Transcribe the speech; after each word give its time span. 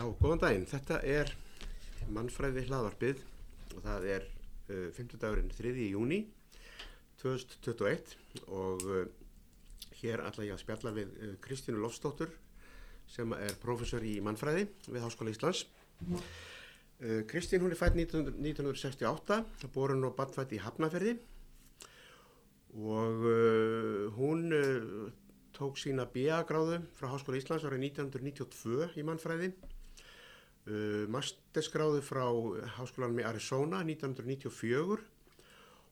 Já, 0.00 0.06
góðan 0.16 0.40
daginn. 0.40 0.62
Þetta 0.64 0.96
er 1.04 1.28
mannfræði 2.08 2.62
hlaðvarpið 2.70 3.18
og 3.76 3.82
það 3.84 4.04
er 4.08 4.22
uh, 4.24 4.86
50 4.96 5.18
dagurinn 5.20 5.50
3. 5.52 5.72
júni 5.90 6.20
2021 7.20 8.14
og 8.48 8.84
uh, 8.86 9.02
hér 9.98 10.22
ætla 10.24 10.46
ég 10.46 10.54
að 10.54 10.62
spjalla 10.62 10.94
við 10.96 11.10
uh, 11.18 11.34
Kristínu 11.44 11.82
Lofsdóttur 11.82 12.32
sem 13.12 13.34
er 13.36 13.52
professor 13.60 14.00
í 14.00 14.14
mannfræði 14.24 14.70
við 14.86 15.04
Háskóla 15.04 15.34
Íslands. 15.34 15.66
Uh, 16.00 17.20
Kristín 17.28 17.60
hún 17.60 17.74
er 17.74 17.80
fætt 17.82 17.98
19, 17.98 18.38
1968, 18.40 19.68
borun 19.74 20.06
og 20.08 20.14
badfætt 20.16 20.54
í 20.56 20.62
Hafnaferði 20.64 21.18
og 22.72 23.26
uh, 23.34 24.08
hún 24.16 24.48
uh, 24.48 25.12
tók 25.60 25.76
sína 25.76 26.08
BA 26.08 26.40
gráðu 26.48 26.80
frá 26.96 27.10
Háskóla 27.12 27.42
Íslands 27.42 27.68
árið 27.68 27.84
1992 27.90 28.96
í 28.96 29.04
mannfræði 29.04 29.52
Uh, 30.68 31.06
mastersgráðu 31.08 32.02
frá 32.04 32.26
Háskólanum 32.76 33.22
í 33.22 33.24
Arizona 33.24 33.78
1994 33.80 34.98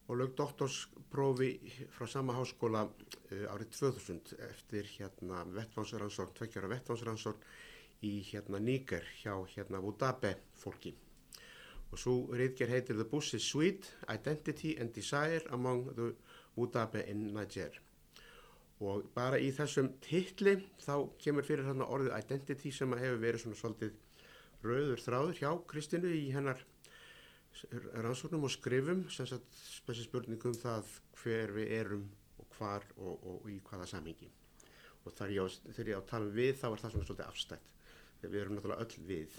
og 0.05 0.17
lög 0.19 0.35
doktorsprófi 0.37 1.55
frá 1.89 2.05
sama 2.05 2.35
háskóla 2.37 2.83
uh, 2.85 3.49
árið 3.49 3.71
2000 3.79 4.35
eftir 4.45 4.85
hérna 4.93 5.41
vettvánsrannsórn, 5.55 6.35
tveggjara 6.37 6.69
vettvánsrannsórn 6.69 7.41
í 8.05 8.19
hérna 8.29 8.61
Níker 8.61 9.05
hjá 9.23 9.33
hérna 9.55 9.81
Wudabe 9.81 10.35
fólki. 10.61 10.93
Og 11.89 11.97
svo 11.97 12.13
reyðger 12.29 12.69
heitir 12.69 12.95
The 12.95 13.07
is 13.35 13.49
Sweet, 13.49 13.89
Identity 14.07 14.77
and 14.79 14.93
Desire 14.93 15.41
Among 15.49 15.95
the 15.95 16.13
Wudabe 16.55 17.07
in 17.09 17.33
Niger. 17.33 17.73
Og 18.79 19.09
bara 19.15 19.39
í 19.39 19.49
þessum 19.51 19.89
titli 19.99 20.55
þá 20.79 21.09
kemur 21.17 21.43
fyrir 21.43 21.65
hérna 21.65 21.89
orðið 21.89 22.17
Identity 22.19 22.71
sem 22.71 22.93
hefur 22.93 23.19
verið 23.19 23.41
svona 23.41 23.55
svolítið 23.55 23.97
rauður 24.63 25.03
þráður 25.03 25.39
hjá 25.39 25.49
Kristínu 25.69 26.11
í 26.15 26.27
hennar 26.33 26.61
rannsóknum 28.03 28.45
og 28.47 28.53
skrifum 28.53 29.05
spessi 29.11 30.05
spurningum 30.05 30.55
það 30.57 30.87
hver 31.21 31.53
við 31.55 31.73
erum 31.79 32.05
og 32.39 32.47
hvar 32.57 32.85
og, 32.97 33.25
og 33.25 33.49
í 33.51 33.59
hvaða 33.65 33.87
samhengi. 33.89 34.29
Og 35.03 35.13
þegar 35.15 35.35
ég, 35.35 35.59
þegar 35.73 35.91
ég 35.91 35.99
á 35.99 36.01
að 36.01 36.09
tala 36.11 36.27
um 36.29 36.35
við 36.35 36.55
þá 36.59 36.65
er 36.69 36.81
það 36.81 36.95
svona 36.95 37.09
svolítið 37.09 37.27
afstætt 37.27 37.69
þegar 38.19 38.33
við 38.33 38.41
erum 38.41 38.57
náttúrulega 38.57 38.85
öll 38.85 39.05
við 39.09 39.37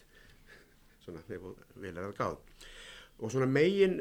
svona 1.05 1.25
við 1.29 1.91
erum 1.91 2.17
gáð. 2.19 2.39
Og 3.21 3.33
svona 3.33 3.51
megin, 3.51 3.99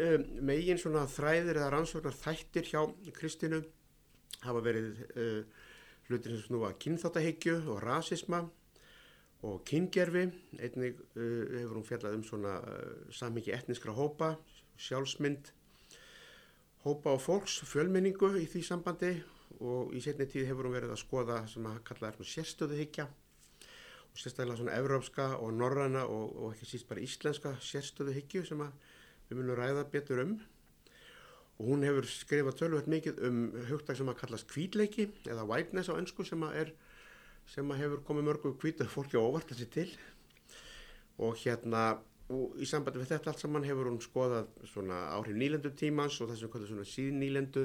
megin 0.47 0.79
svona 0.79 1.03
þræðir 1.11 1.59
eða 1.59 1.73
rannsóknar 1.73 2.15
þættir 2.15 2.69
hjá 2.69 2.81
Kristínu 3.17 3.59
hafa 4.45 4.61
verið 4.63 5.01
uh, 5.19 5.41
hlutir 6.07 6.33
sem 6.33 6.45
snúa 6.45 6.71
kynþáttahyggju 6.79 7.57
og 7.73 7.81
rasisma 7.83 8.45
og 9.47 9.61
kyngerfi, 9.67 10.25
einnig 10.59 10.97
uh, 11.15 11.45
hefur 11.55 11.77
hún 11.79 11.87
fjallað 11.87 12.17
um 12.17 12.25
svona 12.27 12.57
uh, 12.59 13.13
samhengi 13.15 13.53
etniskra 13.55 13.95
hópa, 13.95 14.33
sjálfsmynd, 14.79 15.53
hópa 16.83 17.15
og 17.15 17.23
fólks, 17.23 17.61
fjölmenningu 17.67 18.33
í 18.39 18.45
því 18.51 18.63
sambandi. 18.67 19.13
Og 19.59 19.95
í 19.97 19.99
setni 20.03 20.27
tíð 20.29 20.51
hefur 20.51 20.67
hún 20.67 20.75
verið 20.77 20.93
að 20.93 21.01
skoða 21.01 21.39
sem 21.51 21.65
að 21.67 21.81
kalla 21.87 22.11
er 22.11 22.27
sérstöðuhyggja 22.31 23.07
og 24.09 24.19
sérstaklega 24.19 24.59
svona 24.59 24.77
evrópska 24.77 25.25
og 25.39 25.51
norræna 25.53 26.05
og, 26.05 26.35
og 26.37 26.53
ekki 26.53 26.69
síst 26.69 26.87
bara 26.89 27.03
íslenska 27.03 27.55
sérstöðuhyggju 27.63 28.45
sem 28.47 28.61
við 29.29 29.39
munum 29.39 29.57
ræða 29.59 29.85
betur 29.91 30.23
um. 30.23 30.37
Og 31.59 31.73
hún 31.73 31.83
hefur 31.83 32.07
skrifað 32.07 32.61
tölvöld 32.61 32.87
mikið 32.91 33.19
um 33.27 33.41
hugtak 33.67 33.99
sem 33.99 34.09
að 34.09 34.21
kallast 34.21 34.47
kvítleiki 34.51 35.09
eða 35.27 35.47
whiteness 35.49 35.91
á 35.91 35.99
ennsku 35.99 36.23
sem 36.27 36.45
að 36.47 36.61
er 36.61 36.71
sem 37.49 37.73
hefur 37.79 38.03
komið 38.05 38.27
mörgu 38.27 38.53
kvítu 38.61 38.85
fólki 38.89 39.17
óvart 39.17 39.49
þessi 39.49 39.69
til. 39.73 39.89
Og 41.19 41.35
hérna 41.41 41.99
og 42.29 42.59
í 42.61 42.67
sambandi 42.69 43.01
við 43.01 43.15
þetta 43.15 43.31
allt 43.31 43.41
saman 43.41 43.65
hefur 43.65 43.89
hún 43.89 44.01
skoðað 44.03 44.51
svona 44.69 44.99
áhrif 45.15 45.37
nýlendu 45.37 45.71
tímans 45.77 46.19
og 46.21 46.29
þessum 46.29 46.51
hvað 46.53 46.67
svona 46.69 46.85
síðan 46.85 47.23
nýlendu 47.23 47.63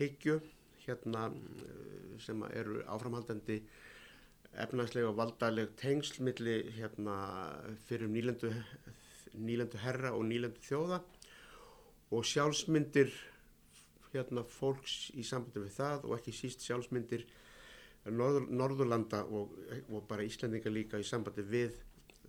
hyggju 0.00 0.36
hérna 0.84 1.30
sem 2.20 2.44
eru 2.52 2.82
áframhaldandi 2.92 3.62
efnagslega 4.62 5.08
og 5.08 5.16
valdaleg 5.16 5.72
tengsl 5.80 6.28
hérna 6.76 7.16
fyrir 7.88 8.12
nýlendu 8.12 8.52
nýlendu 9.32 9.80
herra 9.80 10.12
og 10.12 10.26
nýlendu 10.28 10.60
þjóða. 10.66 11.00
Og 12.12 12.26
sjálfsmyndir 12.28 13.08
hérna 14.12 14.44
fólks 14.44 15.08
í 15.16 15.24
sambandi 15.24 15.62
við 15.64 15.78
það 15.78 16.04
og 16.04 16.18
ekki 16.18 16.34
síst 16.36 16.66
sjálfsmyndir 16.66 17.24
Norður, 18.10 18.48
Norðurlanda 18.50 19.22
og, 19.30 19.52
og 19.92 20.06
bara 20.08 20.24
Íslandinga 20.26 20.70
líka 20.72 20.98
í 20.98 21.06
sambandi 21.06 21.44
við 21.46 21.76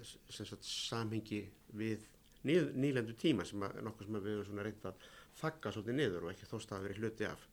sagt, 0.04 0.66
samhengi 0.68 1.42
við 1.74 2.04
ný, 2.46 2.60
nýlendu 2.78 3.16
tíma 3.18 3.46
sem 3.48 3.64
er 3.66 3.80
nokkuð 3.86 4.10
sem 4.10 4.20
við 4.20 4.42
erum 4.44 4.62
reynd 4.62 4.86
að 4.90 5.08
þakka 5.40 5.74
svolítið 5.74 5.98
niður 5.98 6.28
og 6.28 6.34
ekki 6.34 6.50
þóst 6.52 6.76
að 6.76 6.86
vera 6.88 7.00
hluti 7.00 7.28
af. 7.30 7.48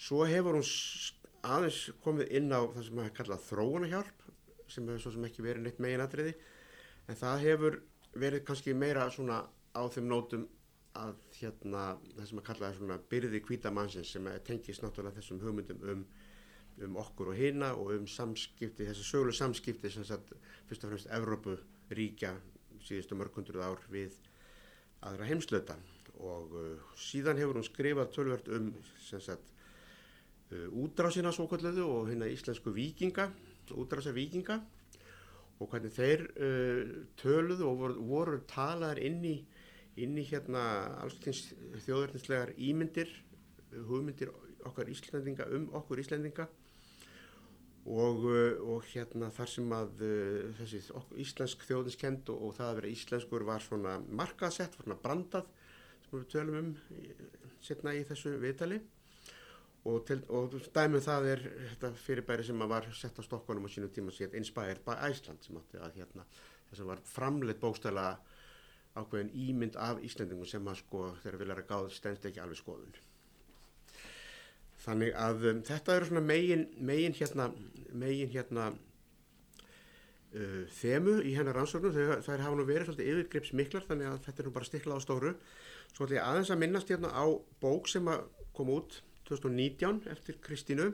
Svo 0.00 0.22
hefur 0.28 0.60
hún 0.60 0.68
aðeins 1.50 1.80
komið 2.04 2.32
inn 2.38 2.52
á 2.52 2.60
það 2.60 2.86
sem 2.86 3.02
hefur 3.02 3.16
kallað 3.18 3.44
þróunahjálp 3.48 4.24
sem 4.70 4.86
hefur 4.86 5.02
svo 5.02 5.14
sem 5.16 5.26
ekki 5.26 5.44
verið 5.44 5.66
neitt 5.66 5.82
meginadriði 5.82 6.34
en 7.08 7.18
það 7.18 7.44
hefur 7.46 7.80
verið 8.20 8.46
kannski 8.46 8.74
meira 8.76 9.10
svona 9.10 9.42
á 9.74 9.82
þeim 9.90 10.08
nótum 10.10 10.46
að 10.98 11.14
hérna 11.38 11.84
það 12.16 12.24
sem 12.28 12.40
að 12.40 12.46
kalla 12.48 12.68
það 12.68 12.78
svona 12.80 12.98
byrði 13.10 13.40
kvítamannsins 13.46 14.14
sem 14.14 14.26
tengist 14.46 14.82
náttúrulega 14.82 15.18
þessum 15.20 15.42
hugmyndum 15.42 15.84
um 15.92 16.04
um 16.86 16.96
okkur 17.00 17.32
og 17.32 17.38
hina 17.38 17.72
og 17.76 17.94
um 17.96 18.06
samskipti, 18.08 18.86
þessi 18.88 19.04
söguleg 19.04 19.36
samskipti 19.36 19.90
sem 19.92 20.06
sagt 20.06 20.32
fyrst 20.68 20.84
og 20.84 20.92
fremst 20.92 21.10
Evrópu 21.12 21.56
ríkja 21.92 22.34
síðustu 22.84 23.18
mörgundruð 23.18 23.64
ár 23.64 23.86
við 23.92 24.16
aðra 25.06 25.28
heimslöta 25.28 25.76
og 26.20 26.52
uh, 26.56 26.90
síðan 27.00 27.40
hefur 27.40 27.60
hún 27.60 27.66
skrifað 27.66 28.12
tölvört 28.16 28.50
um 28.56 28.72
sagt 29.06 29.52
uh, 30.52 30.68
útrásina 30.82 31.32
svo 31.32 31.48
kalluðu 31.50 31.86
og 31.86 32.10
hérna 32.10 32.28
íslensku 32.30 32.72
vikinga, 32.76 33.30
útrása 33.76 34.12
vikinga 34.16 34.60
og 35.60 35.72
hvernig 35.72 35.94
þeir 35.96 36.26
uh, 36.28 36.92
töluðu 37.20 37.68
og 37.68 37.80
voru, 37.84 38.06
voru 38.10 38.44
talaðar 38.50 39.00
inn 39.04 39.24
í, 39.24 39.36
inn 40.00 40.16
í 40.18 40.26
hérna 40.28 40.62
alls 41.00 41.18
þjóðverðnislegar 41.24 42.54
ímyndir 42.56 43.12
hugmyndir 43.88 44.32
okkar 44.66 44.90
Íslandinga 44.92 45.46
um 45.54 45.68
okkur 45.78 46.02
Íslandinga 46.02 46.48
og, 47.90 48.24
og 48.70 48.86
hérna 48.92 49.30
þar 49.34 49.50
sem 49.50 49.72
að 49.74 50.04
þessi 50.60 50.80
íslensk 51.24 51.64
þjóðinskend 51.66 52.30
og, 52.30 52.46
og 52.46 52.54
það 52.58 52.68
að 52.68 52.78
vera 52.78 52.92
íslenskur 52.94 53.44
var 53.48 53.64
svona 53.64 53.96
markaðsett, 54.06 54.78
svona 54.78 54.98
brandað 55.00 55.50
sem 56.06 56.16
við 56.18 56.30
tölum 56.34 56.58
um 56.60 56.72
setna 57.64 57.94
í 57.96 58.04
þessu 58.08 58.36
viðtali. 58.40 58.80
Og, 59.88 60.02
til, 60.04 60.18
og 60.28 60.52
dæmið 60.76 61.06
það 61.06 61.26
er 61.30 61.42
þetta 61.70 61.90
fyrirbæri 61.96 62.44
sem 62.44 62.62
að 62.62 62.72
var 62.74 62.88
sett 62.92 63.16
á 63.16 63.24
Stokkonum 63.24 63.64
á 63.64 63.70
sínum 63.72 63.92
tíma 63.94 64.12
sétt 64.12 64.36
Inspired 64.36 64.82
by 64.84 64.98
Iceland 65.08 65.40
sem 65.40 65.56
átti 65.56 65.80
að 65.80 65.96
hérna 65.96 66.26
þess 66.68 66.82
að 66.82 66.90
var 66.90 67.00
framleitt 67.08 67.62
bókstæla 67.62 68.10
ákveðin 69.00 69.32
ímynd 69.32 69.78
af 69.80 70.02
Íslandingum 70.04 70.48
sem 70.50 70.68
að 70.68 70.82
sko 70.82 71.06
þegar 71.22 71.40
vilja 71.40 71.56
að 71.56 71.70
gáð 71.72 71.88
stendst 71.96 72.28
ekki 72.28 72.42
alveg 72.44 72.60
skoðun 72.60 73.00
Þannig 74.80 75.16
að 75.18 75.44
um, 75.50 75.64
þetta 75.66 75.96
eru 75.96 76.08
svona 76.08 76.22
megin, 76.24 76.64
megin 76.78 77.16
hérna, 77.18 77.50
megin 77.92 78.30
hérna 78.32 78.70
uh, 80.32 80.62
þemu 80.78 81.18
í 81.28 81.34
hennar 81.36 81.58
rannsóknum, 81.60 81.92
það 81.92 82.32
er 82.34 82.44
hafa 82.46 82.56
nú 82.56 82.66
verið 82.68 82.88
svolítið 82.88 83.12
yfirgrips 83.12 83.52
miklar 83.60 83.84
þannig 83.88 84.08
að 84.08 84.24
þetta 84.28 84.42
er 84.42 84.48
nú 84.48 84.54
bara 84.56 84.70
stiklað 84.70 85.02
á 85.02 85.04
stóru. 85.04 85.34
Svo 85.92 86.06
ætlum 86.06 86.16
ég 86.16 86.24
aðeins 86.24 86.54
að 86.54 86.62
minnast 86.64 86.92
hérna 86.92 87.12
á 87.12 87.24
bók 87.60 87.90
sem 87.90 88.08
kom 88.56 88.72
út 88.72 89.02
2019 89.28 90.04
eftir 90.10 90.40
Kristínu 90.42 90.90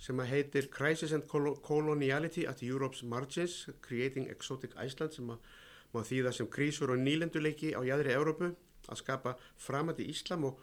sem 0.00 0.20
að 0.22 0.30
heitir 0.32 0.68
Crisis 0.72 1.12
and 1.12 1.26
Coloniality 1.28 2.46
at 2.48 2.62
Europe's 2.64 3.02
Margins, 3.04 3.66
Creating 3.84 4.30
Exotic 4.32 4.76
Iceland 4.80 5.16
sem 5.16 5.32
að 5.32 5.50
má 5.92 6.02
þýða 6.06 6.32
sem 6.34 6.48
krísur 6.48 6.92
og 6.94 7.02
nýlenduleiki 7.02 7.74
á 7.76 7.80
jæðri 7.84 8.14
Európu 8.14 8.52
að 8.88 9.00
skapa 9.02 9.34
framandi 9.60 10.06
Íslam 10.08 10.46
og 10.48 10.60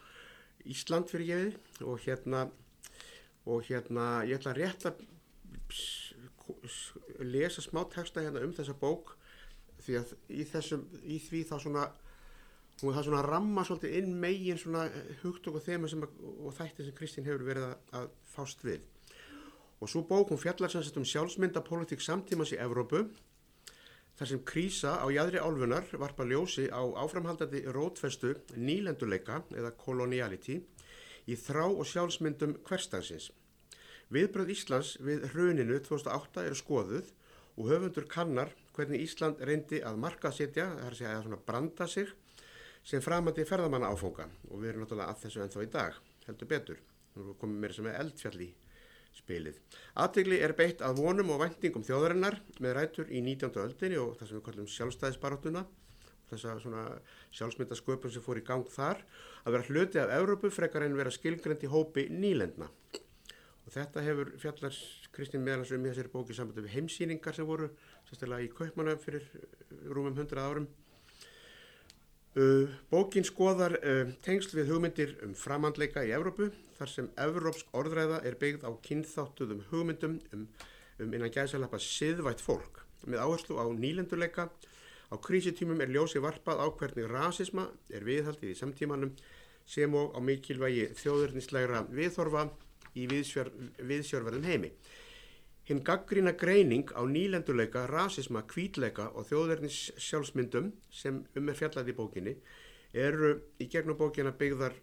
Ísland 0.73 1.11
fyrir 1.11 1.29
gefiði 1.31 1.87
og 1.87 2.01
hérna 2.05 2.47
og 3.47 3.63
hérna 3.69 4.07
ég 4.27 4.39
ætla 4.39 4.55
rétt 4.57 4.87
að 4.89 5.05
lesa 7.23 7.63
smá 7.63 7.83
texta 7.91 8.23
hérna 8.23 8.43
um 8.43 8.55
þessa 8.55 8.75
bók 8.77 9.15
því 9.85 9.97
að 10.01 10.13
í 10.33 10.43
þessum 10.47 10.83
í 11.03 11.19
því 11.23 11.43
þá 11.47 11.55
svona 11.63 11.85
hún 12.81 12.93
það 12.93 13.07
svona 13.07 13.21
að 13.23 13.29
ramma 13.31 13.63
svolítið 13.65 13.95
inn 13.99 14.11
megin 14.21 14.59
svona 14.61 14.83
hugtök 15.23 15.57
og 15.57 15.63
þema 15.65 15.89
sem 15.89 16.03
að, 16.05 16.19
og 16.45 16.53
þætti 16.57 16.85
sem 16.85 16.97
Kristín 16.97 17.25
hefur 17.25 17.45
verið 17.47 17.65
að, 17.71 17.77
að 17.97 18.11
fást 18.35 18.61
við. 18.65 18.83
Og 19.81 19.89
svo 19.89 20.03
bók 20.09 20.33
hún 20.33 20.41
fjallar 20.41 20.73
sagt 20.73 20.99
um 20.99 21.05
sjálfsmyndapolitík 21.05 22.03
samtímas 22.05 22.53
í 22.53 22.59
Evrópu 22.61 23.07
þar 24.17 24.29
sem 24.31 24.43
krísa 24.49 24.95
á 24.97 25.05
jæðri 25.13 25.41
álfunar 25.41 25.89
varpa 26.01 26.25
ljósi 26.25 26.67
á 26.73 26.81
áframhaldandi 27.03 27.63
rótfestu 27.69 28.33
nýlenduleika 28.57 29.43
eða 29.53 29.75
koloniality 29.77 30.57
í 31.27 31.37
þrá 31.37 31.65
og 31.67 31.85
sjálfsmyndum 31.85 32.57
hverstagsins. 32.65 33.29
Viðbröð 34.09 34.53
Íslands 34.55 34.95
við 35.03 35.27
hruninu 35.33 35.77
2008 35.85 36.45
eru 36.47 36.57
skoðuð 36.57 37.11
og 37.57 37.69
höfundur 37.71 38.07
kannar 38.09 38.53
hvernig 38.73 39.03
Ísland 39.03 39.41
reyndi 39.43 39.81
að 39.85 39.99
marka 40.01 40.31
setja, 40.31 40.69
það 40.71 40.85
er 40.85 40.93
að 40.93 41.01
segja 41.01 41.17
að 41.19 41.41
branda 41.45 41.87
sig 41.89 42.13
sem 42.87 43.03
framandi 43.03 43.43
ferðamanna 43.45 43.89
áfónga 43.91 44.29
og 44.47 44.61
við 44.61 44.71
erum 44.71 44.85
náttúrulega 44.85 45.11
að 45.11 45.25
þessu 45.25 45.43
ennþá 45.43 45.65
í 45.65 45.73
dag, 45.73 45.97
heldur 46.27 46.51
betur. 46.53 46.79
Nú 47.17 47.33
komum 47.41 47.65
við 47.65 47.75
sem 47.75 47.89
er 47.89 47.99
eldfjall 47.99 48.41
í 48.45 48.53
spilið. 49.17 49.57
Aðtegli 49.99 50.39
er 50.45 50.53
beitt 50.57 50.83
að 50.85 51.01
vonum 51.01 51.33
og 51.33 51.41
vendingum 51.43 51.85
þjóðarinnar 51.87 52.39
með 52.63 52.77
rætur 52.77 53.11
í 53.11 53.23
19. 53.25 53.51
öldinni 53.63 53.99
og 54.01 54.15
það 54.19 54.29
sem 54.29 54.39
við 54.39 54.45
kallum 54.47 54.69
sjálfstæðisbaráttuna, 54.75 55.65
þessa 56.31 56.55
svona 56.61 56.85
sjálfsmyndasköpun 57.35 58.13
sem 58.13 58.23
fór 58.25 58.41
í 58.41 58.45
gang 58.47 58.71
þar, 58.71 59.03
að 59.45 59.57
vera 59.57 59.69
hluti 59.71 60.01
af 60.01 60.15
Európu 60.17 60.51
frekar 60.53 60.85
en 60.85 60.97
vera 60.97 61.13
skilgrend 61.13 61.63
í 61.63 61.71
hópi 61.71 62.07
nýlendna. 62.13 62.69
Og 63.67 63.73
þetta 63.75 64.03
hefur 64.05 64.29
fjallar 64.39 64.75
Kristín 65.11 65.43
meðalans 65.43 65.73
um 65.75 65.83
í 65.83 65.89
þessari 65.91 66.11
bóki 66.13 66.35
sambandi 66.35 66.63
við 66.63 66.75
heimsýningar 66.77 67.35
sem 67.35 67.47
voru 67.47 67.67
sérstaklega 68.07 68.45
í 68.45 68.51
Kaupmannöf 68.55 69.01
fyrir 69.03 69.25
rúmum 69.91 70.15
100 70.15 70.39
árum. 70.39 70.67
Uh, 72.37 72.67
bókin 72.91 73.25
skoðar 73.25 73.73
uh, 73.81 74.11
tengsl 74.21 74.59
við 74.59 74.67
hugmyndir 74.69 75.15
um 75.25 75.31
framhandleika 75.33 76.03
í 76.05 76.11
Evrópu 76.13 76.51
þar 76.77 76.91
sem 76.91 77.07
evrópsk 77.17 77.71
orðræða 77.73 78.19
er 78.29 78.35
byggð 78.37 78.67
á 78.69 78.71
kynþáttuðum 78.85 79.63
hugmyndum 79.71 80.19
um, 80.35 80.43
um 81.01 81.15
innan 81.17 81.33
gæðsalappa 81.33 81.79
siðvætt 81.81 82.43
fólk 82.45 82.83
með 83.09 83.23
áherslu 83.23 83.57
á 83.57 83.65
nýlenduleika. 83.73 84.51
Á 85.09 85.15
krísitímum 85.17 85.81
er 85.81 85.89
ljósi 85.95 86.21
varpað 86.21 86.61
á 86.61 86.67
hvernig 86.77 87.09
rasisma 87.09 87.71
er 87.89 88.05
viðhaldið 88.05 88.53
í 88.53 88.59
samtímanum 88.59 89.15
sem 89.65 89.97
og 89.97 90.13
á 90.13 90.21
mikilvægi 90.21 90.91
þjóðurnislegra 90.99 91.87
viðhorfa 91.89 92.51
í 92.93 93.07
viðsjör, 93.09 93.49
viðsjörverðum 93.81 94.45
heimi. 94.45 94.75
Hinn 95.67 95.83
gaggrína 95.83 96.31
greining 96.39 96.87
á 96.95 97.03
nýlenduleika, 97.03 97.83
rasisma, 97.91 98.45
kvítleika 98.47 99.09
og 99.11 99.27
þjóðverðnis 99.27 99.79
sjálfsmyndum 99.99 100.71
sem 100.89 101.25
um 101.35 101.49
er 101.51 101.57
fjallað 101.59 101.91
í 101.91 101.95
bókinni 101.97 102.35
eru 102.95 103.33
í 103.59 103.67
gegnum 103.67 103.97
bókina 103.99 104.31
byggðar 104.31 104.77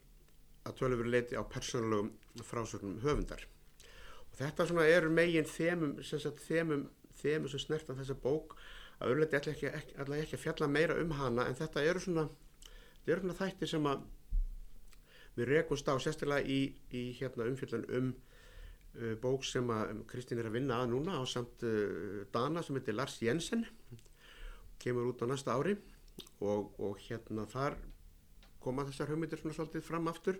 að 0.68 0.76
tölur 0.80 1.08
leiti 1.08 1.36
á 1.40 1.42
persónulegum 1.44 2.12
frásögnum 2.44 3.00
höfundar. 3.00 3.46
Og 4.28 4.38
þetta 4.40 4.66
eru 4.84 5.10
megin 5.10 5.48
þemum, 5.48 5.96
þemum, 6.02 6.88
þemum 7.20 7.48
sem 7.48 7.64
snertan 7.64 8.00
þessa 8.00 8.16
bók 8.20 8.56
að 8.98 9.14
auðvitað 9.14 9.38
ætla 9.40 9.52
ekki, 9.54 9.70
ekki, 9.80 9.96
ekki 10.20 10.36
að 10.36 10.44
fjalla 10.44 10.68
meira 10.68 10.98
um 11.00 11.16
hana 11.16 11.48
en 11.48 11.56
þetta 11.58 11.82
eru 11.84 12.00
svona, 12.02 12.28
þetta 13.00 13.12
eru 13.12 13.24
svona 13.24 13.38
þættir 13.40 13.72
sem 13.72 13.88
við 15.34 15.50
rekumst 15.50 15.88
á 15.90 15.94
sérstaklega 15.98 16.46
í, 16.46 16.60
í 16.94 17.04
hérna, 17.18 17.48
umfjöldan 17.50 17.88
um 17.98 18.12
bók 19.22 19.42
sem 19.46 19.70
Kristín 20.10 20.38
er 20.38 20.46
að 20.50 20.58
vinna 20.60 20.82
að 20.82 20.92
núna 20.92 21.16
á 21.18 21.22
samt 21.26 21.64
uh, 21.66 22.22
Dana 22.34 22.62
sem 22.62 22.76
heitir 22.78 22.94
Lars 22.94 23.16
Jensen 23.22 23.64
kemur 24.78 25.10
út 25.10 25.24
á 25.24 25.26
næsta 25.26 25.56
ári. 25.56 25.74
Og, 26.44 26.70
og 26.78 27.00
hérna 27.08 27.42
þar 27.50 27.74
koma 28.62 28.84
þessar 28.88 29.10
hugmyndir 29.12 29.40
svona 29.40 29.56
svolítið 29.56 29.84
fram 29.84 30.06
aftur 30.10 30.38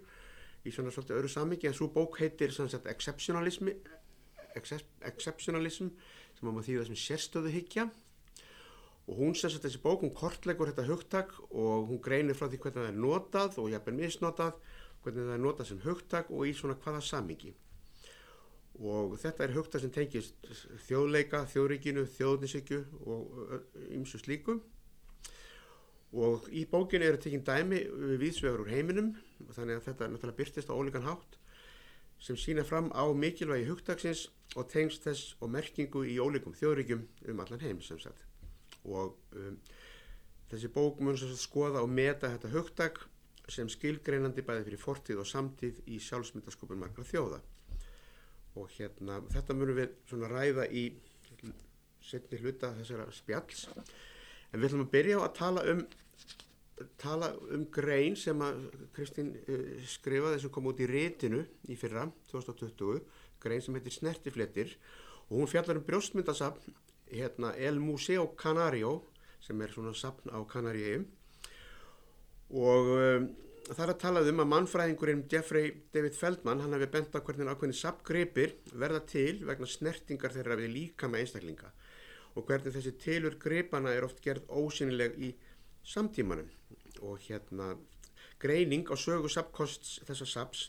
í 0.64 0.72
svona 0.72 0.92
svolítið 0.94 1.18
öðru 1.18 1.32
samingi 1.32 1.68
en 1.68 1.76
svo 1.76 1.90
bók 1.92 2.20
heitir 2.22 2.54
svona 2.54 2.72
sett 2.72 2.86
exceptionalism 2.90 3.72
exceptionalism 4.54 5.90
sem 6.38 6.48
að 6.48 6.52
maður 6.52 6.68
þýða 6.68 6.86
sem 6.88 7.00
sérstöðu 7.02 7.52
higgja 7.52 7.88
og 9.04 9.18
hún 9.18 9.34
sem 9.36 9.52
sagt 9.52 9.66
þessi 9.66 9.82
bók, 9.82 10.06
hún 10.06 10.14
kortlegur 10.16 10.70
þetta 10.70 10.86
hugtak 10.88 11.34
og 11.50 11.90
hún 11.90 12.00
greinir 12.04 12.38
frá 12.38 12.46
því 12.48 12.62
hvernig 12.62 12.80
það 12.80 12.92
er 12.92 13.02
notað 13.02 13.58
og 13.60 13.70
jafnveg 13.74 13.98
misnotað 13.98 14.56
hvernig 15.04 15.26
það 15.26 15.34
er 15.34 15.44
notað 15.44 15.70
sem 15.70 15.84
hugtak 15.84 16.32
og 16.32 16.48
í 16.48 16.54
svona 16.56 16.78
hvaða 16.80 17.02
samingi 17.04 17.52
og 18.82 19.14
þetta 19.22 19.44
er 19.44 19.54
hugtak 19.54 19.82
sem 19.82 19.92
tengist 19.94 20.48
þjóðleika, 20.88 21.44
þjóðríkinu, 21.52 22.06
þjóðnisykju 22.16 22.80
og 23.06 23.52
ymsu 23.94 24.18
slíku. 24.18 24.58
Og 26.14 26.48
í 26.54 26.64
bókinu 26.70 27.06
eru 27.06 27.18
tekinn 27.18 27.44
dæmi 27.46 27.80
viðsvegur 28.18 28.64
úr 28.64 28.70
heiminum 28.70 29.14
þannig 29.54 29.78
að 29.78 29.86
þetta 29.88 30.10
náttúrulega 30.10 30.38
byrtist 30.38 30.70
á 30.70 30.78
ólíkan 30.78 31.06
hátt 31.06 31.38
sem 32.22 32.38
sína 32.38 32.62
fram 32.64 32.92
á 32.94 33.04
mikilvægi 33.10 33.66
hugtaksins 33.68 34.28
og 34.54 34.68
tengst 34.70 35.02
þess 35.06 35.34
og 35.42 35.50
merkingu 35.50 36.04
í 36.06 36.20
ólíkum 36.22 36.54
þjóðríkjum 36.54 37.02
um 37.30 37.42
allan 37.42 37.62
heim 37.62 37.82
sem 37.82 37.98
sagt. 37.98 38.22
Og 38.86 39.16
um, 39.34 39.58
þessi 40.50 40.70
bók 40.70 41.02
mun 41.02 41.18
skoða 41.18 41.82
og 41.82 41.90
meta 41.90 42.30
þetta 42.30 42.52
hugtak 42.54 43.02
sem 43.50 43.68
skilgreinandi 43.68 44.42
bæði 44.46 44.70
fyrir 44.70 44.82
fortíð 44.82 45.24
og 45.24 45.28
samtíð 45.28 45.82
í 45.90 45.98
sjálfsmyndaskopun 46.00 46.80
margra 46.80 47.04
þjóða 47.06 47.42
og 48.54 48.70
hérna 48.76 49.20
þetta 49.32 49.56
munum 49.56 49.78
við 49.80 49.94
svona 50.08 50.30
ræða 50.30 50.68
í 50.70 50.84
setni 52.04 52.40
hluta 52.42 52.72
þessara 52.78 53.08
spjalls. 53.14 53.66
En 54.52 54.60
við 54.60 54.68
ætlum 54.68 54.86
að 54.86 54.92
byrja 54.94 55.20
á 55.20 55.22
að 55.26 55.36
tala 55.38 55.64
um 55.72 55.84
tala 56.98 57.30
um 57.54 57.66
grein 57.70 58.16
sem 58.18 58.40
að 58.42 58.64
Kristín 58.94 59.32
uh, 59.38 59.74
skrifaði 59.86 60.40
sem 60.42 60.52
kom 60.54 60.66
út 60.70 60.80
í 60.82 60.88
rétinu 60.90 61.44
í 61.70 61.76
fyrra 61.78 62.08
2020, 62.32 63.02
grein 63.42 63.62
sem 63.62 63.76
heitir 63.78 63.94
Snertifletir. 63.94 64.74
Og 65.30 65.38
hún 65.38 65.50
fjallar 65.50 65.78
um 65.78 65.86
brjóstmyndasafn 65.86 66.74
hérna 67.14 67.52
El 67.54 67.78
Museo 67.80 68.26
Canario 68.36 68.98
sem 69.44 69.60
er 69.62 69.72
svona 69.72 69.94
sapn 69.96 70.32
á 70.32 70.40
Kanaríum 70.48 71.04
og 72.54 72.90
um, 72.96 73.28
það 73.70 73.82
er 73.84 73.92
að 73.94 74.00
talað 74.02 74.28
um 74.30 74.42
að 74.42 74.50
mannfræðingurinn 74.50 75.24
Jeffrey 75.32 75.70
David 75.94 76.16
Feldman 76.18 76.60
hann 76.60 76.74
hefði 76.76 76.90
bent 76.92 77.16
á 77.16 77.24
hvernig 77.24 77.48
ákveðin 77.48 77.78
sapgripir 77.78 78.54
verða 78.72 79.00
til 79.08 79.40
vegna 79.48 79.68
snertingar 79.70 80.34
þeirra 80.34 80.58
við 80.60 80.72
líka 80.74 81.08
með 81.08 81.24
einstaklinga 81.24 81.70
og 82.34 82.46
hvernig 82.48 82.74
þessi 82.74 82.92
tilur 83.00 83.38
gripana 83.40 83.94
er 83.94 84.04
oft 84.04 84.20
gerð 84.24 84.48
ósynileg 84.50 85.16
í 85.22 85.30
samtímanum. 85.86 86.48
Og 87.06 87.20
hérna 87.28 87.74
greining 88.42 88.88
á 88.90 88.94
sögu 88.98 89.30
sapkosts 89.30 90.00
þessa 90.08 90.26
saps 90.28 90.66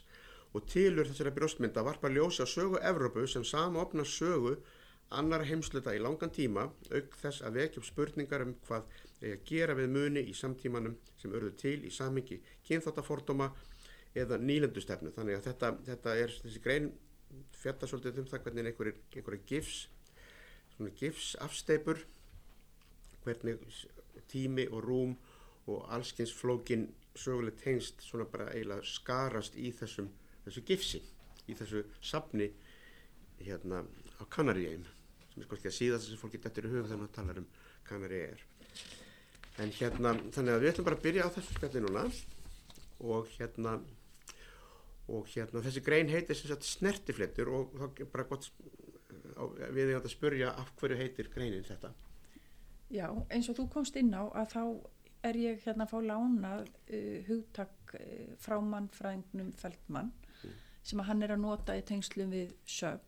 og 0.55 0.67
tilur 0.72 1.10
þessara 1.10 1.34
brjóstmynda 1.36 1.84
varpa 1.84 2.12
ljósa 2.12 2.46
sögu 2.48 2.79
Evrópu 2.79 3.25
sem 3.27 3.43
sama 3.43 3.81
opna 3.84 4.05
sögu 4.05 4.55
annar 5.10 5.43
heimsluta 5.46 5.93
í 5.96 6.01
langan 6.01 6.31
tíma 6.34 6.70
auk 6.93 7.17
þess 7.22 7.43
að 7.46 7.60
vekja 7.60 7.81
upp 7.81 7.89
spurningar 7.89 8.46
um 8.46 8.55
hvað 8.67 8.88
eða 9.25 9.41
gera 9.50 9.75
við 9.77 9.89
muni 9.96 10.24
í 10.29 10.36
samtímanum 10.38 10.98
sem 11.17 11.34
örður 11.34 11.55
til 11.60 11.79
í 11.88 11.91
samingi 11.94 12.38
kynþáttafordóma 12.67 13.50
eða 14.15 14.38
nýlendustefnu. 14.39 15.12
Þannig 15.15 15.39
að 15.39 15.48
þetta, 15.50 15.72
þetta 15.89 16.15
er 16.22 16.36
þessi 16.44 16.62
grein 16.63 16.91
fjalla 17.58 17.89
svolítið 17.89 18.22
um 18.22 18.29
það 18.29 18.44
hvernig 18.46 18.70
einhverjir, 18.70 19.00
einhverjir 19.15 19.48
gifs 19.50 19.79
gifs 21.00 21.36
afsteipur 21.39 22.01
hvernig 23.24 23.62
tími 24.32 24.67
og 24.67 24.84
rúm 24.84 25.15
og 25.72 25.88
allskynns 25.96 26.34
flókin 26.36 26.89
sögulegt 27.15 27.63
hengst 27.65 28.03
svona 28.03 28.27
bara 28.29 28.51
eiginlega 28.51 28.84
skarast 28.86 29.55
í 29.55 29.72
þessum 29.74 30.10
þessu 30.46 30.63
gifsi 30.67 31.01
í 31.48 31.55
þessu 31.55 31.84
sapni 32.01 32.50
hérna 33.39 33.82
á 34.20 34.24
Kanaríum 34.29 34.84
sem 35.32 35.41
er 35.41 35.48
sko 35.48 35.58
ekki 35.58 35.72
að 35.72 35.77
síðast 35.79 36.10
sem 36.10 36.20
fólki 36.20 36.41
dettur 36.44 36.67
í 36.67 36.74
huga 36.74 36.89
þegar 36.89 37.01
maður 37.01 37.15
talar 37.17 37.41
um 37.41 37.48
Kanari 37.86 38.20
er 38.32 38.44
en 39.63 39.75
hérna 39.77 40.15
þannig 40.35 40.55
að 40.55 40.63
við 40.63 40.71
ætlum 40.71 40.88
bara 40.88 41.00
að 41.00 41.05
byrja 41.05 41.27
á 41.27 41.33
þessu 41.35 41.57
spjalli 41.57 41.83
núna. 41.85 42.07
Og 43.05 43.29
hérna 43.35 43.77
og 45.12 45.27
hérna 45.29 45.62
þessi 45.62 45.83
grein 45.85 46.09
heitir 46.09 46.38
sem 46.38 46.50
sagt 46.50 46.65
snertiflettur 46.65 47.51
og 47.53 47.75
þá 47.77 47.85
er 48.01 48.09
bara 48.09 48.27
gott 48.29 48.50
við 49.75 49.91
erum 49.91 50.01
að 50.01 50.12
spurja 50.13 50.51
af 50.57 50.71
hverju 50.79 50.97
heitir 51.00 51.29
greinin 51.33 51.65
þetta? 51.67 51.91
Já, 52.93 53.07
eins 53.33 53.50
og 53.51 53.57
þú 53.59 53.67
komst 53.74 53.97
inn 54.00 54.13
á 54.15 54.24
að 54.29 54.51
þá 54.53 54.63
er 55.25 55.39
ég 55.41 55.63
hérna 55.65 55.85
að 55.85 55.91
fá 55.91 55.97
lánað 56.05 56.67
uh, 56.69 57.19
hugtak 57.27 57.95
uh, 57.97 58.33
frá 58.41 58.57
mannfræðingnum 58.62 59.51
Feldmann 59.57 60.12
mm. 60.13 60.57
sem 60.85 61.01
að 61.01 61.09
hann 61.09 61.25
er 61.25 61.35
að 61.35 61.43
nota 61.45 61.77
í 61.77 61.85
tengslum 61.85 62.33
við 62.33 62.53
sög 62.69 63.01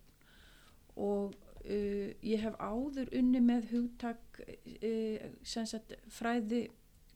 og 0.97 1.35
uh, 1.67 2.09
ég 2.24 2.43
hef 2.43 2.57
áður 2.59 3.12
unni 3.19 3.41
með 3.43 3.71
hugtak 3.74 4.41
uh, 4.41 5.88
fræði 6.09 6.67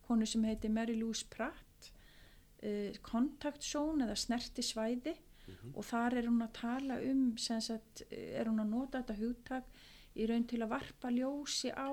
konu 0.06 0.28
sem 0.28 0.44
heiti 0.48 0.70
Mary 0.70 0.98
Louise 1.00 1.28
Pratt 1.32 1.92
uh, 2.64 2.92
kontaktsón 3.06 4.04
eða 4.06 4.18
snerti 4.20 4.66
svæði 4.66 5.16
mm 5.16 5.54
-hmm. 5.54 5.76
og 5.76 5.86
þar 5.86 6.18
er 6.18 6.28
hún 6.28 6.44
að 6.44 6.54
tala 6.54 7.00
um 7.02 7.38
sagt, 7.38 8.04
er 8.12 8.48
hún 8.48 8.60
að 8.60 8.74
nota 8.76 9.02
þetta 9.02 9.20
hugtak 9.22 9.66
í 10.16 10.28
raun 10.28 10.48
til 10.48 10.62
að 10.62 10.74
varpa 10.76 11.10
ljósi 11.10 11.72
á 11.72 11.92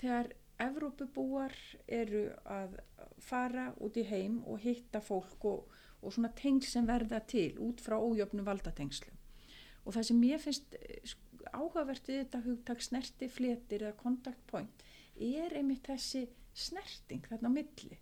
þegar 0.00 0.32
Evrópubúar 0.60 1.54
eru 1.88 2.26
að 2.44 2.74
fara 3.18 3.70
út 3.80 3.96
í 3.96 4.04
heim 4.04 4.42
og 4.44 4.60
hitta 4.60 5.00
fólk 5.00 5.44
og, 5.48 5.70
og 6.02 6.12
svona 6.12 6.32
tengl 6.36 6.66
sem 6.68 6.86
verða 6.86 7.20
til 7.20 7.54
út 7.58 7.80
frá 7.80 7.96
ójöfnu 7.96 8.44
valdatengslu 8.44 9.12
og 9.84 9.96
það 9.96 10.06
sem 10.10 10.22
ég 10.28 10.42
finnst 10.42 10.76
eh, 10.76 11.14
áhugavert 11.52 12.08
við 12.08 12.22
þetta 12.22 12.42
hugtak 12.46 12.84
snerti 12.84 13.28
fletir 13.32 13.86
eða 13.86 13.98
contact 14.02 14.42
point 14.50 14.84
er 15.20 15.56
einmitt 15.58 15.86
þessi 15.88 16.26
snerting 16.56 17.26
þarna 17.28 17.52
á 17.52 17.56
milli 17.56 17.98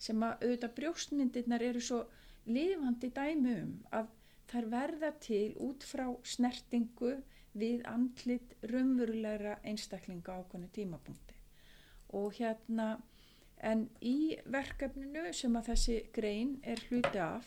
sem 0.00 0.22
að 0.24 0.46
auðvitað 0.46 0.76
brjóstmyndirnar 0.78 1.64
eru 1.66 1.82
svo 1.84 2.00
lifandi 2.48 3.10
dæmi 3.16 3.56
um 3.64 3.74
að 3.96 4.08
þær 4.50 4.70
verða 4.72 5.10
til 5.22 5.52
út 5.66 5.84
frá 5.86 6.06
snertingu 6.26 7.12
við 7.60 7.84
andlit 7.90 8.54
raunverulegra 8.72 9.58
einstaklinga 9.66 10.34
á 10.34 10.40
okkurna 10.40 10.70
tímapunkti. 10.74 11.36
Og 12.16 12.34
hérna 12.38 12.94
en 13.60 13.88
í 14.00 14.38
verkefninu 14.48 15.30
sem 15.36 15.56
að 15.58 15.72
þessi 15.72 15.96
grein 16.14 16.56
er 16.64 16.80
hluti 16.88 17.20
af 17.22 17.46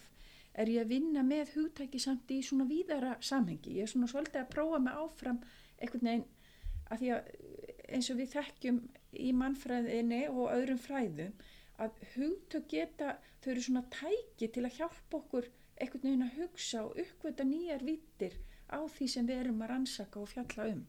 er 0.54 0.70
ég 0.70 0.84
að 0.84 0.94
vinna 0.94 1.24
með 1.26 1.56
hugtæki 1.58 2.00
samt 2.02 2.32
í 2.32 2.42
svona 2.46 2.68
víðara 2.70 3.16
samhengi 3.22 3.78
ég 3.78 3.88
er 3.88 3.92
svona 3.92 4.10
svolítið 4.12 4.44
að 4.44 4.52
prófa 4.54 4.80
mig 4.84 5.00
áfram 5.02 5.42
einhvern 5.80 6.10
veginn 6.10 6.28
að 6.94 7.02
því 7.02 7.12
að 7.16 7.32
eins 7.94 8.10
og 8.12 8.20
við 8.20 8.32
þekkjum 8.36 8.80
í 9.24 9.34
mannfræðinni 9.40 10.22
og 10.30 10.54
öðrum 10.54 10.82
fræðum 10.82 11.36
að 11.84 12.00
hugtök 12.14 12.68
geta, 12.70 13.18
þau 13.42 13.52
eru 13.54 13.66
svona 13.66 13.84
tæki 13.94 14.50
til 14.54 14.66
að 14.68 14.78
hjálpa 14.80 15.20
okkur 15.20 15.50
einhvern 15.82 16.06
veginn 16.06 16.26
að 16.28 16.38
hugsa 16.42 16.84
og 16.86 17.00
uppvita 17.04 17.46
nýjar 17.48 17.86
vittir 17.88 18.38
á 18.70 18.80
því 18.86 19.08
sem 19.10 19.30
við 19.30 19.42
erum 19.44 19.64
að 19.66 19.74
rannsaka 19.74 20.22
og 20.22 20.30
fjalla 20.32 20.70
um. 20.74 20.84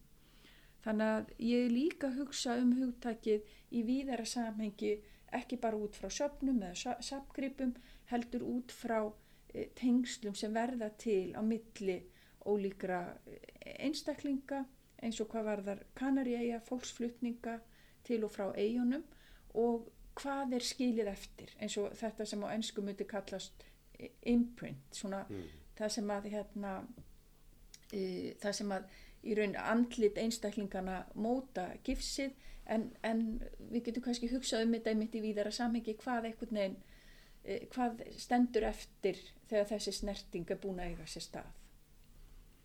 Þannig 0.85 1.11
að 1.17 1.31
ég 1.41 1.71
líka 1.73 2.11
hugsa 2.13 2.55
um 2.61 2.75
hugtakið 2.77 3.49
í 3.73 3.81
víðara 3.87 4.25
samhengi 4.29 4.93
ekki 5.33 5.57
bara 5.61 5.79
út 5.81 5.97
frá 5.97 6.11
söpnum 6.13 6.61
eða 6.63 6.97
sapgripum, 7.03 7.73
heldur 8.11 8.45
út 8.45 8.71
frá 8.71 8.99
tengslum 9.75 10.35
sem 10.35 10.53
verða 10.53 10.89
til 10.99 11.33
á 11.35 11.41
milli 11.45 11.99
ólíkra 12.45 13.01
e, 13.25 13.39
einstaklinga 13.87 14.63
eins 15.03 15.19
og 15.21 15.29
hvað 15.31 15.49
varðar 15.49 15.83
kanaríæja, 15.97 16.61
fólksflutninga 16.65 17.59
til 18.05 18.23
og 18.23 18.33
frá 18.33 18.49
eigunum 18.55 19.03
og 19.53 19.89
hvað 20.15 20.55
er 20.57 20.65
skilið 20.65 21.11
eftir 21.11 21.51
eins 21.59 21.77
og 21.81 21.95
þetta 21.97 22.27
sem 22.29 22.43
á 22.45 22.47
ennsku 22.53 22.83
myndi 22.83 23.07
kallast 23.07 23.65
imprint, 24.27 24.91
svona 24.91 25.23
mm. 25.29 25.43
það 25.77 25.91
sem 25.97 26.11
að 26.11 26.29
hérna 26.33 26.73
e, 27.91 28.01
það 28.41 28.57
sem 28.59 28.73
að 28.75 28.89
í 29.25 29.35
raun 29.37 29.55
andlit 29.57 30.19
einstaklingana 30.21 31.03
móta 31.17 31.69
gifsið 31.85 32.35
en, 32.71 32.89
en 33.03 33.23
við 33.71 33.87
getum 33.89 34.05
kannski 34.05 34.29
hugsað 34.29 34.65
um 34.65 34.75
þetta 34.75 34.93
einmitt 34.93 35.17
í 35.17 35.23
víðara 35.23 35.53
samhengi 35.53 35.97
hvað 36.01 36.29
einhvern 36.29 36.59
veginn 36.59 36.77
hvað 37.73 38.03
stendur 38.17 38.65
eftir 38.71 39.19
þegar 39.49 39.67
þessi 39.69 39.91
snerting 39.99 40.51
er 40.51 40.61
búin 40.61 40.81
að 40.81 40.93
eiga 40.93 41.07
sér 41.09 41.25
stað 41.27 41.51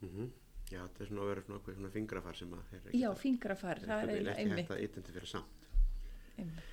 mm 0.01 0.09
-hmm. 0.09 0.31
Já, 0.71 0.85
þetta 0.87 1.03
er 1.03 1.07
svona 1.07 1.23
að 1.23 1.31
vera 1.31 1.43
svona, 1.43 1.61
svona 1.75 1.91
fingrafar 1.91 2.37
sem 2.37 2.53
að 2.55 2.95
Já, 2.95 3.15
fingrafar, 3.15 3.81
það 3.81 4.03
er 4.03 4.11
einmitt 4.11 4.39
ekki 4.39 4.51
hægt 4.61 4.71
að 4.71 4.85
identifera 4.85 5.27
samt 5.27 5.67
Einmitt 6.39 6.71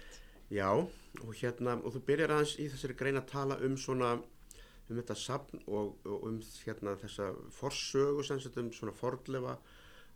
Já, 0.50 0.70
og 0.72 1.34
hérna, 1.36 1.76
og 1.84 1.94
þú 1.94 2.02
byrjar 2.08 2.32
aðeins 2.32 2.60
í 2.60 2.70
þessari 2.72 2.96
grein 2.96 3.20
að 3.20 3.26
tala 3.32 3.58
um 3.68 3.74
svona, 3.78 4.14
um 4.88 4.96
þetta 4.96 5.16
sapn 5.16 5.60
og, 5.68 5.98
og 6.06 6.24
um 6.24 6.38
hérna 6.64 6.94
þessa 7.02 7.34
forsögu 7.52 8.24
sem 8.24 8.40
setjum 8.40 8.70
um 8.70 8.72
svona 8.72 8.94
fordlefa 8.96 9.58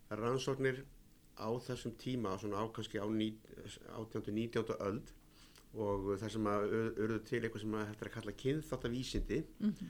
rannsóknir 0.10 0.86
á 1.36 1.50
þessum 1.68 1.98
tíma, 2.00 2.38
svona 2.40 2.64
á 2.64 2.66
kannski 2.72 3.02
á 3.04 3.08
18-19. 3.08 4.78
öld 4.80 5.12
og 5.80 6.08
það 6.20 6.32
sem 6.34 6.48
að 6.52 6.64
auðvitað 6.68 7.26
til 7.30 7.40
eitthvað 7.42 7.64
sem 7.64 7.76
að 7.80 7.86
þetta 7.90 8.04
er 8.06 8.10
að 8.10 8.16
kalla 8.18 8.38
kynþáttavísindi 8.44 9.40
mm 9.40 9.72
-hmm. 9.72 9.90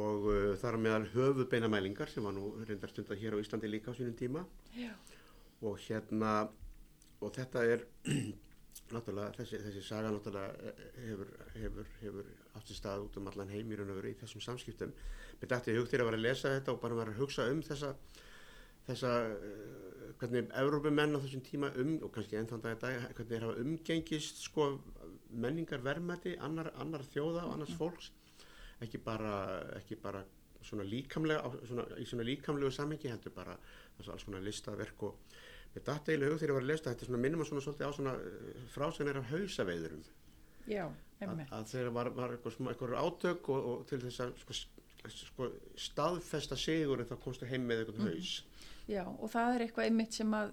og 0.00 0.26
uh, 0.30 0.54
þar 0.62 0.78
meðal 0.78 1.06
höfuð 1.14 1.48
beinamælingar 1.50 2.08
sem 2.08 2.22
var 2.22 2.34
nú 2.34 2.52
reyndar 2.64 2.90
stundar 2.90 3.18
hér 3.18 3.34
á 3.34 3.42
Íslandi 3.42 3.68
líka 3.68 3.90
á 3.90 3.98
sínum 3.98 4.14
tíma 4.14 4.46
Já. 4.76 4.94
og 5.62 5.78
hérna, 5.78 6.48
og 7.20 7.32
þetta 7.34 7.64
er 7.64 7.86
náttúrulega 8.94 9.34
þessi, 9.34 9.58
þessi 9.58 9.82
saga 9.82 10.10
náttúrulega 10.10 10.54
eh, 10.62 10.74
hefur, 11.08 11.28
hefur, 11.54 11.86
hefur 12.00 12.26
átt 12.54 12.70
í 12.70 12.74
stað 12.74 13.06
út 13.06 13.16
um 13.16 13.26
allan 13.26 13.50
heim 13.50 13.72
í 13.72 13.76
raun 13.76 13.90
og 13.90 13.96
veru 13.96 14.12
í 14.12 14.18
þessum 14.20 14.40
samskiptum 14.40 14.92
mér 15.40 15.48
dætti 15.50 15.74
hugt 15.74 15.90
þér 15.90 16.04
að 16.04 16.10
vera 16.10 16.20
að 16.20 16.26
lesa 16.28 16.54
þetta 16.54 16.72
og 16.72 16.80
bara 16.80 16.94
vera 16.94 17.10
að 17.10 17.18
hugsa 17.18 17.48
um 17.50 17.62
þessa 17.62 17.96
þessa, 18.86 19.12
uh, 19.30 20.12
hvernig 20.20 20.52
Evrópumenn 20.62 21.16
á 21.16 21.22
þessum 21.24 21.44
tíma 21.46 21.72
um, 21.82 21.96
og 22.06 22.12
kannski 22.14 22.38
ennþann 22.40 22.64
dag 22.64 22.76
í 22.76 22.80
dag, 22.84 23.08
hvernig 23.16 23.32
þeir 23.32 23.48
hafa 23.48 23.64
umgengist 23.64 24.44
sko 24.46 24.70
menningar 25.36 25.82
verðmætti 25.84 26.36
annar, 26.42 26.70
annar 26.80 27.04
þjóða 27.12 27.46
og 27.48 27.56
annars 27.56 27.74
mm. 27.74 27.80
fólks 27.80 28.12
ekki 28.84 29.00
bara, 29.02 29.34
ekki 29.78 29.96
bara 30.00 30.22
svona 30.66 30.84
líkamlega, 30.86 31.50
svona, 31.68 31.86
í 32.00 32.06
svona 32.08 32.26
líkamlegu 32.26 32.72
samhengi 32.74 33.10
heldur 33.12 33.34
bara 33.36 33.56
alls 33.96 34.24
svona 34.24 34.40
listaverk 34.44 35.04
og 35.06 35.36
dætti 35.76 36.14
eiginlega 36.14 36.32
hug 36.32 36.40
þegar 36.40 36.52
ég 36.52 36.56
var 36.56 36.64
að 36.64 36.70
lesta 36.70 36.92
þetta 36.92 37.08
svona 37.08 37.20
minnum 37.22 37.42
að 37.42 37.50
svona 37.50 37.64
svolítið 37.64 37.88
á 37.88 37.92
svona 37.96 38.14
eh, 38.16 38.62
frásegnar 38.72 39.20
af 39.20 39.28
hausaveiðurum. 39.32 40.06
Já. 40.66 40.84
Að, 41.24 41.42
að 41.56 41.68
þegar 41.72 41.92
var, 41.96 42.10
var 42.16 42.34
eitthvað 42.36 42.96
átök 43.00 43.50
og, 43.52 43.68
og 43.72 43.84
til 43.90 44.00
þess 44.02 44.22
að 44.24 44.32
sko, 44.42 44.56
sko, 45.14 45.50
staðfesta 45.80 46.58
sigur 46.60 47.00
en 47.00 47.08
þá 47.08 47.16
komstu 47.22 47.48
heim 47.48 47.68
með 47.68 47.84
eitthvað 47.84 48.00
mm. 48.00 48.08
haus. 48.10 48.32
Já, 48.86 49.02
og 49.02 49.30
það 49.32 49.52
er 49.54 49.64
eitthvað 49.64 49.88
einmitt 49.88 50.14
sem 50.14 50.34
að 50.38 50.52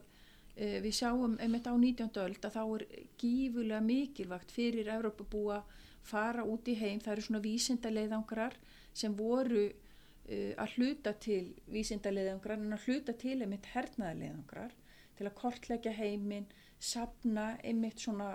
e, 0.56 0.68
við 0.82 0.96
sjáum 0.98 1.38
einmitt 1.38 1.70
á 1.70 1.74
19. 1.74 2.10
öld 2.24 2.46
að 2.48 2.56
þá 2.56 2.62
er 2.64 2.86
gífulega 3.22 3.82
mikilvægt 3.86 4.54
fyrir 4.54 4.90
Evrópabúa 4.96 5.60
fara 6.04 6.46
út 6.50 6.68
í 6.68 6.76
heim. 6.80 7.02
Það 7.02 7.14
eru 7.14 7.26
svona 7.28 7.44
vísindaleiðangrar 7.44 8.58
sem 8.94 9.14
voru 9.18 9.68
e, 9.68 10.54
að 10.58 10.78
hluta 10.78 11.14
til 11.22 11.54
vísindaleiðangrar 11.74 12.58
en 12.58 12.78
að 12.78 12.88
hluta 12.88 13.16
til 13.22 13.38
einmitt 13.40 13.70
hernaðaleiðangrar 13.76 14.74
til 15.14 15.30
að 15.30 15.38
kortleggja 15.38 15.94
heiminn, 15.94 16.48
sapna 16.82 17.52
einmitt 17.62 18.02
svona 18.02 18.32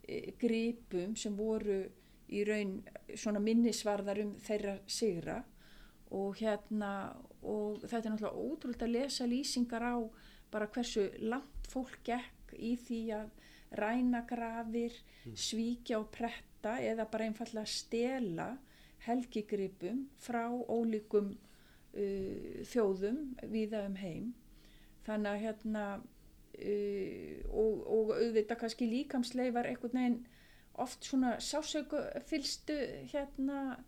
e, 0.00 0.32
gripum 0.40 1.12
sem 1.16 1.36
voru 1.36 1.82
í 2.32 2.44
raun 2.48 2.78
svona 3.12 3.42
minnisvarðar 3.44 4.22
um 4.24 4.32
þeirra 4.40 4.78
sigra 4.88 5.42
og 6.16 6.40
hérna 6.40 7.12
og 7.42 7.82
þetta 7.82 8.02
er 8.02 8.14
náttúrulega 8.14 8.46
ótrúlega 8.46 8.86
að 8.86 8.94
lesa 8.96 9.26
lýsingar 9.26 9.86
á 9.86 9.96
bara 10.52 10.68
hversu 10.74 11.08
langt 11.22 11.70
fólk 11.70 11.98
gekk 12.06 12.54
í 12.58 12.74
því 12.76 13.00
að 13.16 13.30
ræna 13.80 14.20
grafir, 14.28 14.94
mm. 15.24 15.36
svíkja 15.36 15.98
og 16.02 16.10
pretta 16.12 16.76
eða 16.84 17.08
bara 17.10 17.26
einfallega 17.26 17.66
stela 17.66 18.50
helgigripum 19.06 20.04
frá 20.22 20.44
ólíkum 20.52 21.32
uh, 21.32 22.62
þjóðum 22.68 23.22
viða 23.50 23.86
um 23.88 23.96
heim 23.98 24.32
þannig 25.06 25.32
að 25.32 25.44
hérna 25.46 25.86
Uh, 26.52 27.40
og, 27.48 27.78
og 27.88 28.10
auðvitað 28.12 28.58
kannski 28.60 28.84
líkamsleifar 28.84 29.64
einhvern 29.70 29.96
veginn 29.96 30.18
oft 30.84 31.06
svona 31.08 31.38
sásöku 31.40 31.96
fylstu 32.28 32.76
hérna 33.08 33.78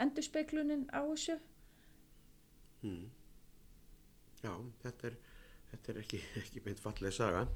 endurspeglunin 0.00 0.86
á 0.88 1.04
þessu 1.04 1.36
hmm. 2.84 3.04
Já, 4.44 4.52
þetta 4.84 5.08
er, 5.08 5.18
þetta 5.72 5.92
er 5.92 6.00
ekki, 6.04 6.20
ekki 6.42 6.64
beint 6.64 6.82
fallið 6.82 7.16
saga. 7.16 7.46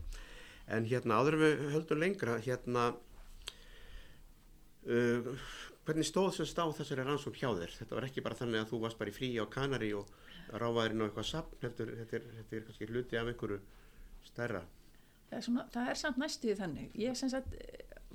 En 0.68 0.88
hérna 0.88 1.20
áður 1.20 1.38
við 1.42 1.66
höldum 1.72 2.02
lengra 2.02 2.36
hérna 2.44 2.90
uh, 4.88 5.34
hvernig 5.88 6.04
stóð 6.04 6.34
sem 6.36 6.48
stáð 6.48 6.74
þessari 6.80 7.04
rannsók 7.06 7.38
hjá 7.40 7.48
þér? 7.56 7.76
Þetta 7.78 7.96
var 7.96 8.06
ekki 8.08 8.24
bara 8.24 8.36
þannig 8.36 8.60
að 8.62 8.72
þú 8.72 8.80
varst 8.82 9.00
bara 9.00 9.12
í 9.12 9.16
frí 9.16 9.30
á 9.40 9.44
Kanari 9.48 9.92
og 9.96 10.10
ráfaðirinn 10.52 11.04
á 11.04 11.06
eitthvað 11.08 11.28
sapn 11.28 11.60
þetta 11.62 11.84
er, 11.84 11.92
þetta 12.02 12.18
er, 12.18 12.26
þetta 12.38 12.56
er 12.58 12.66
kannski 12.66 12.88
hluti 12.90 13.20
af 13.20 13.30
einhverju 13.32 13.60
stærra. 14.28 14.64
Það 15.28 15.38
er, 15.38 15.44
svona, 15.44 15.64
það 15.72 15.90
er 15.92 16.00
samt 16.00 16.20
næstuði 16.20 16.56
þannig. 16.58 16.98
Ég 17.00 17.16
sem 17.20 17.32
sagt 17.32 17.56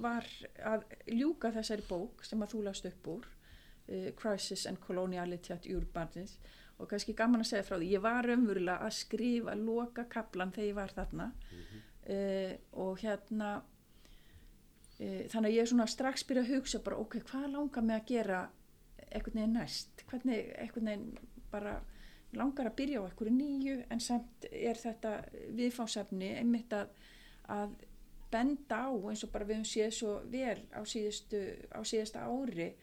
var 0.02 0.28
að 0.66 0.86
ljúka 1.14 1.54
þessari 1.54 1.86
bók 1.86 2.24
sem 2.26 2.42
að 2.42 2.56
þú 2.56 2.62
last 2.68 2.88
upp 2.90 3.10
úr 3.14 3.28
uh, 3.30 4.10
Crisis 4.18 4.66
and 4.70 4.82
Coloniality 4.82 5.54
at 5.54 5.70
Urbanins 5.70 6.38
og 6.78 6.90
kannski 6.90 7.14
gaman 7.18 7.44
að 7.44 7.52
segja 7.52 7.68
frá 7.68 7.78
því 7.78 7.92
ég 7.92 8.04
var 8.04 8.30
umverulega 8.34 8.88
að 8.88 8.98
skrifa 8.98 9.56
loka 9.56 10.08
kaplan 10.10 10.52
þegar 10.56 10.70
ég 10.70 10.76
var 10.76 10.96
þarna 10.96 11.28
mm 11.30 11.62
-hmm. 11.62 11.86
uh, 12.16 12.54
og 12.86 13.00
hérna 13.00 13.52
uh, 15.00 15.24
þannig 15.30 15.50
að 15.50 15.58
ég 15.58 15.68
svona 15.68 15.88
strax 15.88 16.24
byrja 16.24 16.44
að 16.44 16.56
hugsa 16.56 16.80
bara 16.80 16.98
ok, 16.98 17.20
hvað 17.20 17.48
langar 17.52 17.84
mig 17.84 17.96
að 17.96 18.08
gera 18.08 18.50
eitthvað 19.12 19.36
nefn 19.36 19.54
næst 19.54 20.04
hvernig 20.10 20.54
eitthvað 20.58 20.84
nefn 20.84 21.18
bara 21.52 21.82
langar 22.34 22.70
að 22.70 22.76
byrja 22.76 23.02
á 23.02 23.06
einhverju 23.06 23.34
nýju 23.34 23.76
en 23.90 24.00
samt 24.00 24.48
er 24.52 24.80
þetta 24.80 25.18
viðfáðsefni 25.58 26.32
einmitt 26.40 26.74
að, 26.74 26.88
að 27.48 27.76
benda 28.34 28.80
á 28.90 28.92
eins 29.10 29.24
og 29.24 29.32
bara 29.34 29.46
við 29.46 29.60
höfum 29.60 29.70
séð 29.70 29.92
svo 29.98 30.14
vel 30.34 30.58
á, 30.74 30.82
síðustu, 30.86 31.42
á 31.70 31.80
síðasta 31.86 32.26
ári 32.26 32.74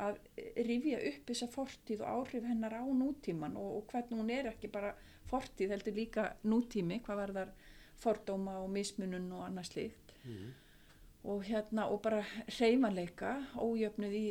að 0.00 0.18
rifja 0.66 1.00
upp 1.10 1.28
þessa 1.30 1.48
fortíð 1.52 2.04
og 2.04 2.20
áhrif 2.20 2.46
hennar 2.48 2.78
á 2.80 2.84
nútíman 2.84 3.58
og, 3.60 3.80
og 3.80 3.92
hvernig 3.92 4.20
hún 4.20 4.32
er 4.34 4.50
ekki 4.52 4.70
bara 4.72 4.94
fortíð 5.30 5.76
heldur 5.76 5.96
líka 5.96 6.26
nútími 6.44 7.00
hvað 7.04 7.22
var 7.22 7.34
þar 7.36 7.52
fordóma 8.00 8.58
og 8.64 8.70
mismunun 8.72 9.28
og 9.36 9.44
annað 9.46 9.70
slíkt 9.70 10.14
mm. 10.24 10.50
og 11.30 11.44
hérna 11.48 11.86
og 11.92 12.00
bara 12.02 12.22
reymanleika 12.58 13.34
ójöfnuð 13.60 14.16
í 14.16 14.26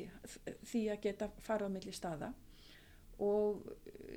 því 0.72 0.86
að 0.94 1.04
geta 1.06 1.30
farað 1.46 1.76
melli 1.78 1.94
staða 1.96 2.34
og 3.20 3.68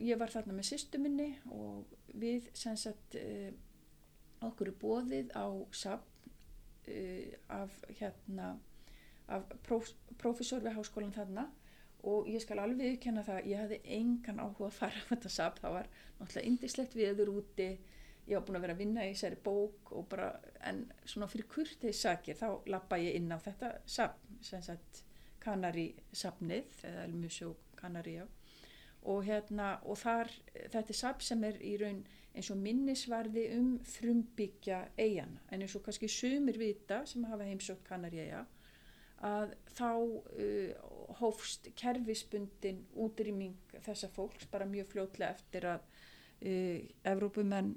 ég 0.01 0.19
var 0.19 0.33
þarna 0.33 0.57
með 0.57 0.71
sýstu 0.71 1.01
minni 1.03 1.33
og 1.51 1.93
við 2.23 2.49
sem 2.57 2.77
sagt 2.79 3.17
uh, 3.19 3.51
okkur 4.47 4.73
er 4.73 4.79
bóðið 4.83 5.33
á 5.35 5.47
SAP 5.75 6.07
uh, 6.89 7.33
af 7.61 7.81
hérna 7.99 8.55
af 9.29 9.47
próf, 9.67 9.93
prófessor 10.19 10.63
við 10.65 10.77
háskólan 10.79 11.15
þarna 11.15 11.47
og 12.09 12.27
ég 12.31 12.43
skal 12.43 12.59
alveg 12.59 12.83
viðkenna 12.83 13.23
það 13.27 13.49
ég 13.53 13.63
hafði 13.63 13.79
engan 13.97 14.43
áhuga 14.43 14.69
að 14.69 14.79
fara 14.81 15.03
á 15.07 15.09
þetta 15.13 15.31
safn. 15.31 15.63
Það 15.63 15.77
var 15.77 15.91
náttúrulega 16.19 16.49
indislegt 16.51 16.97
viður 16.99 17.33
úti. 17.37 17.69
Ég 18.27 18.37
var 18.37 18.45
búin 18.47 18.59
að 18.59 18.67
vera 18.67 18.77
að 18.77 18.83
vinna 18.83 19.07
í 19.07 19.15
þessari 19.15 19.39
bók 19.45 19.93
bara, 20.11 20.29
en 20.67 20.85
svona 21.05 21.31
fyrir 21.31 21.49
kurtið 21.51 21.97
sakir 21.99 22.39
þá 22.39 22.49
lappa 22.71 22.99
ég 23.03 23.19
inn 23.19 23.35
á 23.35 23.39
þetta 23.43 23.73
safn, 23.87 24.39
sem 24.43 24.63
sagt 24.63 25.03
Kanari 25.43 25.89
safnið, 26.15 26.85
eða 26.87 27.07
Elmusjó 27.09 27.57
Kanari 27.79 28.21
já 28.21 28.27
og 29.03 29.25
hérna, 29.27 29.81
og 29.83 29.99
þar, 29.99 30.29
þetta 30.55 30.93
er 30.93 30.99
safn 30.99 31.25
sem 31.27 31.41
er 31.49 31.57
í 31.67 31.73
raun 31.81 32.03
eins 32.33 32.51
og 32.55 32.61
minnisvarði 32.63 33.49
um 33.57 33.73
frumbyggja 33.85 34.79
eigana, 34.95 35.43
en 35.51 35.65
eins 35.65 35.75
og 35.77 35.83
kannski 35.85 36.09
sumir 36.09 36.59
vita 36.61 37.03
sem 37.11 37.25
hafa 37.27 37.49
heimsótt 37.49 37.83
Kanari 37.89 38.23
eiga 38.23 38.45
að 39.23 39.55
þá 39.77 39.91
uh, 39.93 40.73
hófst 41.21 41.69
kerfisbundin 41.79 42.83
útrýming 42.99 43.77
þessa 43.85 44.11
fólks 44.13 44.49
bara 44.51 44.67
mjög 44.67 44.91
fljótlega 44.95 45.37
eftir 45.37 45.69
að 45.71 45.85
uh, 45.85 46.79
Evrópumenn 47.13 47.77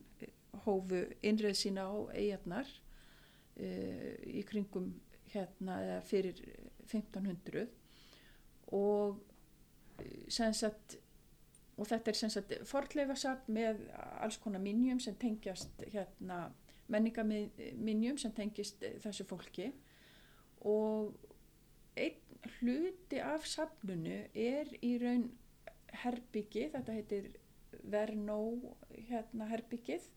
hófu 0.66 1.04
innreð 1.22 1.58
sína 1.60 1.86
á 1.92 1.96
eigarnar 2.16 2.66
uh, 2.66 4.14
í 4.26 4.44
kringum 4.48 4.94
hérna 5.36 5.80
eða 5.84 6.02
fyrir 6.08 6.42
1500 6.88 7.68
og 8.76 9.22
sagt, 10.30 10.98
og 11.78 11.88
þetta 11.88 12.12
er 12.12 12.18
sem 12.20 12.32
sagt 12.34 12.54
forleifasap 12.68 13.48
með 13.52 13.84
alls 14.24 14.38
konar 14.42 14.64
minjum 14.64 15.00
sem 15.04 15.16
tengjast 15.20 15.84
hérna 15.92 16.48
menningaminjum 16.92 18.18
sem 18.22 18.34
tengjast 18.36 18.84
þessu 19.04 19.26
fólki. 19.30 19.72
Og 20.66 21.14
einn 21.96 22.52
hluti 22.60 23.20
af 23.24 23.48
safnunu 23.50 24.20
er 24.34 24.72
í 24.84 24.96
raun 25.02 25.30
herbyggi, 26.04 26.70
þetta 26.74 26.96
heitir 26.96 27.32
Vernó 27.86 28.40
hérna 29.10 29.48
herbyggið 29.52 30.08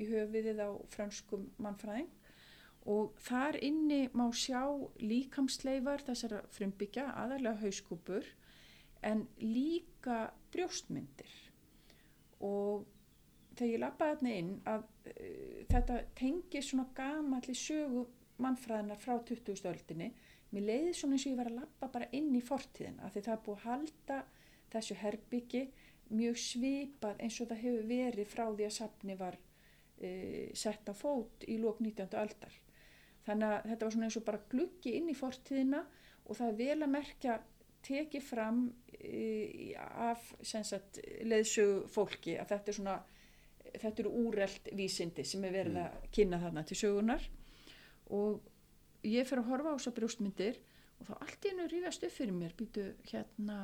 í 0.00 0.08
höfiðið 0.08 0.62
á 0.64 0.70
franskum 0.92 1.46
mannfræðing 1.62 2.10
og 2.92 3.12
þar 3.22 3.58
inni 3.62 4.08
má 4.18 4.24
sjá 4.34 4.64
líkamsleifar 4.98 6.02
þessara 6.02 6.40
frumbyggja, 6.50 7.06
aðalega 7.14 7.60
hauskúpur 7.62 8.26
en 9.06 9.26
líka 9.38 10.32
brjóstmyndir 10.54 11.30
og 12.42 12.88
þegar 13.54 13.70
ég 13.70 13.82
lappaði 13.82 14.16
þarna 14.16 14.34
inn 14.40 14.52
að 14.72 14.84
uh, 15.12 15.62
þetta 15.70 16.00
tengi 16.18 16.62
svona 16.64 16.88
gamalli 16.96 17.54
sögu 17.58 18.06
mannfræðinar 18.42 18.98
frá 18.98 19.14
20. 19.28 19.62
öldinni 19.70 20.10
mér 20.52 20.66
leiði 20.68 20.94
svona 20.96 21.16
eins 21.16 21.26
og 21.26 21.32
ég 21.32 21.38
var 21.40 21.50
að 21.50 21.60
lappa 21.60 21.88
bara 21.94 22.10
inn 22.16 22.32
í 22.36 22.42
fortíðin 22.44 23.00
af 23.04 23.14
því 23.14 23.24
það 23.26 23.34
er 23.34 23.44
búið 23.46 23.58
að 23.58 23.68
halda 23.68 24.18
þessu 24.72 24.98
herbyggi 25.00 25.62
mjög 26.12 26.40
svipað 26.40 27.22
eins 27.24 27.38
og 27.40 27.48
það 27.50 27.62
hefur 27.64 27.88
verið 27.88 28.28
frá 28.28 28.44
því 28.50 28.66
að 28.66 28.76
safni 28.76 29.16
var 29.20 29.38
uh, 29.38 30.50
sett 30.64 30.92
á 30.92 30.94
fót 30.96 31.46
í 31.48 31.56
lók 31.62 31.80
19. 31.80 32.18
aldar 32.20 32.58
þannig 33.26 33.48
að 33.48 33.70
þetta 33.70 33.86
var 33.86 33.94
svona 33.96 34.08
eins 34.08 34.18
og 34.20 34.28
bara 34.28 34.44
gluggi 34.52 34.94
inn 34.98 35.08
í 35.12 35.16
fortíðina 35.16 35.82
og 36.26 36.38
það 36.38 36.52
er 36.52 36.60
vel 36.60 36.78
að 36.86 36.94
merkja 36.96 37.38
tekið 37.82 38.26
fram 38.26 38.62
uh, 38.68 39.72
af 40.10 40.28
sagt, 40.44 41.00
leiðsögu 41.24 41.88
fólki 41.90 42.36
að 42.38 42.54
þetta 42.54 42.72
er 42.72 42.80
svona 42.80 43.00
þetta 43.72 44.02
eru 44.02 44.12
úrelt 44.26 44.68
vísindi 44.76 45.24
sem 45.24 45.44
er 45.48 45.54
verið 45.54 45.78
að 45.80 46.08
kynna 46.14 46.40
þarna 46.42 46.64
til 46.68 46.78
sögunar 46.78 47.24
og 48.12 48.51
ég 49.02 49.26
fyrir 49.28 49.42
að 49.42 49.50
horfa 49.50 49.72
á 49.72 49.76
þessar 49.78 49.96
brjóstmyndir 49.96 50.60
og 51.00 51.08
þá 51.08 51.14
allt 51.18 51.46
í 51.46 51.52
hennu 51.52 51.66
rífast 51.70 52.06
upp 52.06 52.14
fyrir 52.14 52.36
mér 52.36 52.54
býtu 52.58 52.84
hérna 53.10 53.58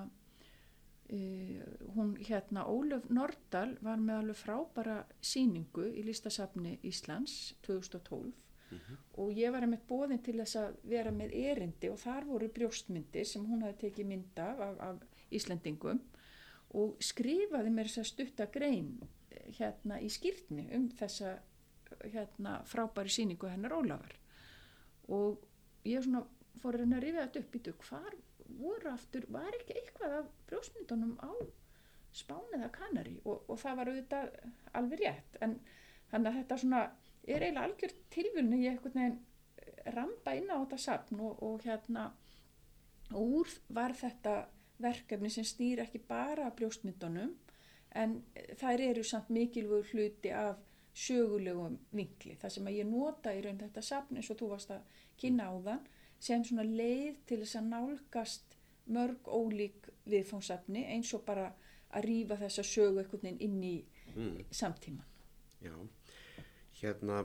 uh, 1.12 1.62
hún 1.94 2.16
hérna 2.28 2.66
Ólöf 2.66 3.08
Nordal 3.10 3.76
var 3.84 4.02
með 4.02 4.22
alveg 4.22 4.40
frábara 4.42 4.98
síningu 5.20 5.86
í 5.94 6.04
listasafni 6.06 6.78
Íslands 6.82 7.54
2012 7.66 8.26
mm 8.26 8.78
-hmm. 8.78 8.96
og 9.22 9.32
ég 9.32 9.52
var 9.52 9.66
með 9.66 9.86
bóðin 9.88 10.22
til 10.22 10.38
þess 10.40 10.56
að 10.56 10.76
vera 10.82 11.10
með 11.10 11.34
erindi 11.34 11.90
og 11.90 11.98
þar 11.98 12.24
voru 12.24 12.48
brjóstmyndir 12.48 13.26
sem 13.26 13.46
hún 13.46 13.62
hafi 13.62 13.78
tekið 13.86 14.06
mynda 14.06 14.50
af, 14.52 14.60
af, 14.60 14.80
af 14.80 14.96
Íslandingum 15.30 16.00
og 16.70 16.96
skrifaði 17.00 17.70
mér 17.70 17.86
þess 17.86 17.98
að 17.98 18.04
stutta 18.04 18.46
grein 18.46 19.00
hérna 19.58 20.00
í 20.00 20.08
skýrtni 20.08 20.68
um 20.76 20.88
þessa 20.90 21.38
hérna 22.04 22.62
frábæri 22.64 23.08
síningu 23.08 23.48
hennar 23.48 23.72
Ólafar 23.72 24.18
og 25.14 25.44
ég 25.88 26.04
svona 26.04 26.24
fór 26.62 26.76
að 26.76 26.84
reyna 26.84 26.98
að 26.98 27.04
rifja 27.06 27.24
þetta 27.26 27.44
upp 27.44 27.56
í 27.56 27.62
dug 27.68 27.86
hvar 27.88 28.18
voru 28.58 28.90
aftur, 28.90 29.26
var 29.30 29.56
ekki 29.58 29.76
eitthvað 29.76 30.14
af 30.18 30.28
brjósmyndunum 30.48 31.16
á 31.20 31.32
spániða 32.18 32.70
kanari 32.72 33.18
og, 33.24 33.44
og 33.46 33.58
það 33.60 33.78
var 33.78 33.90
auðvitað 33.92 34.30
alveg 34.80 35.02
rétt 35.04 35.40
en 35.44 35.58
þannig 36.10 36.30
að 36.30 36.38
þetta 36.40 36.60
svona 36.62 36.82
er 37.28 37.44
eiginlega 37.44 37.66
algjör 37.68 37.96
tilvölni 38.14 38.62
ég 38.62 38.76
eitthvað 38.76 38.96
nefn 38.98 39.18
ramba 39.94 40.34
inn 40.36 40.50
á 40.50 40.56
þetta 40.56 40.78
sapn 40.82 41.20
og, 41.24 41.42
og 41.44 41.64
hérna 41.64 42.08
og 43.12 43.34
úr 43.40 43.52
var 43.74 43.94
þetta 43.96 44.38
verkefni 44.82 45.30
sem 45.32 45.46
stýr 45.46 45.82
ekki 45.84 46.00
bara 46.08 46.50
brjóstmyndunum 46.56 47.34
en 47.98 48.18
þær 48.60 48.84
eru 48.90 49.04
samt 49.06 49.30
mikilvægur 49.32 49.92
hluti 49.92 50.32
af 50.34 50.60
sögulegum 50.98 51.78
vinkli. 51.94 52.34
Það 52.40 52.54
sem 52.56 52.68
að 52.70 52.78
ég 52.80 52.90
nota 52.90 53.34
í 53.34 53.42
raun 53.44 53.60
þetta 53.60 53.84
sapn 53.84 54.18
eins 54.18 54.30
og 54.32 54.40
þú 54.40 54.50
varst 54.54 54.74
að 54.74 54.98
kynna 55.20 55.50
á 55.50 55.54
þann 55.66 55.86
sem 56.18 56.44
svona 56.44 56.66
leið 56.66 57.20
til 57.28 57.40
þess 57.42 57.58
að 57.60 57.68
nálgast 57.72 58.56
mörg 58.94 59.28
ólík 59.28 59.88
viðfónsafni 60.08 60.84
eins 60.94 61.12
og 61.14 61.24
bara 61.26 61.50
að 61.94 62.08
rýfa 62.08 62.38
þessa 62.40 62.64
sögu 62.66 63.02
einhvern 63.02 63.22
veginn 63.22 63.44
inn 63.44 63.60
í 63.64 63.74
mm. 64.14 64.48
samtíman 64.50 65.06
Já, 65.64 65.74
hérna 66.80 67.22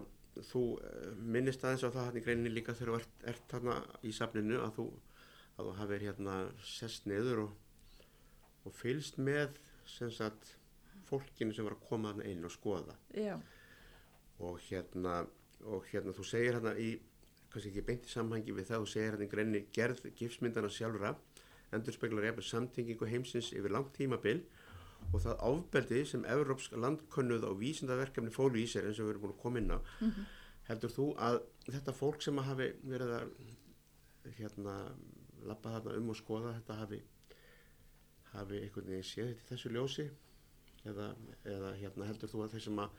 þú 0.52 0.64
eh, 0.82 1.10
minnist 1.20 1.64
aðeins 1.64 1.86
á 1.86 1.90
það 1.90 2.08
hann 2.08 2.20
í 2.20 2.24
greininni 2.26 2.54
líka 2.54 2.76
þegar 2.78 2.94
þú 2.94 3.00
ert, 3.00 3.18
ert 3.34 3.50
þarna 3.52 3.78
í 4.04 4.14
safninu 4.16 4.62
að 4.62 4.78
þú, 4.78 4.88
að 5.58 5.70
þú 5.70 5.76
hafið 5.80 6.06
hérna 6.08 6.38
sest 6.68 7.10
neður 7.10 7.46
og, 7.48 7.58
og 8.64 8.78
fylst 8.78 9.20
með 9.22 9.60
sem 9.90 10.12
sagt 10.14 10.56
fólkinu 11.10 11.54
sem 11.54 11.68
var 11.68 11.76
að 11.76 11.86
koma 11.90 12.16
inn 12.26 12.46
og 12.48 12.54
skoða. 12.54 12.96
Já 13.14 13.36
og 14.44 14.60
hérna, 14.68 15.24
og 15.66 15.86
hérna 15.92 16.14
þú 16.16 16.26
segir 16.28 16.58
hérna 16.58 16.76
í, 16.80 16.90
kannski 17.54 17.72
ekki 17.72 17.86
beint 17.88 18.08
í 18.08 18.14
samhangi 18.14 18.56
við 18.56 18.70
það, 18.72 18.84
þú 18.84 18.92
segir 18.94 19.16
hérna 19.16 19.28
í 19.28 19.32
greinni 19.32 19.64
gerð 19.76 20.04
gifsmyndana 20.20 20.72
sjálfra, 20.74 21.16
endur 21.74 21.96
speklar 21.96 22.30
eftir 22.30 22.50
samtengingu 22.50 23.10
heimsins 23.10 23.54
yfir 23.56 23.74
langt 23.74 23.94
tímabil 23.98 24.44
og 25.12 25.22
það 25.24 25.42
áfbeldi 25.48 26.04
sem 26.08 26.26
Evrópsk 26.30 26.76
landkönnuð 26.80 27.48
og 27.50 27.60
vísindaverkefni 27.60 28.32
fólu 28.34 28.62
í 28.62 28.68
sér 28.70 28.88
eins 28.88 29.02
og 29.02 29.10
við 29.10 29.16
erum 29.16 29.26
búin 29.26 29.34
að 29.34 29.42
koma 29.42 29.60
inn 29.60 29.74
á 29.76 29.80
mm 29.80 30.10
-hmm. 30.10 30.26
heldur 30.70 30.92
þú 30.98 31.08
að 31.18 31.40
þetta 31.68 31.94
fólk 31.94 32.22
sem 32.22 32.40
að 32.40 32.50
hafi 32.50 32.68
verið 32.84 33.12
að 33.20 33.28
hérna 34.38 34.76
lappa 35.44 35.74
þarna 35.76 35.98
um 35.98 36.10
og 36.10 36.16
skoða 36.16 36.54
þetta 36.58 36.80
hafi 36.82 37.02
hafi 38.34 38.62
einhvern 38.62 38.88
veginn 38.88 39.12
séð 39.12 39.28
þetta 39.28 39.44
í 39.44 39.50
þessu 39.50 39.70
ljósi 39.70 40.10
eða, 40.86 41.16
eða 41.46 41.74
hérna 41.82 42.06
heldur 42.06 42.30
þú 42.30 42.44
að 42.44 42.56
þeir 42.56 42.66
sem 42.68 42.80
að 42.80 42.90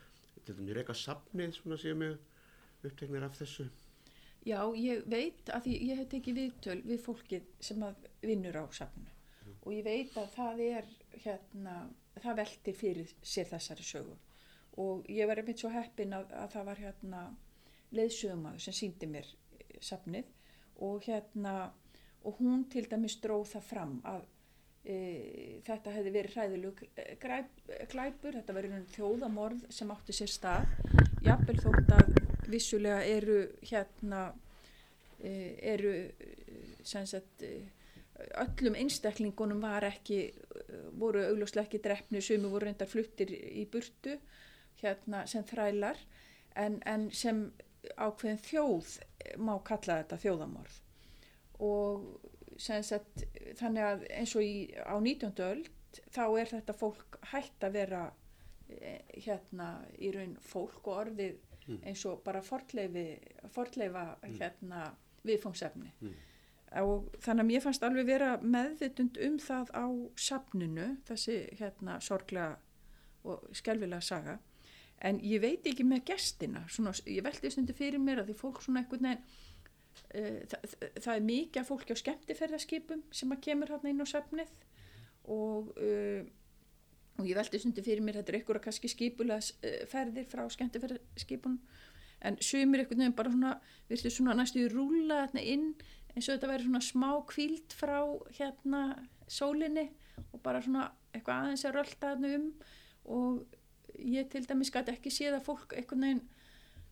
til 0.45 0.59
dæmis 0.59 0.77
reyka 0.77 0.97
sapnið 0.99 1.57
svona 1.57 1.79
séu 1.81 1.97
mig 1.99 2.17
uppteknir 2.85 3.25
af 3.25 3.37
þessu. 3.39 3.67
Já, 4.45 4.61
ég 4.77 5.07
veit 5.09 5.49
að 5.49 5.67
því 5.67 5.75
ég 5.89 6.01
hef 6.01 6.09
tekið 6.13 6.39
viðtöl 6.41 6.81
við 6.85 7.01
fólkið 7.07 7.47
sem 7.65 7.85
að 7.87 8.09
vinnur 8.21 8.59
á 8.61 8.65
sapnu 8.77 9.07
mm. 9.09 9.55
og 9.63 9.71
ég 9.73 9.87
veit 9.87 10.19
að 10.21 10.29
það 10.35 10.61
er 10.67 10.91
hérna, 11.25 11.77
það 12.21 12.41
veltir 12.43 12.77
fyrir 12.77 13.15
sér 13.23 13.49
þessari 13.49 13.87
sögu. 13.89 14.19
Og 14.85 15.09
ég 15.09 15.31
var 15.31 15.41
einmitt 15.41 15.63
svo 15.63 15.71
heppin 15.73 16.13
að, 16.13 16.35
að 16.35 16.53
það 16.57 16.69
var 16.69 16.83
hérna 16.83 17.23
leiðsögumadur 17.95 18.65
sem 18.67 18.77
síndi 18.77 19.09
mér 19.09 19.31
sapnið 19.81 20.29
og 20.85 21.05
hérna 21.07 21.55
og 22.25 22.41
hún 22.41 22.65
til 22.73 22.85
dæmis 22.91 23.17
dróð 23.23 23.47
það 23.55 23.67
fram 23.69 23.97
að 24.09 24.25
þetta 24.85 25.93
hefði 25.95 26.11
verið 26.13 26.35
hræðilug 26.37 26.81
glæpur, 27.89 28.37
þetta 28.37 28.57
verið 28.57 28.75
þjóðamorð 28.93 29.63
sem 29.73 29.93
átti 29.95 30.17
sér 30.17 30.33
stað. 30.33 30.75
Jafnvel 31.25 31.57
þótt 31.63 31.95
að 31.97 32.11
vissulega 32.53 32.99
eru 33.09 33.39
hérna 33.65 34.27
e, 35.25 35.33
eru 35.73 35.95
sagt, 36.85 37.47
öllum 38.45 38.77
einstaklingunum 38.77 39.65
var 39.65 39.89
ekki 39.89 40.21
voru 41.01 41.25
augljóslega 41.31 41.65
ekki 41.65 41.81
drefni 41.87 42.21
sem 42.23 42.45
voru 42.45 42.69
reyndar 42.69 42.91
fluttir 42.91 43.33
í 43.33 43.65
burtu 43.71 44.19
hérna 44.83 45.25
sem 45.31 45.47
þrælar. 45.49 45.97
En, 46.61 46.79
en 46.87 47.09
sem 47.11 47.47
ákveðin 47.97 48.45
þjóð 48.45 48.93
má 49.43 49.57
kalla 49.67 50.03
þetta 50.03 50.21
þjóðamorð 50.23 50.77
og 51.65 52.05
Sagt, 52.59 53.25
þannig 53.59 53.87
að 53.87 54.05
eins 54.15 54.35
og 54.39 54.45
í, 54.45 54.69
á 54.79 54.95
19. 54.95 55.33
öld 55.47 55.71
þá 56.15 56.25
er 56.41 56.51
þetta 56.51 56.77
fólk 56.77 57.19
hægt 57.33 57.65
að 57.67 57.77
vera 57.79 58.03
e, 58.69 58.99
hérna 59.25 59.71
í 59.99 60.11
raun 60.15 60.37
fólk 60.43 60.87
og 60.87 61.01
orðið 61.05 61.37
mm. 61.67 61.81
eins 61.89 62.05
og 62.11 62.23
bara 62.27 62.43
forleifa 62.45 64.07
mm. 64.23 64.39
hérna 64.39 64.85
viðfóngsefni 65.25 65.93
mm. 66.01 66.17
og 66.83 67.11
þannig 67.25 67.45
að 67.45 67.51
mér 67.51 67.65
fannst 67.65 67.87
alveg 67.87 68.09
vera 68.09 68.33
meðvitund 68.43 69.21
um 69.27 69.39
það 69.43 69.73
á 69.75 69.87
safninu, 70.21 70.89
þessi 71.09 71.39
hérna 71.61 72.01
sorglega 72.05 72.59
og 73.25 73.47
skelvilega 73.57 74.05
saga 74.05 74.39
en 75.05 75.19
ég 75.25 75.43
veit 75.43 75.67
ekki 75.67 75.87
með 75.87 76.05
gestina 76.13 76.65
svona, 76.71 76.93
ég 77.09 77.25
veldi 77.25 77.51
stundu 77.51 77.75
fyrir 77.77 78.03
mér 78.03 78.23
að 78.23 78.31
því 78.31 78.39
fólk 78.41 78.63
svona 78.65 78.85
veginn 78.91 79.19
uh, 79.19 79.25
það, 80.15 80.77
það 81.01 81.13
er 81.15 81.27
mikið 81.29 81.61
af 81.63 81.69
fólki 81.71 81.97
á 81.97 82.03
skemmtiferðarskipum 82.03 83.05
sem 83.15 83.35
að 83.35 83.45
kemur 83.49 83.75
hérna 83.75 83.93
inn 83.93 84.05
á 84.05 84.07
safnið 84.09 84.55
og 85.31 85.73
uh, 85.79 86.25
og 87.15 87.29
ég 87.29 87.39
veldi 87.39 87.61
stundu 87.63 87.83
fyrir 87.87 88.03
mér 88.03 88.19
þetta 88.19 88.33
er 88.33 88.39
einhverja 88.41 88.65
kannski 88.65 88.91
skipulega 88.91 89.75
ferðir 89.91 90.27
frá 90.31 90.43
skemmtiferðarskipunum 90.51 91.61
en 92.25 92.39
sumir 92.43 92.83
einhvern 92.83 93.03
veginn 93.05 93.17
bara 93.17 93.33
svona 93.33 93.53
virtu 93.91 94.11
svona 94.11 94.35
næstu 94.39 94.65
í 94.65 94.71
rúla 94.73 95.21
hérna 95.25 95.45
inn 95.45 95.69
eins 96.15 96.29
og 96.29 96.37
þetta 96.37 96.51
væri 96.51 96.67
svona 96.67 96.83
smá 96.85 97.11
kvíld 97.31 97.77
frá 97.77 97.99
hérna 98.39 98.83
sólinni 99.31 99.89
og 100.33 100.43
bara 100.43 100.63
svona 100.65 100.89
eitthvað 101.13 101.45
aðeins 101.45 101.67
að 101.69 101.77
rölda 101.79 102.15
hérna 102.15 102.33
um 102.39 102.49
og 103.15 103.59
ég 103.99 104.31
til 104.33 104.45
dæmis 104.49 104.73
gæti 104.75 104.95
ekki 104.95 105.13
séð 105.13 105.39
að 105.39 105.47
fólk 105.49 105.77
einhvern 105.77 106.07
veginn 106.07 106.23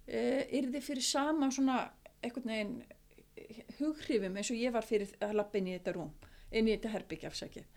e, 0.06 0.20
yrði 0.60 0.82
fyrir 0.84 1.06
sama 1.06 1.50
svona 1.50 1.80
einhvern 2.22 2.52
veginn 2.52 2.82
hughrifum 3.78 4.36
eins 4.36 4.50
og 4.52 4.60
ég 4.60 4.74
var 4.74 4.86
fyrir 4.86 5.12
að 5.20 5.36
lappa 5.40 5.58
inn 5.58 5.70
í 5.70 5.76
þetta 5.76 5.96
rúm, 5.96 6.12
inn 6.50 6.68
í 6.68 6.76
þetta 6.76 6.94
herbyggjafsækið 6.96 7.70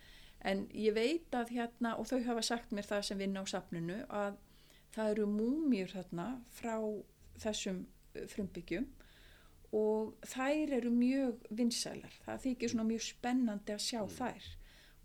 en 0.46 0.66
ég 0.76 0.94
veit 0.96 1.34
að 1.34 1.54
hérna 1.56 1.96
og 1.98 2.08
þau 2.10 2.20
hafa 2.26 2.44
sagt 2.44 2.74
mér 2.74 2.86
það 2.86 3.06
sem 3.08 3.20
vinna 3.20 3.42
á 3.42 3.46
safninu 3.50 4.02
að 4.06 4.36
það 4.94 5.10
eru 5.14 5.26
múmjur 5.30 5.92
þarna 5.92 6.26
frá 6.54 6.76
þessum 7.42 7.82
frumbyggjum 8.32 8.86
og 9.76 10.14
þær 10.24 10.72
eru 10.78 10.92
mjög 10.94 11.42
vinsælar, 11.58 12.14
það 12.24 12.42
þykir 12.46 12.72
svona 12.72 12.88
mjög 12.88 13.04
spennandi 13.08 13.74
að 13.74 13.84
sjá 13.84 14.00
mm. 14.04 14.14
þær. 14.14 14.46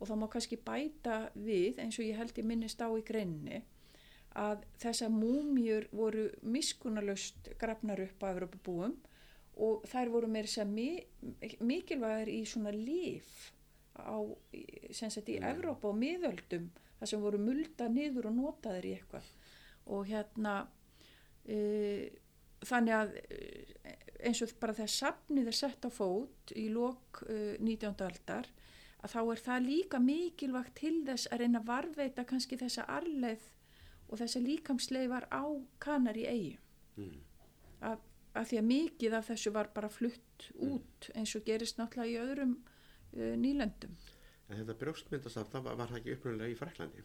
Og 0.02 0.10
þá 0.10 0.14
má 0.18 0.28
kannski 0.34 0.58
bæta 0.58 1.18
við 1.36 1.82
eins 1.82 2.00
og 2.00 2.08
ég 2.08 2.18
held 2.18 2.38
ég 2.40 2.48
minnist 2.48 2.82
á 2.82 2.90
í 2.90 3.04
greinni 3.06 3.62
að 4.38 4.64
þessar 4.80 5.12
múmjur 5.14 5.90
voru 5.92 6.30
miskunalust 6.42 7.52
grafnar 7.60 8.00
upp 8.06 8.24
á 8.24 8.32
Evropabúum 8.32 8.96
og 9.60 9.86
þær 9.90 10.14
voru 10.14 10.30
meira 10.32 10.50
sem 10.50 10.70
mi 10.72 10.90
mikilvægir 11.60 12.32
í 12.32 12.42
svona 12.48 12.72
líf 12.76 13.52
á, 14.00 14.18
sem 14.94 15.12
sagt 15.12 15.30
í 15.30 15.40
mm. 15.40 15.48
Evrópa 15.52 15.92
og 15.92 16.00
miðöldum 16.00 16.70
þar 17.00 17.12
sem 17.12 17.24
voru 17.24 17.42
mulda 17.42 17.90
niður 17.92 18.30
og 18.32 18.38
notaðir 18.38 18.88
í 18.88 18.96
eitthvað 18.98 19.28
og 19.92 20.08
hérna 20.08 20.56
e, 21.46 21.58
þannig 22.64 22.96
að 22.96 23.16
e, 23.20 23.40
eins 24.28 24.42
og 24.46 24.54
bara 24.62 24.76
þegar 24.78 24.94
safnið 24.96 25.50
er 25.52 25.58
sett 25.58 25.88
á 25.88 25.90
fót 25.92 26.54
í 26.58 26.68
lok 26.74 27.24
uh, 27.26 27.56
19. 27.58 28.04
aldar 28.06 28.50
að 29.02 29.16
þá 29.16 29.22
er 29.24 29.42
það 29.46 29.66
líka 29.66 30.02
mikilvægt 30.02 30.76
til 30.78 31.00
þess 31.08 31.32
að 31.32 31.44
reyna 31.44 31.62
að 31.62 31.72
varveita 31.72 32.26
kannski 32.30 32.60
þessa 32.62 32.86
arleð 32.86 33.48
og 34.12 34.20
þessa 34.22 34.44
líkamsleifar 34.44 35.28
á 35.34 35.44
kanar 35.82 36.20
í 36.20 36.28
eigi 36.30 36.54
mm. 37.00 37.18
að, 37.90 38.04
að 38.38 38.52
því 38.52 38.60
að 38.62 38.70
mikið 38.70 39.18
af 39.18 39.30
þessu 39.32 39.54
var 39.56 39.72
bara 39.76 39.92
flutt 39.92 40.48
mm. 40.56 40.72
út 40.72 41.10
eins 41.16 41.36
og 41.36 41.46
gerist 41.48 41.80
náttúrulega 41.80 42.12
í 42.12 42.22
öðrum 42.22 42.56
uh, 42.58 43.34
nýlendum 43.40 43.96
En 44.52 44.60
þetta 44.60 44.76
brjóstmyndasafn, 44.82 45.52
það 45.54 45.68
var, 45.70 45.88
það 45.88 45.98
ekki 46.02 46.14
uppröðulega 46.18 46.52
í 46.52 46.56
Fraklandi? 46.60 47.04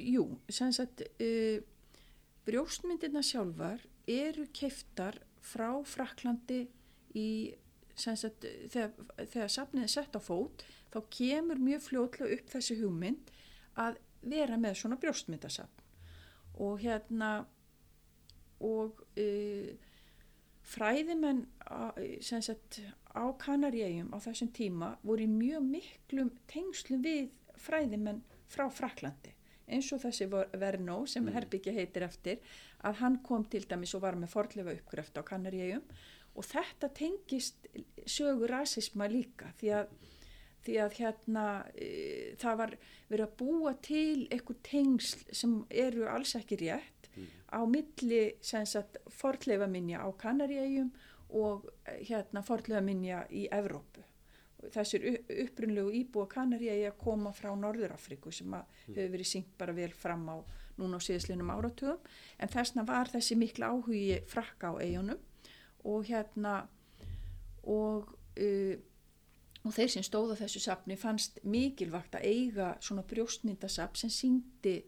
Jú, 0.00 0.26
sem 0.46 0.70
sagt 0.74 1.02
uh, 1.02 1.58
brjóstmyndirna 2.46 3.22
sjálfar 3.26 3.82
eru 4.10 4.46
keiftar 4.54 5.18
frá 5.42 5.72
Fraklandi 5.88 6.62
í 7.18 7.30
sagt, 7.98 8.46
þegar, 8.72 8.94
þegar 9.18 9.52
safnið 9.52 9.86
er 9.86 9.92
sett 9.92 10.16
á 10.16 10.20
fót 10.22 10.64
þá 10.92 11.00
kemur 11.12 11.60
mjög 11.62 11.84
fljóðlega 11.88 12.38
upp 12.38 12.54
þessi 12.54 12.78
hugmynd 12.80 13.32
að 13.80 14.00
vera 14.30 14.58
með 14.60 14.78
svona 14.80 14.98
brjóstmyndasafn 15.00 15.86
og 16.60 16.80
hérna 16.82 17.30
og 18.60 19.00
e, 19.18 19.76
fræðimenn 20.70 21.44
sagt, 22.22 22.80
á 23.10 23.24
Kanaríum 23.42 24.12
á 24.14 24.18
þessum 24.22 24.52
tíma 24.54 24.94
voru 25.02 25.26
í 25.26 25.30
mjög 25.30 25.66
miklum 25.66 26.32
tengslum 26.50 27.02
við 27.04 27.30
fræðimenn 27.60 28.22
frá 28.50 28.68
Fraklandi 28.72 29.34
eins 29.70 29.90
og 29.94 30.02
þessi 30.02 30.26
Vernó 30.30 31.02
sem 31.08 31.24
mm. 31.24 31.34
Herbyggja 31.34 31.74
heitir 31.74 32.06
eftir 32.06 32.40
að 32.86 33.02
hann 33.02 33.18
kom 33.26 33.44
til 33.50 33.62
dæmis 33.70 33.94
og 33.94 34.04
var 34.04 34.18
með 34.18 34.32
fordlefa 34.34 34.74
uppgröft 34.76 35.20
á 35.20 35.22
Kanaríum 35.26 35.84
og 36.34 36.46
þetta 36.46 36.90
tengist 36.94 37.68
sögur 38.06 38.50
rasisma 38.50 39.08
líka 39.10 39.50
því 39.60 39.72
að, 39.80 39.92
því 40.66 40.78
að 40.84 40.96
hérna 41.00 41.46
e, 41.74 41.90
það 42.40 42.60
var 42.62 42.76
verið 43.10 43.26
að 43.26 43.36
búa 43.42 43.74
til 43.82 44.26
einhver 44.30 44.60
tengsl 44.66 45.24
sem 45.34 45.56
eru 45.70 46.06
alls 46.10 46.36
ekki 46.38 46.60
rétt. 46.62 46.99
Á 47.50 47.60
milli 47.66 48.22
fordlefa 49.10 49.66
minja 49.66 50.02
á 50.02 50.08
Kanaríum 50.16 50.92
og 51.30 51.66
hérna 51.86 52.42
fordlefa 52.42 52.82
minja 52.84 53.24
í 53.30 53.46
Evrópu 53.50 54.04
þessir 54.68 55.06
upprunlegu 55.46 55.92
íbúa 56.02 56.28
Kanaríi 56.30 56.84
að 56.88 56.98
koma 57.00 57.32
frá 57.32 57.50
Norðurafriku 57.56 58.32
sem 58.34 58.50
mm. 58.50 58.92
hefur 58.92 59.14
verið 59.14 59.30
syngt 59.30 59.54
bara 59.58 59.74
vel 59.76 59.92
fram 59.96 60.26
á 60.28 60.36
núna 60.80 61.00
á 61.00 61.04
síðaslinum 61.04 61.52
áratugum 61.54 62.00
en 62.38 62.52
þessna 62.52 62.84
var 62.88 63.10
þessi 63.12 63.38
mikla 63.40 63.72
áhugi 63.72 64.20
frakka 64.28 64.72
á 64.72 64.80
eigunum 64.80 65.20
og 65.88 66.06
hérna 66.08 66.54
og, 67.64 68.12
uh, 68.36 68.76
og 69.64 69.76
þeir 69.76 69.92
sem 69.96 70.06
stóða 70.06 70.38
þessu 70.42 70.62
sapni 70.64 70.98
fannst 71.00 71.40
mikilvægt 71.44 72.18
að 72.18 72.28
eiga 72.28 72.74
svona 72.84 73.04
brjóstmyndasap 73.08 74.00
sem 74.00 74.12
syngdi 74.12 74.80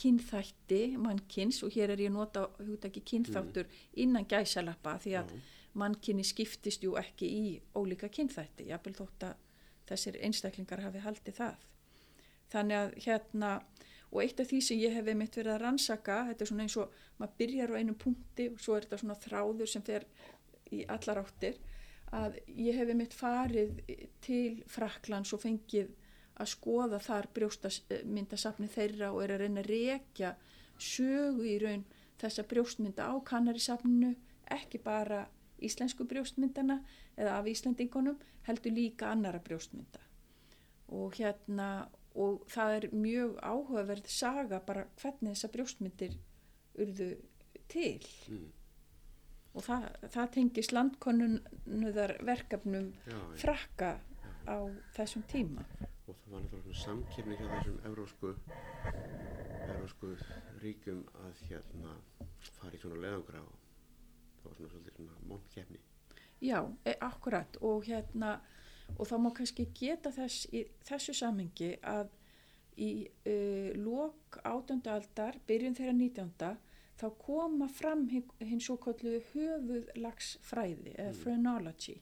kynþætti 0.00 0.82
mannkynns 1.00 1.62
og 1.66 1.74
hér 1.74 1.92
er 1.92 2.00
ég 2.00 2.12
að 2.12 2.16
nota 2.16 2.46
hugdagi 2.58 3.02
kynþáttur 3.06 3.66
mm. 3.68 3.82
innan 4.04 4.28
gæsalappa 4.28 4.96
því 5.02 5.18
að 5.20 5.34
mm 5.34 5.50
mannkynni 5.78 6.24
skiptist 6.26 6.84
jú 6.84 6.96
ekki 7.00 7.28
í 7.28 7.44
ólíka 7.76 8.10
kynþætti, 8.12 8.68
jábel 8.68 8.94
þótt 8.96 9.28
að 9.30 9.40
þessir 9.88 10.18
einstaklingar 10.26 10.82
hafi 10.84 11.02
haldið 11.04 11.38
það. 11.38 11.66
Þannig 12.52 12.78
að 12.78 12.94
hérna, 13.06 13.52
og 14.12 14.18
eitt 14.24 14.42
af 14.42 14.50
því 14.50 14.60
sem 14.66 14.82
ég 14.82 14.96
hef 14.96 15.08
mitt 15.16 15.36
verið 15.38 15.54
að 15.54 15.62
rannsaka, 15.64 16.18
þetta 16.28 16.44
er 16.44 16.50
svona 16.50 16.66
eins 16.66 16.78
og 16.80 16.96
maður 17.20 17.38
byrjar 17.40 17.72
á 17.72 17.78
einum 17.80 17.98
punkti 17.98 18.48
og 18.52 18.60
svo 18.60 18.76
er 18.76 18.86
þetta 18.86 19.00
svona 19.00 19.18
þráður 19.24 19.72
sem 19.72 19.86
fer 19.86 20.06
í 20.72 20.82
allar 20.92 21.22
áttir, 21.22 21.58
að 22.12 22.36
ég 22.52 22.76
hef 22.76 22.92
mitt 22.96 23.16
farið 23.16 23.80
til 24.24 24.60
Fraklands 24.68 25.32
og 25.32 25.40
fengið 25.40 25.94
að 26.40 26.50
skoða 26.54 26.98
þar 27.02 27.28
brjóstmyndasafni 27.36 28.68
þeirra 28.72 29.12
og 29.12 29.22
er 29.24 29.34
að 29.34 29.44
reyna 29.44 29.62
að 29.62 29.70
rekja 29.72 30.34
sögu 30.80 31.46
í 31.48 31.56
raun 31.62 31.84
þessa 32.22 32.44
brjóstmynda 32.48 33.08
á 33.10 33.14
kannarisafninu, 33.26 34.14
ekki 34.50 34.80
bara 34.82 35.26
íslensku 35.62 36.06
brjóstmyndana 36.08 36.80
eða 37.16 37.38
af 37.38 37.48
Íslandingunum 37.50 38.18
heldur 38.46 38.74
líka 38.74 39.10
annara 39.12 39.42
brjóstmynda. 39.42 40.00
Og 40.92 41.18
hérna 41.18 41.88
og 42.18 42.42
það 42.52 42.74
er 42.76 42.88
mjög 42.92 43.36
áhugaverð 43.40 44.08
saga 44.12 44.60
bara 44.66 44.84
hvernig 45.00 45.32
þessa 45.32 45.52
brjóstmyndir 45.52 46.18
urðu 46.82 47.14
til. 47.72 48.02
Mm. 48.28 48.50
og 49.52 49.64
það, 49.64 49.86
það 50.12 50.28
tengis 50.34 50.70
landkonunuðar 50.72 52.14
verkefnum 52.24 52.90
frakka 53.40 53.94
á 54.48 54.56
þessum 54.96 55.24
tíma 55.28 55.64
og 56.06 56.16
það 56.22 56.32
var 56.34 56.44
náttúrulega 56.44 56.78
samkynni 56.82 57.38
hjá 57.38 57.46
þessum 57.52 57.78
eurósku 57.90 58.32
eurósku 59.68 60.14
ríkum 60.62 61.04
að 61.22 61.44
hérna 61.50 61.96
fara 62.58 62.74
í 62.74 62.82
svona 62.82 63.02
leðangra 63.04 63.42
og 63.44 63.54
það 64.40 64.48
var 64.48 64.58
svona 64.58 64.72
svolítið 64.74 64.98
svona 64.98 65.20
mónkjefni 65.30 65.82
Já, 66.42 66.58
e, 66.84 66.96
akkurat 66.98 67.56
og 67.62 67.84
hérna 67.86 68.40
og 68.98 69.06
þá 69.06 69.14
má 69.22 69.30
kannski 69.36 69.68
geta 69.78 70.10
þess 70.10 70.48
í 70.50 70.64
þessu 70.88 71.14
samengi 71.14 71.76
að 71.86 72.10
í 72.80 72.90
uh, 73.28 73.70
lok 73.76 74.38
átönda 74.48 74.96
aldar, 74.96 75.36
byrjun 75.46 75.76
þeirra 75.76 75.92
nítjönda 75.96 76.52
þá 77.00 77.06
koma 77.20 77.68
fram 77.68 78.06
hins 78.08 78.66
svo 78.66 78.78
kallu 78.80 79.18
höfuðlagsfræði 79.32 80.94
mm. 80.94 81.20
phrenology. 81.20 81.98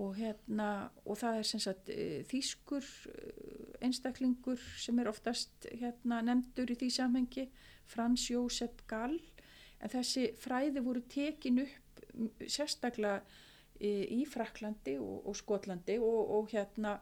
Og 0.00 0.16
hérna 0.18 0.68
og 1.04 1.18
það 1.20 1.38
er 1.38 1.48
sem 1.48 1.62
sagt 1.62 1.90
uh, 1.94 2.20
þýskur 2.30 2.84
uh, 3.12 3.78
einstaklingur 3.84 4.60
sem 4.80 4.98
er 4.98 5.10
oftast 5.10 5.68
hérna 5.70 6.20
nefndur 6.26 6.72
í 6.74 6.78
því 6.80 6.90
samengi 6.94 7.48
Frans 7.90 8.28
Jósef 8.32 8.84
Gall 8.90 9.18
en 9.80 9.92
þessi 9.92 10.30
fræði 10.40 10.82
voru 10.84 11.02
tekin 11.10 11.60
upp 11.64 12.04
sérstaklega 12.46 13.20
í 13.84 14.22
Fraklandi 14.30 14.94
og, 15.02 15.26
og 15.28 15.34
Skotlandi 15.36 15.96
og, 15.98 16.30
og 16.38 16.52
hérna 16.52 16.94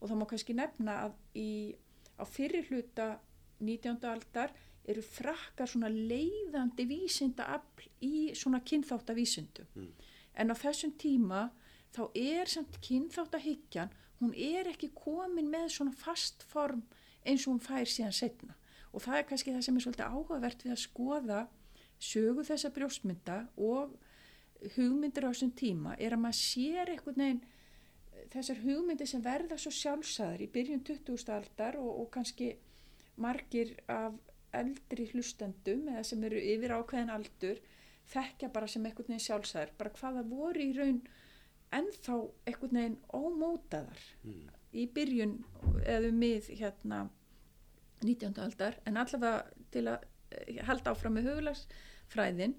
og 0.00 0.08
það 0.08 0.20
má 0.20 0.26
kannski 0.30 0.56
nefna 0.56 0.96
að 1.04 1.16
í, 1.36 1.50
á 2.16 2.24
fyrirluta 2.24 3.08
19. 3.60 3.98
aldar 4.08 4.54
eru 4.88 5.02
frakkar 5.04 5.68
svona 5.68 5.90
leiðandi 5.92 6.86
vísinda 6.88 7.50
afl 7.56 7.88
í 8.06 8.30
svona 8.38 8.62
kynþáttavísindum 8.64 9.68
mm. 9.74 9.90
en 10.40 10.54
á 10.54 10.56
þessum 10.56 10.94
tíma 11.00 11.48
þá 11.94 12.02
er 12.14 12.50
samt 12.50 12.78
kynþáttahyggjan, 12.84 13.92
hún 14.20 14.34
er 14.36 14.68
ekki 14.70 14.90
komin 14.94 15.50
með 15.52 15.70
svona 15.76 15.96
fast 15.96 16.44
form 16.50 16.84
eins 17.24 17.46
og 17.46 17.54
hún 17.54 17.64
fær 17.64 17.88
síðan 17.88 18.16
setna. 18.16 18.56
Og 18.92 19.04
það 19.04 19.18
er 19.18 19.26
kannski 19.28 19.54
það 19.54 19.64
sem 19.66 19.78
er 19.78 19.84
svolítið 19.84 20.14
áhugavert 20.14 20.64
við 20.64 20.74
að 20.74 20.84
skoða 20.84 21.40
sögu 22.00 22.44
þessa 22.48 22.70
brjóstmynda 22.74 23.38
og 23.60 23.94
hugmyndir 24.76 25.26
á 25.28 25.30
þessum 25.32 25.52
tíma 25.56 25.94
er 25.98 26.16
að 26.16 26.22
maður 26.24 26.40
sér 26.40 26.92
einhvern 26.92 27.22
veginn 27.22 27.42
þessar 28.32 28.60
hugmyndir 28.64 29.08
sem 29.08 29.22
verða 29.24 29.56
svo 29.60 29.72
sjálfsæðar 29.74 30.44
í 30.44 30.48
byrjun 30.52 30.82
20. 30.86 31.22
aldar 31.34 31.78
og, 31.80 31.90
og 32.02 32.10
kannski 32.14 32.50
margir 33.20 33.74
af 33.90 34.16
eldri 34.56 35.06
hlustendum 35.12 35.86
eða 35.92 36.04
sem 36.06 36.24
eru 36.26 36.40
yfir 36.40 36.74
ákveðin 36.76 37.12
aldur 37.14 37.60
þekkja 38.10 38.50
bara 38.52 38.68
sem 38.68 38.84
einhvern 38.84 39.12
veginn 39.12 39.26
sjálfsæðar 39.26 39.74
bara 39.78 39.94
hvaða 40.00 40.24
voru 40.28 40.64
í 40.64 40.72
raun 40.76 41.00
ennþá 41.76 42.16
einhvern 42.48 42.78
veginn 42.80 42.98
ómótaðar 43.14 44.02
mm. 44.24 44.46
í 44.74 44.86
byrjun 44.94 45.36
eða 45.84 46.10
mið 46.14 46.50
hérna 46.60 47.04
19. 48.04 48.40
aldar 48.42 48.78
en 48.88 48.98
allavega 49.00 49.44
til 49.74 49.86
að 49.90 50.06
eh, 50.32 50.60
halda 50.66 50.94
áfram 50.94 51.18
með 51.18 51.30
huglagsfræðin 51.30 52.56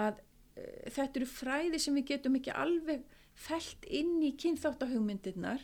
að 0.00 0.20
e, 0.54 0.64
þetta 0.92 1.20
eru 1.20 1.30
fræði 1.30 1.80
sem 1.82 1.96
við 1.98 2.10
getum 2.12 2.38
ekki 2.38 2.54
alveg 2.54 3.06
fælt 3.34 3.88
inn 3.90 4.20
í 4.22 4.34
kynþáttahugmyndirnar 4.38 5.62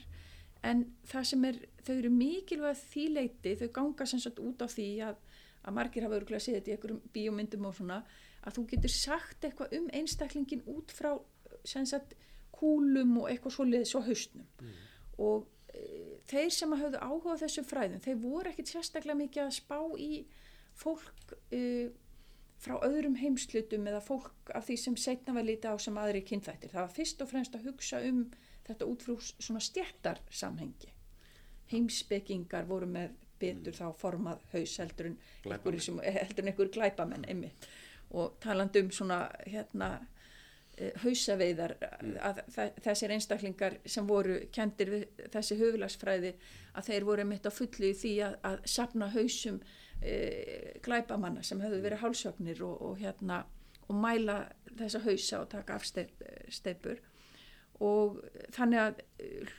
en 0.67 0.87
það 1.09 1.29
sem 1.31 1.45
er, 1.49 1.61
þau 1.87 1.95
eru 1.95 2.11
mikilvæg 2.13 2.81
þýleiti, 2.91 3.55
þau 3.61 3.69
ganga 3.77 4.07
sem 4.09 4.21
sagt 4.23 4.41
út 4.43 4.65
á 4.65 4.69
því 4.69 4.89
að, 5.07 5.21
að 5.65 5.77
margir 5.77 6.07
hafa 6.07 6.19
örgulega 6.19 6.45
séð 6.45 6.59
þetta 6.59 6.73
í 6.73 6.75
einhverjum 6.77 7.05
bíómyndum 7.15 7.69
og 7.69 7.77
svona 7.79 8.01
að 8.41 8.57
þú 8.57 8.67
getur 8.73 8.95
sagt 8.95 9.47
eitthvað 9.47 9.77
um 9.79 9.89
einstaklingin 9.97 10.67
út 10.73 10.93
frá 10.97 11.13
sem 11.69 11.87
sagt 11.89 12.17
kúlum 12.61 13.17
og 13.23 13.31
eitthvað 13.31 13.57
svo 13.57 13.67
liðis 13.69 13.97
og 13.99 14.07
haustnum 14.09 14.47
mm. 14.61 14.77
og 15.27 15.49
e, 15.73 15.87
þeir 16.31 16.53
sem 16.55 16.77
hafðu 16.77 17.01
áhuga 17.01 17.39
þessum 17.41 17.67
fræðum, 17.71 18.05
þeir 18.05 18.21
voru 18.23 18.53
ekkit 18.53 18.75
sérstaklega 18.75 19.19
mikið 19.23 19.47
að 19.47 19.57
spá 19.57 19.79
í 19.97 20.13
fólk 20.81 21.35
e, 21.55 21.63
frá 22.61 22.77
öðrum 22.85 23.17
heimslutum 23.17 23.89
eða 23.89 24.03
fólk 24.05 24.53
af 24.55 24.69
því 24.69 24.77
sem 24.83 24.97
setna 25.01 25.35
var 25.37 25.47
lítið 25.49 25.73
á 25.73 25.77
sem 25.81 25.99
aðri 26.01 26.21
kynþættir. 26.29 26.73
Það 26.75 26.85
var 26.85 26.95
fyrst 26.97 27.23
og 27.25 27.31
fremst 27.31 27.57
að 27.57 27.69
hugsa 27.71 28.01
um 28.05 28.25
þetta 28.67 28.89
út 28.91 29.05
frá 29.07 29.15
svona 29.31 29.63
stjættarsamhengi. 29.65 30.93
Heimsbyggingar 31.71 32.69
voru 32.69 32.89
með 32.91 33.15
betur 33.41 33.73
mm. 33.73 33.79
þá 33.79 34.01
formað 34.03 34.43
haus 34.53 34.77
heldur 34.83 35.11
en 35.11 35.21
einhver 36.51 36.73
glæpamenn 36.75 37.25
einmitt 37.29 37.69
og 38.11 38.35
taland 38.43 38.75
um 38.77 38.91
svona 38.91 39.21
hérna 39.47 39.93
hausaveiðar 41.03 41.75
mm. 41.81 42.17
að 42.25 42.41
þessir 42.85 43.15
einstaklingar 43.15 43.79
sem 43.85 44.07
voru 44.09 44.39
kendir 44.55 44.93
við 44.95 45.23
þessi 45.35 45.59
höfulagsfræði 45.61 46.35
að 46.79 46.91
þeir 46.91 47.07
voru 47.09 47.27
mitt 47.29 47.49
á 47.49 47.53
fullu 47.53 47.91
í 47.91 47.97
því 47.97 48.15
að, 48.27 48.37
að 48.49 48.59
sapna 48.75 49.11
hausum 49.13 49.61
e, 50.01 50.15
glæbamanna 50.85 51.45
sem 51.45 51.61
höfðu 51.61 51.83
verið 51.85 52.05
hálsögnir 52.05 52.63
og, 52.65 52.77
og 52.87 53.01
hérna 53.03 53.43
og 53.91 53.99
mæla 53.99 54.45
þessa 54.79 55.03
hausa 55.05 55.43
og 55.43 55.51
taka 55.53 55.77
afsteipur 55.77 57.01
og 57.81 58.21
þannig 58.55 58.81
að 58.81 59.03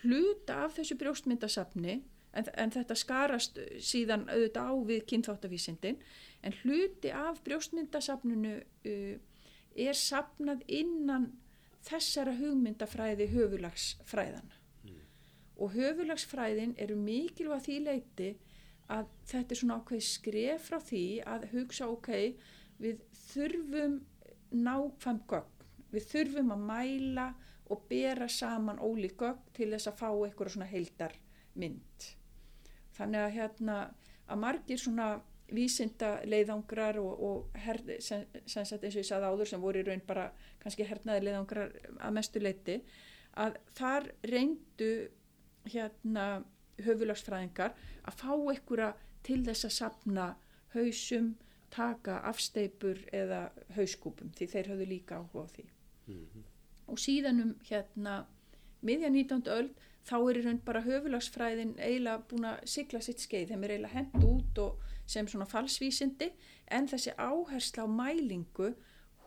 hluta 0.01 0.63
af 0.65 0.77
þessu 0.77 0.97
brjóstmyndasapni 1.01 1.97
en, 2.37 2.47
en 2.53 2.73
þetta 2.73 2.97
skarast 2.97 3.59
síðan 3.83 4.27
auðvitað 4.29 4.71
á 4.71 4.75
við 4.87 5.01
kynþáttavísindin 5.11 5.99
en 6.45 6.55
hluti 6.61 7.11
af 7.13 7.41
brjóstmyndasapninu 7.45 8.55
uh, 8.61 9.17
er 9.75 9.97
sapnað 9.97 10.63
innan 10.67 11.31
þessara 11.87 12.33
hugmyndafræði 12.37 13.27
höfulagsfræðana 13.31 14.57
mm. 14.85 15.01
og 15.57 15.75
höfulagsfræðin 15.75 16.75
eru 16.81 16.97
mikilvæg 16.99 17.65
því 17.65 17.77
leiti 17.87 18.31
að 18.91 19.07
þetta 19.31 19.55
er 19.55 19.61
svona 19.61 19.77
ákveð 19.79 20.03
skref 20.05 20.67
frá 20.67 20.79
því 20.83 21.05
að 21.33 21.47
hugsa 21.53 21.87
ok, 21.91 22.11
við 22.81 23.01
þurfum 23.31 23.99
nákvæm 24.51 25.21
gögn, 25.31 25.65
við 25.93 26.07
þurfum 26.11 26.53
að 26.55 26.65
mæla 26.67 27.27
og 27.71 27.85
bera 27.87 28.27
saman 28.27 28.81
ólík 28.83 29.15
gögn 29.21 29.53
til 29.55 29.69
þess 29.71 29.91
að 29.91 29.99
fá 30.01 30.09
eitthvað 30.11 30.55
svona 30.55 30.71
heildar 30.71 31.15
mynd. 31.55 32.07
Þannig 32.97 33.25
að 33.25 33.35
hérna 33.37 33.77
að 34.27 34.41
margir 34.43 34.81
svona 34.81 35.07
vísinda 35.51 36.11
leiðangrar 36.25 36.99
og, 37.01 37.23
og 37.27 37.59
her, 37.65 37.79
sem, 37.99 38.25
sem 38.45 38.65
sagt 38.65 38.83
eins 38.83 38.95
og 38.95 39.03
ég 39.03 39.07
sagði 39.07 39.31
áður 39.31 39.51
sem 39.51 39.61
voru 39.63 39.81
í 39.81 39.87
raun 39.87 40.03
bara 40.07 40.29
kannski 40.61 40.87
hernaði 40.87 41.27
leiðangrar 41.27 41.73
að 41.99 42.15
mestu 42.17 42.41
leiti 42.41 42.77
að 43.39 43.57
þar 43.77 44.09
reyndu 44.27 44.91
hérna 45.71 46.25
höfulagsfræðingar 46.81 47.75
að 48.07 48.19
fá 48.23 48.31
einhverja 48.33 48.91
til 49.25 49.41
þess 49.45 49.67
að 49.67 49.75
sapna 49.77 50.27
hausum, 50.73 51.35
taka 51.71 52.19
afsteipur 52.27 52.99
eða 53.15 53.45
hauskúpum 53.75 54.31
því 54.35 54.47
þeir 54.53 54.71
hafðu 54.73 54.87
líka 54.89 55.19
áhuga 55.21 55.45
á 55.45 55.47
því 55.55 55.65
mm 56.07 56.25
-hmm. 56.25 56.43
og 56.87 56.99
síðanum 56.99 57.55
hérna 57.69 58.25
miðja 58.81 59.09
19. 59.09 59.47
öll 59.47 59.69
þá 60.07 60.15
er 60.17 60.37
í 60.39 60.43
raun 60.45 60.61
bara 60.65 60.81
höfulagsfræðin 60.85 61.75
eiginlega 61.77 62.23
búin 62.29 62.47
að 62.49 62.65
sigla 62.73 63.01
sitt 63.01 63.19
skeið, 63.19 63.51
þeim 63.51 63.63
er 63.63 63.73
eiginlega 63.75 63.93
hendt 63.93 64.23
út 64.25 64.61
og 64.63 64.79
sem 65.11 65.27
svona 65.27 65.47
falsvísindi 65.49 66.31
en 66.71 66.87
þessi 66.91 67.13
áhersla 67.17 67.85
á 67.85 67.87
mælingu 67.91 68.71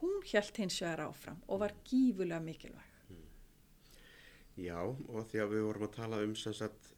hún 0.01 0.21
held 0.33 0.59
hins 0.61 0.81
vegar 0.83 1.07
áfram 1.09 1.41
og 1.49 1.61
var 1.65 1.75
gífulega 1.85 2.41
mikilvæg. 2.41 2.91
Já 4.57 4.79
og 4.79 5.27
því 5.31 5.41
að 5.43 5.53
við 5.55 5.65
vorum 5.67 5.89
að 5.89 5.97
tala 5.97 6.23
um 6.23 6.35
sem 6.39 6.55
sagt 6.55 6.93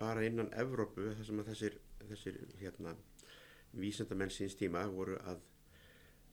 bara 0.00 0.24
innan 0.24 0.52
Evrópu 0.56 1.10
þar 1.16 1.28
sem 1.28 1.40
að 1.42 1.50
þessir, 1.52 1.78
þessir 2.08 2.38
hérna 2.60 2.94
vísendamenn 3.76 4.32
síns 4.32 4.56
tíma 4.56 4.84
voru 4.92 5.18
að 5.28 5.42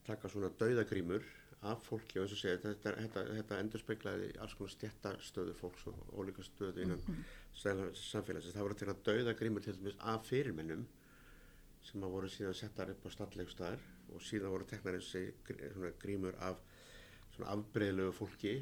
taka 0.07 0.31
svona 0.31 0.51
dauðagrímur 0.59 1.25
af 1.63 1.83
fólki 1.87 2.19
og 2.19 2.25
eins 2.25 2.35
og 2.35 2.41
segja 2.41 2.59
þetta, 2.63 2.95
þetta, 2.99 3.23
þetta 3.37 3.59
endur 3.63 3.83
speiklaði 3.83 4.31
alls 4.43 4.55
konar 4.59 4.73
stjættastöðu 4.73 5.53
fólks 5.55 5.85
og 5.91 5.99
ólíka 6.19 6.43
stöðu 6.43 6.83
innan 6.83 6.99
mm 6.99 7.15
-hmm. 7.15 7.93
samfélagsins. 7.95 8.55
Það 8.55 8.65
voru 8.67 8.79
til 8.79 8.89
að 8.89 9.03
dauðagrímur 9.07 9.63
til 9.63 9.77
dæmis 9.77 9.95
af 9.99 10.25
fyrirmennum 10.27 10.87
sem 11.83 12.03
að 12.03 12.15
voru 12.15 12.29
síðan 12.31 12.55
settar 12.57 12.91
upp 12.93 13.05
á 13.05 13.09
stallleikstæðar 13.15 13.83
og 14.13 14.23
síðan 14.23 14.53
voru 14.53 14.67
teknar 14.69 14.97
þessi 14.99 15.23
grímur 16.01 16.37
af 16.39 16.61
svona 17.35 17.51
afbreyðlegu 17.55 18.13
fólki, 18.15 18.53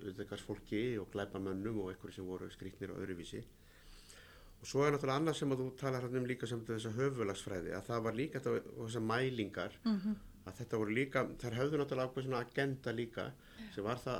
auðvitaðkast 0.00 0.46
fólki 0.46 0.82
og 1.00 1.10
glæpamönnum 1.12 1.82
og 1.82 1.92
einhverju 1.92 2.16
sem 2.16 2.28
voru 2.28 2.48
skrítnir 2.52 2.94
og 2.94 3.02
öðruvísi. 3.02 3.42
Og 4.60 4.68
svo 4.68 4.84
er 4.84 4.92
náttúrulega 4.94 5.22
annað 5.22 5.38
sem 5.38 5.52
að 5.54 5.62
þú 5.62 5.68
talar 5.80 6.06
um 6.08 6.26
líka 6.28 6.48
sem 6.48 6.64
þessa 6.68 6.92
höfulagsfræði, 6.96 7.72
að 7.76 7.86
það 7.86 8.02
var 8.06 8.18
líka 8.18 8.40
þetta 8.40 8.72
og 8.76 8.82
þessar 8.86 9.06
mælingar, 9.08 9.78
mm 9.84 9.96
-hmm. 10.00 10.18
að 10.46 10.58
þetta 10.58 10.80
voru 10.82 10.96
líka, 10.98 11.24
þær 11.42 11.58
höfðu 11.60 11.78
náttúrulega 11.80 12.08
ákveð 12.08 12.24
svona 12.24 12.44
agenda 12.44 12.92
líka 12.92 13.32
sem 13.74 13.84
var 13.84 13.98
það 14.04 14.16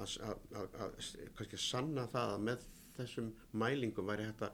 að 0.00 0.92
kannski 1.36 1.58
sanna 1.58 2.06
það 2.06 2.32
að 2.34 2.40
með 2.48 2.66
þessum 2.96 3.32
mælingum 3.52 4.06
væri 4.06 4.28
þetta 4.30 4.52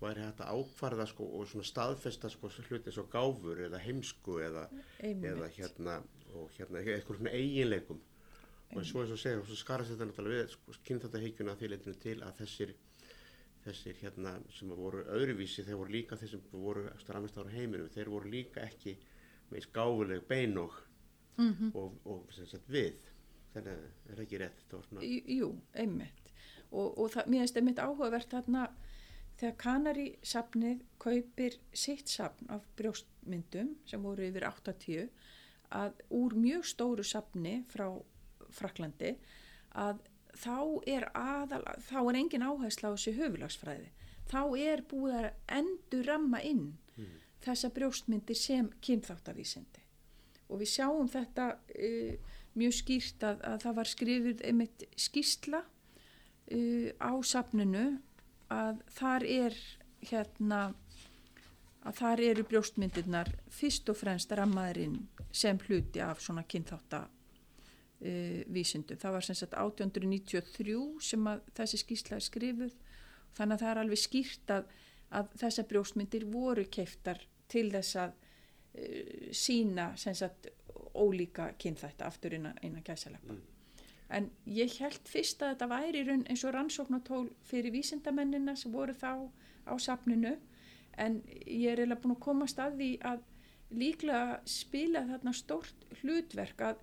væri 0.00 0.24
hægt 0.24 0.42
að 0.44 0.58
ákvarða 0.58 1.06
sko, 1.10 1.26
og 1.38 1.48
svona 1.50 1.66
staðfesta 1.66 2.30
sko, 2.30 2.50
hluti 2.68 2.94
svo 2.94 3.06
gáfur 3.10 3.64
eða 3.66 3.80
heimsku 3.82 4.38
eða, 4.44 4.68
eða 5.02 5.48
hérna, 5.56 5.96
hérna 6.56 6.84
eitthvað 6.84 7.18
svona 7.18 7.34
eiginleikum. 7.34 8.00
Og 8.76 8.84
svo 8.84 9.00
eins 9.00 9.14
og 9.14 9.20
segja, 9.20 9.40
og 9.40 9.48
svo 9.48 9.56
skarast 9.56 9.94
þetta 9.94 10.10
náttúrulega 10.10 10.44
við 10.44 10.52
sko, 10.52 10.76
kynþáttaheikjuna 10.88 11.56
því 11.56 11.70
leitinu 11.72 12.00
til 12.02 12.18
að 12.20 12.42
þessir 12.42 12.74
þessir 13.64 13.96
hérna 14.02 14.34
sem 14.54 14.70
voru 14.76 15.02
öðruvísi, 15.12 15.64
þeir 15.66 15.80
voru 15.80 15.94
líka 15.94 16.18
þeir 16.20 16.34
sem 16.34 16.44
voru 16.52 16.84
strafnist 17.02 17.38
ára 17.40 17.52
heiminum, 17.52 17.88
þeir 17.92 18.10
voru 18.12 18.30
líka 18.32 18.64
ekki 18.64 18.94
með 19.50 19.64
skáfuleg 19.66 20.26
bein 20.28 20.56
og, 20.60 20.76
mm 21.36 21.52
-hmm. 21.52 21.70
og, 21.74 21.98
og 22.04 22.32
sagt, 22.36 22.68
við. 22.68 23.00
Þannig 23.54 23.72
að 23.72 23.84
það 24.04 24.12
er 24.14 24.22
ekki 24.22 24.38
rétt 24.42 24.64
Jú, 25.38 25.48
einmitt. 25.74 26.32
Og, 26.70 26.98
og 26.98 27.10
það, 27.10 27.30
mér 27.32 27.40
finnst 27.40 27.56
einmitt 27.56 27.78
áhugavert 27.80 28.30
þarna 28.30 28.68
Þegar 29.38 29.56
Kanari 29.60 30.06
sapnið 30.26 30.80
kaupir 30.98 31.58
sitt 31.70 32.10
sapn 32.10 32.48
af 32.50 32.64
brjóstmyndum 32.78 33.76
sem 33.86 34.02
voru 34.02 34.26
yfir 34.26 34.46
80 34.48 35.10
að 35.78 36.00
úr 36.16 36.34
mjög 36.34 36.64
stóru 36.66 37.04
sapni 37.06 37.60
frá 37.70 37.86
Fraklandi 38.50 39.12
að 39.78 40.00
þá 40.38 40.58
er, 40.88 41.06
aðal, 41.14 41.62
þá 41.86 41.98
er 42.00 42.18
engin 42.18 42.46
áhersla 42.46 42.90
á 42.90 42.94
þessi 42.96 43.14
höfulagsfræði. 43.18 43.90
Þá 44.28 44.40
er 44.60 44.82
búið 44.90 45.18
að 45.20 45.28
endur 45.58 46.08
ramma 46.08 46.40
inn 46.44 46.64
mm. 46.96 47.14
þessa 47.44 47.70
brjóstmyndir 47.74 48.38
sem 48.38 48.68
kynþáttavísindi. 48.84 49.84
Og 50.48 50.62
við 50.62 50.72
sjáum 50.72 51.08
þetta 51.12 51.48
uh, 51.56 52.36
mjög 52.58 52.76
skýrt 52.80 53.24
að, 53.24 53.42
að 53.52 53.64
það 53.64 53.78
var 53.78 53.92
skrifið 53.92 54.44
einmitt 54.50 54.84
skýrsla 54.98 55.62
uh, 55.62 56.88
á 56.98 57.12
sapninu 57.22 57.86
að 58.54 58.82
þar 58.96 59.24
er 59.28 59.56
hérna 60.08 60.60
að 61.88 62.00
þar 62.00 62.22
eru 62.24 62.44
brjóstmyndirnar 62.48 63.30
fyrst 63.52 63.88
og 63.90 63.98
fremst 63.98 64.32
rammaðurinn 64.36 64.98
sem 65.32 65.58
hluti 65.66 66.02
af 66.04 66.20
svona 66.22 66.44
kynþátt 66.48 66.96
uh, 66.98 68.40
vísindum. 68.52 68.98
Það 69.00 69.16
var 69.16 69.26
sem 69.26 69.38
sagt 69.38 69.56
1893 69.56 70.76
sem 71.10 71.30
að 71.30 71.42
þessi 71.58 71.82
skýrsla 71.84 72.18
er 72.18 72.26
skrifuð 72.26 72.76
þannig 73.36 73.54
að 73.54 73.64
það 73.64 73.72
er 73.72 73.82
alveg 73.82 74.02
skýrt 74.02 74.54
að, 74.54 74.72
að 75.20 75.34
þessar 75.42 75.68
brjóstmyndir 75.72 76.26
voru 76.32 76.66
keiftar 76.70 77.22
til 77.48 77.68
þess 77.74 78.00
að 78.04 78.16
uh, 78.16 79.28
sína 79.32 79.92
sem 80.00 80.16
sagt 80.18 80.50
ólíka 80.98 81.52
kynþætta 81.60 82.08
aftur 82.08 82.34
innan, 82.34 82.58
innan 82.62 82.84
gæsaleppa. 82.84 83.36
En 84.08 84.30
ég 84.48 84.72
held 84.80 85.08
fyrst 85.08 85.42
að 85.42 85.52
þetta 85.52 85.68
væri 85.68 86.04
eins 86.14 86.44
og 86.48 86.54
rannsóknatól 86.54 87.26
fyrir 87.44 87.74
vísindamennina 87.74 88.54
sem 88.56 88.72
voru 88.72 88.94
þá 88.96 89.28
á 89.68 89.74
safninu 89.76 90.36
en 90.98 91.18
ég 91.44 91.68
er 91.72 91.82
eiginlega 91.82 92.00
búin 92.02 92.16
að 92.16 92.24
komast 92.24 92.58
að 92.62 92.78
því 92.80 92.90
að 93.10 93.26
líklega 93.78 94.38
spila 94.48 95.04
þarna 95.10 95.34
stórt 95.36 95.84
hlutverk 96.00 96.64
að, 96.70 96.80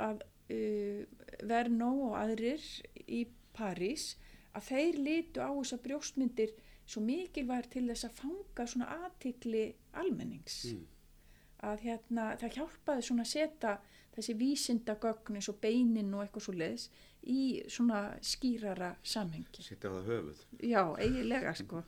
að 0.00 0.22
uh, 0.24 1.02
Vernó 1.44 1.90
og 2.08 2.16
aðrir 2.22 2.64
í 3.04 3.26
París 3.56 4.14
að 4.56 4.70
þeir 4.70 4.98
litu 5.04 5.44
á 5.44 5.52
þessa 5.52 5.78
brjóstmyndir 5.84 6.56
svo 6.86 7.02
mikilvægur 7.04 7.68
til 7.74 7.86
þess 7.90 8.08
að 8.08 8.18
fanga 8.22 8.66
svona 8.70 8.92
aðtikli 9.04 9.66
almennings 9.92 10.62
Mm. 10.70 10.84
að 11.66 11.80
hérna 11.86 12.24
það 12.40 12.56
hjálpaði 12.58 13.02
svona 13.02 13.24
að 13.24 13.30
setja 13.32 13.70
þessi 14.16 14.36
vísindagögn 14.40 15.38
eins 15.38 15.50
og 15.52 15.60
beinin 15.62 16.14
og 16.16 16.24
eitthvað 16.24 16.46
svo 16.46 16.56
leiðis 16.56 16.88
í 17.26 17.40
svona 17.72 18.00
skýrara 18.24 18.92
samhengi. 19.02 19.64
Sitta 19.66 19.90
á 19.90 19.96
það 19.98 20.10
höfuð. 20.12 20.44
Já, 20.62 20.82
eiginlega 21.02 21.54
sko. 21.58 21.82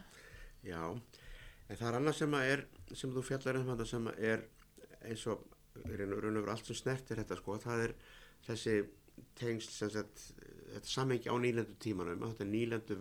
Já, 0.70 0.82
en 0.90 1.76
það 1.76 1.88
er 1.88 1.98
annað 2.00 2.18
sem 2.20 2.36
að 2.36 2.52
er, 2.54 2.64
sem 2.92 3.12
þú 3.14 3.24
fjallar 3.24 3.60
um 3.60 3.70
þetta 3.72 3.88
sem 3.88 4.10
að 4.10 4.24
er 4.32 4.46
eins 5.08 5.26
og 5.30 5.46
raun 5.80 6.16
og 6.16 6.42
veru 6.42 6.52
allt 6.52 6.68
sem 6.68 6.76
snertir 6.76 7.20
þetta 7.20 7.38
sko, 7.38 7.56
það 7.62 7.84
er 7.86 7.94
þessi 8.46 8.74
tengsl 9.38 9.72
sem 9.72 9.92
sagt, 9.94 10.26
þetta 10.74 10.88
samhengi 10.88 11.32
á 11.32 11.36
nýlendu 11.40 11.76
tímanum, 11.82 12.26
þetta 12.26 12.44
er 12.46 12.50
nýlendu, 12.50 12.98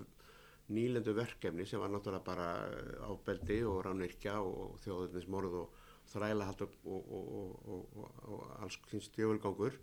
nýlendu 0.75 1.15
verkefni 1.17 1.65
sem 1.67 1.81
var 1.81 1.91
náttúrulega 1.93 2.25
bara 2.27 2.49
ábeldi 3.09 3.61
og 3.67 3.81
ránirkja 3.87 4.39
og 4.43 4.79
þjóðurnismorð 4.83 5.59
og 5.63 5.78
þrælahald 6.13 6.63
og, 6.65 6.75
og, 6.85 7.13
og, 7.15 7.95
og, 8.03 8.19
og 8.29 8.43
alls 8.63 8.77
kynst 8.89 9.15
djöfulgangur 9.17 9.77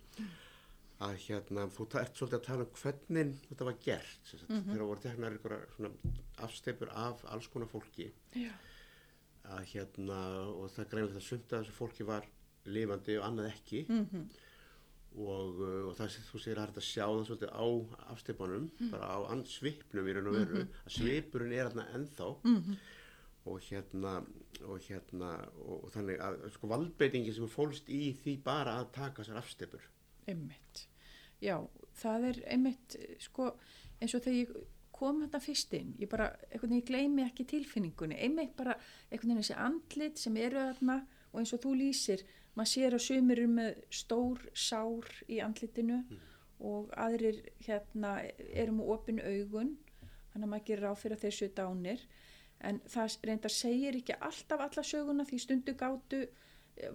að 1.07 1.19
hérna, 1.27 1.67
þú 1.77 1.87
ert 2.01 2.17
svolítið 2.17 2.39
að 2.39 2.47
tala 2.47 2.65
um 2.65 2.79
hvernig 2.81 3.35
þetta 3.51 3.69
var 3.69 3.77
gert 3.85 4.31
sem 4.31 4.41
sagt, 4.41 4.55
þegar 4.71 4.87
voru 4.89 5.05
teknar 5.05 5.37
einhverja 5.37 5.91
afsteipur 6.47 6.93
af 6.97 7.25
alls 7.35 7.51
konar 7.53 7.69
fólki. 7.69 8.09
Já. 8.33 8.53
að 9.47 9.69
hérna 9.75 10.17
og 10.51 10.71
það 10.75 10.89
greinlega 10.91 11.19
það 11.21 11.27
sumt 11.29 11.53
að 11.53 11.61
þessu 11.61 11.77
fólki 11.77 12.07
var 12.09 12.25
lifandi 12.67 13.15
og 13.21 13.27
annað 13.29 13.53
ekki. 13.53 13.85
Mm 13.87 14.27
og, 15.17 15.61
uh, 15.61 15.89
og 15.89 15.95
það 15.97 16.11
sem 16.13 16.27
þú 16.29 16.41
segir 16.43 16.61
að 16.61 16.77
að 16.81 16.87
sjá 16.87 17.05
það 17.07 17.23
svolítið 17.29 17.53
á 17.57 17.67
afsteipunum 18.13 18.67
bara 18.93 19.09
á 19.09 19.19
and- 19.33 19.49
svipnum 19.49 20.09
í 20.09 20.15
raun 20.17 20.31
og 20.31 20.37
veru 20.37 20.63
að 20.67 20.93
svipurinn 20.99 21.55
er 21.57 21.71
hérna 21.71 21.87
ennþá 21.97 22.29
og 23.47 23.61
hérna 23.63 24.19
og 24.67 24.81
hérna 24.89 25.33
og, 25.63 25.85
og 25.87 25.91
þannig 25.95 26.23
að 26.23 26.47
sko 26.55 26.71
valdbeitingi 26.71 27.35
sem 27.35 27.47
er 27.47 27.53
fólst 27.53 27.91
í 27.93 28.11
því 28.23 28.39
bara 28.47 28.79
að 28.81 28.93
taka 28.97 29.27
sér 29.27 29.39
afsteipur 29.41 29.85
Einmitt. 30.27 30.87
Já, 31.43 31.61
það 32.01 32.31
er 32.31 32.39
einmitt, 32.51 32.97
sko, 33.23 33.53
eins 34.01 34.15
og 34.17 34.25
þegar 34.25 34.39
ég 34.41 34.55
kom 34.97 35.21
þetta 35.23 35.41
fyrst 35.45 35.75
inn, 35.77 35.93
ég 36.01 36.09
bara, 36.11 36.31
einhvern 36.49 36.73
veginn, 36.73 36.81
ég 36.81 36.89
gleymi 36.89 37.27
ekki 37.27 37.47
tilfinningunni, 37.51 38.17
einmitt 38.25 38.55
bara 38.57 38.79
einhvern 39.11 39.35
veginn 39.35 39.43
þessi 39.43 39.59
andlit 39.67 40.23
sem 40.23 40.39
eru 40.41 40.63
þarna 40.71 41.03
og 41.33 41.43
eins 41.43 41.53
og 41.53 41.63
þú 41.63 41.75
lýsir, 41.83 42.25
maður 42.57 42.73
sér 42.73 42.97
að 42.97 43.05
sumir 43.05 43.43
eru 43.43 43.53
með 43.53 43.83
stór 43.93 44.47
sár 44.57 45.11
í 45.29 45.43
andlitinu 45.45 46.01
og 46.65 46.95
aðrir 46.97 47.43
hérna 47.67 48.15
eru 48.49 48.79
með 48.79 48.93
opin 48.97 49.21
augun, 49.21 49.75
þannig 50.33 50.47
að 50.47 50.53
maður 50.55 50.69
gerir 50.71 50.89
á 50.89 50.95
fyrir 50.97 51.19
að 51.19 51.27
þeir 51.27 51.37
séu 51.37 51.53
dánir, 51.61 52.07
en 52.65 52.81
það 52.89 53.19
reyndar 53.29 53.53
segir 53.53 53.97
ekki 53.99 54.17
alltaf 54.21 54.63
alla 54.65 54.85
söguna 54.87 55.27
því 55.29 55.39
stundu 55.43 55.75
gátu 55.77 56.25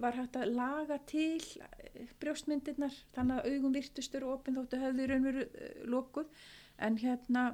var 0.02 0.16
hægt 0.16 0.36
að 0.38 0.54
laga 0.56 0.98
til 1.10 1.42
eh, 1.62 2.10
brjóstmyndirnar 2.22 2.94
þannig 3.16 3.38
að 3.38 3.48
augum 3.52 3.74
virtustur 3.76 4.26
og 4.26 4.36
opinn 4.38 4.58
þóttu 4.58 4.80
hefðu 4.82 5.08
raunveru 5.10 5.46
uh, 5.46 5.72
lokuð. 5.90 6.28
En 6.82 6.96
hérna 6.98 7.44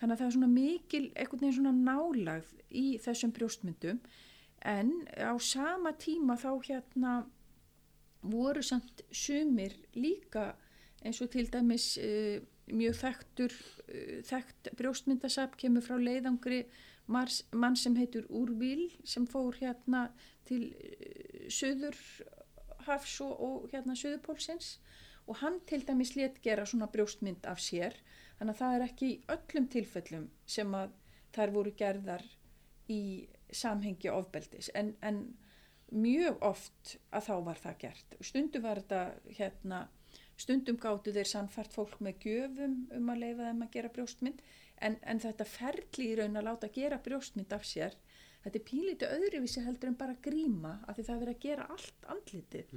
þannig 0.00 0.12
að 0.12 0.20
það 0.20 0.26
er 0.26 0.34
svona 0.36 0.50
mikil 0.52 1.04
einhvern 1.14 1.42
veginn 1.42 1.56
svona 1.58 1.72
nálagð 1.78 2.52
í 2.68 2.84
þessum 3.04 3.32
brjóstmyndum. 3.36 4.02
En 4.68 4.92
á 5.16 5.32
sama 5.40 5.94
tíma 6.00 6.36
þá 6.40 6.50
hérna 6.68 7.16
voru 8.28 8.62
samt 8.66 9.04
sumir 9.14 9.76
líka 9.96 10.50
eins 11.06 11.20
og 11.22 11.32
til 11.32 11.46
dæmis 11.52 11.92
uh, 12.02 12.36
mjög 12.68 13.00
þekktur 13.00 13.56
uh, 13.56 14.20
þekkt 14.28 14.74
brjóstmyndasap 14.76 15.56
kemur 15.60 15.86
frá 15.88 15.96
leiðangri 15.96 16.66
mann 17.08 17.76
sem 17.76 17.96
heitur 17.96 18.28
Úrvíl 18.28 18.88
sem 19.04 19.26
fór 19.26 19.56
hérna 19.60 20.08
til 20.48 20.68
uh, 20.72 21.48
söður 21.48 21.96
hafs 22.88 23.18
og, 23.24 23.34
og 23.40 23.68
hérna 23.72 23.96
söðupólsins 23.98 24.76
og 25.28 25.40
hann 25.42 25.58
til 25.68 25.84
dæmis 25.84 26.14
let 26.16 26.40
gera 26.44 26.64
svona 26.66 26.88
brjóstmynd 26.88 27.44
af 27.46 27.60
sér. 27.60 27.96
Þannig 28.38 28.54
að 28.54 28.60
það 28.62 28.74
er 28.76 28.84
ekki 28.86 29.10
öllum 29.34 29.66
tilfellum 29.74 30.30
sem 30.48 30.74
að 30.74 30.94
þær 31.36 31.52
voru 31.52 31.74
gerðar 31.76 32.24
í 32.88 33.02
samhengi 33.52 34.08
ofbeldis. 34.12 34.70
En, 34.74 34.94
en 35.04 35.20
mjög 35.92 36.40
oft 36.44 36.96
að 37.12 37.28
þá 37.28 37.34
var 37.50 37.60
það 37.60 37.78
gert. 37.84 38.16
Stundum 38.24 38.64
var 38.64 38.80
þetta 38.80 39.34
hérna 39.38 39.82
stundum 40.38 40.78
gáttu 40.80 41.12
þeir 41.12 41.28
sannfært 41.28 41.74
fólk 41.74 41.98
með 42.04 42.24
gjöfum 42.24 42.78
um 42.94 43.12
að 43.12 43.22
leifa 43.24 43.50
þeim 43.50 43.64
að 43.64 43.72
gera 43.74 43.92
brjóstmynd 43.94 44.42
en, 44.80 44.98
en 45.02 45.20
þetta 45.22 45.46
ferli 45.48 46.12
í 46.12 46.16
raun 46.18 46.38
að 46.38 46.48
láta 46.50 46.70
gera 46.74 47.00
brjóstmynd 47.02 47.52
af 47.56 47.66
sér 47.66 47.96
þetta 48.44 48.58
er 48.58 48.66
pínlítið 48.68 49.14
öðruvísi 49.18 49.62
heldur 49.66 49.92
en 49.92 49.98
bara 49.98 50.16
gríma 50.24 50.78
af 50.86 50.96
því 50.96 51.06
það 51.06 51.14
er 51.14 51.22
verið 51.22 51.36
að 51.36 51.44
gera 51.44 51.68
allt 51.74 52.10
andlitið. 52.14 52.74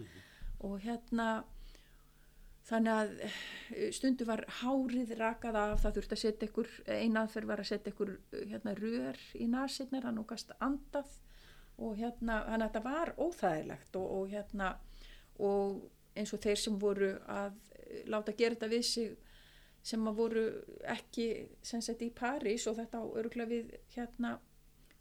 Og 0.67 0.77
hérna 0.85 1.27
þannig 2.67 2.93
að 2.93 3.13
eh, 3.25 3.87
stundu 3.95 4.27
var 4.29 4.43
hárið 4.61 5.15
rakað 5.19 5.57
af 5.61 5.81
það 5.83 5.97
þurfti 5.97 6.17
að 6.17 6.23
setja 6.23 6.49
ykkur 6.49 6.69
einaðferð 6.87 7.51
var 7.51 7.63
að 7.63 7.71
setja 7.71 7.93
ykkur 7.93 8.13
hérna 8.51 8.75
rör 8.77 9.23
í 9.33 9.47
nasinnar 9.49 10.07
hann 10.07 10.21
og 10.21 10.29
gast 10.29 10.53
andað. 10.59 11.17
Og 11.81 11.97
hérna 11.97 12.43
þannig 12.45 12.67
að 12.67 12.67
þetta 12.67 12.85
var 12.85 13.13
óþægilegt 13.17 13.97
og, 13.97 14.07
og 14.17 14.31
hérna 14.33 14.75
og 15.41 15.81
eins 16.17 16.33
og 16.35 16.41
þeir 16.43 16.59
sem 16.59 16.79
voru 16.79 17.13
að 17.31 17.57
eh, 17.77 18.01
láta 18.11 18.35
gera 18.37 18.57
þetta 18.57 18.73
við 18.75 18.87
sig 18.89 19.13
sem 19.83 20.07
að 20.07 20.17
voru 20.17 20.45
ekki 20.93 21.27
sem 21.65 21.81
sett 21.81 22.01
í 22.05 22.11
París 22.13 22.67
og 22.69 22.77
þetta 22.77 23.01
á 23.01 23.05
öruglega 23.17 23.49
við 23.49 23.71
hérna 23.95 24.35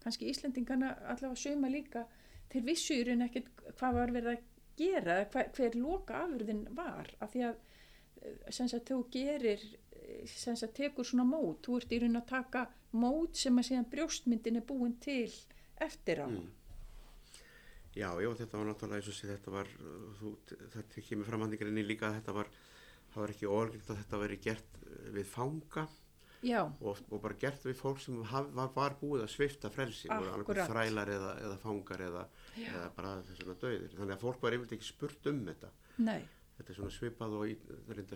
kannski 0.01 0.29
Íslendingana 0.31 0.95
allavega 1.13 1.37
söma 1.37 1.69
líka. 1.69 2.05
Þeir 2.51 2.65
vissu 2.65 2.97
í 2.97 3.03
raun 3.07 3.25
ekkert 3.27 3.51
hvað 3.77 3.99
var 3.99 4.15
verið 4.15 4.31
að 4.33 4.47
gera 4.81 5.19
hver, 5.33 5.51
hver 5.55 5.77
loka 5.77 6.23
afurðin 6.25 6.63
var 6.75 7.11
af 7.21 7.33
því 7.33 7.43
að 7.49 7.59
eh, 8.21 8.39
sem 8.49 8.69
sagt 8.71 8.89
þú 8.89 9.03
gerir 9.13 9.61
eh, 9.61 10.23
sem 10.25 10.57
sagt 10.57 10.75
tekur 10.79 11.07
svona 11.07 11.27
mót. 11.27 11.61
Þú 11.65 11.77
ert 11.77 11.93
í 11.93 12.01
raun 12.01 12.21
að 12.21 12.31
taka 12.33 12.65
mót 12.97 13.37
sem 13.39 13.61
að 13.61 13.69
síðan 13.69 13.91
brjóstmyndin 13.93 14.59
er 14.59 14.65
búin 14.67 14.97
til 15.03 15.29
eftir 15.81 16.25
á. 16.25 16.27
Mm. 16.27 16.49
Já, 17.91 18.07
já, 18.23 18.29
þetta 18.39 18.57
var 18.57 18.69
náttúrulega 18.69 19.01
eins 19.01 19.07
og 19.11 19.15
sé 19.17 19.27
þetta 19.27 19.51
var, 19.51 19.69
þú, 20.19 20.29
þetta 20.47 21.01
kemur 21.03 21.27
framhandingarinni 21.27 21.83
líka 21.83 22.07
að 22.07 22.21
þetta 22.21 22.35
var, 22.37 22.51
það 23.13 23.23
var 23.23 23.33
ekki 23.35 23.51
orðlikt 23.51 23.89
að 23.91 23.99
þetta 24.03 24.21
veri 24.25 24.39
gert 24.45 24.79
uh, 24.81 25.09
við 25.17 25.27
fanga 25.31 25.87
og, 26.81 26.97
og 27.13 27.21
bara 27.21 27.37
gert 27.37 27.65
við 27.67 27.77
fólk 27.77 27.99
sem 28.01 28.17
haf, 28.31 28.47
var, 28.57 28.71
var 28.73 28.95
búið 28.97 29.25
að 29.27 29.33
svifta 29.35 29.69
frelsi, 29.73 30.09
þrælar 30.09 31.11
eða, 31.13 31.33
eða 31.45 31.57
fangar 31.61 32.01
eða, 32.07 32.23
eða 32.57 32.85
bara 32.97 33.15
þess 33.27 33.43
vegna 33.43 33.57
döðir. 33.61 33.97
Þannig 33.97 34.15
að 34.15 34.23
fólk 34.25 34.45
var 34.45 34.57
yfirleitt 34.57 34.77
ekki 34.77 34.89
spurt 34.89 35.29
um 35.31 35.41
þetta. 35.49 35.73
nei, 36.01 36.21
Þetta 36.57 36.73
er 36.73 36.77
svona 36.77 36.93
svipað 36.93 37.35
og 37.39 37.47
í, 37.49 37.53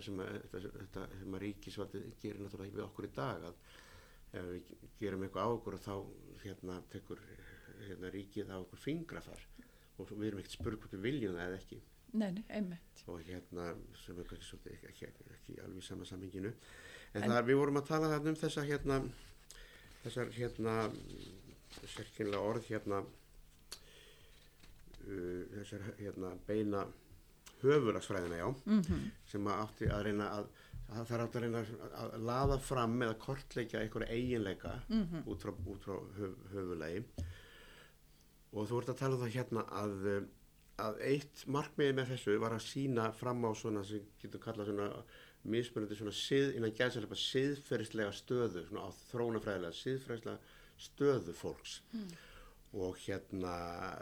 sem 0.06 0.20
þetta, 0.22 0.60
þetta 0.66 1.04
sem 1.18 1.32
að 1.34 1.40
ríkisvaldið 1.42 2.04
gerir 2.22 2.42
náttúrulega 2.44 2.68
ekki 2.68 2.78
við 2.78 2.84
okkur 2.84 3.06
í 3.08 3.12
dag 3.16 3.46
að 3.48 3.56
ef 4.36 4.50
við 4.50 4.68
gerum 5.00 5.24
eitthvað 5.26 5.46
á 5.46 5.50
okkur 5.56 5.78
þá 5.82 5.94
hérna 6.44 6.76
tekur 6.92 7.22
hérna, 7.86 8.12
ríkið 8.14 8.52
á 8.54 8.56
okkur 8.58 8.82
fingrafar. 8.82 9.42
Og 9.96 10.12
við 10.12 10.28
erum 10.28 10.42
ekkert 10.42 10.58
spurð 10.58 10.82
hvort 10.82 10.94
við 10.94 11.06
viljum 11.08 11.38
það 11.38 11.48
eða 11.48 11.58
ekki 11.62 11.80
nei, 12.12 12.30
nei, 12.32 12.44
einmitt. 12.48 13.02
Og 13.06 13.20
hérna 13.26 13.74
sem 14.04 14.18
er 14.18 14.24
kannski 14.28 14.46
svolítið 14.50 14.72
ekki, 14.74 14.86
ekki, 14.88 15.06
ekki, 15.36 15.58
alveg 15.64 15.78
í 15.82 15.86
sama 15.86 16.04
samminginu 16.04 16.52
en, 17.14 17.22
En- 17.22 17.30
það 17.30 17.44
við 17.50 17.56
vorum 17.60 17.76
að 17.80 17.86
tala 17.88 18.08
þarna 18.14 18.28
um 18.32 18.36
þessa 18.40 18.62
hérna 18.66 19.00
þessar 20.04 20.30
hérna 20.38 20.74
sérkynlega 21.94 22.40
orð 22.50 22.64
hérna 22.70 23.02
uh, 25.06 25.42
þessar 25.56 25.82
hérna 26.00 26.30
beina 26.48 26.84
höfulagsfræðina 27.62 28.38
já 28.42 28.48
mm 28.66 29.10
sem 29.30 29.46
að 29.50 29.60
átti 29.64 29.88
að 29.90 30.04
reyna 30.08 30.26
að 30.38 30.46
að 30.86 31.00
það 31.08 31.14
er 31.16 31.22
átti 31.24 31.38
að 31.38 31.42
reyna 31.46 31.60
að, 31.64 31.70
að 31.98 32.26
laða 32.28 32.56
fram 32.62 32.92
eða 33.02 33.16
kortleikja 33.18 33.80
einhverja 33.82 34.14
eiginleika 34.14 34.74
Mhm. 34.88 35.24
út 35.26 35.40
frá, 35.42 35.50
út 35.66 35.82
frá 35.82 35.96
höf, 36.18 36.34
höfulegi 36.52 37.00
og 38.52 38.68
þú 38.70 38.78
ert 38.80 38.88
að 38.92 38.98
tala 39.00 39.16
um 39.16 39.22
það 39.24 39.34
hérna 39.34 39.64
að 39.80 39.96
að 40.82 40.98
eitt 41.08 41.44
markmiði 41.48 41.94
með 41.96 42.10
þessu 42.12 42.36
var 42.40 42.56
að 42.56 42.66
sína 42.66 43.08
fram 43.16 43.44
á 43.48 43.50
svona 43.56 43.84
sem 43.86 44.04
getur 44.20 44.42
kallað 44.42 44.70
svona 44.70 44.88
mismunandi 45.46 45.96
svona 45.96 46.14
sið, 46.16 46.56
innan 46.58 46.74
gæðsælega 46.76 47.18
siðferðislega 47.22 48.14
stöðu, 48.16 48.64
svona 48.66 48.88
á 48.88 48.90
þrónafræðilega 49.12 49.78
siðferðislega 49.78 50.38
stöðu 50.86 51.36
fólks 51.36 51.78
mm. 51.94 52.10
og 52.82 52.98
hérna 53.06 53.54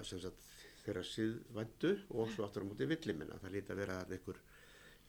sem 0.09 0.23
sagt 0.23 0.41
þeirra 0.85 1.05
siðvændu 1.09 1.93
og 2.13 2.33
svo 2.33 2.47
aftur 2.47 2.67
á 2.67 2.69
móti 2.69 2.89
villimina, 2.89 3.39
það 3.43 3.55
líti 3.55 3.73
að 3.75 3.81
vera 3.85 4.01
einhver, 4.09 4.41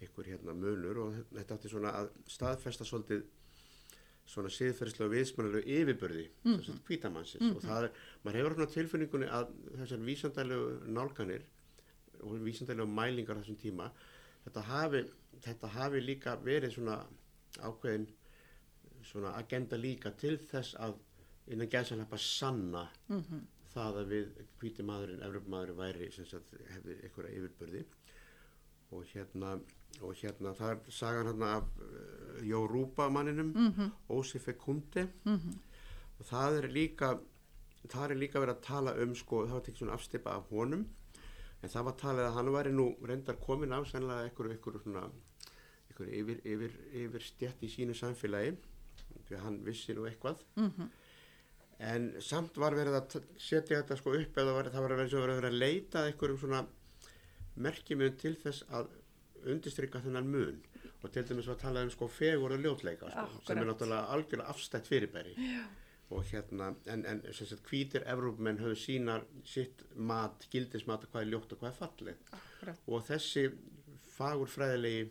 einhver 0.03 0.30
hérna 0.32 0.55
munur 0.59 1.01
og 1.05 1.18
þetta 1.32 1.57
átti 1.57 1.72
svona 1.72 1.95
að 2.03 2.11
staðfesta 2.36 2.88
svolítið 2.88 3.26
svona 4.26 4.49
siðferðislega 4.53 5.13
viðsmannulegu 5.13 5.74
yfirbörði 5.80 6.24
mm 6.43 6.53
-hmm. 6.53 6.80
kvítamannsins 6.88 7.41
mm 7.41 7.49
-hmm. 7.49 7.55
og 7.55 7.61
það 7.61 7.84
er, 7.84 7.91
maður 8.24 8.38
hefur 8.39 8.55
svona 8.55 8.74
tilfinningunni 8.76 9.28
að 9.28 9.51
þessar 9.80 10.05
vísandælegu 10.09 10.70
nálganir 10.97 11.43
og 12.22 12.38
vísandælegu 12.45 12.88
mælingar 12.88 13.39
þessum 13.39 13.57
tíma 13.61 13.89
þetta 14.45 14.61
hafi, 14.70 15.01
þetta 15.45 15.68
hafi 15.68 16.01
líka 16.01 16.36
verið 16.43 16.76
svona 16.78 16.99
ákveðin 17.61 18.07
svona 19.05 19.36
agenda 19.39 19.78
líka 19.78 20.11
til 20.18 20.38
þess 20.38 20.78
að 20.82 20.95
innan 21.53 21.70
gæðsanlepa 21.70 22.18
sanna 22.18 22.88
mm 23.07 23.22
-hmm. 23.22 23.41
það 23.74 23.99
að 24.01 24.07
við 24.13 24.30
kvíti 24.59 24.84
maðurinn, 24.84 25.24
Evropamadurinn 25.24 25.78
væri 25.78 26.11
sem 26.11 26.26
sagt 26.26 26.53
hefði 26.74 26.97
einhverja 27.03 27.38
yfirbörði 27.38 27.86
og 28.91 29.05
hérna 29.13 29.59
og 30.01 30.16
hérna 30.22 30.53
það 30.53 30.72
er 30.72 30.91
sagan 30.91 31.28
hérna 31.28 31.51
af 31.57 31.63
uh, 31.63 32.41
Jórupa 32.49 33.09
manninum 33.09 33.53
mm 33.55 33.72
-hmm. 33.72 33.91
Ósife 34.09 34.53
Kundi 34.53 35.03
mm 35.24 35.38
-hmm. 35.38 35.57
og 36.20 36.26
það 36.26 36.63
er 36.63 36.68
líka 36.68 37.20
það 37.88 38.11
er 38.11 38.16
líka 38.16 38.39
verið 38.39 38.55
að 38.55 38.61
tala 38.61 39.03
um 39.03 39.16
sko, 39.16 39.45
það 39.45 39.53
var 39.53 39.61
tekið 39.61 39.78
svona 39.78 39.93
afstipa 39.93 40.30
af 40.30 40.43
honum 40.49 40.88
en 41.66 41.74
það 41.74 41.88
var 41.88 41.97
talið 42.01 42.28
að 42.28 42.36
hann 42.38 42.51
væri 42.53 42.74
nú 42.76 42.86
reyndar 43.09 43.39
komin 43.41 43.74
af 43.74 43.88
sennilega 43.89 44.30
einhverju 44.30 44.57
einhverju 45.95 46.20
yfir, 46.20 46.41
yfir, 46.43 46.78
yfir 47.05 47.24
stjætt 47.24 47.63
í 47.63 47.72
sínu 47.72 47.95
samfélagi 47.97 48.55
því 49.26 49.38
að 49.38 49.43
hann 49.45 49.59
vissi 49.66 49.95
nú 49.95 50.05
eitthvað 50.05 50.43
mm 50.55 50.72
-hmm. 50.72 50.89
en 51.80 52.11
samt 52.22 52.57
var 52.57 52.76
verið 52.76 52.95
að 52.99 53.24
setja 53.38 53.82
þetta 53.82 53.97
sko 53.97 54.13
upp 54.13 54.38
eða 54.38 54.53
var, 54.53 54.70
það 54.70 54.82
var 54.82 54.95
verið 54.95 55.13
að 55.13 55.36
vera 55.36 55.47
að 55.47 55.61
leita 55.63 56.05
einhverjum 56.05 56.38
svona 56.38 56.66
merkjumum 57.55 58.18
til 58.18 58.36
þess 58.36 58.66
að 58.70 58.88
undistrykka 59.45 60.01
þennan 60.01 60.28
mun 60.28 60.61
og 61.03 61.11
til 61.11 61.24
dæmis 61.24 61.47
var 61.47 61.55
að 61.55 61.61
tala 61.61 61.84
um 61.84 61.89
sko 61.89 62.07
fegur 62.07 62.51
og 62.51 62.59
ljótleika 62.59 63.09
sko, 63.11 63.41
sem 63.47 63.57
er 63.57 63.66
náttúrulega 63.66 64.11
algjörlega 64.13 64.49
afstætt 64.49 64.88
fyrirbæri 64.88 65.36
Já. 65.38 65.66
Og 66.14 66.24
hérna 66.30 66.72
en, 66.91 67.06
en 67.10 67.22
sem 67.34 67.49
sagt 67.49 67.70
hvítir 67.70 68.06
Evrópumenn 68.06 68.62
höfðu 68.62 68.78
sínar 68.78 69.26
sitt 69.47 69.82
mat, 69.95 70.45
gildismat 70.53 71.08
hvað 71.10 71.26
er 71.26 71.32
ljótt 71.34 71.56
og 71.56 71.62
hvað 71.64 71.72
er 71.72 71.80
fallið 71.80 72.76
og 72.86 73.06
þessi 73.08 73.45
fagurfræðilegi 74.16 75.08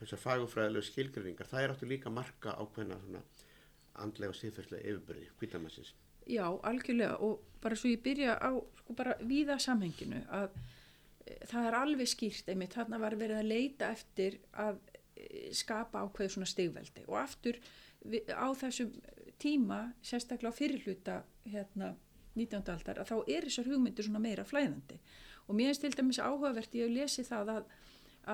þessar 0.00 0.24
fagurfræðilegu 0.24 0.88
skilgrinningar 0.88 1.50
það 1.50 1.64
er 1.64 1.74
áttu 1.74 1.90
líka 1.90 2.12
marka 2.12 2.56
ákveðna 2.56 3.00
svona 3.04 3.24
andlega 3.98 4.32
og 4.32 4.38
síðferðslega 4.40 4.86
yfirbyrði 4.88 5.32
hvítamassins 5.40 5.94
Já, 6.28 6.44
algjörlega. 6.62 7.16
Og 7.24 7.40
bara 7.62 7.76
svo 7.76 7.88
ég 7.88 8.02
byrja 8.04 8.36
á 8.36 8.52
sko 8.80 8.94
bara 8.96 9.16
víða 9.24 9.56
samhenginu 9.62 10.20
að 10.28 10.52
það 11.48 11.68
er 11.68 11.76
alveg 11.78 12.08
skýrt 12.08 12.50
einmitt, 12.52 12.76
þarna 12.76 13.00
var 13.00 13.16
verið 13.20 13.40
að 13.40 13.48
leita 13.48 13.88
eftir 13.96 14.38
að 14.52 14.78
e, 15.16 15.48
skapa 15.56 16.04
ákveðu 16.04 16.34
svona 16.34 16.48
stigveldi. 16.48 17.06
Og 17.08 17.16
aftur 17.20 17.58
við, 18.04 18.28
á 18.32 18.48
þessum 18.60 18.92
tíma, 19.42 19.80
sérstaklega 20.02 20.54
á 20.54 20.58
fyrirluta 20.58 21.16
hérna 21.48 21.94
19. 22.38 22.72
aldar, 22.72 23.00
að 23.02 23.10
þá 23.10 23.16
er 23.34 23.48
þessar 23.48 23.70
hugmyndir 23.72 24.06
svona 24.06 24.22
meira 24.22 24.44
flæðandi 24.46 24.98
og 25.48 25.56
mér 25.56 25.70
finnst 25.70 25.84
til 25.86 25.94
dæmis 25.96 26.20
áhugavert 26.20 26.74
ég 26.76 26.88
að 26.88 26.96
lesi 26.98 27.24
það 27.26 27.52
að, 27.54 27.70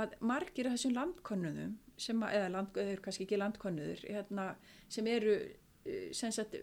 að 0.01 0.17
margir 0.21 0.69
af 0.69 0.77
þessum 0.77 0.97
landkonnuðum 0.99 1.77
sem 1.97 2.25
að, 2.27 2.39
eða 2.39 2.49
land, 2.57 2.81
eða 2.83 2.97
kannski 3.05 3.27
ekki 3.27 3.39
landkonnuður 3.39 4.03
hérna, 4.09 4.49
sem 4.91 5.11
eru 5.11 5.37
e, 5.39 6.01
sem 6.17 6.35
sagt, 6.35 6.57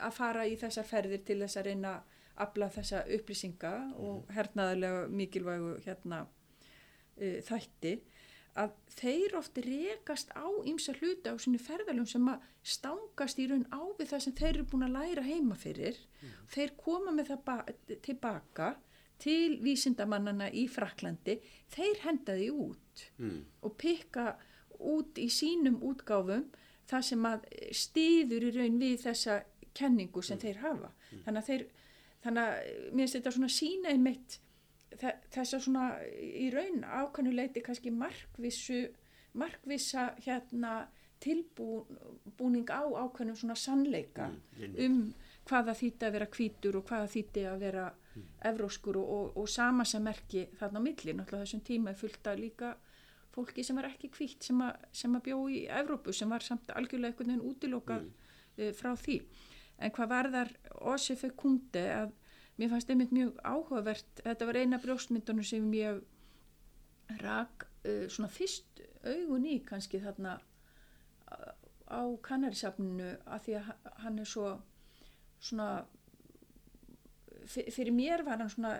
að 0.00 0.16
fara 0.16 0.46
í 0.48 0.56
þessar 0.60 0.88
ferðir 0.88 1.24
til 1.26 1.40
þess 1.42 1.60
að 1.60 1.68
reyna 1.68 1.94
afla 2.40 2.70
þessa 2.72 3.02
upplýsinga 3.16 3.74
og 3.98 4.22
mhm. 4.22 4.34
hernaðarlega 4.36 5.02
mikilvægu 5.12 5.74
hérna 5.84 6.22
uh, 6.24 7.38
þætti 7.44 7.98
að 8.60 8.76
þeir 8.96 9.34
ofti 9.38 9.64
rekast 9.64 10.32
á 10.36 10.46
ýmsa 10.68 10.94
hluti 10.98 11.32
á 11.32 11.34
svona 11.40 11.60
ferðalum 11.62 12.06
sem 12.08 12.28
að 12.30 12.44
stangast 12.74 13.40
í 13.40 13.48
raun 13.50 13.66
á 13.72 13.80
við 13.98 14.12
það 14.12 14.24
sem 14.26 14.36
þeir 14.40 14.52
eru 14.52 14.68
búin 14.72 14.86
að 14.88 14.96
læra 14.98 15.24
heima 15.26 15.56
fyrir 15.58 15.98
mm. 16.20 16.36
þeir 16.54 16.76
koma 16.80 17.14
með 17.16 17.32
það 17.32 17.74
tilbaka 18.04 18.70
til 19.20 19.58
vísindamannana 19.64 20.48
í 20.56 20.66
Fraklandi 20.72 21.38
þeir 21.72 22.02
henda 22.04 22.36
því 22.38 22.48
út 22.66 23.04
mm. 23.20 23.40
og 23.66 23.76
pikka 23.80 24.26
út 24.90 25.20
í 25.20 25.28
sínum 25.32 25.80
útgáfum 25.84 26.46
það 26.90 27.06
sem 27.10 27.26
að 27.28 27.48
stýður 27.76 28.48
í 28.48 28.54
raun 28.56 28.78
við 28.80 28.96
þessa 29.04 29.40
kenningu 29.76 30.22
sem 30.24 30.38
mm. 30.38 30.44
þeir 30.44 30.62
hafa 30.64 30.92
mm. 30.92 31.24
þannig 31.26 31.42
að 31.42 31.50
þeir 31.50 31.66
þannig 32.24 32.46
að 32.46 32.70
mér 32.92 33.04
finnst 33.04 33.18
þetta 33.18 33.34
svona 33.36 33.52
sína 33.54 33.92
einmitt 33.94 34.40
þess 35.00 35.56
að 35.56 35.64
svona 35.64 35.84
í 36.12 36.50
raun 36.52 36.84
ákannuleiti 36.84 37.62
kannski 37.64 37.92
markvissu 37.94 38.82
markvissa 39.38 40.10
hérna 40.24 40.88
tilbúning 41.20 42.70
á 42.72 42.82
ákveðnum 42.82 43.36
svona 43.36 43.56
sannleika 43.58 44.30
mm, 44.30 44.76
um 44.84 45.00
hvaða 45.48 45.74
þýtti 45.76 46.06
að 46.06 46.14
vera 46.16 46.28
kvítur 46.32 46.78
og 46.80 46.86
hvaða 46.88 47.10
þýtti 47.12 47.44
að 47.48 47.64
vera 47.64 47.86
mm. 47.90 48.24
evróskur 48.50 48.98
og, 49.00 49.10
og, 49.16 49.36
og 49.42 49.50
sama 49.50 49.84
sem 49.88 50.02
merki 50.04 50.46
þarna 50.58 50.80
á 50.80 50.86
milli, 50.86 51.14
náttúrulega 51.14 51.46
þessum 51.46 51.64
tíma 51.66 51.92
er 51.92 52.00
fullt 52.00 52.30
að 52.30 52.42
líka 52.44 52.72
fólki 53.34 53.64
sem 53.66 53.78
var 53.78 53.90
ekki 53.90 54.10
kvítt 54.14 54.46
sem 54.46 54.62
sem 54.96 55.14
að 55.16 55.26
bjó 55.28 55.38
í 55.52 55.62
Evrópu 55.80 56.14
sem 56.16 56.30
var 56.30 56.44
samt 56.44 56.72
algjörlega 56.74 57.12
einhvern 57.12 57.34
veginn 57.34 57.52
útilokað 57.52 58.06
mm. 58.06 58.32
uh, 58.64 58.72
frá 58.80 58.94
því 58.98 59.20
en 59.80 59.94
hvað 59.96 60.12
varðar 60.14 60.54
Ósife 60.92 61.30
Kunde 61.38 61.84
að 61.94 62.16
mér 62.60 62.72
fannst 62.72 62.92
einmitt 62.92 63.14
mjög 63.16 63.40
áhugavert 63.42 64.22
þetta 64.24 64.48
var 64.48 64.60
eina 64.60 64.80
brjóstmyndunum 64.82 65.46
sem 65.46 65.66
ég 65.78 66.02
rak 67.24 67.66
uh, 67.84 68.06
svona 68.12 68.30
fyrst 68.30 68.84
augun 69.00 69.48
í 69.48 69.60
kannski 69.66 70.02
þarna 70.02 70.36
á 71.90 72.02
kannarisafninu 72.22 73.14
að 73.24 73.46
því 73.46 73.56
að 73.58 73.70
hann 74.04 74.20
er 74.20 74.28
svo 74.28 74.50
svona 75.40 75.70
fyrir 77.50 77.94
mér 77.94 78.24
var 78.26 78.42
hann 78.42 78.52
svona 78.52 78.76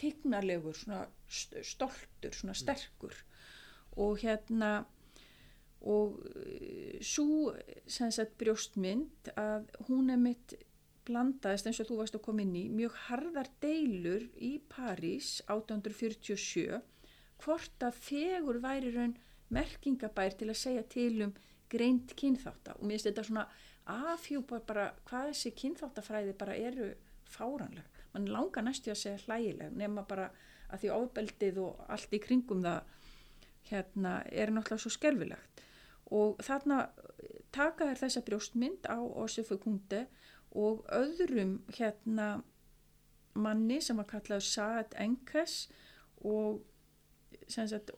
tignarlegur, 0.00 0.74
svona 0.76 1.04
stoltur 1.28 2.34
svona 2.34 2.54
sterkur. 2.56 3.14
Og 4.00 4.18
hérna 4.22 4.84
og 5.84 6.16
uh, 6.24 7.00
svo 7.04 7.52
sem 7.86 8.12
sagt 8.14 8.38
brjóstmynd 8.40 9.34
að 9.36 9.68
hún 9.88 10.10
er 10.10 10.20
mitt 10.20 10.56
blandaðist 11.08 11.68
eins 11.68 11.80
og 11.82 11.88
þú 11.90 11.98
varst 12.00 12.16
að 12.18 12.24
koma 12.26 12.44
inn 12.44 12.56
í 12.56 12.64
mjög 12.72 12.96
harðar 13.08 13.50
deilur 13.62 14.26
í 14.40 14.52
París 14.72 15.36
1847 15.52 16.80
hvort 17.44 17.86
að 17.86 18.00
fegur 18.06 18.60
væri 18.62 18.92
raun 18.94 19.16
merkingabær 19.54 20.36
til 20.38 20.50
að 20.50 20.60
segja 20.60 20.84
til 20.96 21.26
um 21.26 21.34
greint 21.70 22.14
kynþáta 22.18 22.76
og 22.78 22.86
mér 22.86 22.96
finnst 22.96 23.10
þetta 23.10 23.26
svona 23.28 23.46
afhjúpa 24.14 24.60
bara 24.64 24.88
hvað 25.08 25.30
þessi 25.32 25.52
kynþáttafræði 25.60 26.36
bara 26.40 26.56
eru 26.56 26.90
fáranleg 27.28 28.02
mann 28.14 28.30
langar 28.30 28.64
næstu 28.64 28.92
að 28.92 29.00
segja 29.02 29.24
hlægileg 29.26 29.74
nema 29.76 30.06
bara 30.08 30.30
að 30.70 30.84
því 30.84 30.92
ábeldið 30.98 31.60
og 31.64 31.84
allt 31.92 32.14
í 32.16 32.22
kringum 32.22 32.62
það 32.64 32.92
hérna 33.68 34.14
er 34.30 34.52
náttúrulega 34.52 34.84
svo 34.84 34.92
skerfilegt 34.92 35.64
og 36.14 36.40
þarna 36.44 36.84
taka 37.54 37.88
þær 37.90 38.00
þessa 38.04 38.22
brjóstmynd 38.26 38.88
á 38.88 38.98
Ósifu 39.00 39.58
Kundi 39.60 40.04
og 40.54 40.84
öðrum 40.94 41.58
hérna 41.74 42.28
manni 43.34 43.80
sem 43.82 43.98
var 43.98 44.06
kallað 44.10 44.44
Saad 44.46 44.94
Enkes 45.02 45.64
og 46.22 46.62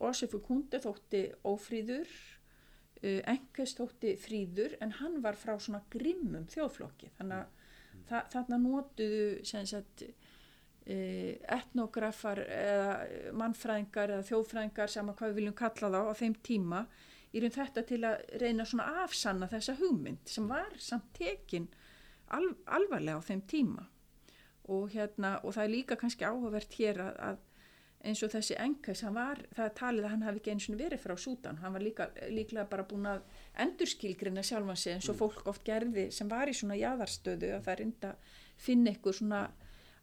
Ósifu 0.01 0.41
Kundi 0.43 0.81
þótti 0.83 1.23
ófríður 1.47 2.09
uh, 2.09 3.21
Enkes 3.29 3.77
þótti 3.79 4.17
fríður 4.21 4.77
en 4.81 4.97
hann 5.01 5.21
var 5.25 5.39
frá 5.39 5.55
svona 5.61 5.85
grimmum 5.93 6.49
þjóðflokki 6.51 7.13
þannig 7.19 7.43
að 7.43 7.51
mm. 7.53 8.07
þa 8.09 8.23
þarna 8.33 8.61
nótuðu 8.65 9.29
sagt, 9.45 10.07
uh, 10.07 11.33
etnografar 11.59 12.43
eða 12.47 12.97
mannfræðingar 13.37 14.17
eða 14.17 14.29
þjóðfræðingar 14.31 14.95
sem 14.97 15.13
að 15.13 15.21
hvað 15.21 15.33
við 15.33 15.43
viljum 15.43 15.61
kalla 15.61 15.93
þá 15.93 16.01
á 16.01 16.15
þeim 16.23 16.39
tíma 16.49 16.87
í 17.37 17.43
raun 17.43 17.57
þetta 17.57 17.85
til 17.85 18.03
að 18.09 18.23
reyna 18.41 18.65
svona 18.65 19.05
afsanna 19.05 19.51
þessa 19.53 19.77
hugmynd 19.81 20.31
sem 20.31 20.49
var 20.49 20.73
samt 20.81 21.13
tekin 21.19 21.69
al, 22.35 22.49
alvarlega 22.67 23.21
á 23.21 23.29
þeim 23.29 23.43
tíma. 23.51 23.87
Og 24.73 24.91
hérna 24.95 25.37
og 25.45 25.55
það 25.55 25.65
er 25.65 25.75
líka 25.75 25.99
kannski 26.01 26.27
áhugavert 26.27 26.73
hér 26.79 27.03
að, 27.05 27.21
að 27.29 27.45
eins 28.07 28.23
og 28.23 28.31
þessi 28.31 28.57
engas, 28.63 29.03
það 29.03 29.71
talið 29.79 30.05
að 30.07 30.13
hann 30.13 30.25
hafi 30.27 30.41
ekki 30.41 30.53
eins 30.53 30.67
og 30.71 30.79
verið 30.79 31.03
frá 31.03 31.15
Sútan, 31.19 31.59
hann 31.63 31.75
var 31.75 31.83
líka, 31.83 32.09
líklega 32.31 32.67
bara 32.71 32.87
búin 32.87 33.09
að 33.11 33.23
endurskilgrina 33.65 34.45
sjálfan 34.47 34.79
sig 34.79 34.95
eins 34.95 35.09
og 35.09 35.17
mm. 35.17 35.21
fólk 35.23 35.49
oft 35.51 35.65
gerði 35.67 36.09
sem 36.15 36.31
var 36.31 36.51
í 36.51 36.55
svona 36.55 36.79
jáðarstöðu 36.79 37.55
að 37.57 37.65
það 37.67 37.83
enda 37.87 38.13
finna 38.67 38.93
ykkur 38.95 39.17
svona 39.17 39.41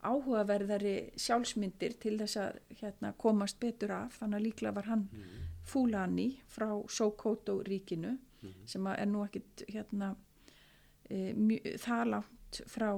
áhugaverðari 0.04 0.96
sjálfsmyndir 1.20 1.96
til 2.02 2.18
þess 2.20 2.40
að 2.42 2.60
hérna, 2.82 3.14
komast 3.18 3.60
betur 3.62 3.94
af. 3.96 4.18
Þannig 4.20 4.40
að 4.40 4.46
líklega 4.50 4.76
var 4.76 4.90
hann 4.90 5.08
Fúlani 5.64 6.28
frá 6.52 6.68
Sokoto 6.92 7.62
ríkinu 7.64 8.18
sem 8.68 8.88
að 8.90 9.00
er 9.00 9.08
nú 9.08 9.24
ekkit 9.24 9.64
hérna 9.72 10.10
e, 11.10 11.34
mjö, 11.34 11.78
það 11.84 12.04
langt 12.14 12.62
frá 12.70 12.90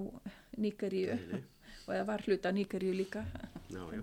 nei. 0.57 0.71
og 1.85 1.91
það 1.93 2.07
var 2.09 2.25
hluta 2.27 2.51
Níkaríu 2.55 2.95
líka 2.95 3.25
Já, 3.69 3.81
já. 3.91 4.01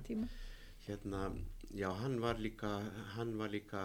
Hérna, 0.86 1.32
já, 1.70 1.90
hann 1.90 2.20
var 2.20 2.38
líka, 2.38 2.82
hann 3.16 3.38
var 3.38 3.48
líka 3.48 3.82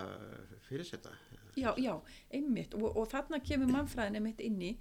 fyrirsetta. 0.67 1.09
Já, 1.55 1.73
já, 1.77 2.01
einmitt 2.33 2.73
og, 2.73 2.97
og 2.97 3.07
þarna 3.09 3.39
kemur 3.45 3.69
mannfræðin 3.69 4.17
einmitt 4.19 4.41
inn 4.45 4.59
í 4.61 4.71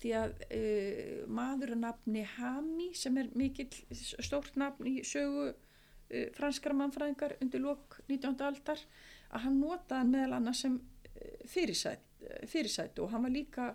því 0.00 0.12
að 0.18 0.32
uh, 0.46 1.20
maður 1.32 1.74
að 1.76 1.82
nafni 1.84 2.24
Hami 2.36 2.88
sem 2.98 3.16
er 3.20 3.30
mikill 3.38 3.70
stórt 3.94 4.58
nafn 4.60 4.88
í 4.90 4.96
sögu 5.06 5.48
uh, 5.50 6.26
franskara 6.36 6.76
mannfræðingar 6.76 7.36
undir 7.40 7.62
lok 7.64 8.00
19. 8.08 8.34
aldar 8.46 8.82
að 9.30 9.46
hann 9.46 9.60
notaði 9.62 10.10
meðal 10.12 10.38
annars 10.40 10.64
sem 10.66 10.76
uh, 10.76 11.46
fyrirsæt, 11.50 12.04
uh, 12.26 12.42
fyrirsætu 12.50 13.06
og 13.06 13.14
hann 13.14 13.26
var 13.26 13.34
líka 13.34 13.70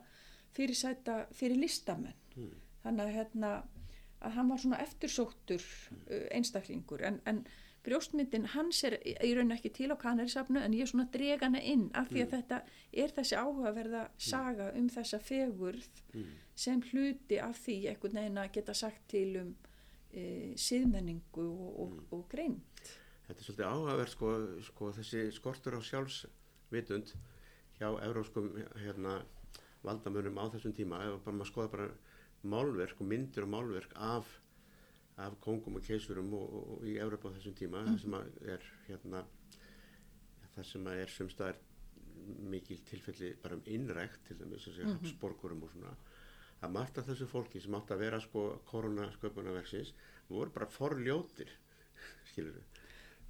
fyrirsæta 0.56 1.26
fyrir 1.36 1.60
listamenn. 1.60 2.18
Mm. 2.36 2.54
þannig 2.82 3.04
að, 3.04 3.16
hérna, 3.18 3.50
að 4.22 4.32
hann 4.38 4.48
var 4.50 4.62
svona 4.64 4.78
eftirsóttur 4.82 5.66
uh, 6.08 6.28
einstaklingur. 6.32 7.04
En, 7.06 7.20
en 7.30 7.44
brjóstmyndin 7.86 8.46
hans 8.54 8.84
er 8.86 8.96
í 9.02 9.32
raun 9.36 9.54
ekki 9.56 9.72
til 9.74 9.90
á 9.90 9.98
kanarisafnu 10.00 10.62
en 10.62 10.76
ég 10.78 10.86
er 10.86 10.92
svona 10.92 11.08
að 11.08 11.16
drega 11.16 11.48
hana 11.48 11.62
inn 11.66 11.88
af 11.98 12.12
því 12.12 12.24
að 12.26 12.34
þetta 12.36 12.60
er 13.04 13.14
þessi 13.16 13.38
áhugaverða 13.42 14.04
saga 14.22 14.70
um 14.78 14.90
þessa 14.90 15.20
fegurð 15.20 15.90
Mm. 16.12 16.32
sem 16.56 16.82
hluti 16.92 17.38
af 17.40 17.56
því 17.66 17.76
veginn 18.04 18.38
að 18.38 18.52
geta 18.52 18.74
sagt 18.76 19.06
til 19.08 19.38
um 19.40 19.56
e, 20.12 20.52
síðmenningu 20.60 21.46
og, 21.48 21.80
og, 21.80 21.94
og 22.12 22.26
grein 22.30 22.58
Þetta 23.28 23.40
er 23.40 23.46
svolítið 23.46 23.70
áhugaverð 23.70 24.12
sko, 24.12 24.32
sko 24.68 24.92
þessi 24.98 25.22
skortur 25.32 25.78
á 25.80 25.82
sjálfsvitund 25.88 27.14
hjá 27.80 27.88
európskum 28.04 28.50
hérna, 28.76 29.22
valdamönnum 29.86 30.40
á 30.42 30.46
þessum 30.54 30.76
tíma 30.78 31.02
ef 31.08 31.20
bara 31.26 31.38
maður 31.38 31.52
skoða 31.52 31.74
bara 31.76 31.90
málverk 32.54 33.02
og 33.02 33.10
myndir 33.10 33.46
og 33.46 33.52
málverk 33.54 33.94
af, 33.96 34.30
af 35.22 35.38
kongum 35.44 35.78
og 35.80 35.86
keisurum 35.86 36.32
og, 36.38 36.48
og, 36.48 36.72
og 36.78 36.88
í 36.90 36.98
Európa 37.02 37.32
á 37.32 37.36
þessum 37.38 37.58
tíma 37.58 37.84
það 37.90 38.00
sem 38.04 38.18
að 38.18 38.32
er 38.56 38.72
hérna 38.88 39.26
það 40.56 40.68
sem 40.72 40.90
að 40.92 41.04
er 41.04 41.14
sumstaðar 41.16 41.62
mikil 42.52 42.78
tilfelli 42.86 43.32
bara 43.42 43.58
um 43.58 43.64
innrækt 43.66 44.26
til 44.28 44.38
dæmis 44.40 44.68
þessi 44.68 44.86
mm 44.86 45.00
Habsborgurum 45.02 45.64
og 45.66 45.74
svona 45.74 45.94
að 46.62 46.74
margt 46.76 47.00
af 47.02 47.08
þessu 47.10 47.28
fólki 47.30 47.62
sem 47.62 47.76
átt 47.78 47.94
að 47.94 48.04
vera 48.04 48.20
sko 48.22 48.44
koronasköpunarverksins 48.70 49.96
voru 50.30 50.54
bara 50.54 50.70
forljótir 50.70 51.50
skilur 52.30 52.60
við 52.60 52.71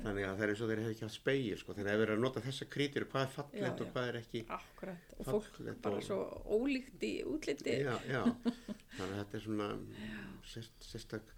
þannig 0.02 0.26
að 0.28 0.36
það 0.38 0.44
er 0.46 0.54
eins 0.54 0.62
og 0.64 0.72
þeir 0.72 0.82
hefði 0.82 0.96
ekki 0.96 1.06
haft 1.08 1.18
spegir 1.18 1.62
sko. 1.62 1.76
þannig 1.78 1.92
að 1.92 1.94
ef 1.94 2.02
við 2.02 2.06
erum 2.08 2.18
að 2.20 2.26
nota 2.26 2.44
þessa 2.48 2.68
krítur 2.76 3.06
hvað 3.12 3.26
er 3.28 3.34
fallegt 3.36 3.62
Já, 3.62 3.86
og 3.86 3.94
hvað 3.96 4.10
er 4.12 4.20
ekki 4.22 4.44
akkurat 4.58 5.16
og 5.18 5.30
fólk 5.30 5.62
bara 5.86 5.96
og- 5.96 6.08
svo 6.08 6.20
ólíkt 6.58 7.06
í 7.08 7.14
útliti 7.28 7.78
já, 7.84 7.96
já. 8.10 8.22
þannig 8.98 9.12
að 9.12 9.18
þetta 9.22 9.38
er 9.40 9.46
svona 9.46 9.70
sérst, 10.52 10.90
sérstak 10.90 11.34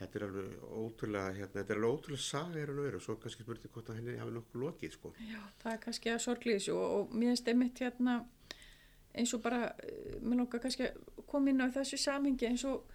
þetta 0.00 0.18
er 0.18 0.24
alveg 0.26 0.66
ótrúlega 0.80 1.32
hérna, 1.36 1.54
þetta 1.60 1.74
er 1.74 1.80
alveg 1.80 1.96
ótrúlega 1.96 2.26
er 2.56 2.70
hann 2.72 2.78
að 2.80 2.86
vera 2.88 3.00
og 3.00 3.04
svo 3.04 3.16
kannski 3.20 3.44
spurning 3.44 3.74
hvort 3.74 3.90
að 3.92 3.98
henni 4.00 4.18
hafi 4.20 4.32
nokkuð 4.36 4.62
lokið 4.64 4.94
sko. 4.96 5.10
Já, 5.20 5.40
það 5.60 5.74
er 5.74 5.82
kannski 5.84 6.12
að 6.14 6.22
sorglýðis 6.24 6.68
og, 6.72 6.84
og 6.96 7.18
mér 7.20 7.34
einmitt 7.52 7.82
hérna 7.84 8.14
eins 9.10 9.34
og 9.36 9.42
bara, 9.44 9.74
eh, 9.84 10.16
mér 10.22 10.40
langar 10.40 10.62
kannski 10.62 10.86
að 10.88 11.26
koma 11.28 11.50
inn 11.52 11.60
á 11.60 11.68
þessu 11.74 11.98
samhengi 12.00 12.48
eins 12.48 12.64
og 12.64 12.86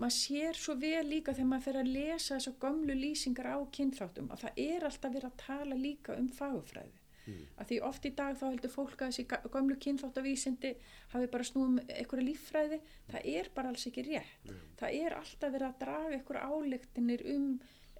maður 0.00 0.16
sér 0.16 0.58
svo 0.58 0.74
vel 0.80 1.04
líka 1.08 1.34
þegar 1.36 1.50
maður 1.50 1.66
fer 1.66 1.78
að 1.82 1.92
lesa 1.96 2.38
þessar 2.38 2.58
gömlu 2.64 2.96
lýsingar 2.96 3.50
á 3.52 3.58
kynþáttum 3.76 4.32
að 4.32 4.44
það 4.46 4.60
er 4.64 4.86
alltaf 4.88 5.14
verið 5.14 5.28
að 5.28 5.40
tala 5.44 5.78
líka 5.78 6.16
um 6.16 6.28
fagufræði. 6.32 6.98
Mm. 7.22 7.42
Að 7.60 7.68
því 7.70 7.78
oft 7.86 8.06
í 8.08 8.10
dag 8.18 8.38
þá 8.38 8.44
heldur 8.48 8.72
fólk 8.72 9.02
að 9.04 9.12
þessi 9.12 9.50
gömlu 9.54 9.76
kynþáttavísindi 9.84 10.72
hafi 11.12 11.28
bara 11.30 11.46
snúum 11.46 11.76
einhverja 11.84 12.26
líffræði, 12.26 12.80
það 13.12 13.28
er 13.34 13.50
bara 13.54 13.70
alls 13.70 13.86
ekki 13.90 14.06
rétt. 14.08 14.50
Það 14.80 14.96
er 14.98 15.16
alltaf 15.18 15.54
verið 15.54 15.68
að 15.68 15.78
draga 15.84 16.16
einhverja 16.16 16.48
álektinir 16.50 17.24
um 17.36 17.46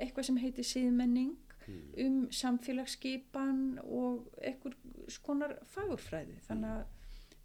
eitthvað 0.01 0.29
sem 0.29 0.41
heitir 0.43 0.67
síðmenning, 0.67 1.37
um 2.03 2.17
samfélagsskipan 2.35 3.63
og 3.85 4.27
einhver 4.43 4.75
skonar 5.13 5.55
fagurfræði. 5.71 6.41
Þannig 6.49 6.73
að, 6.81 6.83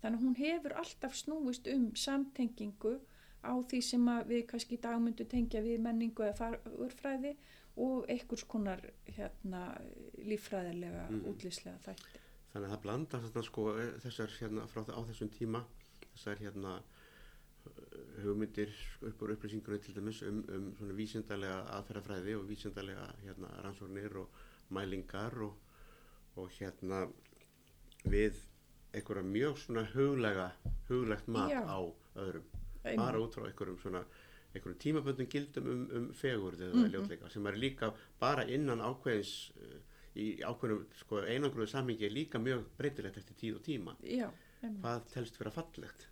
þannig 0.02 0.18
að 0.18 0.26
hún 0.26 0.40
hefur 0.40 0.78
alltaf 0.82 1.20
snúist 1.20 1.70
um 1.70 1.92
samtengingu 1.94 2.96
á 3.44 3.54
því 3.70 3.80
sem 3.86 4.10
við 4.28 4.44
kannski 4.52 4.78
í 4.78 4.82
dag 4.82 5.00
myndu 5.02 5.26
tengja 5.30 5.62
við 5.66 5.82
menningu 5.84 6.26
eða 6.26 6.38
fagurfræði 6.42 7.36
og 7.78 8.08
einhvers 8.10 8.44
konar 8.50 8.82
hérna, 9.06 9.62
líffræðilega, 10.26 11.06
mm. 11.12 11.26
útlýslega 11.30 11.78
þætti. 11.86 12.22
þannig 12.54 12.68
að 12.68 12.74
það 12.74 12.84
blandar 12.86 13.26
þarna 13.26 13.44
sko 13.46 13.66
þessar 14.06 14.38
hérna 14.40 14.68
frá 14.72 14.82
það 14.82 14.98
á 14.98 15.02
þessum 15.12 15.32
tíma 15.36 15.64
þessar 16.08 16.42
hérna 16.42 16.74
uh, 16.80 18.02
hugmyndir 18.24 18.74
upp 19.12 19.22
úr 19.22 19.36
upplýsingunni 19.36 19.84
til 19.86 19.96
dæmis 20.00 20.24
um, 20.26 20.42
um 20.50 20.68
svona 20.80 20.98
vísindalega 20.98 21.62
aðferðafræði 21.78 22.38
og 22.40 22.50
vísindalega 22.50 23.08
hérna 23.22 23.54
rannsóknir 23.62 24.22
og 24.24 24.44
mælingar 24.74 25.38
og, 25.46 25.58
og 26.36 26.50
hérna 26.58 27.06
við 28.08 28.42
einhverja 28.96 29.28
mjög 29.28 29.60
svona 29.62 29.86
huglega 29.94 30.52
huglegt 30.90 31.30
mat 31.30 31.54
Já. 31.54 31.62
á 31.62 31.80
öðrum 32.18 32.48
Einmitt. 32.88 33.04
bara 33.04 33.20
út 33.24 33.36
frá 33.38 33.46
einhverjum 33.50 33.78
svona 33.82 34.02
einhverjum 34.56 34.80
tímaböndum 34.84 35.28
gildum 35.30 35.68
um, 35.74 35.84
um 36.00 36.08
fegurð 36.14 36.62
eða 36.68 36.74
Mhm. 36.82 36.92
ljótleika 36.96 37.30
sem 37.34 37.46
er 37.48 37.54
líka 37.60 37.92
bara 38.20 38.44
innan 38.48 38.80
ákveðins 38.80 39.52
uh, 39.62 39.80
í 40.18 40.28
ákveðnum 40.42 40.86
sko, 40.98 41.22
einangruðu 41.30 41.68
samhengi 41.70 42.06
er 42.08 42.16
líka 42.16 42.40
mjög 42.42 42.64
breytilegt 42.78 43.18
eftir 43.22 43.36
tíð 43.38 43.56
og 43.60 43.64
tíma. 43.68 43.96
Já, 44.02 44.30
hvað 44.82 45.04
telst 45.14 45.38
vera 45.40 45.52
fallegt 45.54 46.08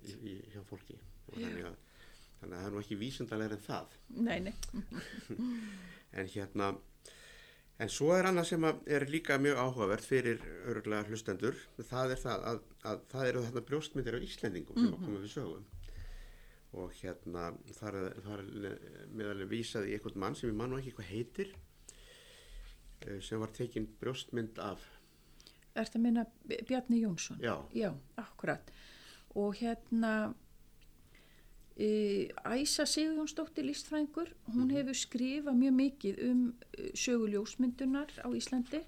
í, 0.00 0.14
í, 0.24 0.38
hjá 0.54 0.62
fólki? 0.64 0.96
Þannig 1.34 1.66
að, 1.68 1.76
þannig 2.40 2.54
að 2.56 2.62
það 2.62 2.66
er 2.66 2.72
nú 2.72 2.80
ekki 2.80 2.96
vísindalega 3.02 3.58
en 3.58 3.64
það. 3.66 3.98
Nei, 4.16 4.40
nei. 4.40 4.54
en 6.18 6.26
hérna 6.32 6.70
en 7.82 7.90
svo 7.90 8.12
er 8.14 8.28
annað 8.30 8.46
sem 8.52 8.64
er 8.86 9.04
líka 9.10 9.36
mjög 9.42 9.58
áhugavert 9.58 10.04
fyrir 10.06 10.40
örgulega 10.70 11.08
hlustendur 11.10 11.56
það 11.90 12.14
er 12.14 12.20
það 12.22 12.44
að, 12.52 12.60
að 12.86 13.00
það 13.10 13.28
eru 13.30 13.42
þarna 13.48 13.62
brjóstmyndir 13.70 14.18
af 14.20 14.26
Íslendingum 14.28 14.78
sem 14.78 14.92
að 14.94 15.00
koma 15.04 15.22
við 15.24 15.32
sögum 15.34 15.64
og 16.74 16.92
hérna 17.00 17.52
þar 17.78 17.98
er, 18.00 18.16
er 18.34 18.42
meðalveg 19.14 19.50
vísað 19.52 19.88
í 19.88 19.94
einhvern 19.96 20.20
mann 20.24 20.36
sem 20.38 20.50
ég 20.50 20.56
man 20.58 20.72
nú 20.72 20.80
ekki 20.80 20.94
hvað 20.96 21.10
heitir 21.12 21.52
eh, 23.04 23.20
sem 23.22 23.40
var 23.42 23.52
tekin 23.54 23.88
brjóstmynd 24.00 24.58
af 24.62 24.82
Ertu 25.74 25.98
að 25.98 26.04
minna 26.04 26.22
Bjarni 26.46 27.00
Jónsson? 27.02 27.40
já, 27.42 27.56
Já, 27.74 27.88
akkurat. 28.16 28.68
Og 29.34 29.56
hérna 29.58 30.34
e, 31.74 32.28
Æsa 32.46 32.86
Sigurjónsdóttir 32.86 33.66
listfræðingur, 33.66 34.30
hún 34.54 34.70
hefur 34.70 34.94
skrifað 34.94 35.58
mjög 35.58 35.74
mikið 35.80 36.20
um 36.28 36.44
e, 36.78 36.92
söguljósmyndunar 36.94 38.14
á 38.22 38.28
Íslandi 38.30 38.84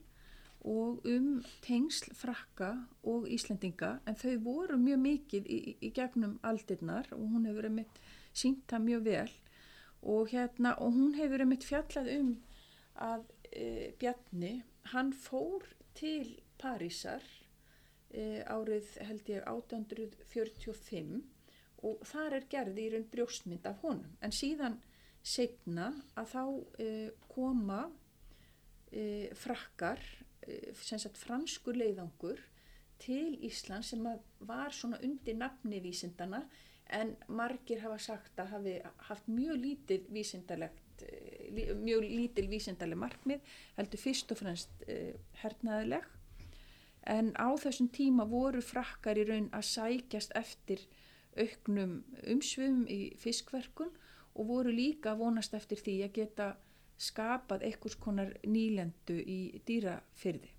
og 0.67 1.05
um 1.07 1.29
tengsl 1.63 2.11
frakka 2.19 2.73
og 3.07 3.29
Íslendinga 3.31 4.01
en 4.09 4.19
þau 4.19 4.35
voru 4.43 4.79
mjög 4.81 4.99
mikið 5.05 5.47
í, 5.47 5.59
í 5.87 5.91
gegnum 5.95 6.41
aldirnar 6.47 7.07
og 7.15 7.23
hún 7.35 7.47
hefur 7.47 7.69
einmitt 7.69 8.01
sínt 8.35 8.67
það 8.71 8.87
mjög 8.89 9.05
vel. 9.07 9.31
Og 10.03 10.33
hérna 10.35 10.75
og 10.83 10.97
hún 10.97 11.15
hefur 11.19 11.45
einmitt 11.45 11.67
fjallað 11.67 12.11
um 12.17 12.33
að 13.07 13.25
e, 13.53 13.93
Bjarni, 14.01 14.53
hann 14.93 15.13
fór 15.15 15.65
til 15.97 16.35
Parísar 16.59 17.23
e, 18.11 18.43
árið 18.43 18.91
held 19.07 19.31
ég 19.31 19.47
1845 19.47 21.23
og 21.87 22.03
þar 22.11 22.41
er 22.41 22.51
gerð 22.51 22.83
í 22.83 22.91
raun 22.91 23.09
brjóstmynd 23.13 23.67
af 23.71 23.83
honum. 23.85 24.17
En 24.19 24.35
síðan 24.35 24.81
setna 25.27 25.93
að 26.19 26.33
þá 26.35 26.45
e, 26.83 26.91
koma 27.31 27.85
e, 28.91 29.29
frakkar 29.39 30.03
sagt 30.77 31.19
franskur 31.19 31.77
leiðangur 31.79 32.41
til 33.03 33.37
Ísland 33.45 33.85
sem 33.85 34.07
var 34.49 34.73
svona 34.73 35.01
undir 35.05 35.37
nafni 35.37 35.81
vísindana 35.85 36.45
en 36.97 37.17
margir 37.29 37.83
hafa 37.83 37.99
sagt 37.99 38.39
að 38.41 38.53
hafi 38.55 38.75
haft 39.09 39.29
mjög 39.29 39.59
lítið 39.63 40.11
vísindalegt 40.15 41.03
eh, 41.03 41.75
mjög 41.75 42.07
lítil 42.07 42.47
vísindaleg 42.51 43.01
markmið 43.01 43.57
heldur 43.79 44.03
fyrst 44.03 44.31
og 44.33 44.41
fremst 44.41 44.87
eh, 44.87 45.17
hernaðileg 45.43 46.07
en 47.07 47.33
á 47.39 47.49
þessum 47.59 47.91
tíma 47.95 48.27
voru 48.31 48.63
frakkar 48.63 49.19
í 49.19 49.27
raun 49.27 49.51
að 49.55 49.69
sækjast 49.73 50.35
eftir 50.39 50.83
auknum 51.37 51.99
umsvum 52.33 52.85
í 52.91 53.01
fiskverkun 53.21 53.93
og 54.37 54.49
voru 54.49 54.73
líka 54.73 55.15
vonast 55.19 55.55
eftir 55.59 55.81
því 55.83 55.97
að 56.07 56.15
geta 56.21 56.49
skapað 56.97 57.67
einhvers 57.69 57.97
konar 58.01 58.33
nýlendu 58.47 59.19
í 59.21 59.61
dýrafyrði 59.69 60.53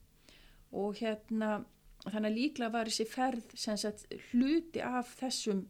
og 0.77 0.99
hérna 0.99 1.65
þannig 2.05 2.29
að 2.29 2.37
líklega 2.37 2.73
var 2.73 2.89
þessi 2.89 3.07
ferð 3.09 3.53
sagt 3.57 4.05
hluti 4.29 4.83
af 4.85 5.13
þessum 5.19 5.65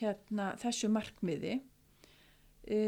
hérna 0.00 0.50
þessu 0.60 0.90
markmiði. 0.92 1.60
E, 2.66 2.80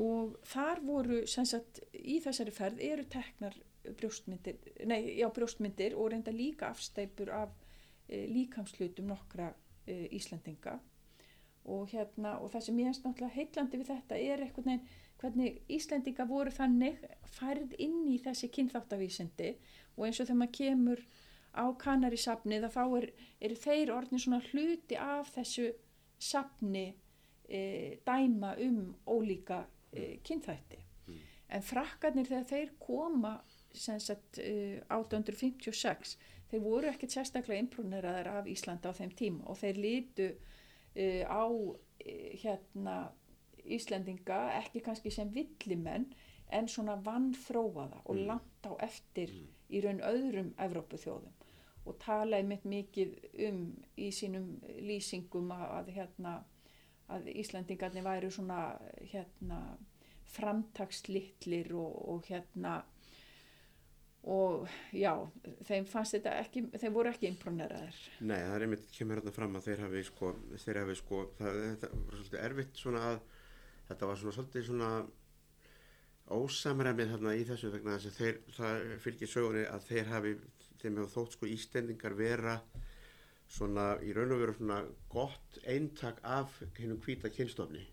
og 0.00 0.34
þar 0.50 0.82
voru 0.82 1.20
sagt 1.30 1.80
í 1.94 2.18
þessari 2.24 2.54
ferð 2.54 2.82
eru 2.82 3.04
teknar 3.10 3.56
brjóstmyndir, 3.84 4.58
nei, 4.88 5.14
já, 5.20 5.28
brjóstmyndir 5.34 5.94
og 6.00 6.10
reynda 6.12 6.32
líka 6.34 6.70
afstæpur 6.72 7.30
af 7.36 7.52
e, 8.08 8.24
líkamslutum 8.30 9.10
nokkra 9.12 9.52
e, 9.86 10.08
Íslandinga 10.16 10.78
og 11.64 11.88
hérna 11.92 12.38
og 12.42 12.50
það 12.52 12.64
sem 12.66 12.80
ég 12.80 12.90
erst 12.90 13.04
náttúrulega 13.04 13.36
heitlandi 13.38 13.80
við 13.80 13.90
þetta 13.92 14.18
er 14.20 14.42
eitthvað 14.44 14.70
neginn 14.70 14.88
hvernig 15.24 15.60
Íslandinga 15.72 16.28
voru 16.28 16.52
þannig 16.54 17.00
færð 17.34 17.74
inn 17.82 18.04
í 18.12 18.20
þessi 18.22 18.52
kynþáttavísindi 18.54 19.54
og 19.96 20.06
eins 20.06 20.20
og 20.20 20.28
þegar 20.28 20.40
maður 20.42 20.56
kemur 20.60 21.04
á 21.54 21.64
kanari 21.80 22.20
safni 22.20 22.60
þá 22.62 22.82
er, 23.00 23.10
er 23.40 23.58
þeir 23.58 23.94
orðin 23.94 24.22
svona 24.22 24.42
hluti 24.50 24.98
af 25.00 25.34
þessu 25.34 25.70
safni 26.18 26.86
e, 27.48 27.98
dæma 28.06 28.54
um 28.62 28.80
ólíka 29.10 29.64
e, 29.92 30.18
kynþætti 30.26 30.84
Mm. 31.04 31.20
en 31.56 31.64
frakkarnir 31.64 32.28
þegar 32.28 32.46
þeir 32.48 32.70
koma 32.80 33.34
sagt 33.74 34.38
uh, 34.40 34.78
1856 34.94 36.14
þeir 36.50 36.62
voru 36.62 36.88
ekkert 36.88 37.16
sérstaklega 37.16 37.64
impruneraðar 37.64 38.30
af 38.38 38.48
Íslanda 38.48 38.92
á 38.94 38.96
þeim 38.96 39.12
tíma 39.18 39.48
og 39.50 39.58
þeir 39.60 39.80
lítu 39.82 40.28
uh, 40.30 41.22
á 41.28 41.44
uh, 41.50 41.74
hérna 42.40 42.96
Íslendinga 43.64 44.38
ekki 44.60 44.80
kannski 44.84 45.10
sem 45.10 45.30
villimenn 45.34 46.06
en 46.52 46.68
svona 46.68 46.96
vannþróaða 47.02 48.02
og 48.04 48.16
Mm. 48.16 48.26
langt 48.26 48.66
á 48.68 48.72
eftir 48.84 49.30
í 49.70 49.80
raun 49.84 50.00
öðrum 50.04 50.52
Evrópuþjóðum 50.58 51.32
og 51.86 51.98
talaði 51.98 52.46
mitt 52.48 52.64
mikið 52.64 53.14
um 53.48 53.58
í 53.96 54.10
sínum 54.10 54.60
lýsingum 54.80 55.50
að, 55.52 55.64
að 55.78 55.88
hérna 55.96 56.34
að 57.08 57.26
Íslandingarnir 57.34 58.04
væru 58.04 58.30
svona 58.30 58.78
hérna 59.12 59.58
framtakslitlir 60.34 61.72
og, 61.76 62.08
og 62.14 62.24
hérna 62.28 62.82
og 64.24 64.68
já, 64.96 65.12
þeim 65.68 65.84
fannst 65.84 66.16
þetta 66.16 66.32
ekki, 66.40 66.62
þeim 66.80 66.94
voru 66.96 67.10
ekki 67.10 67.28
imponeraðir. 67.28 67.96
Nei, 68.24 68.38
það 68.40 68.54
er 68.56 68.64
einmitt 68.64 68.86
kemur 68.96 69.20
hérna 69.20 69.34
fram 69.36 69.58
að 69.58 69.66
þeir 69.68 69.82
hafi 69.84 70.04
sko, 70.08 70.30
þeir 70.64 70.80
hafi 70.80 70.96
sko, 70.96 71.18
það, 71.40 71.58
þetta 71.66 71.90
var 71.92 72.14
svolítið 72.14 72.38
erfitt 72.46 72.80
svona 72.80 73.02
að, 73.10 73.18
þetta 73.88 74.08
var 74.10 74.20
svona 74.20 74.36
svolítið 74.36 74.66
svona 74.68 74.90
ósamræmið 76.34 77.10
þarna 77.12 77.34
í 77.36 77.44
þessu 77.48 77.70
vegna 77.74 77.98
þess 77.98 78.10
að 78.10 78.18
þeir, 78.20 78.38
það 78.56 78.84
fylgir 79.04 79.30
sögunni 79.30 79.64
að 79.68 79.88
þeir 79.90 80.10
hafi, 80.12 80.34
þeim 80.80 81.00
hefur 81.00 81.12
þótt 81.14 81.36
sko 81.36 81.50
ístendingar 81.52 82.16
vera 82.16 82.54
svona 83.54 83.90
í 84.02 84.14
raun 84.16 84.32
og 84.32 84.40
veru 84.40 84.54
svona 84.56 84.78
gott 85.12 85.58
eintak 85.68 86.22
af 86.24 86.56
hennum 86.78 87.02
hvíta 87.04 87.30
kynstofni. 87.32 87.84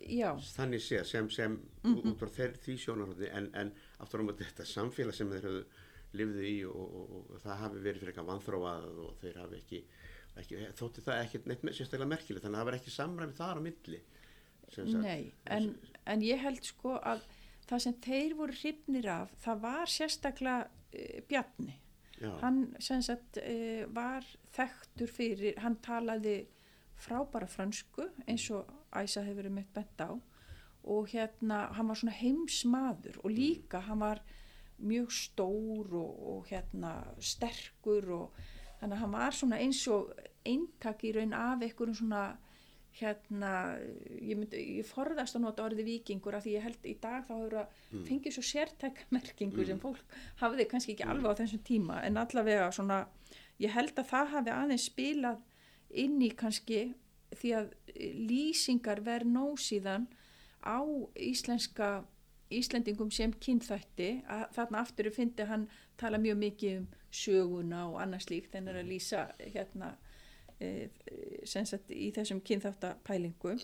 Já, 0.00 0.30
Þannig 0.54 0.80
séð 0.80 1.02
sem, 1.10 1.26
sem 1.28 1.56
út 1.84 2.14
frá 2.20 2.30
þeir 2.32 2.54
því 2.62 2.76
sjónarhótti 2.80 3.28
en, 3.36 3.50
en 3.58 3.72
aftur 4.00 4.22
á 4.24 4.28
móti 4.30 4.46
þetta 4.46 4.64
samfélag 4.68 5.16
sem 5.16 5.28
þeir 5.28 5.48
höfðu 5.48 5.64
lifðu 6.16 6.46
í 6.46 6.54
og, 6.66 6.78
og, 6.78 7.10
og, 7.18 7.26
og 7.34 7.42
það 7.42 7.60
hafi 7.64 7.82
verið 7.84 8.00
fyrir 8.00 8.12
eitthvað 8.12 8.30
vanþróað 8.30 8.86
og 9.04 9.10
þeir 9.20 9.36
hafi 9.42 9.58
ekki, 9.60 9.82
ekki 10.40 10.62
þótti 10.78 11.04
það 11.04 11.20
ekki 11.26 11.42
neitt 11.50 11.66
sérstaklega 11.68 12.12
merkilegt 12.14 12.46
þannig 12.46 12.56
að 12.56 12.62
það 12.62 12.70
var 12.70 12.78
ekki 12.78 12.94
samræmi 12.94 13.36
þar 13.36 13.60
á 13.60 13.66
milli. 13.66 14.00
Nei, 14.78 15.32
en, 15.50 15.72
en 16.06 16.24
ég 16.24 16.40
held 16.42 16.62
sko 16.64 16.96
að 16.98 17.24
það 17.70 17.84
sem 17.84 17.98
þeir 18.04 18.34
voru 18.38 18.56
hrifnir 18.56 19.08
af, 19.10 19.34
það 19.44 19.62
var 19.66 19.90
sérstaklega 19.90 20.66
uh, 20.66 21.20
Bjarni. 21.30 21.76
Já, 22.20 22.30
Hann 22.42 22.64
sem 22.82 23.02
sagt 23.02 23.38
uh, 23.40 23.84
var 23.96 24.26
þekktur 24.56 25.10
fyrir, 25.10 25.60
hann 25.62 25.78
talaði 25.84 26.42
frábæra 27.00 27.48
fransku 27.48 28.10
eins 28.28 28.50
og 28.52 28.68
Æsa 28.92 29.22
hefur 29.24 29.44
verið 29.44 29.56
mitt 29.56 29.72
bent 29.72 30.02
á 30.02 30.10
og 30.90 31.08
hérna 31.12 31.70
hann 31.76 31.88
var 31.88 31.98
svona 32.00 32.16
heimsmaður 32.16 33.20
og 33.24 33.30
líka 33.30 33.80
hann 33.84 34.00
var 34.00 34.22
mjög 34.80 35.12
stór 35.12 35.94
og, 35.94 36.12
og 36.32 36.46
hérna 36.48 36.92
sterkur 37.20 38.10
og 38.16 38.38
þannig 38.80 38.96
að 38.96 39.02
hann 39.02 39.12
var 39.12 39.36
svona 39.36 39.60
eins 39.60 39.82
og 39.92 40.12
eintak 40.46 41.04
í 41.04 41.12
raun 41.16 41.36
af 41.36 41.60
einhverjum 41.60 41.98
svona 42.00 42.22
hérna 42.98 43.78
ég, 44.18 44.34
myndi, 44.36 44.60
ég 44.80 44.86
forðast 44.88 45.36
að 45.38 45.44
nota 45.46 45.64
orði 45.64 45.84
vikingur 45.86 46.36
af 46.36 46.44
því 46.44 46.54
ég 46.56 46.64
held 46.66 46.88
í 46.88 46.96
dag 47.00 47.26
þá 47.28 47.32
hefur 47.36 47.58
að 47.62 47.84
fengið 48.08 48.36
svo 48.36 48.44
sértækmerkingu 48.48 49.66
sem 49.68 49.80
fólk 49.82 50.16
hafði 50.42 50.66
kannski 50.70 50.96
ekki 50.96 51.06
alveg 51.06 51.30
á 51.30 51.40
þessum 51.40 51.62
tíma 51.66 52.00
en 52.06 52.18
allavega 52.20 52.70
svona 52.74 53.04
ég 53.62 53.74
held 53.76 53.94
að 53.94 54.10
það 54.10 54.32
hafi 54.34 54.54
aðeins 54.56 54.88
spilað 54.90 55.42
inn 56.04 56.18
í 56.22 56.30
kannski 56.42 56.80
því 57.38 57.52
að 57.60 57.70
lýsingar 58.30 59.04
verð 59.06 59.30
nóg 59.30 59.60
síðan 59.62 60.08
á 60.66 60.82
íslenska 61.14 62.00
Íslendingum 62.50 63.12
sem 63.14 63.30
kynþætti 63.30 64.24
að 64.26 64.40
þarna 64.56 64.80
aftur 64.82 65.08
fyndi 65.14 65.44
hann 65.46 65.68
tala 66.00 66.18
mjög 66.18 66.40
mikið 66.40 66.78
um 66.80 66.88
söguna 67.14 67.84
og 67.86 68.00
annars 68.02 68.26
líkt 68.30 68.56
en 68.58 68.66
er 68.70 68.80
að 68.80 68.90
lýsa 68.90 69.28
hérna 69.38 69.92
sagt 71.48 71.92
í 71.94 72.10
þessum 72.14 72.42
kynþáttapælingum 72.44 73.60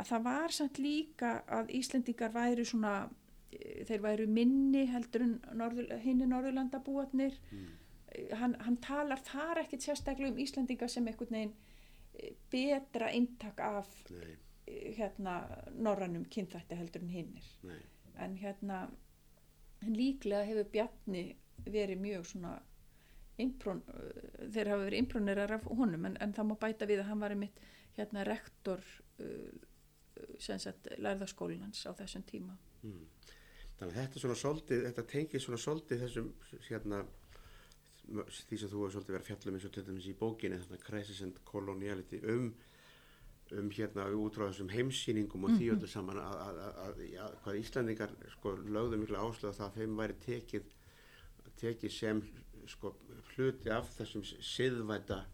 að 0.00 0.08
það 0.08 0.24
var 0.26 0.54
samt 0.54 0.80
líka 0.82 1.32
að 1.58 1.72
Íslendingar 1.78 2.32
væru 2.34 2.64
svona 2.68 2.94
e, 3.52 3.84
þeir 3.88 4.04
væru 4.04 4.26
minni 4.30 4.86
heldur 4.90 5.26
norður, 5.56 5.90
hinni 6.04 6.28
Norðurlandabúatnir 6.30 7.36
mm. 7.50 7.66
hann, 8.40 8.56
hann 8.64 8.78
talar 8.84 9.22
þar 9.26 9.64
ekkit 9.64 9.86
sérstaklega 9.86 10.32
um 10.32 10.40
Íslendinga 10.42 10.88
sem 10.88 11.06
einhvern 11.10 11.36
veginn 11.36 11.54
e, 12.14 12.32
betra 12.52 13.12
eintak 13.12 13.60
af 13.64 13.92
nei, 14.14 14.34
hérna 14.96 15.40
norrannum 15.74 16.26
kynþætti 16.30 16.78
heldur 16.78 17.06
nei, 17.66 17.78
en 18.22 18.36
hérna 18.38 18.84
en 19.80 19.96
líklega 19.96 20.44
hefur 20.48 20.68
Bjarni 20.72 21.24
verið 21.66 22.00
mjög 22.00 22.26
svona 22.32 22.56
imprón, 23.44 23.82
þeir 24.52 24.72
hafa 24.72 24.86
verið 24.86 25.04
impronerar 25.04 25.56
af 25.56 25.68
honum 25.70 26.08
en, 26.10 26.16
en 26.22 26.34
það 26.36 26.50
má 26.50 26.56
bæta 26.64 26.88
við 26.90 27.04
að 27.04 27.10
hann 27.10 27.24
var 27.24 27.34
einmitt 27.34 27.60
hérna 27.96 28.24
rektor 28.28 28.82
uh, 29.20 29.50
sem 30.38 30.60
sagt 30.60 30.90
lærðaskólinans 31.00 31.84
á 31.88 31.92
þessum 31.98 32.24
tíma 32.28 32.56
mm. 32.82 33.06
þannig 33.78 33.88
að 33.88 34.00
þetta 34.00 34.36
svolítið, 34.42 34.84
þetta 34.88 35.06
tengir 35.14 35.44
svona 35.44 35.60
svolítið 35.60 36.04
þessum 36.04 36.32
hérna 36.68 37.04
því 38.10 38.58
sem 38.58 38.70
þú 38.70 38.80
hefur 38.80 38.96
svolítið 38.96 39.14
verið 39.14 39.22
að 39.22 39.28
fjalla 39.28 39.50
um 39.50 39.56
eins 39.56 39.68
og 39.68 39.72
til 39.74 39.86
dæmis 39.86 40.10
í 40.10 40.16
bókinni 40.18 40.58
þarna 40.58 40.82
Crisis 40.82 41.22
and 41.26 41.40
Coloniality 41.46 42.20
um 42.32 42.50
um 43.58 43.70
hérna 43.74 44.06
út 44.14 44.36
frá 44.38 44.46
þessum 44.46 44.70
heimsýningum 44.70 45.46
og 45.46 45.56
því 45.56 45.70
öllu 45.74 45.88
saman 45.90 46.20
að, 46.22 46.34
að, 46.44 46.58
að, 46.84 47.00
að 47.24 47.32
hvað 47.44 47.56
Íslandingar 47.60 48.12
sko 48.36 48.52
lögðu 48.62 49.00
miklu 49.00 49.18
áslöð 49.18 49.48
að 49.50 49.56
það 49.56 49.66
að 49.66 49.78
þeim 49.78 49.96
væri 49.98 50.18
tekið 50.26 50.68
tekið 51.60 51.94
sem 51.94 52.22
sko 52.68 52.94
hluti 53.34 53.70
af 53.72 53.90
þessum 53.96 54.24
siðvæta 54.24 55.24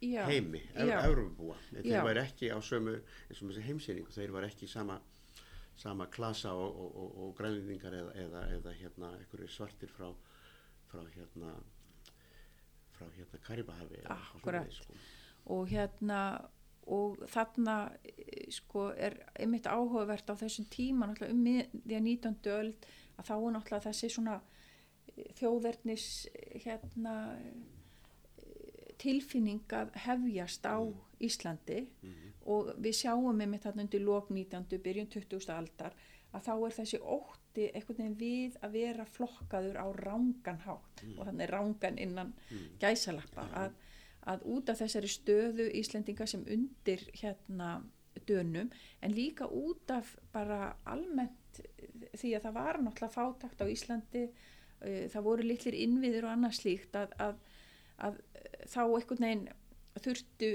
já, 0.00 0.24
heimi, 0.28 0.62
já. 0.74 1.00
Európabúa 1.04 1.56
þeir 1.70 2.06
væri 2.06 2.22
ekki 2.24 2.50
á 2.54 2.58
sömu 2.64 2.96
eins 2.96 3.42
og 3.42 3.50
þessi 3.50 3.66
heimsýningu, 3.68 4.14
þeir 4.14 4.34
væri 4.34 4.50
ekki 4.52 4.68
sama 4.70 5.00
sama 5.76 6.06
klasa 6.06 6.52
og, 6.54 6.76
og, 6.80 6.96
og, 6.96 7.14
og 7.24 7.36
grænlendingar 7.38 7.94
eða, 7.98 8.12
eða, 8.24 8.42
eða 8.58 8.74
hérna 8.78 9.12
svartir 9.50 9.90
frá 9.90 10.12
frá 10.90 11.02
hérna 11.16 11.54
frá 12.94 13.08
hérna 13.16 13.40
svoleiðis, 14.40 14.82
sko. 14.82 14.94
og 15.44 15.68
hérna 15.68 16.20
og 16.86 17.22
þarna 17.32 17.76
eh, 18.04 18.50
sko 18.52 18.90
er 18.92 19.16
einmitt 19.40 19.66
áhugavert 19.66 20.30
á 20.30 20.34
þessum 20.36 20.68
tíma 20.70 21.08
náttúrulega 21.08 21.32
um 21.32 21.80
því 21.88 21.96
að 21.96 22.08
19. 22.08 22.36
öld 22.52 22.88
að 23.16 23.30
þá 23.30 23.34
er 23.34 23.54
náttúrulega 23.54 23.86
þessi 23.88 24.10
svona 24.12 24.40
þjóðverðnis 25.38 26.08
hérna 26.64 27.14
tilfinning 29.00 29.64
að 29.74 29.94
hefjast 30.06 30.66
á 30.66 30.78
Íslandi. 31.24 31.86
Og 32.44 32.74
við 32.82 32.98
sjáum 33.00 33.40
einmitt 33.40 33.64
þarna 33.64 33.86
undir 33.86 34.04
lok 34.04 34.28
19. 34.30 34.78
byrjun 34.84 35.10
20. 35.12 35.48
aldar 35.54 35.96
að 36.34 36.44
þá 36.44 36.52
er 36.54 36.76
þessi 36.78 37.00
ótti 37.00 37.66
einhvern 37.70 37.98
veginn 37.98 38.18
við 38.18 38.56
að 38.66 38.76
vera 38.76 39.06
flokkaður 39.06 39.78
á 39.80 39.86
rángan 40.02 40.62
hátt. 40.66 41.04
Og 41.16 41.24
þannig 41.28 41.50
rángan 41.50 41.98
innan 42.02 42.32
gæsalappa. 42.82 43.46
Að, 43.62 43.76
að 44.32 44.46
út 44.56 44.72
af 44.72 44.80
þessari 44.82 45.10
stöðu 45.12 45.68
Íslendinga 45.80 46.26
sem 46.26 46.44
undir 46.50 47.06
hérna 47.14 47.78
dönum 48.28 48.70
en 49.02 49.12
líka 49.12 49.46
út 49.50 49.90
af 49.90 50.14
bara 50.32 50.76
almennt 50.86 51.60
því 52.14 52.34
að 52.36 52.46
það 52.46 52.54
var 52.56 52.78
náttúrulega 52.82 53.14
fátakt 53.14 53.62
á 53.62 53.66
Íslandi 53.66 54.28
það 55.12 55.26
voru 55.26 55.46
litlir 55.46 55.76
innviður 55.78 56.28
og 56.28 56.34
annað 56.34 56.56
slíkt 56.60 56.96
að, 56.98 57.14
að, 57.22 57.36
að 58.08 58.18
þá 58.70 58.80
einhvern 58.84 59.26
veginn 59.26 59.44
þurftu, 60.04 60.48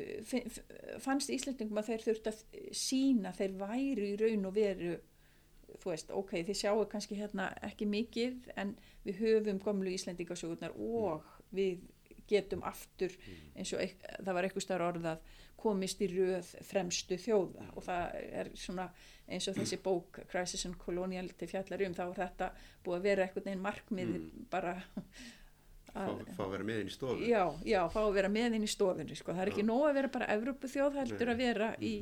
fannst 1.00 1.32
Íslendingum 1.32 1.80
að 1.80 1.94
þeir 1.94 2.06
þurftu 2.08 2.34
að 2.34 2.74
sína 2.76 3.32
þeir 3.38 3.56
væru 3.62 4.10
í 4.10 4.18
raun 4.20 4.50
og 4.50 4.58
veru 4.58 4.98
þú 5.80 5.92
veist, 5.94 6.12
ok, 6.12 6.34
þið 6.48 6.58
sjáu 6.60 6.82
kannski 6.92 7.18
hérna 7.20 7.50
ekki 7.66 7.88
mikið 7.90 8.50
en 8.60 8.74
við 9.06 9.22
höfum 9.24 9.62
gömlu 9.64 9.94
Íslendingasögurnar 9.96 10.76
og 10.76 11.28
við 11.56 11.86
getum 12.30 12.64
aftur 12.68 13.14
eins 13.56 13.72
og 13.74 13.82
það 14.20 14.34
var 14.36 14.46
eitthvað 14.46 14.66
starf 14.66 14.90
orðað 14.90 15.24
komist 15.60 16.02
í 16.04 16.10
röð 16.12 16.54
fremstu 16.68 17.18
þjóða. 17.20 17.72
Og 17.76 17.86
það 17.86 18.20
er 18.42 18.52
svona 18.60 18.88
eins 19.30 19.50
og 19.50 19.58
þessi 19.60 19.80
bók 19.84 20.22
Crisis 20.32 20.66
and 20.70 20.78
Coloniality 20.82 21.50
fjallar 21.50 21.84
um 21.86 21.98
þá 21.98 22.06
er 22.08 22.22
þetta 22.24 22.52
búið 22.86 22.98
að 22.98 23.10
vera 23.10 23.26
eitthvað 23.26 23.52
einn 23.52 23.66
markmið 23.66 24.16
bara 24.52 24.76
fá, 25.94 26.06
fá 26.38 26.44
að 26.46 26.54
vera 26.56 26.68
með 26.70 26.84
inn 26.84 26.92
í 26.92 26.96
stofu. 26.96 27.28
Já, 27.28 27.44
já, 27.68 27.82
fá 27.94 28.00
að 28.04 28.16
vera 28.18 28.32
með 28.34 28.58
inn 28.60 28.68
í 28.68 28.72
stofunni 28.72 29.18
sko. 29.18 29.36
það 29.36 29.44
er 29.46 29.52
ekki 29.54 29.68
nóg 29.68 29.90
að 29.90 30.00
vera 30.00 30.14
bara 30.16 30.30
Evrópu 30.36 30.72
þjóð 30.72 31.02
heldur 31.04 31.34
að 31.34 31.44
vera 31.44 31.74
í 31.82 31.94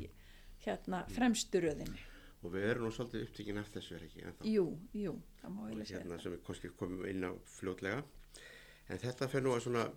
hérna 0.65 1.03
fremstu 1.13 1.63
röðinni. 1.63 2.05
Og 2.45 2.53
við 2.53 2.67
erum 2.69 2.87
nú 2.87 2.93
svolítið 2.93 3.25
upptíkin 3.25 3.59
eftir 3.59 3.81
þessu 3.81 3.97
er 3.97 4.05
ekki 4.05 4.23
ennþá. 4.23 4.45
jú, 4.47 4.65
jú, 4.93 5.15
það 5.41 5.53
má 5.55 5.61
eiginlega 5.65 5.89
segja 5.89 6.01
hérna 6.03 6.19
sem 6.21 6.37
við 6.37 6.75
komum 6.77 7.07
inn 7.09 7.25
á 7.25 7.31
fljótlega. 7.57 8.03
En 8.87 9.01
þetta 9.01 9.27
fer 9.31 9.43
nú 9.43 9.55
að 9.55 9.65
svona 9.65 9.87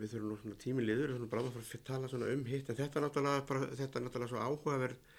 við 0.00 0.14
þurfum 0.14 0.32
nú 0.32 0.38
svona 0.40 0.60
tímiliður 0.60 1.10
við 1.10 1.16
þurfum 1.16 1.32
bara 1.32 1.42
að 1.44 1.56
fara 1.56 1.78
að 1.78 1.86
tala 1.90 2.10
svona 2.12 2.30
um 2.34 2.44
hitt 2.48 2.70
en 2.70 2.78
þetta 2.78 3.00
er 3.00 3.06
náttúrulega, 3.06 3.46
bara, 3.50 3.66
þetta 3.80 3.98
er 4.00 4.06
náttúrulega 4.06 4.32
svo 4.32 4.44
áhugaverð 4.46 5.16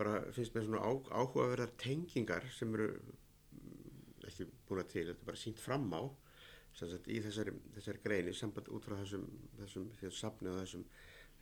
bara 0.00 0.16
finnst 0.36 0.56
mér 0.56 0.66
svona 0.66 0.82
á, 0.84 0.90
áhugaverðar 1.20 1.72
tengingar 1.80 2.46
sem 2.56 2.74
eru 2.76 2.88
mm, 2.94 4.26
ekki 4.30 4.48
búin 4.68 4.82
að 4.82 4.92
til, 4.94 5.06
þetta 5.10 5.24
er 5.24 5.30
bara 5.30 5.40
sínt 5.40 5.60
fram 5.60 5.88
á 5.92 6.02
sagt 6.76 7.08
í 7.10 7.18
þessari, 7.24 7.54
þessari 7.74 8.02
greini 8.04 8.34
samband 8.36 8.70
út 8.72 8.86
frá 8.86 8.96
þessum 9.00 9.26
þessum, 9.58 9.88
safni 10.14 10.50
og 10.52 10.60
þessum, 10.60 10.84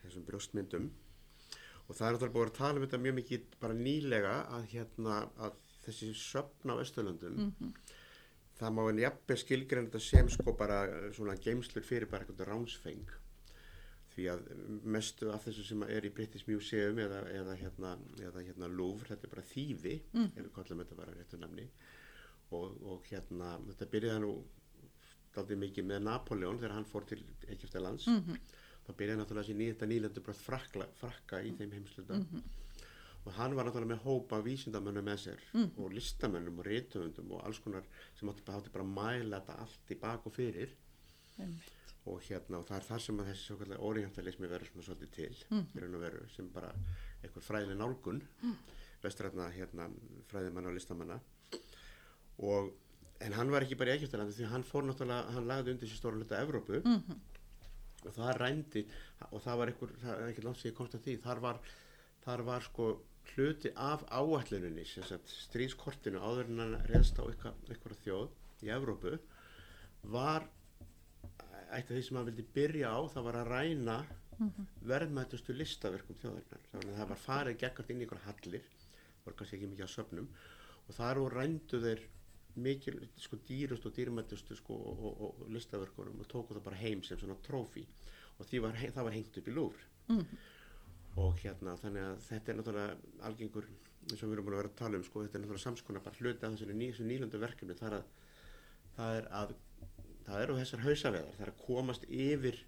þessum 0.02 0.26
brjóstmyndum. 0.28 0.88
Og 1.88 1.96
það 1.96 2.06
er 2.06 2.16
náttúrulega 2.16 2.36
búin 2.36 2.50
að 2.50 2.58
tala 2.58 2.80
um 2.80 2.86
þetta 2.86 3.02
mjög 3.04 3.16
mikið 3.18 3.46
bara 3.62 3.76
nýlega 3.76 4.34
að 4.56 4.66
hérna 4.72 5.18
að 5.46 5.60
þessi 5.86 6.10
söfn 6.20 6.72
á 6.72 6.80
Östurlöndum 6.80 7.52
það 8.58 8.74
má 8.74 8.82
en 8.90 9.00
jafnveg 9.02 9.40
skilgreina 9.42 9.88
þetta 9.88 10.02
sem 10.02 10.28
sko 10.34 10.54
bara 10.58 10.82
eh, 10.88 11.08
svona 11.16 11.36
geimslur 11.38 11.86
fyrir 11.86 12.10
bara 12.10 12.26
eitthvað 12.26 12.50
ránsfeng. 12.50 13.14
Því 14.14 14.26
að 14.32 14.46
mestu 14.96 15.30
af 15.30 15.44
þessu 15.46 15.64
sem 15.68 15.82
er 15.86 16.06
í 16.08 16.12
British 16.14 16.48
Museum 16.50 16.98
eða, 16.98 17.22
eða, 17.30 17.54
hérna, 17.60 17.94
eða 18.18 18.42
hérna 18.48 18.70
Louvre, 18.72 19.12
þetta 19.12 19.28
er 19.28 19.34
bara 19.36 19.48
þýfi 19.52 19.96
mm. 20.10 20.30
við 20.34 20.52
kallum 20.56 20.82
þetta 20.82 20.98
bara 20.98 21.14
réttu 21.14 21.38
namni 21.38 21.68
og, 22.56 22.80
og 22.82 23.06
hérna 23.12 23.52
þetta 23.68 23.90
byrjaði 23.92 24.24
nú 24.24 24.32
daldið 25.36 25.60
mikið 25.62 25.86
með 25.92 26.06
Napoleon 26.08 26.58
þegar 26.58 26.74
hann 26.74 26.88
fór 26.88 27.06
til 27.06 27.20
Egyptalands. 27.46 28.08
Mm 28.10 28.24
-hmm. 28.24 28.56
þá 28.88 28.90
byrjaði 28.96 29.20
náttúrulega 29.20 29.46
þessi 29.46 30.24
bara 30.26 30.42
frakla, 30.42 30.88
frakka 30.98 31.42
í 31.44 31.52
þeim 31.54 31.76
heimsluta 31.76 32.18
og 33.24 33.32
hann 33.36 33.54
var 33.56 33.66
náttúrulega 33.68 33.92
með 33.94 34.04
hópa 34.06 34.38
vísindamönnum 34.44 35.04
með 35.04 35.18
sér 35.24 35.42
og 35.76 35.92
listamönnum 35.92 36.58
og 36.62 36.66
réttöfundum 36.66 37.32
og 37.36 37.44
alls 37.44 37.58
konar 37.64 37.84
sem 38.18 38.28
átti, 38.30 38.44
átti 38.50 38.70
bara 38.72 38.84
að 38.84 38.94
mæla 38.94 39.40
þetta 39.40 39.58
allt 39.64 39.92
í 39.94 39.98
bak 40.00 40.26
og 40.26 40.32
fyrir 40.32 40.74
Einmitt. 41.38 41.72
og 42.06 42.20
hérna 42.28 42.58
og 42.58 42.66
það 42.66 42.76
er 42.80 42.88
það 42.88 43.00
sem 43.04 43.20
að 43.20 43.30
þessi 43.32 43.44
svo 43.46 43.56
kallega 43.60 43.86
orientalismi 43.90 44.48
verður 44.48 44.70
svona 44.72 44.86
svolítið 44.88 45.10
til 45.18 45.36
mm. 45.50 46.00
veru 46.00 46.26
sem 46.34 46.48
bara 46.54 46.72
einhver 47.22 47.44
fræðileg 47.44 47.78
nálgun 47.82 48.22
mm. 48.42 48.54
vestrætna 49.02 49.50
hérna 49.54 49.88
fræðimanna 50.30 50.68
og 50.72 50.78
listamanna 50.78 51.20
og 52.38 52.72
en 53.20 53.34
hann 53.34 53.50
var 53.50 53.64
ekki 53.66 53.76
bara 53.78 53.94
í 53.94 53.98
Egyptalandi 53.98 54.36
því 54.36 54.48
hann 54.52 54.64
fór 54.66 54.86
náttúrulega, 54.86 55.32
hann 55.34 55.48
lagði 55.50 55.74
undir 55.74 55.90
sér 55.90 55.98
stóra 56.00 56.18
hluta 56.20 56.38
Evrópu 56.42 56.80
Mhm. 56.84 57.18
og 58.06 58.14
það 58.14 58.36
rændi 58.38 58.86
og 59.32 59.42
það 59.42 59.56
var 59.58 59.66
einhver, 59.72 59.94
það 60.02 60.20
er 60.22 60.28
ekki 60.32 60.44
langt 60.44 60.58
sem 60.60 60.70
ég 60.70 60.76
komst 60.76 60.94
að 60.94 61.02
því 61.02 61.16
þar 61.24 61.40
var, 61.42 61.58
þar 62.28 62.44
var 62.44 62.64
sko 62.66 62.86
hluti 63.32 63.70
af 63.80 64.04
sagt 65.08 65.30
stríðskortinu 65.32 66.20
áður 66.20 66.50
en 66.52 66.62
hann 66.62 66.74
reðst 66.90 67.20
á 67.20 67.24
eitthvað 67.24 68.00
þjóð 68.04 68.66
í 68.66 68.72
Evrópu 68.74 69.14
var 70.12 70.44
eitt 71.72 71.88
af 71.88 71.94
því 71.94 72.02
sem 72.04 72.18
hann 72.18 72.28
vildi 72.28 72.44
byrja 72.56 72.92
á 72.92 73.00
það 73.14 73.28
var 73.28 73.38
að 73.40 73.52
ræna 73.52 73.96
verðmætustu 74.86 75.54
listaverkum 75.56 76.18
þjóðarinnar. 76.20 76.66
Þannig 76.72 76.92
að 76.92 77.00
það 77.00 77.08
var 77.12 77.22
farið 77.24 77.58
gegnast 77.62 77.90
inn 77.90 78.02
í 78.02 78.06
einhverja 78.06 78.28
hallir 78.28 78.68
það 78.68 79.24
var 79.24 79.38
kannski 79.40 79.58
ekki 79.58 79.70
mikið 79.72 79.88
á 79.88 79.96
söfnum 79.96 80.28
og 80.84 80.92
þar 80.98 81.22
og 81.22 81.32
rændu 81.34 81.80
þeir 81.84 82.04
mikil, 82.58 82.94
sko 83.20 83.38
dýrust 83.48 83.88
og 83.88 83.96
dýrmætustu 83.96 84.56
sko 84.58 84.76
og, 84.76 85.02
og, 85.08 85.24
og 85.24 85.50
listaverkunum 85.54 86.22
og 86.22 86.30
tóku 86.30 86.56
það 86.56 86.68
bara 86.68 86.80
heim 86.80 87.02
sem 87.06 87.18
svona 87.20 87.38
trófi 87.46 87.84
og 88.38 88.54
var, 88.62 88.78
það 88.78 89.04
var 89.04 89.16
hengt 89.16 89.40
upp 89.40 89.50
í 89.50 89.54
lúr 89.54 89.84
og 91.18 91.38
hérna 91.42 91.76
þannig 91.80 92.06
að 92.06 92.24
þetta 92.28 92.52
er 92.52 92.58
náttúrulega 92.58 93.26
algengur 93.28 93.68
eins 94.08 94.22
og 94.22 94.30
við 94.30 94.34
erum 94.36 94.46
búin 94.46 94.56
að 94.56 94.62
vera 94.62 94.70
að 94.72 94.78
tala 94.78 94.98
um 94.98 95.04
sko 95.06 95.22
þetta 95.24 95.38
er 95.38 95.42
náttúrulega 95.42 95.64
samskona 95.64 96.02
bara 96.04 96.20
hluti 96.22 96.46
af 96.46 96.54
þessari 96.54 96.76
ný, 96.78 96.88
þessu 96.92 97.06
nýlöndu 97.08 97.40
verkefni. 97.42 97.76
Það 97.78 97.88
er 97.88 97.96
að 97.98 98.04
það 98.98 99.18
er 99.18 99.28
að 99.40 99.54
það 100.28 100.42
eru 100.44 100.58
þessar 100.58 100.84
hausaveðar 100.84 101.36
það 101.36 101.46
er 101.46 101.52
að 101.52 101.62
komast 101.64 102.06
yfir 102.08 102.60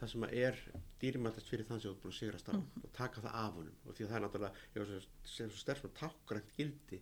það 0.00 0.12
sem 0.12 0.26
er 0.30 0.58
dýrmættast 1.00 1.52
fyrir 1.52 1.68
þann 1.68 1.82
sem 1.82 1.90
þú 1.90 1.94
ert 1.94 2.02
búin 2.04 2.14
að 2.14 2.18
sigrast 2.20 2.50
á 2.52 2.54
og 2.56 2.90
taka 2.96 3.24
það 3.24 3.38
af 3.42 3.58
honum. 3.58 3.78
Og 3.84 3.96
því 3.96 4.06
að 4.06 4.10
það 4.10 4.18
er 4.18 4.24
náttúrulega 4.26 5.00
sem 5.34 5.52
svona 5.56 5.94
tákgrænt 6.00 6.56
gildi 6.56 7.00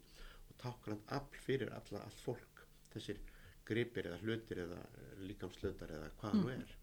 og 0.49 0.59
tákgrænt 0.65 1.15
afl 1.19 1.43
fyrir 1.45 1.73
alla, 1.77 2.03
allt 2.03 2.25
fólk. 2.25 2.65
Þessir 2.95 3.23
gripir 3.69 4.11
eða 4.11 4.21
hlutir 4.25 4.65
eða 4.65 4.83
líkamslutar 5.29 5.95
eða 5.95 6.13
hvað 6.19 6.39
það 6.39 6.43
nú 6.43 6.53
er 6.57 6.77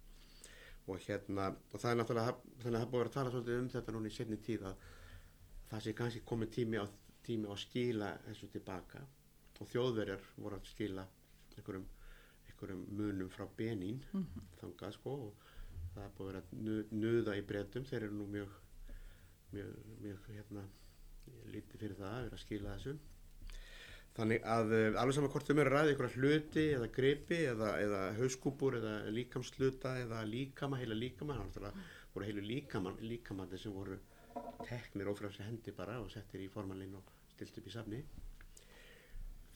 og 0.87 0.99
hérna 1.07 1.47
og 1.73 1.79
það 1.81 1.91
er 1.91 1.97
náttúrulega 1.99 2.35
þannig 2.63 2.77
að 2.77 2.83
það 2.83 2.91
búið 2.91 2.99
að 2.99 3.01
vera 3.01 3.09
að 3.09 3.15
tala 3.17 3.31
svolítið 3.33 3.59
um 3.61 3.69
þetta 3.75 3.95
núna 3.95 4.11
í 4.11 4.15
setni 4.17 4.37
tíð 4.47 4.65
að 4.69 4.83
það 5.71 5.83
sé 5.85 5.93
kannski 5.97 6.21
komið 6.31 6.51
tími 6.57 6.77
á, 6.81 6.85
tími 7.25 7.49
á 7.49 7.53
að 7.55 7.61
skila 7.63 8.09
þessu 8.27 8.49
tilbaka 8.53 9.01
og 9.63 9.71
þjóðverjar 9.71 10.25
voru 10.43 10.59
að 10.59 10.69
skila 10.69 11.05
einhverjum, 11.55 11.85
einhverjum 12.49 12.85
munum 12.99 13.29
frá 13.33 13.45
Benín 13.57 14.01
þangað 14.59 14.95
sko 14.99 15.15
og 15.29 15.43
það 15.95 16.13
búið 16.17 16.27
að 16.27 16.31
vera 16.31 16.43
að 16.43 16.63
nu- 16.67 16.87
nuða 17.01 17.37
í 17.39 17.45
breytum 17.49 17.85
þeir 17.89 18.03
eru 18.09 18.19
nú 18.19 18.27
mjög 18.35 18.55
mjög, 19.55 19.75
mjög 20.03 20.29
hérna 20.35 20.65
lítið 21.53 21.79
fyrir 21.81 21.97
það 21.99 22.13
að 22.13 22.25
vera 22.27 22.37
að 22.37 22.43
skila 22.45 22.75
þessu 22.77 22.97
Þannig 24.15 24.45
að 24.47 24.69
uh, 24.71 24.99
alveg 25.01 25.17
saman 25.17 25.31
hvort 25.33 25.49
þau 25.49 25.57
mér 25.57 25.69
að 25.69 25.73
ræða 25.75 25.91
einhverja 25.91 26.21
hluti 26.21 26.65
eða 26.77 26.89
gripi 26.95 27.39
eða, 27.49 27.71
eða 27.83 28.01
hauskúpur 28.19 28.77
eða 28.77 28.93
líkamsluta 29.11 29.95
eða 30.05 30.21
líkama, 30.29 30.79
heila 30.79 30.95
líkama, 30.95 31.35
það 31.35 31.49
náttúrulega 31.49 31.87
voru 32.13 32.29
heilu 32.29 32.45
líkaman, 32.45 33.01
líkamandi 33.03 33.59
sem 33.59 33.75
voru 33.75 33.97
teknir 34.63 35.11
ófrælsri 35.11 35.43
hendi 35.49 35.73
bara 35.75 35.97
og 35.99 36.07
settir 36.13 36.45
í 36.45 36.47
formanlinn 36.51 36.95
og 36.95 37.11
stilt 37.33 37.59
upp 37.59 37.67
í 37.67 37.73
safni 37.73 37.99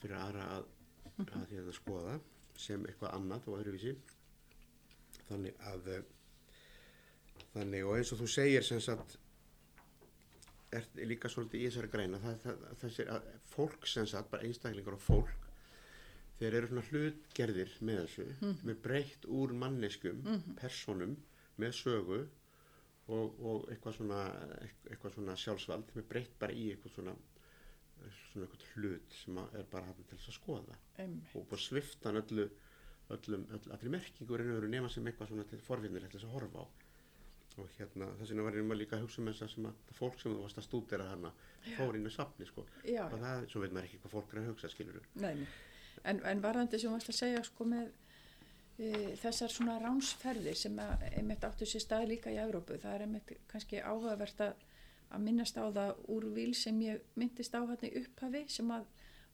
fyrir 0.02 0.16
aðra 0.18 0.44
að, 0.58 0.68
að 1.24 1.48
því 1.48 1.62
að 1.62 1.74
skoða 1.76 2.14
sem 2.60 2.84
eitthvað 2.84 3.16
annað 3.16 3.48
og 3.48 3.58
öðruvísi. 3.62 3.94
Þannig 5.30 5.64
að 5.72 5.90
uh, 5.94 6.04
þannig 7.54 7.88
og 7.88 7.96
eins 7.96 8.12
og 8.12 8.20
þú 8.20 8.30
segir 8.36 8.66
sem 8.66 8.80
sagt 8.84 9.16
er 10.70 10.84
líka 11.08 11.30
svolítið 11.32 11.62
í 11.62 11.68
þessari 11.68 11.90
greina 11.90 12.20
það, 12.22 12.36
það, 12.44 12.66
þessir 12.84 13.08
að 13.16 13.30
fólk 13.54 13.86
sem 13.88 14.08
sagt, 14.08 14.30
bara 14.32 14.46
einstaklingar 14.46 14.96
og 14.96 15.04
fólk 15.04 15.48
þeir 16.40 16.56
eru 16.56 16.70
svona 16.70 16.84
hlutgerðir 16.88 17.72
með 17.84 18.02
þessu 18.02 18.52
með 18.68 18.78
breytt 18.86 19.26
úr 19.40 19.52
manneskum 19.62 20.22
personum 20.60 21.16
með 21.60 21.74
sögu 21.80 22.20
og, 23.10 23.34
og 23.42 23.66
eitthvað 23.72 23.98
svona 23.98 24.22
eitthvað 24.88 25.16
svona 25.18 25.36
sjálfsvald 25.42 25.92
með 25.98 26.08
breytt 26.12 26.38
bara 26.40 26.56
í 26.56 26.70
eitthvað 26.72 26.96
svona 26.96 27.16
svona 28.30 28.46
eitthvað 28.46 28.66
hlut 28.74 29.16
sem 29.18 29.38
er 29.44 29.66
bara 29.72 29.88
hann 29.90 30.04
til 30.08 30.16
þess 30.16 30.30
að 30.30 30.36
skoða. 30.38 30.76
Einmitt. 31.02 31.34
og 31.36 31.60
sviftan 31.60 32.16
öllu 32.20 32.46
öllum, 33.10 33.46
öll, 33.50 33.72
allir 33.74 33.92
merkingur 33.92 34.42
en 34.44 34.52
öðru 34.54 34.70
nema 34.70 34.88
sem 34.92 35.06
eitthvað 35.10 35.32
svona 35.32 35.46
til 35.50 35.60
forvinnir 35.64 36.06
til 36.06 36.14
þess 36.14 36.28
að 36.28 36.36
horfa 36.36 36.64
á 36.64 36.66
og 37.60 37.78
hérna 37.78 38.10
þess 38.18 38.32
vegna 38.32 38.44
var 38.46 38.58
ég 38.58 38.70
líka 38.80 38.96
að 38.98 39.06
hugsa 39.06 39.22
um 39.22 39.30
þess 39.30 39.46
að 39.46 39.66
það 39.70 39.96
fólk 39.98 40.20
sem 40.20 40.34
þú 40.34 40.44
varst 40.44 40.60
að 40.60 40.66
stúdera 40.66 41.08
þarna 41.10 41.32
fór 41.76 41.98
inn 41.98 42.08
í 42.08 42.12
safni 42.14 42.48
sko. 42.48 42.64
Já, 42.84 43.02
og 43.06 43.18
það, 43.18 43.48
svo 43.52 43.64
veit 43.64 43.74
maður 43.74 43.88
ekki 43.88 44.00
hvað 44.04 44.14
fólk 44.16 44.32
er 44.32 44.42
að 44.42 44.48
hugsa 44.50 44.70
skilur 44.72 45.00
Nei, 45.14 45.34
nei. 45.42 45.48
En, 46.08 46.22
en 46.24 46.40
varðandi 46.40 46.80
sem 46.80 46.88
þú 46.88 46.96
varst 46.96 47.12
að 47.12 47.18
segja 47.18 47.42
sko 47.44 47.66
með 47.68 47.90
e, 48.80 48.90
þessar 49.20 49.52
svona 49.52 49.76
ránsferðir 49.82 50.56
sem 50.56 50.78
að, 50.80 51.04
einmitt 51.10 51.44
áttu 51.44 51.68
sér 51.68 51.84
stað 51.84 52.08
líka 52.14 52.32
í 52.32 52.40
Evrópu, 52.40 52.78
það 52.80 52.96
er 52.96 53.06
einmitt 53.06 53.34
kannski 53.50 53.82
áhugavert 53.82 54.40
að, 54.46 54.64
að 55.10 55.26
minnast 55.26 55.60
á 55.60 55.64
það 55.68 56.00
úrvíl 56.16 56.54
sem 56.56 56.80
ég 56.86 57.04
myndist 57.20 57.56
á 57.56 57.60
hérna 57.60 57.90
í 57.90 58.00
upphafi 58.00 58.46
sem 58.48 58.72
að 58.72 58.88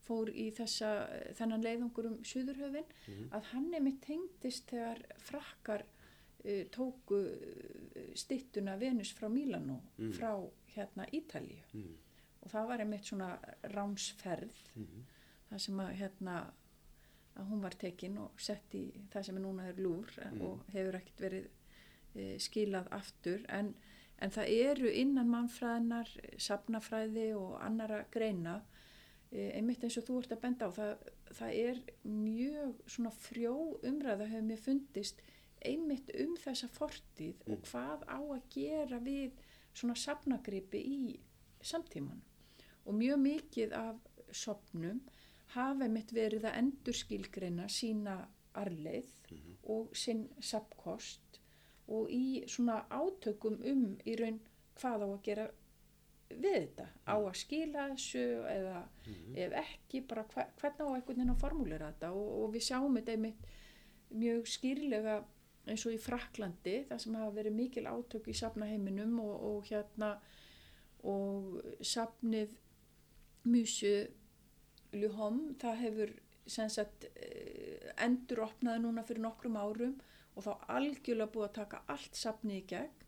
fór 0.06 0.30
í 0.30 0.48
þessa, 0.54 0.90
þennan 1.38 1.64
leiðungur 1.64 2.06
um 2.12 2.18
Suðurhöfin, 2.26 2.86
að 3.34 3.48
hann 3.52 3.72
einmitt 3.74 4.02
tengdist 4.04 4.68
þegar 4.70 5.02
frakkar 5.26 5.82
tóku 6.72 7.18
e, 7.26 8.04
styttuna 8.14 8.76
Venus 8.80 9.12
frá 9.16 9.28
Mílanó 9.32 9.80
frá 10.16 10.30
hérna 10.76 11.06
Ítalíu. 11.12 11.62
Mm. 11.72 11.96
og 12.42 12.52
það 12.52 12.68
var 12.68 12.82
einmitt 12.82 13.08
svona 13.08 13.30
ránsferð 13.74 14.60
það 15.48 15.60
sem 15.64 15.80
að 15.82 15.92
hérna 16.00 16.36
að 17.36 17.50
hún 17.50 17.64
var 17.64 17.74
tekin 17.76 18.18
og 18.22 18.40
sett 18.40 18.74
í 18.74 18.84
það 19.12 19.26
sem 19.26 19.38
er 19.38 19.44
núna 19.44 19.66
er 19.68 19.80
lúr 19.82 20.12
og 20.40 20.62
hefur 20.72 20.96
ekkert 21.00 21.20
verið 21.20 21.48
e, 22.14 22.38
skilað 22.40 22.88
aftur. 22.96 23.42
En, 23.52 23.74
en 24.22 24.32
það 24.32 24.52
eru 24.54 24.92
innan 25.02 25.28
mannfræðinar, 25.28 26.12
sapnafræði 26.40 27.26
og 27.36 27.58
annara 27.60 28.04
greina 28.14 28.62
e, 29.30 29.50
einmitt 29.50 29.84
eins 29.84 29.98
og 30.00 30.06
þú 30.08 30.22
ert 30.22 30.32
að 30.36 30.42
benda 30.46 30.70
á 30.70 30.76
það 30.78 30.94
það 31.34 31.56
er 31.60 31.80
mjög 32.06 32.76
svona 32.86 33.12
frjó 33.12 33.54
umræða 33.86 34.28
hefur 34.30 34.46
mér 34.46 34.62
fundist 34.62 35.22
einmitt 35.68 36.12
um 36.22 36.36
þessa 36.40 36.68
fortíð 36.72 37.42
og 37.52 37.62
hvað 37.70 38.06
á 38.08 38.18
að 38.20 38.48
gera 38.54 39.00
við 39.02 39.36
svona 39.76 39.96
safnagripi 39.98 40.80
í 40.80 41.00
samtíman 41.60 42.22
og 42.86 42.94
mjög 42.94 43.22
mikið 43.22 43.74
af 43.76 44.00
sopnum 44.32 45.02
hafa 45.54 45.88
mitt 45.90 46.12
verið 46.14 46.48
að 46.48 46.58
endurskilgreina 46.62 47.68
sína 47.72 48.16
arleið 48.56 49.12
og 49.72 49.92
sinn 49.96 50.26
sapkost 50.40 51.40
og 51.92 52.10
í 52.10 52.42
svona 52.50 52.82
átökum 52.90 53.60
um 53.70 53.86
í 54.04 54.16
raun 54.18 54.40
hvað 54.80 55.06
á 55.06 55.08
að 55.08 55.22
gera 55.28 55.46
við 56.26 56.56
þetta, 56.56 56.86
á 57.06 57.14
að 57.14 57.36
skila 57.38 57.84
þessu 57.92 58.24
eða 58.50 58.80
ef 59.38 59.54
ekki 59.60 60.02
bara 60.10 60.24
hver, 60.32 60.48
hvernig 60.58 60.82
á 60.82 60.90
einhvern 60.90 61.20
veginn 61.20 61.34
að 61.36 61.42
formúlera 61.44 61.90
þetta? 61.92 62.10
Og, 62.18 62.30
og 62.42 62.54
við 62.56 62.66
sjáum 62.66 62.98
þetta 62.98 63.14
einmitt 63.14 63.46
mjög 64.10 64.50
skýrlega 64.50 65.16
eins 65.66 65.86
og 65.86 65.96
í 65.96 66.00
Fraklandi 66.00 66.76
þar 66.88 67.00
sem 67.02 67.16
hafa 67.18 67.34
verið 67.38 67.56
mikil 67.56 67.86
átök 67.90 68.28
í 68.30 68.36
safnaheiminum 68.36 69.18
og, 69.22 69.34
og 69.48 69.70
hérna 69.70 70.12
og 71.06 71.58
safnið 71.84 72.54
Musu 73.46 73.96
Luhom 74.96 75.40
það 75.60 75.82
hefur 75.82 76.14
sagt 76.46 77.08
eh, 77.14 77.90
endur 78.02 78.44
opnaði 78.46 78.84
núna 78.84 79.04
fyrir 79.06 79.24
nokkrum 79.24 79.58
árum 79.58 79.96
og 80.36 80.44
þá 80.46 80.52
algjörlega 80.76 81.32
búið 81.32 81.48
að 81.48 81.56
taka 81.58 81.82
allt 81.92 82.18
safnið 82.18 82.60
í 82.60 82.66
gegn 82.70 83.05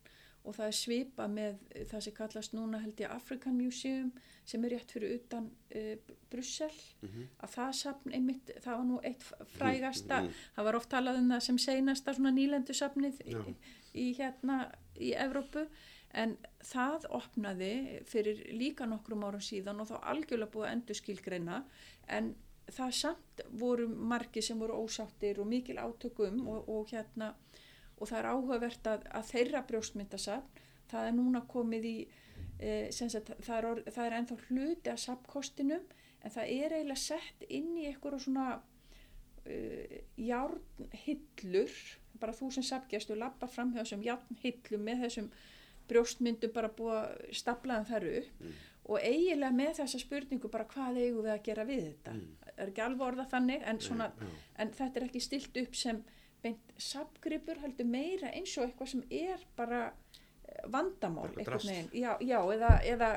og 0.49 0.57
það 0.57 0.71
er 0.71 0.77
svipa 0.79 1.27
með 1.29 1.59
það 1.91 2.05
sem 2.07 2.17
kallast 2.17 2.55
núna 2.57 2.81
held 2.81 3.03
ég 3.03 3.13
African 3.13 3.59
Museum 3.59 4.09
sem 4.49 4.65
er 4.65 4.73
rétt 4.75 4.95
fyrir 4.95 5.19
utan 5.19 5.51
uh, 5.77 6.15
Brussel. 6.33 6.73
Að 7.45 7.53
það 7.53 7.75
safn 7.83 8.17
einmitt, 8.17 8.55
það 8.65 8.79
var 8.79 8.89
nú 8.89 9.03
eitt 9.05 9.27
frægasta, 9.59 10.23
það 10.57 10.69
var 10.71 10.81
oft 10.81 10.91
talað 10.95 11.21
um 11.21 11.31
það 11.35 11.45
sem 11.51 11.61
seinasta 11.67 12.17
svona 12.17 12.33
nýlendu 12.37 12.77
safnið 12.77 13.21
í, 13.29 13.37
í 13.93 14.09
hérna 14.19 14.59
í 14.97 15.13
Evrópu. 15.27 15.67
En 16.17 16.39
það 16.65 17.05
opnaði 17.13 17.73
fyrir 18.09 18.41
líka 18.57 18.87
nokkrum 18.89 19.27
árum 19.29 19.45
síðan 19.45 19.83
og 19.83 19.91
þá 19.91 19.99
algjörlega 20.15 20.55
búið 20.55 20.69
að 20.71 20.77
endur 20.79 20.97
skilgreina 20.97 21.59
en 22.17 22.31
það 22.73 22.95
samt 22.97 23.43
voru 23.61 23.89
margi 23.89 24.43
sem 24.45 24.59
voru 24.61 24.81
ósáttir 24.85 25.41
og 25.41 25.49
mikil 25.49 25.77
átökum 25.81 26.41
og, 26.49 26.69
og 26.69 26.89
hérna 26.93 27.35
og 27.99 28.11
það 28.11 28.19
er 28.21 28.31
áhugavert 28.33 28.91
að, 28.91 29.05
að 29.19 29.29
þeirra 29.33 29.63
brjóstmyndasafn, 29.69 30.65
það 30.89 31.11
er 31.11 31.15
núna 31.19 31.45
komið 31.51 31.89
í, 31.89 31.97
e, 32.59 32.73
sagt, 32.95 33.33
það, 33.45 33.55
er 33.59 33.69
orð, 33.73 33.93
það 33.95 34.07
er 34.07 34.19
ennþá 34.19 34.39
hluti 34.49 34.93
af 34.93 35.03
safnkostinum 35.05 35.87
en 36.25 36.35
það 36.35 36.53
er 36.55 36.77
eiginlega 36.79 37.03
sett 37.03 37.47
inn 37.49 37.77
í 37.79 37.87
eitthvað 37.89 38.23
svona 38.25 38.47
uh, 38.59 39.99
járnhillur, 40.19 41.77
bara 42.19 42.35
þú 42.35 42.51
sem 42.57 42.67
safngjastur 42.67 43.21
lappa 43.21 43.47
fram 43.51 43.71
þessum 43.77 44.03
járnhillum 44.03 44.83
með 44.83 45.05
þessum 45.07 45.29
brjóstmyndum 45.89 46.53
bara 46.53 46.73
búið 46.75 46.97
að 46.99 47.37
stapla 47.39 47.79
þar 47.89 48.09
upp 48.11 48.49
og 48.89 49.05
eiginlega 49.05 49.53
með 49.55 49.75
þessa 49.83 50.01
spurningu 50.01 50.51
bara 50.53 50.67
hvað 50.69 51.01
eigum 51.03 51.25
við 51.27 51.33
að 51.35 51.43
gera 51.45 51.65
við 51.69 51.83
þetta? 51.91 52.15
Er 52.57 52.71
ekki 52.71 52.85
alveg 52.85 53.05
orða 53.07 53.27
þannig 53.29 53.67
en, 53.69 53.81
svona, 53.85 54.09
en 54.57 54.73
þetta 54.75 55.01
er 55.01 55.07
ekki 55.09 55.23
stilt 55.23 55.61
upp 55.61 55.77
sem 55.77 56.01
beint 56.43 56.73
sapgripur 56.79 57.61
heldur 57.63 57.89
meira 57.89 58.31
eins 58.37 58.55
og 58.59 58.69
eitthvað 58.69 58.93
sem 58.93 59.05
er 59.11 59.43
bara 59.59 59.83
eh, 59.89 60.65
vandamál 60.71 61.31
já, 61.93 62.13
já, 62.21 62.39
eða, 62.55 62.73
eða 62.87 63.11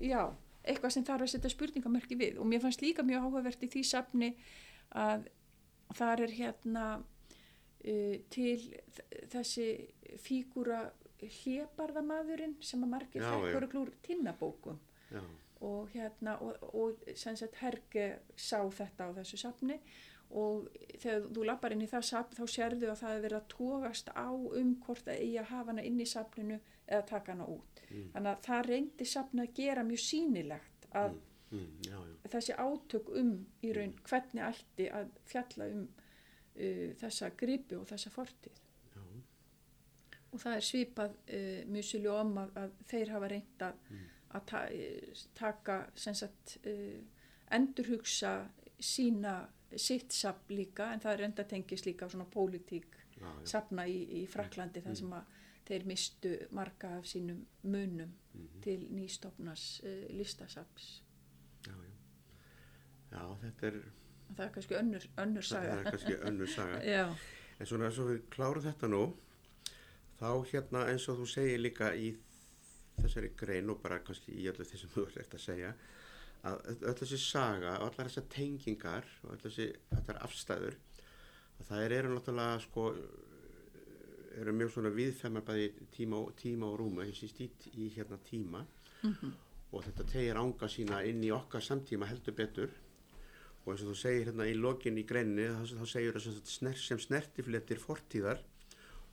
já, 0.00 0.22
eitthvað 0.66 0.94
sem 0.96 1.06
þarf 1.06 1.26
að 1.26 1.32
setja 1.34 1.52
spurningamerki 1.52 2.18
við. 2.18 2.40
Og 2.42 2.48
mér 2.48 2.62
fannst 2.64 2.84
líka 2.84 3.04
mjög 3.06 3.28
áhugavert 3.28 3.66
í 3.66 3.70
því 3.72 3.84
safni 3.86 4.32
að 4.96 5.28
þar 5.96 6.24
er 6.26 6.34
hérna 6.34 6.86
uh, 6.98 8.16
til 8.32 8.58
þessi 9.32 9.68
fígúra 10.22 10.86
hlébarðamaðurinn 11.22 12.56
sem 12.64 12.82
að 12.84 12.92
margir 12.92 13.24
já. 13.24 13.32
og 13.32 13.68
klúr 13.72 13.92
tinnabókum. 14.04 14.80
Og 15.64 15.88
hérna 15.94 16.36
og, 16.44 16.58
og 16.76 17.06
sem 17.16 17.36
sagt 17.38 17.56
Herge 17.62 18.08
sá 18.36 18.58
þetta 18.60 19.08
á 19.08 19.10
þessu 19.16 19.38
safni 19.40 19.78
og 20.30 20.66
þegar 20.98 21.28
þú 21.36 21.44
lappar 21.46 21.74
inn 21.74 21.84
í 21.84 21.90
það 21.90 22.06
safn 22.08 22.36
þá 22.36 22.44
sérðu 22.50 22.88
að 22.90 23.00
það 23.02 23.14
er 23.14 23.22
verið 23.24 23.38
að 23.38 23.48
tógast 23.52 24.10
á 24.10 24.30
um 24.32 24.72
hvort 24.82 25.08
að 25.12 25.36
hafa 25.50 25.70
hana 25.70 25.84
inn 25.86 26.00
í 26.02 26.08
safninu 26.08 26.58
eða 26.86 27.06
taka 27.06 27.34
hana 27.34 27.46
út. 27.50 27.82
Þannig 27.86 28.30
að 28.32 28.42
það 28.46 28.66
reyndi 28.70 29.06
safni 29.06 29.44
að 29.44 29.54
gera 29.60 29.86
mjög 29.86 30.02
sýnilegt 30.02 30.88
að 30.96 31.16
mm, 31.50 31.70
já, 31.86 31.96
já. 31.96 32.28
þessi 32.34 32.58
átök 32.58 33.10
um 33.22 33.32
í 33.62 33.72
raun 33.76 33.94
hvernig 34.08 34.44
ætti 34.48 34.90
að 34.90 35.14
fjalla 35.30 35.70
um 35.74 35.86
uh, 35.86 36.88
þessa 37.02 37.30
gripi 37.38 37.78
og 37.78 37.88
þessa 37.90 38.12
fortíð. 38.14 38.60
já. 38.96 39.02
Og 40.32 40.42
það 40.42 40.58
er 40.58 40.68
svipað 40.70 41.18
uh, 41.22 41.58
mjög 41.70 41.90
sýlu 41.92 42.14
om 42.16 42.38
að, 42.42 42.54
að 42.64 42.78
þeir 42.90 43.14
hafa 43.14 43.32
reynd 43.32 43.66
að, 43.68 43.90
að 44.36 44.48
ta 44.50 44.64
eh, 44.74 45.26
taka 45.38 45.82
sagt 45.94 46.58
uh, 46.66 46.96
endurhugsa 47.56 48.38
sína 48.82 49.38
sitt 49.76 50.12
safn 50.14 50.54
líka 50.54 50.92
en 50.94 51.00
það 51.02 51.12
er 51.12 51.24
enda 51.26 51.44
tengist 51.44 51.86
líka 51.88 52.06
á 52.06 52.12
svona 52.12 52.28
pólitík 52.30 52.94
safna 53.48 53.86
í, 53.88 53.96
í 54.20 54.26
Fraklandi 54.28 54.82
þar 54.84 54.96
sem 54.98 55.12
að 55.16 55.34
þeir 55.66 55.86
mistu 55.88 56.32
marga 56.54 56.92
af 56.98 57.06
sínum 57.10 57.40
munum 57.66 58.12
til 58.62 58.86
nýstofnas 58.92 59.80
uh, 59.82 60.04
listasafs. 60.14 61.02
Já, 61.66 61.72
já. 61.72 61.94
Já, 63.10 63.22
þetta 63.42 63.66
er, 63.70 63.80
Það 64.26 64.44
er 64.44 64.52
kannski 64.54 64.74
önnur, 64.74 65.04
önnur 65.22 65.46
það 65.46 65.48
saga. 65.48 65.74
er 65.80 65.90
kannski 65.90 66.16
önnur 66.30 66.52
saga. 66.52 67.06
En 67.56 67.64
svona 67.66 67.86
eins 67.88 67.98
og 68.02 68.10
við 68.10 68.18
klárum 68.28 68.60
þetta 68.66 68.88
nú, 68.92 68.98
þá 70.18 70.28
hérna 70.50 70.82
eins 70.90 71.06
og 71.08 71.22
þú 71.22 71.26
segir 71.32 71.62
líka 71.62 71.86
í 71.96 72.10
þessari 72.98 73.30
grein 73.38 73.70
og 73.72 73.78
bara 73.80 74.02
kannski 74.04 74.34
í 74.36 74.44
öllu 74.50 74.66
því 74.68 74.80
sem 74.82 74.92
þú 74.92 75.06
ert 75.08 75.36
að 75.38 75.40
segja, 75.40 75.70
að 76.46 76.82
öll 76.90 76.94
þessi 77.00 77.18
saga 77.22 77.76
og 77.80 77.88
allar 77.90 78.08
þessar 78.10 78.26
tengingar 78.32 79.06
og 79.24 79.32
öll 79.34 79.42
þessi 79.46 79.66
afstæður, 80.26 80.76
að 81.60 81.68
það 81.70 81.94
eru 81.98 82.12
náttúrulega 82.14 82.60
sko, 82.66 82.86
eru 84.40 84.52
mjög 84.52 84.72
svona 84.74 84.90
viðfemmar 84.96 85.44
bæði 85.48 85.68
tíma, 85.96 86.16
og- 86.22 86.34
tíma 86.36 86.66
og 86.70 86.78
rúma, 86.80 87.06
ég 87.08 87.16
síst 87.16 87.40
í, 87.40 87.48
í 87.76 87.90
hérna 87.96 88.18
tíma. 88.30 88.64
Og 89.72 89.82
þetta 89.84 90.04
tegir 90.08 90.36
ánga 90.40 90.68
sína 90.70 91.00
inn 91.08 91.22
í 91.24 91.30
okkar 91.34 91.60
samtíma 91.64 92.06
heldur 92.06 92.34
betur. 92.36 92.70
Og 93.64 93.72
eins 93.72 93.82
og 93.82 93.88
þú 93.90 93.96
segir 93.98 94.26
hérna 94.28 94.46
í 94.46 94.54
lokin 94.54 94.96
í 94.98 95.02
greinni 95.06 95.48
þá, 95.50 95.64
þá 95.80 95.86
segir 95.90 96.12
það 96.14 96.36
sner, 96.46 96.76
sem 96.78 96.98
snertifletir 97.02 97.80
fortíðar 97.82 98.38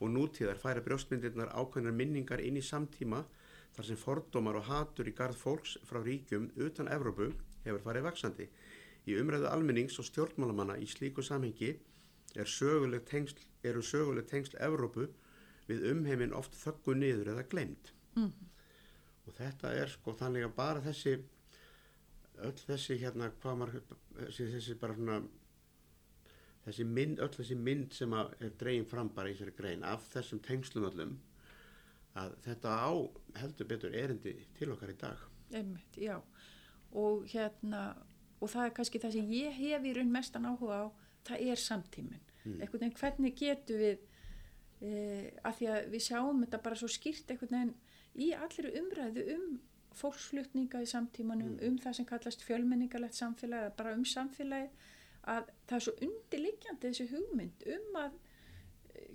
og 0.00 0.10
nútíðar 0.14 0.60
færa 0.60 0.80
brjóstmyndirnar 0.84 1.50
ákveðnar 1.58 1.94
minningar 1.96 2.40
inn 2.40 2.56
í 2.56 2.62
samtíma 2.62 3.24
þar 3.74 3.88
sem 3.88 3.98
fordómar 3.98 4.58
og 4.60 4.68
hatur 4.68 5.10
í 5.10 5.14
garð 5.16 5.40
fólks 5.40 5.76
frá 5.88 6.00
ríkjum 6.04 6.50
utan 6.66 6.90
Evrópu 6.92 7.32
hefur 7.64 7.82
farið 7.82 8.06
vaksandi. 8.08 8.48
Í 9.10 9.18
umræðu 9.20 9.50
almennings 9.50 9.98
og 10.00 10.08
stjórnmálamanna 10.08 10.78
í 10.80 10.86
slíku 10.88 11.24
samhengi 11.24 11.74
er 12.34 12.50
söguleg 12.50 13.04
tengsl, 13.08 13.38
eru 13.66 13.82
söguleg 13.82 14.26
tengsl 14.30 14.56
Evrópu 14.62 15.08
við 15.68 15.86
umheiminn 15.90 16.34
oft 16.36 16.56
þöggu 16.60 16.96
niður 16.98 17.34
eða 17.34 17.46
glemt. 17.50 17.92
Og 19.24 19.32
þetta 19.38 19.72
er 19.74 19.90
sko 19.92 20.14
þannig 20.16 20.46
að 20.46 20.56
bara 20.56 20.82
þessi 20.84 21.18
öll 22.42 22.58
þessi 22.66 22.98
hérna 23.00 23.30
hvað 23.40 23.58
maður 23.60 23.82
þessi, 24.18 24.46
þessi 24.56 24.76
bara 24.80 24.96
svona 24.98 25.20
þessi 26.64 26.86
mynd, 26.88 27.20
öll 27.22 27.32
þessi 27.36 27.58
mynd 27.60 27.94
sem 27.94 28.16
er 28.18 28.56
dregin 28.58 28.88
fram 28.88 29.10
bara 29.14 29.30
í 29.30 29.36
þessari 29.36 29.56
grein 29.58 29.86
af 29.86 30.08
þessum 30.12 30.42
tengslum 30.44 30.88
öllum 30.88 31.14
að 32.18 32.34
þetta 32.46 32.74
á 32.74 32.92
heldur 33.40 33.68
betur 33.68 33.94
erindi 33.94 34.36
til 34.58 34.72
okkar 34.74 34.92
í 34.94 34.98
dag 35.00 35.30
einmitt, 35.54 35.96
já. 35.96 36.18
Og 36.94 37.26
hérna, 37.30 37.94
og 38.40 38.50
það 38.50 38.68
er 38.68 38.74
kannski 38.76 39.00
það 39.02 39.16
sem 39.16 39.34
ég 39.34 39.58
hef 39.58 39.86
í 39.86 39.92
raun 39.96 40.12
mestan 40.14 40.48
áhuga 40.48 40.80
á, 40.82 40.86
það 41.28 41.46
er 41.50 41.60
samtíminn. 41.60 42.32
Mm. 42.44 42.58
Einhvern 42.60 42.82
veginn, 42.82 42.96
hvernig 43.00 43.36
getum 43.38 43.80
við, 43.80 44.02
e, 44.80 44.90
að 45.42 45.60
því 45.60 45.70
að 45.74 45.86
við 45.94 46.04
sjáum 46.08 46.42
þetta 46.44 46.62
bara 46.66 46.80
svo 46.80 46.90
skýrt 46.92 47.30
einhvern 47.32 47.54
veginn 47.54 47.74
í 48.14 48.32
allir 48.36 48.70
umræðu 48.80 49.28
um 49.36 49.46
fólksflutninga 49.94 50.82
í 50.82 50.90
samtímanum, 50.90 51.54
um 51.62 51.78
það 51.78 51.96
sem 51.98 52.06
kallast 52.08 52.42
fjölmenningalegt 52.42 53.14
samfélag, 53.14 53.68
eða 53.68 53.76
bara 53.78 53.94
um 53.94 54.04
samfélagi, 54.04 54.70
að 55.30 55.50
það 55.68 55.76
er 55.76 55.84
svo 55.86 55.94
undirliggjandi 56.04 56.88
þessi 56.90 57.06
hugmynd 57.12 57.66
um 57.74 58.00
að 58.02 58.16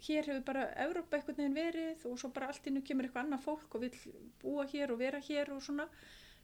hér 0.06 0.28
hefur 0.30 0.44
bara 0.48 0.66
Evrópa 0.86 1.18
einhvern 1.18 1.38
veginn 1.38 1.58
verið 1.58 2.06
og 2.10 2.20
svo 2.22 2.32
bara 2.36 2.50
allt 2.52 2.68
innu 2.70 2.82
kemur 2.86 3.08
eitthvað 3.08 3.26
annað 3.26 3.46
fólk 3.46 3.76
og 3.76 3.86
vil 3.86 4.20
búa 4.42 4.66
hér 4.72 4.94
og 4.94 5.02
vera 5.02 5.22
hér 5.24 5.54
og 5.56 5.64
svona 5.66 5.88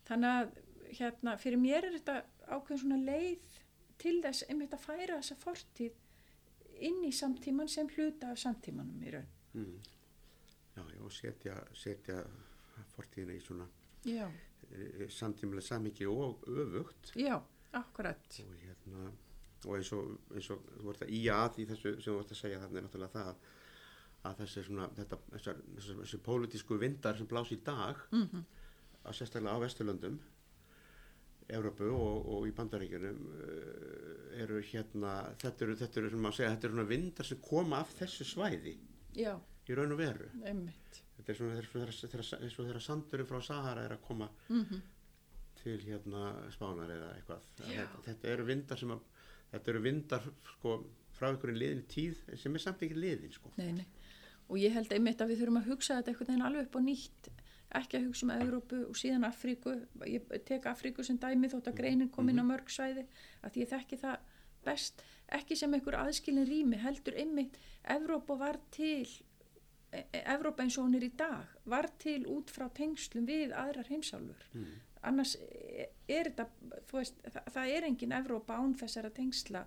þannig 0.08 0.39
að 0.39 0.56
hérna 0.99 1.36
fyrir 1.41 1.62
mér 1.62 1.88
er 1.88 1.97
þetta 1.97 2.18
ákveðin 2.56 2.82
svona 2.84 2.99
leið 3.01 3.53
til 4.01 4.18
þess 4.24 4.45
einmitt 4.49 4.76
að 4.76 4.86
færa 4.86 5.20
þessa 5.20 5.38
fortíð 5.41 6.01
inn 6.86 7.03
í 7.08 7.12
samtíman 7.16 7.72
sem 7.72 7.89
hluta 7.95 8.34
af 8.34 8.41
samtímanum 8.41 9.03
í 9.03 9.14
raun. 9.16 9.28
mm. 9.53 9.76
já, 10.76 10.82
já, 10.84 11.01
og 11.01 11.14
setja, 11.16 11.56
setja 11.74 12.20
fortíðina 12.95 13.36
í 13.36 13.43
svona 13.43 13.68
e, 14.06 15.08
samtímulega 15.10 15.70
samhengi 15.70 16.08
og 16.12 16.43
öfugt 16.47 17.14
já, 17.16 17.39
akkurat. 17.72 18.41
og 18.43 18.58
hérna 18.64 19.12
og 19.66 19.78
eins 19.80 19.91
og, 19.95 20.16
eins 20.34 20.49
og 20.53 20.66
þú 20.72 20.88
vart 20.89 21.05
að 21.05 21.13
í 21.18 21.22
að 21.34 21.61
í 21.61 21.68
þessu 21.72 21.95
sem 21.95 22.11
þú 22.11 22.18
vart 22.20 22.36
að 22.36 22.41
segja 22.41 22.61
þarna 22.63 22.80
er 22.82 22.88
náttúrulega 22.88 23.16
það 23.16 23.47
að 24.26 24.39
þessi 24.41 24.63
svona 24.66 24.86
þetta, 24.97 25.20
þessar, 25.34 25.59
þessar, 25.76 25.97
þessar 26.01 26.24
pólitísku 26.26 26.78
vindar 26.82 27.18
sem 27.20 27.30
blás 27.30 27.51
í 27.53 27.59
dag 27.66 28.05
Mm 28.11 28.45
að 29.05 29.20
sérstaklega 29.20 29.53
á 29.53 29.61
Vesturlöndum 29.61 30.16
Európu 31.55 31.91
og, 31.93 32.30
og 32.34 32.47
í 32.49 32.53
Bandaríkjunum 32.57 33.20
uh, 33.30 34.39
eru 34.41 34.63
hérna 34.66 35.11
þetta 35.41 35.68
eru, 35.68 35.76
þetta 35.78 35.99
eru, 36.01 36.09
sem 36.09 36.24
maður 36.26 36.38
segja, 36.39 36.53
þetta 36.55 36.68
eru 36.68 36.78
svona 36.78 36.89
vindar 36.89 37.30
sem 37.30 37.43
koma 37.45 37.82
af 37.84 37.91
þessu 37.99 38.26
svæði. 38.26 38.74
Já, 39.13 39.36
í 39.70 39.78
raun 39.78 39.93
og 39.93 40.01
veru. 40.01 40.32
Einmitt. 40.41 41.03
þetta 41.20 41.36
er 41.36 41.38
svona 41.38 41.86
eins 42.41 42.57
og 42.57 42.66
þegar 42.66 42.82
sandurinn 42.88 43.30
frá 43.30 43.38
Sahara 43.45 43.86
er 43.86 43.93
að 43.99 44.05
koma 44.07 44.32
Mm 44.49 44.82
til 45.66 45.80
hérna 45.82 46.28
spánar 46.53 46.91
eða 46.93 47.07
eitthvað. 47.16 47.45
Þetta, 47.57 48.01
þetta 48.05 48.28
eru 48.30 48.43
vindar 48.45 48.78
sem 48.78 48.91
að 48.93 48.99
þetta 49.52 49.72
eru 49.72 49.82
vindar 49.86 50.30
sko 50.56 50.78
frá 51.16 51.30
einhverjum 51.30 51.60
liðin 51.62 51.86
tíð 51.91 52.22
sem 52.41 52.56
er 52.58 52.64
samt 52.64 52.84
ekki 52.86 52.98
liðin 53.00 53.34
sko 53.34 53.52
Nei, 53.60 53.72
nei. 53.72 53.86
Og 54.52 54.60
ég 54.62 54.76
held 54.76 54.93
einmitt 54.93 55.22
að 55.24 55.34
við 55.34 55.41
þurfum 55.41 55.60
að 55.62 55.70
hugsa 55.72 55.98
þetta 55.98 56.12
einhvern 56.12 56.30
veginn 56.30 56.46
alveg 56.46 56.68
upp 56.68 56.78
á 56.78 56.82
nýtt. 56.86 57.30
Ekki 57.80 57.98
að 57.98 58.04
hugsa 58.06 58.26
um 58.28 58.34
Evrópu 58.36 58.82
og 58.91 59.00
síðan 59.00 59.26
Afríku. 59.26 59.74
Ég 60.06 60.28
tek 60.46 60.68
Afríku 60.70 61.04
sem 61.04 61.18
dæmi 61.18 61.50
þótt 61.50 61.72
að 61.72 61.80
greinin 61.80 62.12
kom 62.14 62.30
inn 62.30 62.43
á 62.43 62.46
mörg 62.46 62.70
svæði. 62.70 63.08
Að 63.41 63.58
ég 63.64 63.72
þekki 63.72 63.98
það 64.04 64.28
best. 64.68 65.02
Ekki 65.34 65.58
sem 65.58 65.74
einhver 65.74 65.98
aðskilin 65.98 66.46
rými 66.46 66.78
heldur 66.84 67.18
einmitt. 67.18 67.58
Evrópa 67.96 68.38
var 68.38 68.62
til, 68.72 69.08
e- 69.91 70.06
e- 70.14 70.24
eins 70.30 70.78
og 70.78 70.86
hún 70.86 70.96
er 71.00 71.08
í 71.10 71.14
dag, 71.18 71.50
var 71.66 71.89
til 71.98 72.22
út 72.30 72.54
frá 72.54 72.70
tengslum 72.70 73.26
við 73.26 73.50
aðrar 73.50 73.89
heimsálfur. 73.89 74.46
mm. 74.54 74.76
Annars 75.10 75.36
er 75.41 76.30
þetta, 76.30 76.47
veist, 76.91 77.20
það, 77.26 77.51
það 77.58 77.74
er 77.76 77.89
engin 77.89 78.16
Evrópa 78.16 78.60
án 78.62 78.76
þessara 78.80 79.12
tengsla 79.14 79.66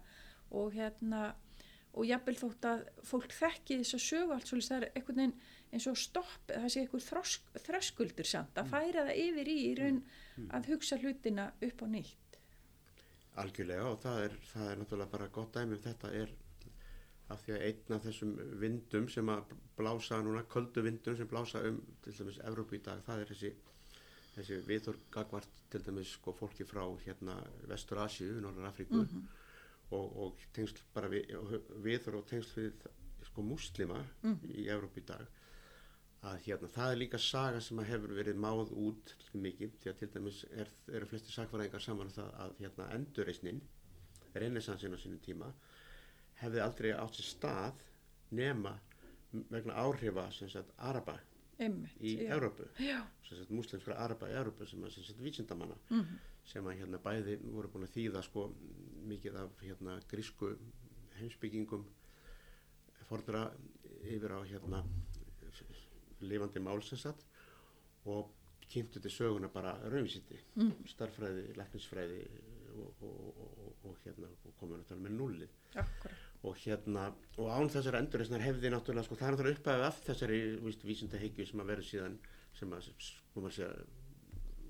og 0.55 0.73
hérna 0.77 1.35
og 1.99 2.07
jafnvel 2.07 2.37
þótt 2.39 2.67
að 2.69 2.83
fólk 3.07 3.33
þekki 3.35 3.79
þess 3.81 3.97
að 3.97 4.05
sögu 4.05 4.35
allt 4.35 4.51
svolítið 4.51 4.69
það 4.71 4.79
er 4.79 4.91
einhvern 4.93 5.21
veginn 5.23 5.37
eins 5.69 5.87
og 5.91 5.99
stopp, 6.01 6.49
það 6.49 6.69
sé 6.73 6.83
einhver 6.85 7.65
þröskuldur 7.67 8.29
samt 8.29 8.61
að 8.61 8.73
færa 8.73 9.05
það 9.09 9.21
yfir 9.25 9.51
í 9.53 9.57
í 9.67 9.71
raun 9.79 10.03
að 10.57 10.69
hugsa 10.73 10.99
hlutina 11.03 11.49
upp 11.69 11.85
á 11.85 11.87
nýtt. 11.93 12.39
algjörlega 13.39 13.89
og 13.89 13.99
það 14.03 14.21
er, 14.27 14.37
það 14.53 14.71
er 14.71 14.79
náttúrulega 14.81 15.13
bara 15.15 15.33
gott 15.35 15.55
dæmi 15.55 15.77
um 15.77 15.83
þetta 15.83 16.13
er 16.23 16.37
af 17.29 17.43
því 17.45 17.55
að 17.55 17.65
einn 17.69 17.95
af 17.97 18.07
þessum 18.07 18.33
vindum 18.63 19.09
sem 19.13 19.29
að 19.29 19.53
blása 19.77 20.21
núna, 20.25 20.47
köldu 20.49 20.83
vindum 20.83 21.17
sem 21.17 21.29
blása 21.29 21.61
um 21.69 21.83
til 22.05 22.15
dæmis 22.17 22.41
Evrópu 22.49 22.79
í 22.79 22.83
dag, 22.85 23.03
það 23.07 23.23
er 23.23 23.33
þessi 23.33 23.53
þessi 24.39 24.61
viður 24.67 25.01
gagvart 25.15 25.63
til 25.73 25.83
dæmis 25.85 26.15
sko 26.17 26.33
fólki 26.37 26.67
frá 26.69 26.85
hérna 27.05 27.37
Vestur 27.69 28.01
Asíu, 28.05 28.39
Norður 28.41 28.71
Afríku 28.71 29.03
og, 29.91 30.07
og 30.25 30.47
tengsl 30.57 30.81
bara 30.95 31.11
við, 31.13 31.29
viður 31.85 32.21
og 32.21 32.29
tengsl 32.31 32.55
við 32.61 32.89
sko 33.29 33.45
múslima 33.45 34.01
í 34.49 34.69
Evrópu 34.71 35.03
í 35.03 35.09
dag 35.09 35.27
að 36.29 36.41
hérna 36.49 36.69
það 36.75 36.93
er 36.93 36.99
líka 36.99 37.19
saga 37.23 37.61
sem 37.63 37.79
að 37.79 37.91
hefur 37.93 38.15
verið 38.19 38.41
máð 38.43 38.73
út 38.75 39.13
mikið 39.35 39.75
því 39.79 39.91
að 39.91 39.99
til 40.01 40.09
dæmis 40.17 40.41
er, 40.51 40.71
eru 40.91 41.07
flesti 41.07 41.35
sakfræðingar 41.35 41.85
saman 41.85 42.11
um 42.11 42.17
það 42.17 42.33
að 42.45 42.57
hérna 42.63 42.89
endurreisnin 42.97 43.61
reynesansin 44.35 44.95
á 44.95 44.99
sínum 44.99 45.21
tíma 45.23 45.53
hefði 46.41 46.63
aldrei 46.65 46.91
átt 46.97 47.19
sér 47.19 47.29
stað 47.29 47.85
nema 48.35 48.75
vegna 49.53 49.79
áhrifa 49.79 50.27
sem 50.35 50.51
sagt 50.51 50.75
araba 50.91 51.19
Einmitt, 51.59 51.97
í 52.01 52.13
já. 52.79 53.01
Sagt 53.29 53.51
muslimskra 53.51 53.97
araba 53.99 54.29
í 54.31 54.37
Evrópu 54.39 54.67
sem 54.71 54.83
að 54.87 54.93
sem 54.95 55.07
sagt 55.09 55.23
vísindamanna 55.25 55.75
mhm, 55.91 56.19
sem 56.49 56.67
að 56.71 56.79
hérna 56.83 57.01
bæði 57.03 57.39
voru 57.53 57.69
búin 57.75 57.87
að 57.89 57.95
þýða 57.97 58.23
sko 58.29 58.45
mikið 59.11 59.37
af 59.43 59.63
hérna 59.65 59.97
grísku 60.11 60.53
heimsbyggingum 61.19 61.85
fordra 63.09 63.47
yfir 64.07 64.33
á 64.37 64.41
hérna 64.47 64.85
lifandi 66.21 66.61
mál 66.63 66.83
sem 66.83 66.99
sagt 67.01 67.25
og 68.09 68.31
kynntu 68.69 69.01
til 69.01 69.11
söguna 69.11 69.49
bara 69.53 69.73
raunvísindi, 69.89 70.39
Mm. 70.61 70.73
starffræði, 70.93 71.45
læknisfræði 71.57 72.19
og, 72.79 73.03
og, 73.03 73.39
og, 73.45 73.77
og 73.89 73.97
hérna 74.05 74.29
og 74.45 74.53
komið 74.61 74.83
náttúrulega 74.83 75.05
með 75.07 75.15
nullið 75.17 75.55
akkurat. 75.83 76.27
Og 76.47 76.59
hérna 76.63 77.09
og 77.37 77.49
án 77.51 77.71
þessar 77.73 77.99
endurreisnar 77.99 78.45
hefði 78.45 78.71
náttúrulega 78.73 79.07
sko 79.09 79.19
það 79.19 79.29
er 79.29 79.35
náttúrulega 79.35 79.59
upphæfið 79.59 79.87
af 79.89 80.03
þessari 80.07 80.41
víst, 80.63 80.85
vísindahyggju 80.87 81.47
sem 81.49 81.63
að 81.63 81.73
verður 81.73 81.89
síðan 81.89 82.19
sem 82.59 82.75
að 82.77 82.91
sko 83.03 83.43
maður 83.43 83.57
segja 83.57 83.73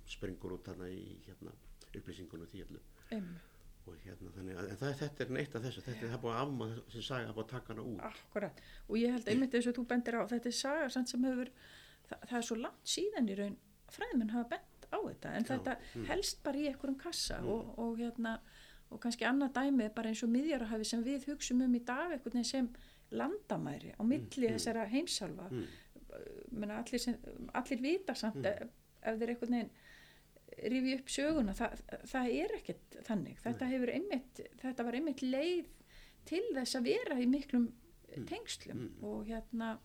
springur 0.08 0.56
út 0.56 0.64
þarna 0.68 0.88
í 0.88 1.02
hérna 1.26 1.52
upplýsingunum 1.92 2.48
því 2.48 2.64
allu 2.64 2.80
Einmitt, 3.12 3.58
og 3.88 4.00
hérna 4.04 4.32
þannig 4.36 4.60
að 4.60 4.70
en 4.72 4.80
það, 4.80 4.94
þetta 5.02 5.24
er 5.24 5.30
neitt 5.36 5.54
af 5.56 5.64
þessu. 5.64 5.84
Þetta 5.86 6.04
er 6.06 6.10
það 6.12 6.22
búið 6.24 6.34
að 6.34 6.40
afma 6.42 6.68
þessi 6.76 7.04
saga 7.06 7.28
það 7.28 7.36
búið 7.38 7.44
að 7.44 7.52
taka 7.54 7.72
hana 7.72 7.84
út. 7.92 8.02
Akkurat. 8.08 8.62
Og 8.88 8.98
ég 9.00 9.14
held 9.16 9.30
einmitt 9.32 9.56
eins 9.56 9.68
og 9.70 9.76
þú 9.78 9.84
bendir 9.92 10.18
á, 10.20 10.22
þetta 10.32 10.50
er 10.50 10.56
saga 10.58 10.90
samt 10.92 11.12
sem 11.12 11.24
hefur, 11.28 11.52
það, 12.10 12.26
það 12.26 12.36
er 12.40 12.46
svo 12.48 12.58
langt 12.60 12.92
síðan 12.96 13.30
í 13.32 13.38
raun 13.38 13.56
fræðmenn 13.94 14.34
hafa 14.34 14.50
bent 14.52 14.88
á 14.92 14.98
þetta. 14.98 15.32
En 15.32 15.46
Já, 15.46 15.50
þetta 15.54 15.76
mm. 15.80 16.06
helst 16.10 16.42
bara 16.44 16.60
í 16.60 16.66
einhverjum 16.68 16.98
kassa 17.00 17.40
og, 17.44 17.72
og 17.80 17.96
hérna 18.02 18.34
og 18.90 19.00
kannski 19.02 19.26
annað 19.28 19.54
dæmi 19.58 19.84
er 19.84 19.92
bara 19.94 20.12
eins 20.12 20.22
og 20.24 20.32
miðjarahafi 20.32 20.86
sem 20.88 21.04
við 21.04 21.28
hugsum 21.30 21.62
um 21.64 21.76
í 21.76 21.82
dag 21.84 22.14
veginn 22.24 22.48
sem 22.48 22.70
landamæri 23.10 23.94
á 23.96 24.02
milli 24.04 24.48
mm. 24.48 24.56
þessara 24.56 24.86
heimsálfa 24.88 25.48
mm. 25.50 25.64
menna 26.56 26.80
allir, 26.82 27.02
sem, 27.02 27.16
allir 27.54 27.82
vita 27.84 28.14
samt 28.14 28.44
Mm. 28.44 28.70
ef, 29.02 29.18
þeir 29.20 29.34
veginn 29.34 29.70
rifi 30.72 30.94
upp 30.98 31.10
söguna, 31.12 31.52
það, 31.54 31.82
það 32.10 32.30
er 32.34 32.54
ekkert 32.56 32.96
þannig, 33.06 33.36
þetta 33.44 33.68
einmitt 33.94 34.40
þetta 34.62 34.86
var 34.88 34.96
einmitt 34.98 35.22
leið 35.22 35.68
til 36.28 36.42
þess 36.54 36.78
að 36.78 36.88
vera 36.88 37.20
í 37.20 37.28
miklum 37.28 37.68
tengslum 38.28 38.88
Mm. 38.88 39.04
og 39.04 39.28
hérna 39.28 39.78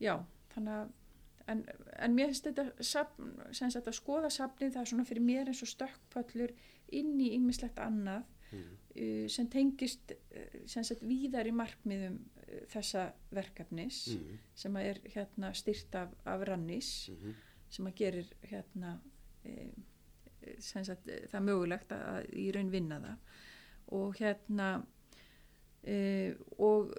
já, 0.00 0.14
þannig 0.54 0.74
að 0.78 0.94
en, 1.48 1.62
en 1.98 2.14
mér 2.14 2.32
finnst 2.32 2.48
þetta 2.48 2.84
safn, 2.84 3.30
sem 3.56 3.70
sagt 3.72 3.88
að 3.88 3.98
skoða 3.98 4.30
safnið 4.32 4.74
það 4.74 4.82
er 4.82 4.90
svona 4.92 5.06
fyrir 5.08 5.24
mér 5.24 5.50
eins 5.50 5.62
og 5.64 5.70
stökkpöllur 5.72 6.54
inn 6.92 7.20
í 7.20 7.34
ymmislegt 7.36 7.78
annað 7.78 8.24
Mm. 8.48 8.62
uh, 8.96 9.26
sem 9.28 9.46
tengist 9.52 10.12
uh, 10.12 10.60
sem 10.66 10.82
sagt 10.84 11.02
víðar 11.04 11.44
í 11.46 11.52
markmiðum 11.52 12.14
uh, 12.16 12.62
þessa 12.72 13.12
verkefnis 13.30 14.06
Mm. 14.14 14.38
sem 14.54 14.76
er 14.80 15.00
hérna 15.14 15.50
styrt 15.54 15.94
af, 15.94 16.14
af 16.24 16.46
rannis 16.48 17.10
Mm. 17.12 17.34
sem 17.70 17.86
að 17.86 17.94
gerir 17.94 18.30
hérna 18.48 18.94
e, 19.44 19.68
sem 20.58 20.84
sagt 20.84 21.08
eh, 21.08 21.26
það 21.28 21.44
mögulegt 21.44 21.92
að, 21.92 22.30
í 22.32 22.50
raun 22.54 22.70
vinna 22.72 23.00
það 23.04 23.18
og 23.92 24.16
hérna 24.16 24.70
og, 26.58 26.90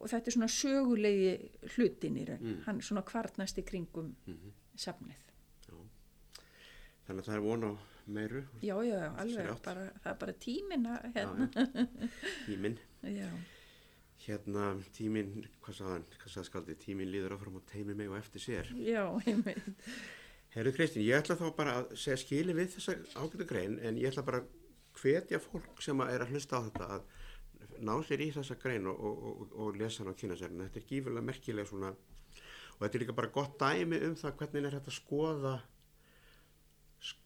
og 0.00 0.08
þetta 0.10 0.26
er 0.30 0.34
svona 0.36 0.48
sögulegi 0.50 1.32
hlutin 1.76 2.16
í 2.18 2.24
raun, 2.28 2.40
Mm. 2.42 2.62
hann 2.66 2.80
svona 2.82 3.02
kvarnast 3.02 3.58
í 3.58 3.62
kringum 3.66 4.14
Mm. 4.26 4.52
safnið. 4.76 5.31
Þannig 7.06 7.24
að 7.24 7.28
það 7.30 7.38
er 7.38 7.44
von 7.46 7.66
á 7.66 7.72
meiru. 8.12 8.44
Já, 8.62 8.74
já, 8.86 9.00
alveg, 9.22 9.50
bara, 9.64 9.88
það 10.02 10.12
er 10.12 10.20
bara 10.22 10.36
tímin 10.42 10.88
hérna, 11.14 11.48
já, 13.18 13.28
hérna 14.26 14.66
tíminn, 14.96 15.36
hvað 15.62 15.78
sagði 15.78 15.94
hann? 15.96 16.08
Hvað 16.16 16.34
sagði 16.34 16.48
skaldi, 16.50 16.78
tíminn 16.82 17.12
líður 17.12 17.36
áfram 17.36 17.60
og 17.60 17.68
teimi 17.70 17.96
mig 17.98 18.10
og 18.10 18.18
eftir 18.18 18.44
sér. 18.44 18.72
Já, 18.78 19.04
einmitt, 19.26 19.70
Herru 20.52 20.72
Kristín, 20.76 21.06
ég 21.06 21.16
ætla 21.16 21.38
þá 21.38 21.46
bara 21.56 21.78
að 21.80 21.94
segja 21.96 22.18
skili 22.20 22.52
við 22.56 22.74
þessa 22.74 22.98
ágætu 23.16 23.46
grein 23.48 23.78
en 23.80 23.96
ég 23.96 24.10
ætla 24.12 24.24
bara 24.26 24.42
að 24.42 24.50
hvetja 25.00 25.40
fólk 25.40 25.80
sem 25.80 26.00
að 26.04 26.10
er 26.12 26.24
að 26.24 26.34
hlusta 26.34 26.60
á 26.60 26.64
þetta 26.66 26.88
að 26.98 27.78
ná 27.88 27.94
sér 28.04 28.20
í 28.20 28.26
þessa 28.34 28.58
grein 28.60 28.88
og, 28.90 28.98
og, 29.00 29.22
og, 29.30 29.54
og 29.64 29.78
lesa 29.80 30.02
hann 30.02 30.12
á 30.12 30.20
kynasærinu. 30.20 30.66
Þetta 30.66 30.82
er 30.82 30.88
gífurlega 30.90 31.28
merkileg 31.30 31.70
svona 31.70 31.94
og 31.94 32.82
þetta 32.82 32.98
er 32.98 33.04
líka 33.04 33.16
bara 33.16 33.32
gott 33.32 33.56
dæmi 33.62 34.02
um 34.04 34.18
það 34.18 34.36
hvernig 34.42 34.68
er 34.68 34.76
þetta 34.76 34.92
að 34.92 34.98
skoða 34.98 35.54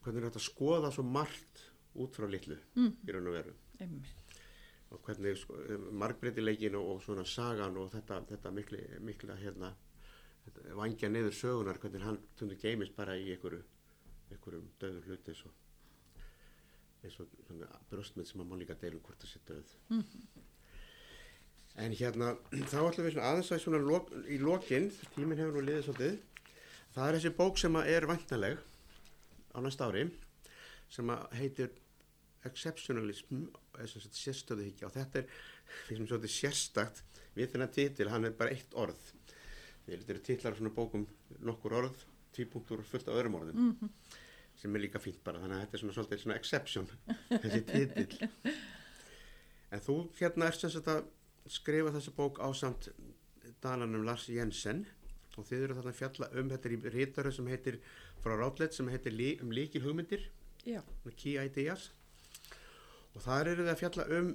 hvernig 0.04 0.22
er 0.22 0.28
þetta 0.28 0.42
að 0.42 0.46
skoða 0.46 0.92
svo 0.94 1.04
margt 1.06 1.64
út 1.96 2.16
frá 2.16 2.28
litlu 2.30 2.56
mm, 2.76 2.92
í 3.06 3.14
raun 3.14 3.30
og 3.30 3.36
veru? 3.36 3.54
Einmitt, 3.80 4.40
og 4.94 5.02
hvernig 5.04 5.36
sko, 5.40 5.58
margbreytileikin 6.02 6.78
og, 6.78 6.94
og 6.94 7.04
svona 7.04 7.26
sagan 7.28 7.76
og 7.80 7.90
þetta, 7.92 8.22
þetta 8.30 8.52
mikli, 8.54 8.82
mikla 9.04 9.36
hérna 9.40 9.72
þetta, 10.46 10.66
vangja 10.78 11.10
niður 11.12 11.36
sögunar 11.36 11.80
hvernig 11.82 12.04
hann 12.06 12.20
tundur 12.38 12.60
geimist 12.60 12.96
bara 12.96 13.16
í 13.18 13.30
einhverju 13.34 13.62
einhverjum 14.32 14.68
döður 14.80 15.08
hluti 15.10 15.32
eins 15.32 15.44
og 15.46 15.62
eins 17.06 17.18
og 17.22 17.34
svona 17.46 17.68
bröstmynd 17.90 18.28
sem 18.28 18.42
að 18.42 18.48
má 18.50 18.58
líka 18.58 18.76
deilum 18.80 19.02
hvort 19.04 19.20
það 19.22 19.32
sé 19.32 19.42
döð. 19.46 19.74
En 21.82 21.92
hérna 21.94 22.32
þá 22.72 22.78
ætlum 22.80 23.06
við 23.06 23.20
aðeins 23.20 23.52
að 23.52 23.62
svona 23.62 23.82
lok, 23.82 24.10
í 24.26 24.40
lokin, 24.42 24.88
tíminn 25.14 25.38
hefur 25.38 25.58
nú 25.58 25.66
liðið 25.66 25.86
svolítið. 25.86 26.16
Það 26.96 27.08
er 27.08 27.18
þessi 27.18 27.32
bók 27.36 27.60
sem 27.60 27.78
er 27.82 28.08
væntaleg 28.08 28.64
á 29.56 29.58
næsta 29.64 29.88
ári 29.88 30.06
sem 30.92 31.10
heitir 31.38 31.72
exceptionalism 32.46 33.46
sérstöðu 34.14 34.66
higgja 34.68 34.88
og 34.88 34.94
þetta 34.94 35.22
er 35.22 35.30
sem 35.88 36.06
svolítið 36.06 36.34
sérstakt 36.34 37.02
við 37.36 37.52
þennan 37.52 37.72
titil, 37.74 38.10
hann 38.12 38.24
er 38.24 38.36
bara 38.36 38.52
eitt 38.54 38.76
orð. 38.78 39.00
Þetta 39.86 40.14
eru 40.14 40.22
titlar 40.24 40.54
af 40.54 40.60
svona 40.60 40.72
bókum 40.74 41.04
nokkur 41.46 41.74
orð, 41.78 41.98
típunktur 42.34 42.82
fullt 42.86 43.10
af 43.10 43.18
öðrum 43.18 43.36
orðum 43.38 43.66
mm, 43.66 43.90
sem 44.60 44.74
er 44.76 44.82
líka 44.82 45.00
fínt 45.02 45.20
bara 45.24 45.40
þannig 45.42 45.58
að 45.58 45.64
þetta 45.64 45.76
er 45.76 45.82
svona 45.82 45.96
svolítið 45.96 46.22
svona 46.22 46.38
exception 46.40 46.88
þessi 47.42 47.62
titill. 47.72 48.30
En 49.74 49.80
þú 49.82 49.96
hérna 50.14 50.46
sem 50.54 50.70
sagt 50.70 50.86
að 50.88 51.08
skrifa 51.50 51.90
þessa 51.90 52.12
bók 52.14 52.36
á 52.38 52.48
samt 52.54 52.86
dalanum 53.62 54.04
Lars 54.06 54.28
Jensen 54.30 54.84
og 55.36 55.48
þið 55.48 55.64
eru 55.64 55.76
þarna 55.78 55.94
fjalla 55.98 56.28
um 56.38 56.52
þetta 56.52 56.70
í 56.70 56.92
rítari 56.94 57.32
sem 57.34 57.48
heitir 57.50 57.80
frá 58.22 58.34
Ráðleit 58.36 58.74
sem 58.74 58.88
heitir 58.88 59.12
li, 59.12 59.38
um 59.42 59.52
líkil 59.52 59.82
hugmyndir 59.84 60.28
Key 61.16 61.36
Ideas. 61.38 61.90
Og 63.14 63.22
þar 63.22 63.48
eru 63.52 63.62
þið 63.64 63.72
að 63.72 63.78
fjalla 63.80 64.06
um 64.18 64.34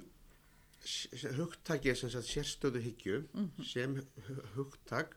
hugtakið 1.38 1.98
sem 2.00 2.10
sagt 2.10 2.26
sérstöðu 2.26 2.80
hyggju 2.82 3.20
sem 3.64 3.94
hu- 4.26 4.46
hugtak 4.56 5.16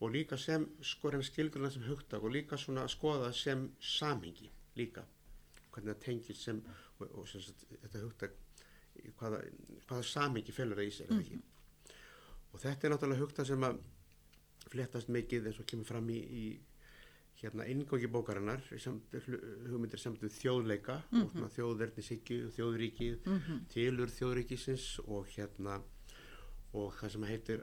og 0.00 0.10
líka 0.12 0.36
sem 0.38 0.64
sko 0.82 1.10
reyna 1.10 1.24
skilgruna 1.24 1.70
sem 1.70 1.82
hugtak 1.82 2.22
og 2.22 2.32
líka 2.32 2.56
svona 2.56 2.84
að 2.84 2.94
skoða 2.94 3.32
sem 3.34 3.66
samhengi 3.80 4.50
líka. 4.76 5.04
Hvernig 5.72 5.94
það 5.94 6.02
tengir 6.06 6.36
sem 6.36 6.62
og, 7.00 7.10
og 7.18 7.28
sem 7.28 7.40
sagt 7.40 7.66
þetta 7.82 8.04
hugtak 8.04 8.32
í 8.96 9.12
hvaða, 9.18 9.42
hvaða 9.88 10.02
samhengi 10.08 10.52
felur 10.52 10.76
það 10.76 10.88
í 10.88 10.94
sér 10.96 11.10
mm 11.10 11.22
-hmm. 11.22 11.42
og 12.52 12.60
þetta 12.60 12.86
er 12.86 12.92
náttúrulega 12.94 13.20
hugtak 13.20 13.46
sem 13.46 13.62
að 13.64 13.78
fléttast 14.70 15.08
mikið 15.08 15.46
eins 15.46 15.60
og 15.60 15.66
kemur 15.66 15.84
fram 15.84 16.08
í, 16.10 16.18
í 16.18 16.58
hérna 17.40 17.66
inngóki 17.68 18.08
bókarinnar 18.08 18.62
hugmyndir 19.66 20.00
samt 20.00 20.22
um 20.24 20.30
þjóðleika 20.32 21.00
og 21.20 21.30
svona 21.34 21.50
þjóðverðnishyggju, 21.56 22.50
þjóðríkið 22.56 23.28
tilur 23.74 24.12
þjóðríkisins 24.14 24.86
og 25.06 25.26
hérna 25.34 25.80
og 26.76 26.92
það 26.98 27.12
sem 27.14 27.24
heitir 27.28 27.60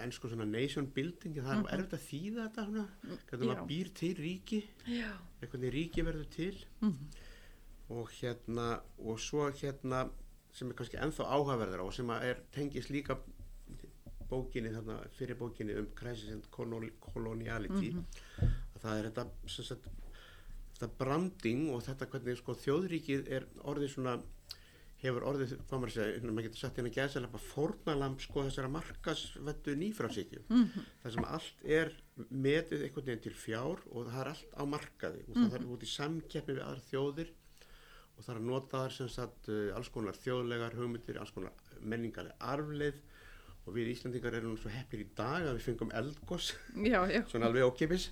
ennsku 0.00 0.28
svona 0.30 0.46
nation 0.48 0.86
building 0.96 1.36
það 1.36 1.64
er 1.66 1.74
erfitt 1.78 1.96
að 1.98 2.04
þýða 2.08 2.44
þetta 2.48 2.64
svona, 2.68 2.84
hvernig 3.28 3.48
Já. 3.48 3.50
maður 3.50 3.66
býr 3.68 3.90
til 4.00 4.14
ríki. 4.20 4.60
Hvernig 5.44 5.74
ríki 5.74 6.04
verður 6.06 6.28
til. 6.32 6.54
Og 7.92 8.08
hérna 8.20 8.68
og 9.04 9.18
svo 9.20 9.50
hérna 9.52 10.04
sem 10.54 10.70
er 10.70 10.78
kannski 10.78 10.96
ennþá 11.02 11.26
áhugaverðara 11.34 11.84
og 11.84 11.92
sem 11.92 12.08
er 12.16 12.40
tengist 12.54 12.88
líka 12.94 13.18
bókinni 14.30 14.70
þarna 14.72 14.96
fyrir 15.18 15.36
bókinni 15.36 15.76
um 15.78 15.90
crisis 15.98 16.30
and 16.32 16.46
colonial- 16.50 16.94
coloniality. 17.12 17.90
Að 18.40 18.54
það 18.84 19.00
er 19.00 19.10
þetta 19.10 19.26
sagt, 19.56 19.90
þetta 20.74 20.90
branding 21.00 21.66
og 21.74 21.84
þetta 21.88 22.08
hvernig 22.12 22.40
sko 22.40 22.56
þjóðríkið 22.64 23.28
er 23.38 23.48
orðið 23.64 23.94
svona 23.96 24.18
hefur 25.04 25.26
orðið, 25.28 25.54
hvað 25.68 25.80
maður 25.80 25.90
að 25.90 25.96
segja, 25.98 26.20
maður 26.24 26.46
getur 26.46 26.60
sagt 26.60 26.78
hérna 26.80 26.92
gæðslega 26.94 27.40
fórnalamb 27.44 28.22
sko 28.24 28.44
þessara 28.46 28.70
markasvettu 28.72 29.74
nýfrásíkju 29.80 30.42
mm 30.46 30.62
-hmm. 30.62 30.86
það 31.02 31.16
sem 31.16 31.26
allt 31.36 31.64
er 31.78 31.90
metið 32.30 32.84
einhvern 32.86 33.08
veginn 33.10 33.24
til 33.26 33.34
fjár 33.36 33.82
og 33.90 34.08
það 34.08 34.20
er 34.22 34.30
allt 34.32 34.54
á 34.56 34.62
markaði 34.74 35.24
og 35.28 35.34
það 35.40 35.56
er 35.58 35.66
út 35.74 35.84
í 35.84 35.90
samkeppni 35.94 36.54
við 36.54 36.64
aðra 36.64 36.86
þjóðir 36.90 37.32
og 38.16 38.24
það 38.24 38.34
er 38.34 38.40
að 38.40 38.48
nota 38.48 38.82
þar 38.84 38.94
sem 38.96 39.08
sagt 39.08 39.48
uh, 39.48 39.76
alls 39.76 39.90
konar 39.90 40.16
þjóðlegar 40.24 40.78
hugmyndir, 40.78 41.18
alls 41.18 41.34
konar 41.34 41.52
menningarlega 41.80 42.36
arfleið 42.40 43.02
og 43.64 43.76
við 43.76 43.92
Íslandingar 43.94 44.36
erum 44.38 44.56
svo 44.60 44.72
heppir 44.72 45.04
í 45.04 45.10
dag 45.16 45.44
að 45.44 45.58
við 45.58 45.66
fengum 45.68 45.92
eldgós 45.96 46.52
já, 46.84 47.00
já, 47.08 47.20
svona 47.30 47.48
alveg 47.48 47.68
ókipis 47.68 48.10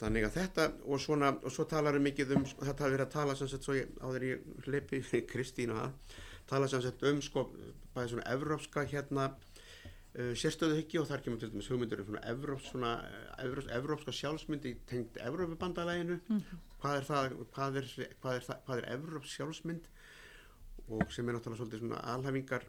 þannig 0.00 0.26
að 0.26 0.38
þetta 0.38 0.66
og 0.86 1.02
svona 1.02 1.34
og 1.36 1.54
svo 1.54 1.66
talar 1.70 1.98
við 1.98 2.06
mikið 2.08 2.34
um 2.38 2.48
þetta 2.48 2.86
hafi 2.86 2.96
verið 2.96 3.06
að 3.06 3.14
tala 3.14 3.36
sagt 3.38 3.66
svo 3.66 3.76
ég 3.76 3.92
áður 4.00 4.26
ég 4.30 4.50
hleypi 4.66 5.02
Kristín 5.30 5.74
og 5.74 5.84
það 5.84 6.18
tala 6.50 6.72
sagt 6.72 7.06
um 7.06 7.22
sko 7.22 7.46
bæði 7.94 8.14
svona 8.14 8.26
evrópska 8.32 8.84
hérna 8.90 9.28
uh, 9.30 10.32
sérstöðuhyggju 10.42 11.04
og 11.04 11.10
þar 11.10 11.24
kemur 11.26 11.42
til 11.42 11.52
dæmis 11.52 11.70
hugmyndur 11.70 12.02
um 12.02 12.10
svona 12.10 12.24
evróps 12.32 12.72
svona 12.72 12.96
uh, 13.04 13.44
evróps, 13.44 13.70
evrópska 13.76 14.16
sjálfsmyndi 14.16 14.74
tengt 14.90 15.20
Evrópubandalæginu 15.22 16.18
hvað 16.80 16.98
er 16.98 17.08
það 17.08 17.38
hvað 17.54 17.80
er, 17.82 17.90
hvað 18.22 18.40
er, 18.40 18.46
það, 18.48 18.62
hvað 18.66 18.82
er 18.82 18.92
evróps 18.96 19.38
sjálfsmynd? 19.38 19.90
Og 20.90 21.12
sem 21.14 21.28
er 21.28 21.36
náttúrulega 21.36 21.60
svolítið 21.60 21.82
svona 21.84 22.00
alhæfingar 22.10 22.64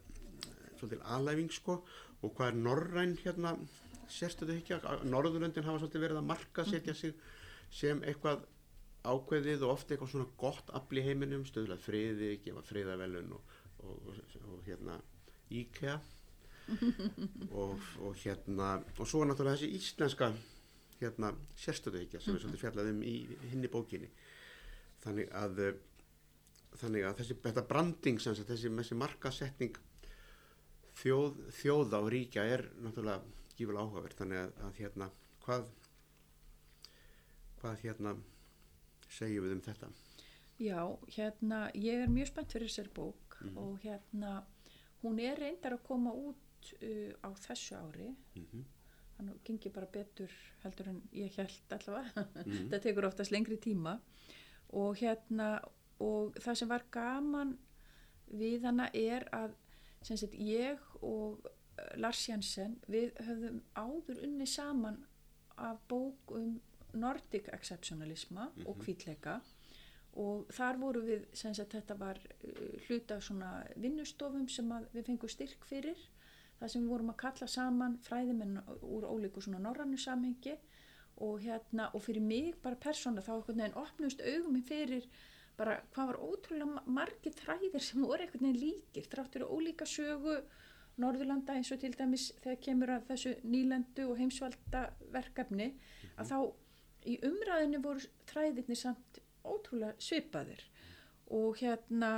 svolítið 0.81 1.05
alhæfing 1.15 1.53
sko. 1.55 1.79
Og 2.21 2.33
hvað 2.37 2.51
er 2.51 2.59
norræn 2.65 3.15
hérna 3.23 3.55
sérstöðu 4.11 4.57
hyggja, 4.59 4.81
Norðurlöndin 5.07 5.65
hafa 5.65 5.79
svolítið 5.81 6.05
verið 6.05 6.19
að 6.19 6.27
marka 6.29 6.65
setja 6.67 6.95
sig 6.97 7.15
sem 7.71 8.01
eitthvað 8.03 8.43
ákveðið 9.07 9.65
og 9.65 9.75
ofta 9.75 9.95
eitthvað 9.95 10.11
svona 10.13 10.31
gott 10.37 10.71
afl 10.77 10.99
í 10.99 11.05
heiminum, 11.05 11.45
stöðlað 11.47 11.85
friði, 11.85 12.31
gefa 12.43 12.63
friðavelun 12.67 13.31
og, 13.37 13.53
og, 13.81 14.09
og, 14.11 14.41
og 14.51 14.65
hérna 14.67 14.97
IKEA 15.51 15.95
og, 17.61 17.79
og 18.03 18.19
hérna 18.21 18.75
og 18.97 19.07
svo 19.07 19.23
er 19.23 19.31
náttúrulega 19.31 19.57
þessi 19.57 19.71
íslenska 19.79 20.31
hérna 21.01 21.31
sérstöðu 21.57 22.03
hyggja 22.03 22.21
sem 22.21 22.35
er 22.35 22.43
svolítið 22.43 22.65
fjallað 22.65 22.91
um 22.91 23.01
í 23.07 23.15
hinni 23.49 23.71
bókinni. 23.71 24.11
Þannig 25.01 25.31
að 25.33 25.63
eh, 25.65 25.79
þannig 26.77 27.07
að 27.07 27.17
þessi, 27.21 27.37
þetta 27.47 27.65
branding 27.67 28.21
þessi, 28.21 28.45
þessi 28.51 28.99
markasetning 28.99 29.79
þjóð, 31.01 31.37
þjóða 31.59 32.01
og 32.01 32.09
ríkja 32.13 32.45
er 32.45 32.67
náttúrulega 32.81 33.21
gífulega 33.57 33.85
áhugaverð 33.85 34.19
þannig 34.21 34.41
að, 34.41 34.51
að 34.67 34.81
hérna 34.81 35.09
hvað 35.45 35.71
hvað 37.61 37.83
hérna 37.85 38.15
segjum 39.11 39.45
við 39.45 39.55
um 39.55 39.63
þetta? 39.65 39.89
Já, 40.61 40.81
hérna, 41.15 41.63
ég 41.77 42.03
er 42.03 42.11
mjög 42.11 42.31
spennt 42.31 42.53
fyrir 42.53 42.69
þessari 42.69 42.93
bók 42.95 43.37
og 43.57 43.81
hérna, 43.81 44.41
hún 45.01 45.19
er 45.21 45.39
reyndar 45.41 45.77
að 45.77 45.85
koma 45.87 46.13
út 46.13 46.71
uh, 46.77 47.11
á 47.25 47.29
þessu 47.47 47.77
ári. 47.77 48.11
Mm 48.35 48.45
-hmm. 48.45 48.63
þannig 49.17 49.35
að 49.35 49.43
gengi 49.47 49.69
bara 49.69 49.89
betur 49.93 50.31
heldur 50.63 50.87
en 50.89 51.01
ég 51.13 51.37
held 51.37 51.75
allavega. 51.77 52.27
Þetta 52.69 52.79
tekur 52.79 53.09
oftast 53.09 53.31
lengri 53.31 53.57
tíma. 53.57 53.99
Og 54.69 54.97
hérna 54.97 55.59
og 55.99 56.37
það 56.41 56.55
sem 56.55 56.69
var 56.69 56.85
gaman 56.91 57.57
við 58.31 58.63
hana 58.65 58.89
er 58.93 59.27
að 59.33 59.55
sem 60.01 60.17
sagt 60.17 60.35
ég 60.35 60.81
og 61.01 61.45
eh, 61.45 61.95
Lars 62.01 62.23
Jensen 62.29 62.77
við 62.91 63.13
höfðum 63.25 63.61
áður 63.75 64.21
unni 64.25 64.47
saman 64.49 65.01
af 65.61 65.81
bók 65.89 66.33
um 66.35 66.59
Nordic 66.93 67.47
Exceptionalisma 67.53 68.49
og 68.65 68.81
hvítleika. 68.83 69.39
Og 70.19 70.49
þar 70.51 70.79
voru 70.81 71.03
við 71.05 71.27
sem 71.37 71.53
sagt 71.55 71.77
þetta 71.77 71.95
var 71.95 72.17
uh, 72.19 72.73
hluta 72.87 73.21
svona 73.23 73.51
vinnustofum 73.79 74.49
sem 74.51 74.67
við 74.91 75.05
fengum 75.07 75.31
styrk 75.31 75.63
fyrir. 75.69 75.99
Það 76.59 76.73
sem 76.73 76.83
við 76.83 76.93
vorum 76.93 77.13
að 77.13 77.21
kalla 77.21 77.47
saman 77.47 77.95
fræðimenn 78.03 78.59
úr 78.83 79.07
ólíku 79.07 79.41
svona 79.41 79.61
norrannu 79.63 79.97
samhengi. 79.97 80.57
Og 81.23 81.39
hérna 81.45 81.91
og 81.95 82.03
fyrir 82.03 82.23
mig 82.25 82.55
bara 82.63 82.75
persóna 82.75 83.23
þá 83.23 83.31
opnust 83.79 84.21
augum 84.25 84.59
fyrir 84.67 85.07
bara 85.61 85.77
hvað 85.93 86.11
var 86.11 86.19
ótrúlega 86.25 86.83
margir 86.97 87.37
þræðir 87.37 87.85
sem 87.85 88.03
voru 88.03 88.25
einhvern 88.25 88.47
veginn 88.47 88.61
líkir 88.65 89.07
þráttur 89.13 89.45
og 89.45 89.55
ólíka 89.59 89.87
sögu 89.89 90.41
Norðurlanda 91.01 91.55
eins 91.55 91.71
og 91.71 91.79
til 91.81 91.93
dæmis 91.95 92.31
þegar 92.43 92.59
kemur 92.65 92.91
að 92.97 93.05
þessu 93.13 93.31
nýlendu 93.47 94.09
og 94.11 94.19
heimsvalda 94.19 94.83
verkefni 95.13 95.71
að 96.19 96.33
þá 96.33 96.37
í 97.07 97.17
umræðinu 97.25 97.79
voru 97.83 98.09
þræðirni 98.29 98.77
samt 98.77 99.21
ótrúlega 99.47 99.95
svipaðir. 100.01 100.61
Og 101.31 101.57
hérna 101.61 102.11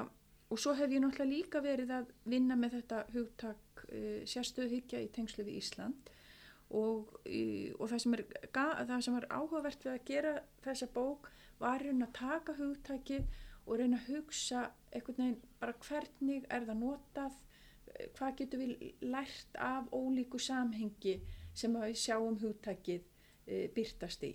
og 0.52 0.60
svo 0.60 0.74
hef 0.78 0.91
ég 0.91 1.02
náttúrulega 1.02 1.30
líka 1.30 1.61
verið 1.64 1.94
að 1.99 2.10
vinna 2.30 2.57
með 2.60 2.80
þetta 2.80 3.03
hugtak 3.14 3.86
uh, 3.88 4.20
sérstöðhyggja 4.30 5.02
í 5.06 5.11
tengslu 5.14 5.45
við 5.48 5.61
Ísland. 5.61 6.11
Og, 6.74 7.14
uh, 7.30 7.70
og 7.78 7.88
það, 7.91 8.03
sem 8.03 8.18
er, 8.18 8.26
það 8.52 8.99
sem 9.06 9.18
var 9.18 9.30
áhugavert 9.30 9.86
við 9.86 9.94
að 9.94 10.06
gera 10.10 10.36
þessa 10.65 10.90
bók 10.94 11.32
var 11.59 11.84
reyna 11.84 12.07
að 12.07 12.13
taka 12.19 12.55
hugtakið 12.57 13.25
og 13.65 13.80
reyna 13.80 13.99
að 14.01 14.09
hugsa 14.15 14.63
einhvern 14.91 15.19
veginn 15.19 15.41
bara 15.59 15.75
hvernig 15.88 16.47
er 16.49 16.65
það 16.67 16.80
notað 16.81 17.35
eh, 17.93 18.07
hvað 18.17 18.38
getur 18.41 18.63
við 18.63 18.73
lært 19.01 19.59
af 19.59 19.91
ólíku 19.93 20.39
samhengi 20.41 21.19
sem 21.53 21.75
við 21.77 21.95
sjáum 22.01 22.39
hugtakið 22.41 23.03
e, 23.45 23.67
byrtast 23.75 24.23
í. 24.25 24.34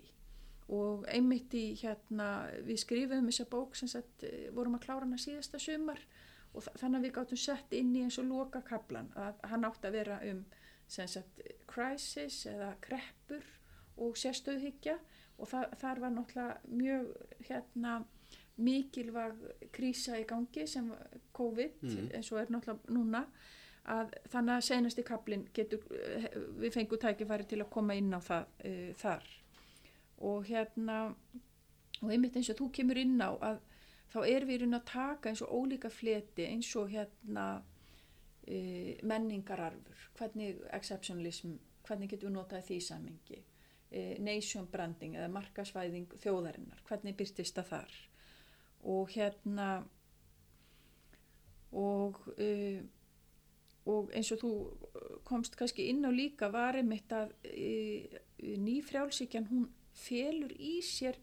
Og 0.69 1.07
einmitt 1.09 1.55
í 1.57 1.73
hérna 1.81 2.49
við 2.66 2.82
skrifum 2.85 3.27
þessa 3.27 3.47
bók 3.51 3.77
sem 3.77 3.89
sagt, 3.90 4.23
eh, 4.23 4.49
vorum 4.55 4.77
að 4.78 4.85
klára 4.86 5.07
hana 5.07 5.19
síðasta 5.19 5.59
sumar 5.59 6.01
og 6.55 6.62
þa- 6.65 6.77
þannig 6.81 6.99
að 6.99 7.07
við 7.07 7.15
gáttum 7.19 7.43
sett 7.43 7.73
inn 7.77 7.95
í 7.97 8.03
eins 8.05 8.19
og 8.19 8.28
loka 8.31 8.62
kaplan 8.62 9.11
að 9.16 9.40
hann 9.51 9.65
átti 9.65 9.89
að 9.89 9.97
vera 9.99 10.20
um 10.31 10.45
sagt 10.89 11.43
crisis 11.69 12.47
eða 12.49 12.70
kreppur 12.81 13.45
og 14.01 14.16
sérstöðhyggja 14.16 14.99
og 15.39 15.48
það, 15.48 15.74
þar 15.81 16.01
var 16.02 16.15
náttúrulega 16.15 16.78
mjög 16.82 17.10
hérna 17.48 17.93
mikilvæg 18.59 19.44
krísa 19.73 20.19
í 20.19 20.27
gangi 20.27 20.66
sem 20.66 20.90
COVID 21.32 21.82
Mhm. 21.82 22.10
eins 22.15 22.32
og 22.32 22.40
er 22.40 22.51
náttúrulega 22.52 22.90
núna 22.90 23.24
að 23.86 24.12
þannig 24.28 24.55
að 24.56 24.66
senasti 24.66 25.02
kaplinn 25.02 25.48
getur 25.55 25.78
eh, 25.94 26.28
við 26.60 26.73
fengum 26.73 26.98
tækifæri 26.98 27.47
til 27.48 27.62
að 27.62 27.70
koma 27.70 27.94
inn 27.94 28.12
á 28.12 28.20
það 28.20 28.44
uh, 28.65 28.94
þar. 28.94 29.24
Og 30.19 30.44
hérna 30.44 31.15
og 32.02 32.10
einmitt 32.10 32.36
eins 32.36 32.51
og 32.51 32.56
þú 32.59 32.70
kemur 32.73 32.98
inn 32.98 33.20
á 33.23 33.31
að 33.39 33.60
þá 34.12 34.19
er 34.27 34.44
við 34.44 34.62
inn 34.66 34.74
að 34.74 34.85
taka 34.85 35.31
eins 35.31 35.43
og 35.43 35.55
ólíka 35.55 35.90
fleti 35.90 36.44
eins 36.44 36.77
og 36.77 36.90
hérna 36.90 37.62
uh, 38.48 38.93
menningararfur. 39.02 40.10
Hvernig 40.19 40.60
exceptionalism 40.73 41.56
hvernig 41.89 42.10
getum 42.12 42.28
við 42.28 42.36
notað 42.36 42.66
því 42.69 42.77
í 42.78 42.85
samingi 42.85 43.39
e, 43.39 43.44
nation 44.20 44.66
branding 44.69 45.16
eða 45.16 45.31
markasvæðing 45.32 46.12
þjóðarinnar, 46.20 46.82
hvernig 46.89 47.16
byrtist 47.16 47.56
það 47.56 47.70
þar 47.73 47.94
og 48.89 49.15
hérna 49.15 49.69
og 51.73 52.20
e, 52.39 52.82
og 53.89 54.12
eins 54.12 54.31
og 54.35 54.43
þú 54.43 54.52
komst 55.28 55.56
kannski 55.56 55.89
inn 55.89 56.05
á 56.05 56.12
líka 56.12 56.51
var 56.52 56.77
einmitt 56.77 57.12
að 57.16 57.32
e, 57.48 58.20
nýfrjálsíkjan 58.39 59.48
hún 59.48 59.66
felur 59.97 60.52
í 60.52 60.78
sér 60.85 61.16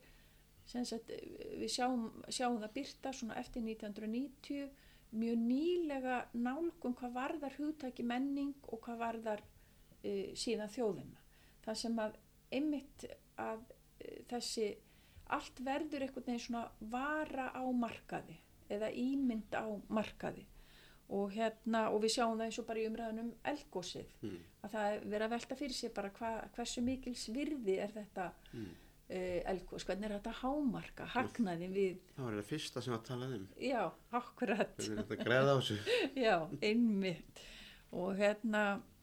sagt, 0.65 1.11
við 1.59 1.69
sjáum, 1.69 2.09
sjáum 2.33 2.57
það 2.63 2.73
byrta 2.79 3.13
svona 3.13 3.37
eftir 3.39 3.61
1990 3.61 4.71
mjög 5.15 5.41
nýlega 5.47 6.17
nálgum 6.33 6.95
hvað 6.97 7.13
varðar 7.15 7.57
hugtæki 7.59 8.03
menning 8.03 8.55
og 8.67 8.81
hvað 8.83 9.01
varðar 9.03 9.43
uh, 9.45 10.31
síðan 10.35 10.71
þjóðina. 10.73 11.21
Það 11.65 11.79
sem 11.81 12.01
að 12.01 12.17
einmitt 12.53 13.07
að 13.41 13.61
uh, 13.61 14.17
þessi 14.31 14.71
allt 15.35 15.61
verður 15.65 16.05
einhvern 16.05 16.27
veginn 16.27 16.43
svona 16.43 16.65
vara 16.91 17.49
á 17.57 17.63
markaði 17.73 18.37
eða 18.69 18.91
ímynd 18.91 19.55
á 19.57 19.65
markaði. 19.93 20.45
Og 21.15 21.35
hérna 21.35 21.83
og 21.93 21.99
við 22.01 22.15
sjáum 22.15 22.39
það 22.39 22.47
eins 22.47 22.57
og 22.61 22.65
bara 22.65 22.81
í 22.81 22.87
umræðunum 22.89 23.27
elgósið 23.45 24.13
mm. 24.25 24.39
að 24.65 24.71
það 24.73 24.95
verður 25.03 25.25
að 25.25 25.35
velta 25.35 25.57
fyrir 25.59 25.77
sig 25.77 25.93
bara 25.93 26.09
hva, 26.17 26.31
hversu 26.55 26.81
mikils 26.81 27.27
virði 27.33 27.77
er 27.83 27.93
þetta 27.93 28.31
mm 28.55 28.71
uh, 29.09 29.41
elgós, 29.51 29.85
hvernig 29.87 30.09
er 30.09 30.17
þetta 30.17 30.33
hámarka 30.41 31.07
hagnaði 31.15 31.69
við 31.73 32.01
það 32.15 32.27
var 32.27 32.37
það 32.39 32.49
fyrsta 32.49 32.83
sem 32.85 32.95
að 32.95 33.05
talaði 33.09 33.39
um. 33.39 33.45
Já, 33.61 33.81
akkurat. 34.19 34.75
Já, 36.25 36.35
einmitt. 36.65 37.43
Og 37.95 38.17
hérna 38.19 38.63
e, 38.75 38.94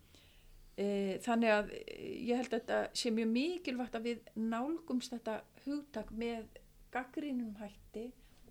þannig 0.72 1.50
að 1.52 1.72
ég 1.76 2.38
held 2.38 2.48
að 2.48 2.54
þetta 2.54 2.76
sé 2.96 3.10
mjög 3.12 3.28
mikilvægt 3.28 3.96
að 3.98 4.06
við 4.08 4.30
nálgumst 4.40 5.12
þetta 5.12 5.34
hugtak 5.66 6.12
með 6.16 6.46
gaggrínum 6.94 7.56
hætti 7.60 8.06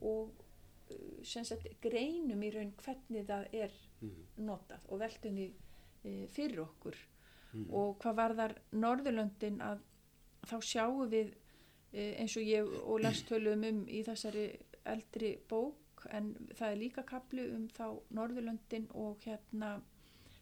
og 0.05 0.29
sem 1.25 1.45
sagt 1.47 1.67
greinum 1.83 2.41
í 2.43 2.51
raun 2.53 2.73
hvernig 2.81 3.25
það 3.27 3.55
er 3.63 3.75
mm. 4.01 4.17
notað 4.45 4.87
og 4.89 5.01
veldunni 5.01 5.47
e, 6.03 6.27
fyrir 6.33 6.63
okkur 6.65 6.97
mm. 7.53 7.67
og 7.69 7.95
hvað 8.01 8.17
var 8.19 8.35
þar 8.39 8.55
Norðurlöndin 8.83 9.61
að 9.65 9.83
þá 10.49 10.57
sjáum 10.65 11.11
við 11.11 11.33
eins 11.91 12.37
og 12.39 12.47
ég 12.47 12.75
og 12.81 13.01
lest 13.03 13.27
tölum 13.29 13.65
um 13.67 13.81
í 13.91 14.01
þessari 14.07 14.47
eldri 14.87 15.35
bók 15.49 16.05
en 16.09 16.31
það 16.55 16.67
er 16.69 16.79
líka 16.79 17.03
kaplu 17.07 17.45
um 17.55 17.67
þá 17.75 17.85
Norðurlöndin 18.17 18.87
og 18.97 19.21
hérna 19.25 19.75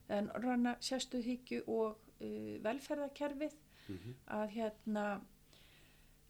Norranna 0.09 0.75
sérstuðhyggju 0.81 1.63
og 1.67 1.97
uh, 2.21 2.55
velferðarkerfið 2.63 3.53
mm 3.55 3.97
-hmm. 3.97 4.13
að 4.39 4.47
hérna 4.57 5.05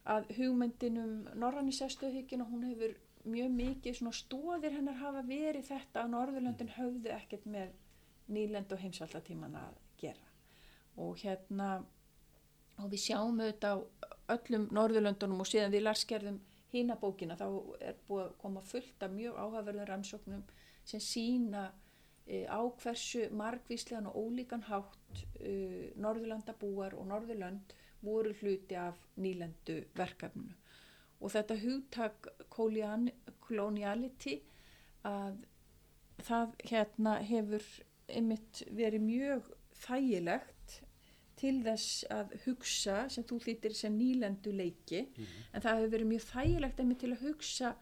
að 0.05 0.31
hugmyndinum 0.37 1.27
Norranni 1.35 1.71
sérstuðhyggjuna 1.75 2.47
hún 2.49 2.63
hefur 2.69 2.95
mjög 3.29 3.51
mikið 3.51 3.95
svona 3.95 4.15
stóðir 4.15 4.75
hennar 4.77 4.99
hafa 4.99 5.21
verið 5.27 5.67
þetta 5.67 6.03
að 6.03 6.11
Norðurlöndin 6.13 6.75
höfðu 6.77 7.11
ekkert 7.13 7.45
með 7.45 7.73
nýlend 8.27 8.71
og 8.71 8.79
heimsvaldatíman 8.79 9.55
að 9.55 9.79
gera 9.97 10.27
og 10.99 11.17
hérna 11.17 11.69
og 12.79 12.91
við 12.91 13.03
sjáum 13.03 13.41
auðvitað 13.41 13.75
á 13.75 13.77
öllum 14.35 14.69
Norðurlöndunum 14.71 15.43
og 15.43 15.49
síðan 15.49 15.73
við 15.73 15.85
larskerðum 15.87 16.39
hínabókina 16.71 17.37
þá 17.37 17.47
er 17.81 17.99
búið 18.07 18.25
að 18.25 18.35
koma 18.41 18.61
fullt 18.61 19.03
af 19.03 19.13
mjög 19.13 19.37
áhaverðum 19.37 19.89
rannsóknum 19.89 20.43
sem 20.85 21.03
sína 21.03 21.69
á 22.29 22.61
hversu 22.81 23.27
margvíslegan 23.33 24.09
og 24.09 24.17
ólíkan 24.21 24.63
hátt 24.69 25.23
e, 25.41 25.91
Norðurlandabúar 25.97 26.93
og 26.93 27.07
Norðurlönd 27.09 27.73
voru 28.05 28.33
hluti 28.41 28.77
af 28.79 28.97
nýlendu 29.17 29.81
verkefninu 29.97 30.53
og 31.19 31.33
þetta 31.33 31.57
hugtak 31.63 32.29
koloniality 32.53 34.37
að 35.07 35.41
það 36.23 36.53
hérna 36.69 37.17
hefur 37.25 37.65
einmitt 38.09 38.63
verið 38.75 39.03
mjög 39.03 39.51
þægilegt 39.79 40.79
til 41.39 41.59
þess 41.63 42.03
að 42.11 42.33
hugsa 42.45 43.03
sem 43.11 43.25
þú 43.27 43.37
þýttir 43.45 43.75
sem 43.77 43.95
nýlendu 43.95 44.51
leiki 44.51 45.01
mm 45.01 45.23
-hmm. 45.23 45.45
en 45.53 45.61
það 45.61 45.77
hefur 45.77 45.93
verið 45.95 46.11
mjög 46.13 46.25
þægilegt 46.33 46.79
einmitt 46.79 46.99
til 46.99 47.13
að 47.13 47.23
hugsa 47.27 47.75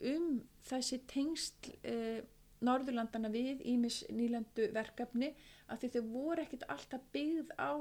um 0.00 0.42
þessi 0.64 0.98
tengst 1.06 1.70
eh, 1.84 2.20
Norðurlandana 2.66 3.30
við 3.32 3.62
ímis 3.72 4.02
nýlendu 4.12 4.68
verkefni 4.74 5.32
að 5.70 5.82
því 5.82 5.92
þau 5.94 6.02
voru 6.12 6.44
ekkit 6.44 6.66
alltaf 6.68 7.04
byggð 7.14 7.54
á 7.56 7.72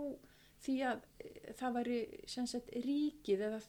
því 0.64 0.76
að 0.89 1.01
eh, 1.23 1.49
það 1.60 1.76
væri 1.80 1.97
sagt, 2.27 2.72
ríkið 2.85 3.43
eða 3.47 3.60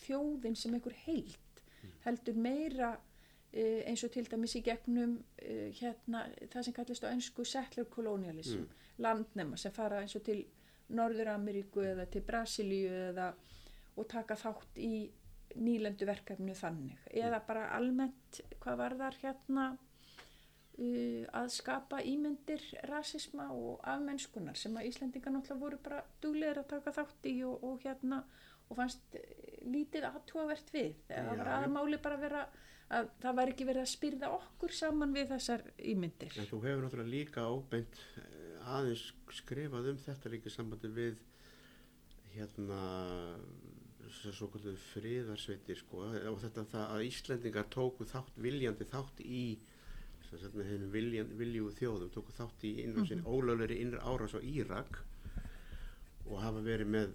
þjóðin 0.00 0.58
sem 0.58 0.74
einhver 0.76 0.96
heilt 1.04 1.62
mm. 1.62 1.94
heldur 2.06 2.40
meira 2.46 2.90
eh, 3.52 3.82
eins 3.88 4.04
og 4.06 4.12
til 4.14 4.26
dæmis 4.28 4.56
í 4.58 4.64
gegnum 4.66 5.18
eh, 5.42 5.68
hérna, 5.80 6.26
það 6.52 6.66
sem 6.66 6.76
kallist 6.76 7.06
á 7.06 7.12
ennsku 7.12 7.46
settler 7.48 7.88
colonialism 7.92 8.64
mm. 8.64 8.88
landnema 9.04 9.60
sem 9.60 9.74
fara 9.74 10.02
eins 10.04 10.16
og 10.16 10.24
til 10.26 10.42
Norður-Ameríku 10.90 11.84
eða 11.86 12.08
til 12.10 12.24
Brasilíu 12.26 12.90
eða 13.12 13.30
og 14.00 14.08
taka 14.10 14.36
þátt 14.38 14.78
í 14.80 15.10
nýlendu 15.60 16.06
verkefnu 16.06 16.54
þannig 16.54 17.06
eða 17.10 17.40
bara 17.46 17.68
almennt 17.76 18.40
hvað 18.62 18.80
var 18.80 18.96
þar 18.98 19.16
hérna 19.22 19.64
uh, 20.80 21.26
að 21.40 21.50
skapa 21.54 22.00
ímyndir 22.06 22.64
rasisma 22.90 23.50
og 23.54 23.84
afmennskunar 23.84 24.58
sem 24.58 24.76
að 24.80 24.90
Íslandingar 24.90 25.34
náttúrulega 25.34 25.64
voru 25.64 25.82
bara 25.84 26.00
duglegar 26.22 26.62
að 26.64 26.72
taka 26.74 26.96
þátt 27.00 27.30
í 27.30 27.36
og, 27.48 27.62
og 27.66 27.84
hérna 27.84 28.24
og 28.70 28.78
fannst 28.78 29.16
lítið 29.66 30.06
aðtúavert 30.08 30.68
við. 30.72 30.92
Það 31.08 31.30
var 31.40 31.54
aðmáli 31.58 31.98
bara 32.02 32.18
að 32.18 32.26
vera 32.28 32.42
að 32.90 33.08
það 33.22 33.36
var 33.38 33.50
ekki 33.52 33.66
verið 33.68 33.84
að 33.84 33.90
spyrða 33.92 34.30
okkur 34.34 34.74
saman 34.74 35.14
við 35.14 35.32
þessar 35.34 35.64
ímyndir. 35.92 36.36
En 36.38 36.48
þú 36.50 36.60
hefur 36.64 36.84
náttúrulega 36.84 37.14
líka 37.14 37.46
ábeint 37.46 37.98
aðeins 38.70 39.04
skrifað 39.40 39.90
um 39.92 40.00
þetta 40.04 40.32
líka 40.32 40.52
sambandi 40.52 40.90
við 40.94 41.20
hérna 42.34 42.80
þessar 44.10 44.36
svo 44.36 44.48
kallið 44.54 44.78
friðarsveitir 44.88 45.78
sko 45.78 46.06
og 46.32 46.40
þetta 46.42 46.86
að 46.88 47.04
Íslendingar 47.06 47.68
tóku 47.72 48.06
þátt 48.10 48.38
viljandi 48.42 48.86
þátt 48.90 49.22
í 49.22 49.44
vilju 50.30 51.70
þjóðum 51.78 52.12
tóku 52.14 52.32
þátt 52.36 52.64
í 52.64 52.76
innrásin, 52.84 53.20
mm 53.20 53.24
-hmm. 53.24 53.32
ólöfleri 53.34 53.80
innra 53.82 54.04
árás 54.06 54.34
á 54.34 54.40
Írak 54.40 55.00
og 56.26 56.38
hafa 56.40 56.60
verið 56.62 56.86
með 56.86 57.14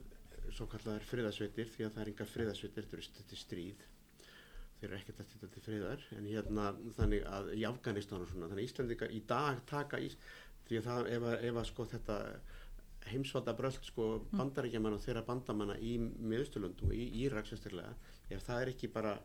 svo 0.54 0.68
kallar 0.70 1.04
friðarsveitir 1.10 1.70
því 1.72 1.86
að 1.86 1.94
það 1.94 2.02
er 2.02 2.12
enga 2.12 2.26
friðarsveitir 2.26 2.88
þetta 2.90 3.32
er 3.32 3.42
stríð 3.42 3.86
þeir 4.80 4.90
eru 4.90 4.98
ekkert 5.00 5.22
að 5.24 5.32
þetta 5.32 5.48
til 5.54 5.64
friðar 5.66 6.04
en 6.18 6.28
hérna 6.30 6.66
þannig 6.98 7.24
að 7.32 7.54
í 7.56 7.64
Afganistan 7.68 8.22
og 8.22 8.30
svona 8.30 8.50
þannig 8.52 8.64
að 8.64 8.70
Íslandingar 8.70 9.16
í 9.16 9.22
dag 9.28 9.62
taka 9.70 10.02
Ís 10.04 10.18
því 10.68 10.80
að 10.80 10.88
það, 10.90 11.10
ef 11.16 11.28
að, 11.30 11.36
ef 11.50 11.60
að 11.62 11.68
sko 11.70 11.86
þetta 11.94 12.18
heimsvalda 13.06 13.54
bröld 13.58 13.80
sko 13.86 14.08
mm. 14.18 14.38
bandaríkjaman 14.40 14.98
og 14.98 15.04
þeirra 15.04 15.26
bandamanna 15.28 15.78
í 15.78 15.96
miðustulundu 16.02 16.90
og 16.90 16.96
í 16.98 17.06
Írak 17.24 17.50
sérstaklega 17.50 17.94
ef 18.34 18.46
það 18.46 18.62
er 18.62 18.74
ekki 18.74 18.92
bara 18.94 19.16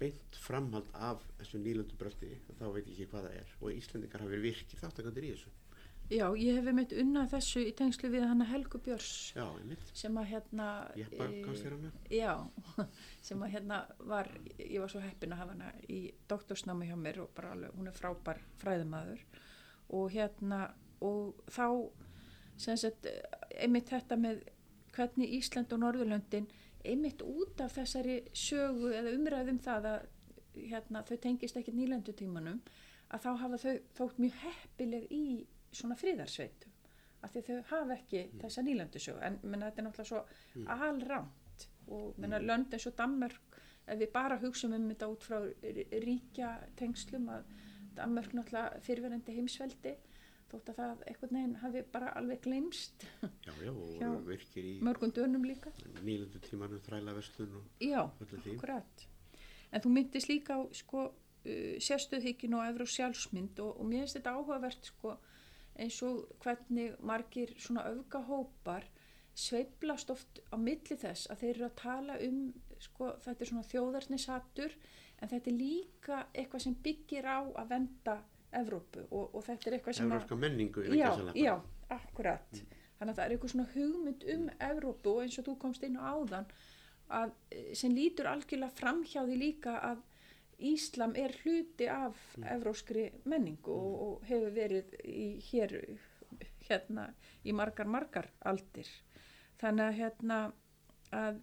beint 0.00 0.40
framhald 0.40 0.88
af 0.94 1.22
þessu 1.38 1.60
nýlundu 1.62 1.96
bröldi 2.00 2.34
þá 2.58 2.66
veit 2.74 2.84
ég 2.86 2.92
ekki 2.94 3.08
hvað 3.12 3.28
það 3.28 3.38
er. 3.42 3.54
Og 3.60 3.72
Íslandingar 3.72 4.24
hafi 4.24 4.34
verið 4.34 4.48
virkið 4.50 4.82
þáttakandir 4.82 5.28
í 5.28 5.32
þessu. 5.34 5.54
Já, 6.06 6.26
ég 6.38 6.54
hef 6.54 6.68
einmitt 6.70 6.92
unnað 6.94 7.32
þessu 7.32 7.64
í 7.66 7.72
tengslu 7.74 8.08
við 8.12 8.28
hana 8.30 8.46
Helgu 8.46 8.78
Björns. 8.78 9.32
Já, 9.34 9.46
sem 9.90 10.18
að 10.20 10.28
hérna 10.30 10.66
Jeppa, 10.94 11.26
e, 11.26 11.90
já, 12.14 12.30
sem 13.26 13.42
að 13.42 13.56
hérna 13.56 13.80
var 14.06 14.30
ég 14.60 14.78
var 14.84 14.92
svo 14.92 15.02
heppin 15.02 15.34
að 15.34 15.42
hafa 15.42 15.56
hana 15.56 15.72
í 15.90 15.98
doktorsnámi 16.30 16.86
hjá 16.86 16.94
mér 17.00 17.24
og 17.24 17.32
bara 17.34 17.56
alveg, 17.56 17.74
hún 17.74 17.90
er 17.90 17.96
frábær 17.98 18.42
fræðumæður 18.62 19.24
og 19.98 20.14
hérna 20.14 20.60
og 21.02 21.42
þá 21.50 21.66
sem 22.56 22.78
sagt 22.78 23.10
einmitt 23.58 23.90
þetta 23.90 24.20
með 24.20 24.44
hvernig 24.94 25.34
Ísland 25.40 25.74
og 25.74 25.82
Norðurlöndin 25.82 26.46
einmitt 26.92 27.22
út 27.22 27.60
af 27.64 27.76
þessari 27.76 28.20
sögu 28.36 28.92
eða 28.94 29.14
umræðum 29.16 29.58
það 29.62 29.90
að 29.92 30.06
hérna, 30.56 31.02
þau 31.06 31.16
tengist 31.22 31.58
ekki 31.60 31.74
nýlendutímanum 31.76 32.62
að 33.12 33.26
þá 33.26 33.30
hafa 33.42 33.60
þau 33.62 33.74
þótt 33.98 34.22
mjög 34.22 34.40
heppileg 34.44 35.12
í 35.12 35.24
svona 35.76 35.98
fríðarsveitum 36.00 36.72
af 37.24 37.32
því 37.32 37.42
þau 37.48 37.56
hafa 37.70 37.96
ekki 37.96 38.22
mm. 38.22 38.40
þessa 38.42 38.64
nýlendusögu 38.66 39.22
en 39.26 39.38
menna, 39.42 39.70
þetta 39.70 39.82
er 39.82 39.86
náttúrulega 39.88 40.10
svo 40.10 40.22
mm. 40.60 40.66
alramt 40.76 41.66
og 41.86 42.18
menna, 42.18 42.40
mm. 42.40 42.48
lönd 42.50 42.76
eins 42.76 42.88
og 42.90 42.96
Danmörk 42.98 43.60
ef 43.86 44.00
við 44.00 44.12
bara 44.14 44.38
hugsaum 44.42 44.74
um 44.76 44.88
þetta 44.90 45.08
út 45.12 45.26
frá 45.26 45.38
ríkja 46.06 46.52
tengslum 46.78 47.30
að 47.32 47.50
Danmörk 47.96 48.34
náttúrulega 48.36 48.82
fyrirverandi 48.86 49.36
heimsveldi 49.38 49.94
þótt 50.50 50.72
að 50.72 50.80
það 50.80 51.04
eitthvað 51.10 51.34
neginn 51.36 51.54
hafi 51.62 51.82
bara 51.92 52.12
alveg 52.20 52.42
glemst 52.46 53.06
Já, 53.46 53.52
já, 53.64 53.72
og 53.72 54.26
virkir 54.28 54.66
í 54.66 54.74
mörgum 54.84 55.12
dönum 55.14 55.46
líka. 55.46 55.72
Nýlandu 56.00 56.42
tímanu 56.46 56.80
þræla 56.86 57.14
vestlun 57.16 57.56
Já, 57.82 58.02
akkurat. 58.06 59.06
En 59.72 59.82
þú 59.82 59.94
myndist 59.94 60.30
líka 60.30 60.58
á 60.58 60.62
sko, 60.76 61.08
uh, 61.10 61.72
sérstöðhyggin 61.82 62.54
og 62.58 62.66
efru 62.68 62.86
sjálfsmynd 62.90 63.62
og, 63.64 63.80
og 63.80 63.88
mér 63.90 64.04
finnst 64.04 64.20
þetta 64.20 64.36
áhugavert 64.36 64.92
sko, 64.92 65.16
eins 65.76 65.98
og 66.06 66.22
hvernig 66.44 66.94
margir 67.04 67.52
svona 67.60 67.88
öfgahópar 67.90 68.86
sveiblast 69.36 70.10
oft 70.14 70.40
á 70.48 70.56
milli 70.56 70.96
þess 70.96 71.28
að 71.28 71.42
þeir 71.42 71.50
eru 71.54 71.66
að 71.66 71.74
tala 71.82 72.14
um 72.24 72.38
sko, 72.80 73.10
þetta 73.24 73.42
er 73.42 73.50
svona 73.50 73.68
þjóðarsnishattur 73.70 74.76
en 75.20 75.30
þetta 75.32 75.50
er 75.50 75.58
líka 75.58 76.22
eitthvað 76.32 76.64
sem 76.64 76.78
byggir 76.86 77.28
á 77.28 77.40
að 77.44 77.68
venda 77.74 78.16
Evrópu 78.54 79.04
og, 79.10 79.34
og 79.34 79.44
þetta 79.44 79.70
er 79.70 79.78
eitthvað 79.78 79.98
sem 79.98 80.10
Evrópska 80.10 80.38
menningu 80.40 80.84
já, 80.94 81.10
já, 81.34 81.54
akkurat. 81.92 82.60
Þannig 82.96 83.12
að 83.12 83.16
það 83.18 83.24
er 83.24 83.34
eitthvað 83.34 83.52
svona 83.52 83.68
hugmynd 83.74 84.26
um 84.34 84.50
Evrópu 84.70 85.12
og 85.12 85.22
eins 85.24 85.38
og 85.40 85.48
þú 85.48 85.56
komst 85.66 85.86
inn 85.86 85.98
á 86.00 86.02
áðan 86.14 86.50
að, 87.08 87.32
eh, 87.52 87.72
sem 87.76 87.94
lítur 87.94 88.30
algjörlega 88.30 88.78
framhjá 88.78 89.24
því 89.26 89.40
líka 89.40 89.78
að 89.92 90.04
Íslam 90.56 91.12
er 91.20 91.34
hluti 91.42 91.84
af 91.92 92.16
evróskri 92.40 93.10
menningu 93.28 93.74
og, 93.74 93.96
og 94.06 94.22
hefur 94.24 94.54
verið 94.56 94.94
í 95.04 95.26
hér 95.50 95.74
hérna 96.64 97.10
í 97.44 97.52
margar 97.52 97.90
margar 97.92 98.30
aldir. 98.40 98.88
Þannig 99.60 99.84
að 99.84 99.98
hérna 100.00 100.38
að 101.12 101.42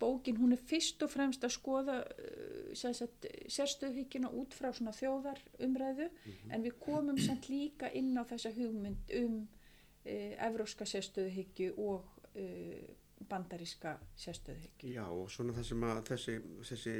bókin 0.00 0.38
hún 0.40 0.54
er 0.54 0.62
fyrst 0.70 1.02
og 1.02 1.10
fremst 1.12 1.44
að 1.44 1.54
skoða 1.56 1.98
uh, 2.04 2.70
sérstöðhyggjuna 2.76 4.30
út 4.40 4.54
frá 4.56 4.70
svona 4.72 4.94
þjóðar 4.96 5.40
umræðu 5.64 6.08
en 6.50 6.64
við 6.64 6.78
komum 6.82 7.18
samt 7.20 7.50
líka 7.50 7.90
inn 7.90 8.14
á 8.18 8.22
þessa 8.28 8.54
hugmynd 8.56 9.12
um 9.22 9.42
uh, 9.42 10.32
evróska 10.48 10.86
sérstöðhyggju 10.88 11.74
og 11.76 12.06
uh, 12.34 12.88
bandaríska 13.28 13.96
sérstöðhyggju. 14.16 14.94
Já 14.94 15.04
og 15.06 15.28
svona 15.32 15.56
það 15.56 15.68
sem 15.72 15.86
að 15.88 16.02
þessi, 16.12 16.38
þessi 16.70 16.96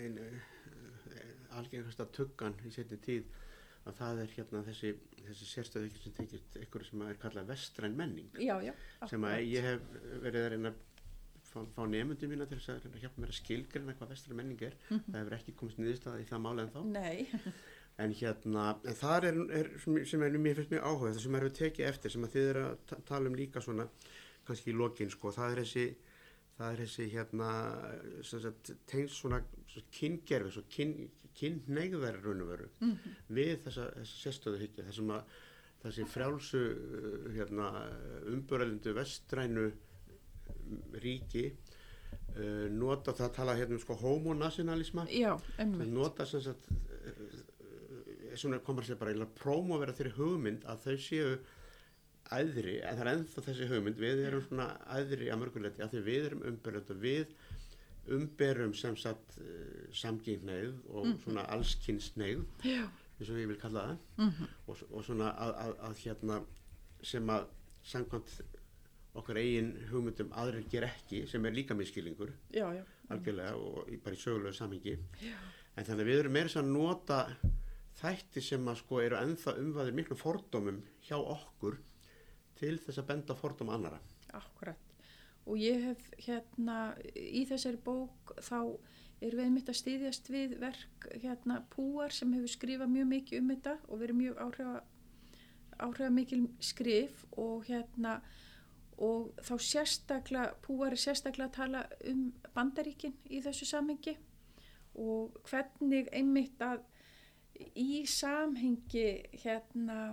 einu 0.00 0.28
algengasta 1.58 2.06
tuggan 2.16 2.56
í 2.66 2.72
setni 2.72 2.98
tíð 3.02 3.26
að 3.88 3.98
það 3.98 4.20
er 4.22 4.32
hérna 4.36 4.62
þessi, 4.66 4.92
þessi 5.26 5.48
sérstöðu 5.50 5.88
ekki 5.88 6.02
sem 6.04 6.14
tekist 6.16 6.58
ykkur 6.62 6.84
sem 6.86 7.04
er 7.06 7.18
kallað 7.20 7.50
vestræn 7.50 7.96
menning. 7.98 8.30
Já, 8.38 8.54
já, 8.62 8.72
sem 9.10 9.26
að 9.26 9.38
ég 9.48 9.66
hef 9.66 9.86
verið 10.22 10.44
að 10.44 10.50
reyna 10.54 10.72
að 10.72 10.80
fá, 11.52 11.82
nefnduð 11.92 12.30
mína 12.32 12.46
til 12.50 12.58
að 12.58 12.86
að 12.88 12.98
hjálpa 13.02 13.22
mér 13.22 13.32
að 13.32 13.38
skilgrina 13.40 13.94
hvað 13.98 14.12
vestræn 14.14 14.38
menning 14.40 14.62
er. 14.68 14.76
Það 14.88 15.18
hefur 15.20 15.36
ekki 15.38 15.54
komist 15.60 15.78
niðurstaða 15.82 16.22
í 16.22 16.28
það 16.30 16.42
máli 16.46 16.64
en 16.66 16.72
þá 16.72 16.80
Nei, 16.92 17.28
en 18.02 18.14
hérna, 18.20 18.66
en 18.88 18.96
þar 19.02 19.26
er, 19.30 19.40
er 19.60 19.70
sem, 19.84 19.98
sem 20.08 20.22
er 20.26 20.38
mér 20.40 20.56
finnst 20.60 20.72
mjög 20.72 20.86
áhuga 20.88 21.10
það 21.12 21.22
sem 21.26 21.36
er 21.40 21.46
við 21.48 21.56
tekið 21.60 21.88
eftir 21.90 22.14
sem 22.14 22.24
að 22.26 22.32
þið 22.36 22.48
eru 22.54 22.62
að 22.70 22.78
ta- 22.92 23.00
tala 23.12 23.28
um 23.32 23.36
líka 23.36 23.60
svona 23.62 23.86
kannski 24.48 24.72
í 24.72 24.76
lokin 24.80 25.12
sko, 25.12 25.30
það 25.36 25.52
er 25.56 25.60
þessi 25.62 25.84
það 26.56 26.72
er 26.72 26.80
þessi 26.82 27.04
hérna 27.12 27.50
sem 28.28 28.40
sagt, 28.42 28.72
tengst 28.90 29.20
svona, 29.20 29.38
kyngerfi 29.96 30.50
svo 30.56 30.62
kyn, 30.72 30.96
kynneigðar 31.38 32.18
raun 32.24 32.42
og 32.44 32.50
veru 32.52 32.66
við 33.32 33.54
þessa, 33.66 33.86
þessa 34.00 34.18
sérstöðu 34.24 34.60
hyggja 34.64 34.84
þessum 34.88 35.12
að 35.16 35.38
þessi 35.82 36.04
frjálsu 36.12 36.60
hérna, 37.36 37.68
umbörðalindu 38.32 38.92
vestrænu 38.96 39.64
ríki 41.02 41.46
uh, 41.50 42.68
nota 42.72 43.14
það 43.16 43.26
að 43.28 43.34
tala 43.38 43.56
hérna 43.58 43.78
um 43.78 43.82
sko 43.82 43.96
homonationalisma. 44.02 45.06
Nota 45.92 46.26
sem 46.28 46.44
sagt 46.44 46.70
svona 48.38 48.62
komar 48.64 48.86
sér 48.86 48.96
bara 49.00 49.12
að 49.12 49.34
prómóvera 49.36 49.92
þeirri 49.96 50.14
hugmynd 50.16 50.62
að 50.70 50.86
þau 50.86 50.94
séu 51.04 51.32
æðri, 52.32 52.78
en 52.80 52.96
það 52.96 53.02
er 53.02 53.10
ennþá 53.12 53.42
þessi 53.44 53.66
hugmynd. 53.68 53.98
Við 54.00 54.22
erum 54.26 54.44
svona 54.46 54.68
æðri 54.94 55.28
að 55.28 55.40
mörguleiti 55.42 55.84
að 55.84 55.92
því 55.92 56.04
við 56.06 56.28
erum 56.30 56.46
umbyrjandi 56.48 56.94
og 56.94 57.02
við 57.02 57.34
umberum 58.12 58.72
sem 58.74 58.96
sagt 58.98 59.36
uh, 59.38 59.82
samgengneið 59.94 60.72
og 60.90 61.12
svona 61.22 61.44
allskynnsneið 61.54 62.40
eins 62.64 63.28
og 63.28 63.36
ég 63.38 63.50
vil 63.52 63.60
kalla 63.60 63.84
það. 63.90 63.98
Og, 64.66 64.80
og 64.90 65.04
svona 65.06 65.28
að, 65.38 65.52
að, 65.66 65.74
að 65.90 66.00
hérna 66.06 66.40
sem 67.12 67.30
að 67.30 67.44
samkvæmt 67.92 68.32
okkar 69.18 69.40
eigin 69.42 69.72
hugmyndum 69.90 70.32
aðrir 70.40 70.68
ger 70.72 70.86
ekki 70.88 71.24
sem 71.28 71.44
er 71.44 71.56
líka 71.56 71.76
miskilingur 71.76 72.32
já, 72.54 72.64
já. 72.72 72.84
algjörlega 73.12 73.56
og 73.60 73.90
í, 73.92 73.98
bara 74.00 74.16
í 74.16 74.22
sögulegu 74.22 74.56
samingi 74.56 74.96
en 74.96 75.84
þannig 75.84 76.00
að 76.00 76.08
við 76.08 76.22
erum 76.22 76.36
meira 76.38 76.48
þess 76.48 76.62
að 76.62 76.70
nota 76.72 77.18
þætti 78.00 78.44
sem 78.44 78.72
að 78.72 78.80
sko 78.80 79.02
eru 79.04 79.20
ennþá 79.20 79.56
umvæðir 79.60 79.98
miklu 79.98 80.16
fordómum 80.16 80.80
hjá 81.04 81.18
okkur 81.20 81.76
til 82.56 82.78
þess 82.80 83.02
að 83.02 83.10
benda 83.12 83.36
á 83.36 83.40
fordóm 83.42 83.74
annara 83.74 84.00
Akkurat. 84.32 84.78
Og 85.44 85.58
ég 85.60 85.82
hef 85.88 86.04
hérna 86.24 86.94
í 87.12 87.42
þessari 87.48 87.80
bók 87.82 88.32
þá 88.40 88.58
erum 89.22 89.38
við 89.38 89.44
einmitt 89.44 89.70
að 89.70 89.78
styðjast 89.80 90.30
við 90.32 90.54
verk 90.62 91.08
hérna 91.22 91.60
Púar 91.72 92.14
sem 92.14 92.32
hefur 92.34 92.50
skrifað 92.50 92.94
mjög 92.94 93.10
mikið 93.10 93.42
um 93.42 93.50
þetta 93.52 93.74
og 93.88 94.00
verið 94.02 94.18
mjög 94.20 94.40
áhrifa, 94.46 94.78
áhrifa 95.78 96.14
mikil 96.14 96.40
skrif 96.62 97.26
og 97.38 97.66
hérna 97.68 98.16
og 98.98 99.32
þá 99.42 99.54
sérstaklega, 99.66 100.52
Púar 100.62 100.92
er 100.92 101.00
sérstaklega 101.00 101.48
að 101.48 101.56
tala 101.56 101.84
um 102.10 102.26
bandaríkin 102.54 103.16
í 103.30 103.40
þessu 103.44 103.68
samhengi 103.68 104.16
og 105.00 105.38
hvernig 105.48 106.10
einmitt 106.12 106.60
að 106.62 106.82
í 107.78 108.02
samhengi 108.08 109.06
hérna 109.42 110.12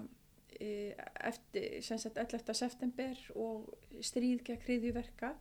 eh, 0.60 0.96
eftir 1.28 1.84
sem 1.84 2.00
sagt 2.00 2.20
11. 2.22 2.54
september 2.56 3.20
og 3.36 3.70
stríð 4.06 4.44
gegn 4.48 4.64
hriðjuverka 4.66 5.34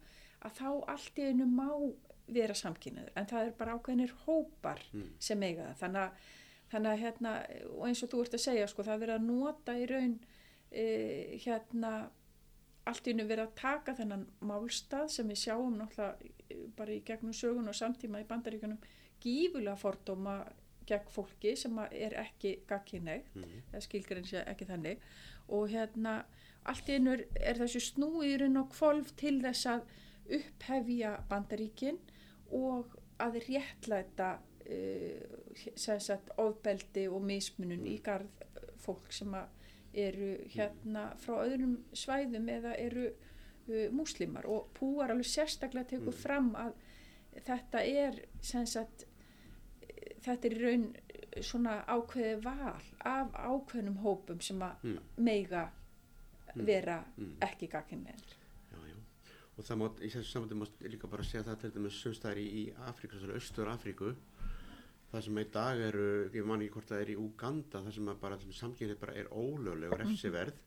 að 0.47 0.61
þá 0.61 0.69
allt 0.95 1.19
í 1.19 1.31
einu 1.31 1.47
má 1.51 1.71
vera 2.29 2.55
samkynniður 2.57 3.15
en 3.17 3.29
það 3.29 3.47
er 3.47 3.57
bara 3.59 3.77
ákveðinir 3.79 4.13
hópar 4.27 4.83
sem 5.23 5.43
eiga 5.43 5.71
það 5.71 5.81
þannig 5.83 6.03
að, 6.03 6.27
þannig 6.73 6.91
að 6.91 7.03
hérna 7.05 7.33
og 7.73 7.87
eins 7.89 8.03
og 8.05 8.13
þú 8.13 8.23
ert 8.25 8.37
að 8.37 8.45
segja 8.45 8.69
sko 8.69 8.85
það 8.87 8.95
er 8.95 9.03
verið 9.05 9.17
að 9.17 9.29
nota 9.29 9.77
í 9.79 9.87
raun 9.89 10.17
e, 10.71 10.85
hérna 11.45 11.93
allt 12.89 13.09
í 13.09 13.15
einu 13.15 13.27
verið 13.29 13.47
að 13.47 13.59
taka 13.61 13.95
þennan 13.99 14.25
málstað 14.49 15.11
sem 15.13 15.29
við 15.29 15.43
sjáum 15.43 15.77
náttúrulega 15.79 16.33
eh, 16.49 16.65
bara 16.79 16.95
í 16.95 17.03
gegnum 17.07 17.37
sögun 17.37 17.71
og 17.71 17.77
samtíma 17.77 18.23
í 18.23 18.29
bandaríkunum 18.29 18.81
gífulega 19.23 19.77
fordóma 19.79 20.41
gegn 20.89 21.13
fólki 21.13 21.55
sem 21.59 21.79
er 21.91 22.17
ekki 22.23 22.55
gagkinnegt 22.69 23.37
eða 23.43 23.83
skilgrein 23.85 24.29
sé 24.29 24.43
ekki 24.49 24.69
þannig. 24.69 25.03
Og 25.53 25.69
hérna 25.73 26.23
allt 26.69 26.89
í 26.89 26.97
einu 26.97 27.17
er, 27.17 27.25
er 27.37 27.61
þessu 27.61 27.83
snúirinn 27.91 28.61
og 28.61 28.71
kvolf 28.73 29.13
til 29.21 29.39
þess 29.45 29.69
að 29.75 29.85
upphefja 30.39 31.15
bandaríkin 31.29 32.01
og 32.57 32.97
að 33.21 33.41
réttlæta 33.49 34.37
uh, 34.69 36.19
ofbeldi 36.39 37.09
og 37.09 37.25
mismunun 37.25 37.87
í 37.89 37.99
garð 38.05 38.45
fólk 38.81 39.13
sem 39.13 39.33
að 39.35 39.58
eru 40.05 40.31
hérna 40.55 41.09
frá 41.23 41.35
öðrum 41.45 41.77
svæðum 41.97 42.49
eða 42.55 42.75
eru 42.79 43.07
uh, 43.11 43.89
múslimar 43.95 44.47
og 44.47 44.71
púar 44.79 45.11
alveg 45.15 45.29
sérstaklega 45.31 45.93
tekur 45.97 46.17
fram 46.17 46.53
að 46.57 46.73
þetta 47.47 47.85
er 47.87 48.23
sagt 48.67 49.05
þetta 50.25 50.49
er 50.51 50.57
raun 50.63 50.87
svona 51.45 51.75
ákveði 51.87 52.39
val 52.45 52.81
af 53.07 53.35
ákveðnum 53.37 54.01
hópum 54.03 54.41
sem 54.43 54.63
að 54.63 54.83
Mm. 54.89 54.99
meiga 55.17 55.67
vera 56.55 57.05
ekki 57.45 57.69
gagkinnið. 57.69 58.23
já, 58.73 58.79
já. 58.89 58.97
og 59.57 59.65
það 59.65 59.77
mátt, 59.83 60.01
í 60.01 60.09
þessu 60.11 60.57
mátt 60.57 60.81
líka 60.81 61.07
bara 61.11 61.23
segja 61.23 61.45
það 61.45 61.61
til 61.61 61.71
dæmis 61.77 61.99
sumstæðar 62.03 62.39
í, 62.39 62.47
í 62.63 62.63
Afríku, 62.89 63.19
svona 63.21 63.35
austur 63.35 63.69
Afríku 63.69 64.15
það 65.13 65.25
sem 65.25 65.41
í 65.41 65.45
dag 65.55 65.83
eru, 65.89 66.07
ég 66.35 66.49
man 66.49 66.63
ekki 66.65 66.75
hvort 66.77 66.91
það 66.93 67.05
er 67.05 67.13
í 67.13 67.19
Uganda, 67.21 67.83
það 67.85 67.95
sem 67.97 68.11
bara 68.21 68.41
samkynið 68.61 68.99
bara 69.01 69.17
er 69.17 69.31
ólögleg 69.33 69.93
og 69.95 70.03
refsiverð 70.03 70.65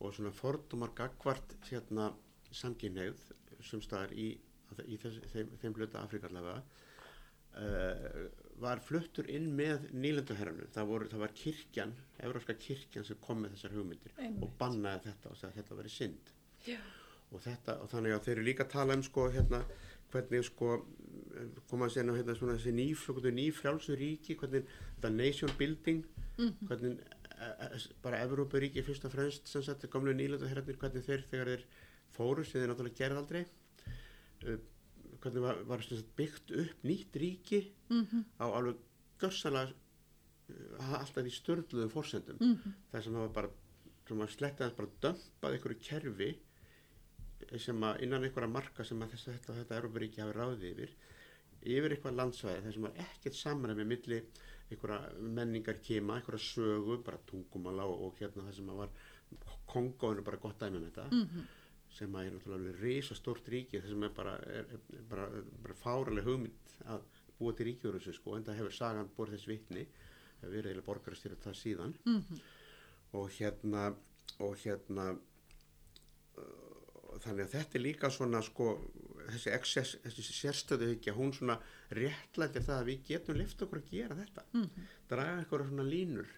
og 0.00 0.14
svona 0.16 0.32
fordómar 0.32 0.94
gagvart 0.96 1.56
hérna 1.68 2.10
samkynneið 2.56 3.26
sumstæðar 3.60 4.14
í, 4.16 4.30
í 4.88 5.00
þess, 5.00 5.20
þeim, 5.34 5.50
þeim 5.60 5.76
hluta 5.76 6.00
Afríka 6.00 6.30
allavega 6.30 6.62
uh, 7.60 8.22
var 8.60 8.80
fluttur 8.84 9.28
inn 9.32 9.50
með 9.56 9.90
nýlenduherranu, 9.96 10.66
það, 10.74 10.94
það 11.12 11.22
var 11.24 11.36
kirkjan, 11.36 11.94
Evrópska 12.20 12.56
kirkjan 12.60 13.06
sem 13.08 13.20
kom 13.24 13.44
með 13.44 13.56
þessar 13.56 13.76
hugmyndir 13.76 14.16
Einmitt. 14.16 14.42
og 14.44 14.56
bannaði 14.60 15.06
þetta 15.08 15.30
og 15.30 15.38
sagði 15.40 15.52
að 15.52 15.60
þetta 15.62 15.78
verið 15.78 15.94
synd. 15.96 16.34
Og 17.30 17.44
þetta, 17.44 17.76
og 17.80 17.92
þannig 17.92 18.14
að 18.16 18.24
þeir 18.26 18.34
eru 18.34 18.44
líka 18.48 18.66
að 18.66 18.72
tala 18.74 18.96
um 18.98 19.04
sko 19.06 19.28
hérna, 19.30 19.62
hvernig 20.12 20.44
sko 20.46 20.80
koma 21.70 21.86
að 21.86 21.94
segja 21.94 22.14
hérna 22.16 22.34
svona 22.36 22.56
þessi 22.58 22.72
nýflökutu 22.76 23.30
nýfrjálsu 23.36 23.96
ríki, 23.96 24.36
hvernig 24.40 24.66
þetta 24.96 25.10
nation 25.14 25.52
building, 25.58 26.02
hvernig 26.68 26.98
e, 27.00 27.50
e, 27.68 27.78
bara 28.02 28.20
Evrópuríki 28.26 28.82
fyrst 28.84 29.04
og 29.08 29.14
fremst 29.14 29.48
sem 29.48 29.62
sagt, 29.62 29.86
gamlu 29.92 30.12
nýlöndu 30.16 30.48
herrarnir, 30.50 30.76
hvernig 30.80 31.06
þeir 31.06 31.24
þegar 31.30 31.52
þeir 31.54 31.64
fóru, 32.16 32.44
sem 32.44 32.60
þeir 32.60 32.72
náttúrulega 32.72 32.98
gerð 32.98 33.20
aldrei 33.22 33.42
uh, 33.44 34.58
hvernig 35.22 35.44
var, 35.44 35.62
var 35.68 35.84
sagt, 35.86 36.10
byggt 36.18 36.50
upp 36.64 36.84
nýtt 36.88 37.16
ríki 37.22 37.62
Mhm. 37.90 38.24
á 38.42 38.46
alveg 38.50 38.76
görsalega 39.20 39.72
alltaf 40.80 41.26
í 41.26 41.32
störluðum 41.34 41.90
fórsendum 41.92 42.38
það 42.92 43.02
sem 43.04 43.14
hafa 43.14 43.32
bara 43.34 43.50
sem 44.08 44.20
að 44.24 44.32
sletta 44.34 44.64
þess 44.66 44.76
bara 44.76 44.94
dömpað 45.04 45.52
einhverju 45.56 45.78
kerfi 45.86 46.30
sem 47.58 47.80
að 47.82 48.00
innan 48.02 48.22
einhverja 48.24 48.48
marka 48.48 48.84
sem 48.84 49.00
að 49.02 49.10
þess, 49.10 49.24
þetta, 49.24 49.54
þetta 49.58 49.78
Európaríki 49.80 50.20
hafi 50.22 50.32
ráðið 50.36 50.64
yfir 50.70 50.92
yfir 51.60 51.90
eitthvað 51.96 52.14
landsvæði 52.16 52.62
þar 52.64 52.72
sem 52.72 52.82
var 52.82 52.92
ekkert 53.04 53.34
samræmi 53.34 53.84
milli 53.84 54.20
einhverja 54.70 55.12
menningar 55.20 55.80
kema, 55.82 56.16
einhverja 56.16 56.38
sögu 56.38 56.98
bara 57.04 57.18
tungumála 57.26 57.84
og, 57.84 58.00
og 58.06 58.14
hérna 58.20 58.46
það 58.46 58.54
sem 58.54 58.68
að 58.70 58.76
var 58.76 58.90
Kongóinu 59.70 60.22
bara 60.26 60.36
gott 60.42 60.58
dæmi 60.58 60.78
með 60.78 60.90
þetta 60.90 61.08
Mhm. 61.10 61.46
sem 61.90 62.12
að 62.14 62.26
er 62.26 62.30
náttúrulega 62.36 62.80
reysa 62.80 63.14
stórt 63.14 63.48
ríki 63.48 63.76
er 63.78 64.08
bara, 64.14 64.36
er, 64.46 64.64
er 64.94 65.02
bara, 65.10 65.26
bara 65.62 65.74
fáraleg 65.74 66.24
hugmynd 66.24 66.74
að 66.86 67.00
búa 67.38 67.52
til 67.56 67.66
ríkjúrusu 67.66 68.12
sko 68.14 68.36
en 68.36 68.44
það 68.44 68.56
hefur 68.60 68.72
sagan 68.72 69.08
borð 69.16 69.32
þess 69.34 69.46
vitni 69.48 69.86
hefur 70.40 70.54
verið 70.54 70.76
eða 70.76 70.84
borgarstýra 70.86 71.36
það 71.36 71.54
síðan 71.62 71.94
Mhm. 72.06 72.40
og 73.12 73.28
hérna 73.30 73.94
og 74.38 74.56
hérna 74.56 75.18
þannig 77.24 77.46
að 77.46 77.54
þetta 77.54 77.78
er 77.78 77.84
líka 77.84 78.10
svona 78.12 78.42
sko 78.44 78.66
þessi, 79.30 79.52
excess, 79.54 79.96
þessi 80.04 80.36
sérstöðu 80.36 80.90
ekki 80.96 81.14
hún 81.16 81.34
svona 81.36 81.58
réttlættir 81.96 82.64
það 82.66 82.78
að 82.82 82.90
við 82.90 83.02
getum 83.10 83.38
lift 83.38 83.64
okkur 83.64 83.82
að 83.82 83.90
gera 83.94 84.18
þetta. 84.18 84.46
Mhm. 84.52 84.86
draga 85.10 85.40
eitthvað 85.40 85.68
svona 85.68 85.88
línur 85.88 86.30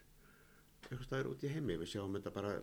eitthvað 0.83 1.07
staður 1.07 1.31
út 1.31 1.43
í 1.43 1.53
heimi. 1.53 1.77
Við 1.79 1.93
sjáum 1.93 2.17
þetta 2.17 2.33
bara 2.35 2.53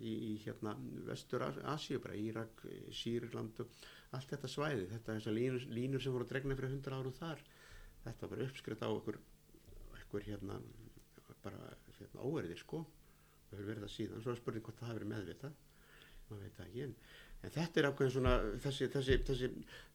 í, 0.00 0.12
í 0.12 0.32
hérna 0.44 0.74
vestur 1.06 1.44
Asíu, 1.46 2.00
bara 2.02 2.16
Írak, 2.16 2.64
Sýrland 2.90 3.60
og 3.60 3.68
allt 4.16 4.32
þetta 4.32 4.48
svæði. 4.48 4.88
Þetta 4.90 5.18
þessar 5.18 5.36
línur, 5.36 5.66
línur 5.68 6.02
sem 6.02 6.12
voru 6.12 6.26
dregna 6.28 6.56
fyrir 6.56 6.72
hundra 6.72 6.98
árum 6.98 7.16
þar 7.16 7.44
þetta 8.06 8.26
var 8.26 8.32
bara 8.34 8.46
uppskrift 8.46 8.84
á 8.86 8.88
einhver, 8.88 9.18
einhver 9.96 10.26
hérna 10.26 10.58
bara 11.42 11.70
hérna, 11.98 12.26
óerðir 12.26 12.60
sko. 12.60 12.82
Og 13.46 13.54
hefur 13.54 13.70
verið 13.70 13.86
það 13.86 13.94
síðan, 13.94 14.22
svo 14.22 14.32
er 14.32 14.40
spurning 14.40 14.66
hvort 14.66 14.80
það 14.80 14.90
hafi 14.90 15.00
verið 15.00 15.12
meðvitað. 15.12 15.58
Maður 16.26 16.42
veit 16.42 16.56
það 16.56 16.66
ekki 16.66 16.84
en, 16.86 16.94
en 17.46 17.54
þetta 17.54 17.80
er 17.80 17.88
ákveðin 17.90 18.14
svona 18.16 18.34
þessi, 18.64 18.88
þessi, 18.92 19.18
þessi, 19.28 19.50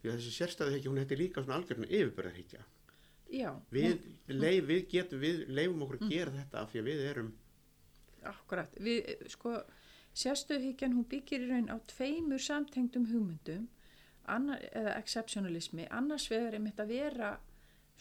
þessi 0.06 0.34
sérstæðu 0.38 0.78
ekki 0.78 0.92
hún 0.92 1.02
heitir 1.02 1.20
líka 1.20 1.44
svona 1.44 1.60
algjörnum 1.60 1.90
yfirbörðarhyggja 1.90 2.64
Já, 3.32 3.52
við, 3.72 4.02
leif, 4.28 4.66
við 4.68 4.82
getum, 4.92 5.22
við 5.24 5.46
leifum 5.48 5.86
okkur 5.86 6.02
að 6.02 6.10
gera 6.12 6.34
þetta 6.36 6.64
af 6.64 6.72
því 6.72 6.82
að 6.82 6.90
við 6.90 7.06
erum 7.12 7.30
Akkurat, 8.32 8.74
við, 8.78 9.08
sko, 9.34 9.56
sérstöðhyggjan 10.14 10.94
hún 10.94 11.08
byggir 11.10 11.46
í 11.46 11.48
raun 11.50 11.72
á 11.72 11.78
tveimur 11.90 12.44
samtengdum 12.44 13.08
hugmyndum 13.10 13.70
annar, 14.30 14.62
eða 14.78 14.98
exceptionalismi, 15.00 15.88
annars 15.90 16.28
vegar 16.32 16.58
er 16.58 16.64
mitt 16.64 16.80
að 16.80 16.94
vera 16.94 17.32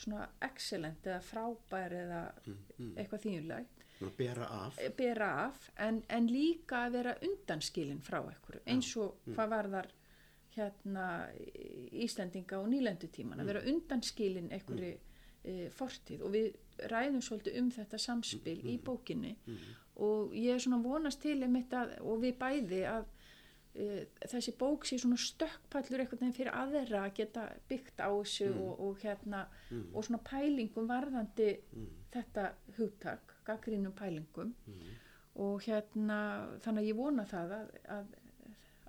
svona 0.01 0.27
excellent 0.45 1.07
eða 1.07 1.21
frábær 1.25 1.95
eða 1.97 2.21
mm, 2.45 2.93
eitthvað 3.01 3.25
þýjuleg, 3.25 3.80
bera 4.17 4.47
af. 4.65 4.79
Bera 4.97 5.31
af 5.47 5.71
en, 5.87 6.03
en 6.09 6.29
líka 6.31 6.87
að 6.87 6.99
vera 6.99 7.15
undanskilin 7.27 8.01
frá 8.05 8.21
einhverju, 8.23 8.63
eins 8.67 8.91
og 9.01 9.21
hvað 9.29 9.53
var 9.55 9.71
þar 9.75 9.91
hérna 10.57 11.07
Íslendinga 12.05 12.59
og 12.59 12.71
nýlendutíman, 12.73 13.41
að 13.41 13.53
vera 13.53 13.63
undanskilin 13.71 14.51
einhverju 14.51 14.97
e, 14.97 15.69
fortíð. 15.75 16.25
Og 16.27 16.35
við 16.35 16.89
ræðum 16.91 17.23
svolítið 17.23 17.61
um 17.61 17.71
þetta 17.75 18.01
samspil 18.01 18.59
í 18.67 18.79
bókinni. 18.83 19.37
og 20.01 20.35
ég 20.35 20.55
er 20.55 20.63
svona 20.63 20.81
vonast 20.83 21.21
til 21.21 21.43
einmitt 21.43 21.75
að, 21.77 21.99
og 22.01 22.23
við 22.23 22.39
bæði 22.41 22.81
að 22.89 23.05
e, 23.75 24.07
þessi 24.33 24.55
bók 24.59 24.87
sé 24.89 24.99
svona 24.99 25.19
stökkpallur 25.21 26.01
einhvern 26.01 26.23
veginn 26.23 26.37
fyrir 26.39 26.57
aðra 26.57 27.05
að 27.05 27.15
geta 27.19 27.45
byggt 27.69 28.01
á 28.01 28.09
þessu 28.09 28.49
og, 28.55 28.81
og 28.81 29.03
hérna 29.05 29.43
og 29.93 30.07
svona 30.07 30.23
pælingum 30.25 30.89
varðandi 30.89 31.51
þetta 32.15 32.47
hugtak, 32.79 33.30
gaggrínum 33.47 33.95
pælingum 33.97 34.55
og 35.41 35.63
hérna 35.65 36.19
þannig 36.65 36.83
að 36.83 36.91
ég 36.91 36.99
vona 36.99 37.25
það 37.29 37.55
að, 37.57 37.71
að, 37.97 38.11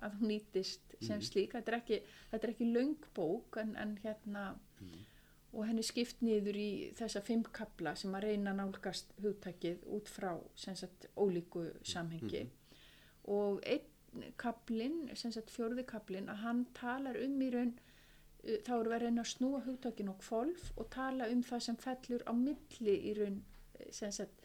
að 0.02 0.18
hún 0.18 0.32
nýtist 0.32 0.96
sem 1.02 1.22
slík. 1.22 1.54
Þetta 1.56 1.72
er 1.72 1.78
ekki, 1.78 1.98
þetta 2.30 2.46
er 2.46 2.52
ekki 2.54 2.68
löng 2.72 3.08
bók 3.16 3.58
en, 3.62 3.76
en 3.76 3.96
hérna 4.02 4.44
og 5.52 5.66
henni 5.68 5.84
skipt 5.84 6.22
niður 6.24 6.56
í 6.56 6.70
þessa 6.96 7.20
fimm 7.24 7.44
kapla 7.52 7.94
sem 7.98 8.14
að 8.16 8.28
reyna 8.28 8.54
nálgast 8.56 9.12
hugtakið 9.20 9.84
út 9.92 10.08
frá 10.08 10.32
sagt 10.56 11.08
ólíku 11.16 11.66
samhengi. 11.84 12.46
Og 13.28 13.60
einn 13.68 15.10
sagt 15.16 15.52
fjórði 15.52 15.84
kaplinn 15.88 16.30
að 16.32 16.44
hann 16.46 16.66
talar 16.76 17.16
um 17.20 17.40
í 17.44 17.50
raun 17.52 17.74
uh, 17.76 18.58
þá 18.64 18.72
erum 18.78 18.90
við 18.90 18.96
að 18.96 19.04
reyna 19.06 19.24
að 19.24 19.32
snúa 19.32 19.62
hugtakin 19.66 20.12
og 20.12 20.18
kvolf 20.24 20.70
og 20.76 20.90
tala 20.92 21.28
um 21.32 21.42
það 21.46 21.66
sem 21.68 21.78
fellur 21.84 22.24
á 22.28 22.32
milli 22.36 22.96
í 23.10 23.14
raun 23.20 23.42
sagt 23.92 24.41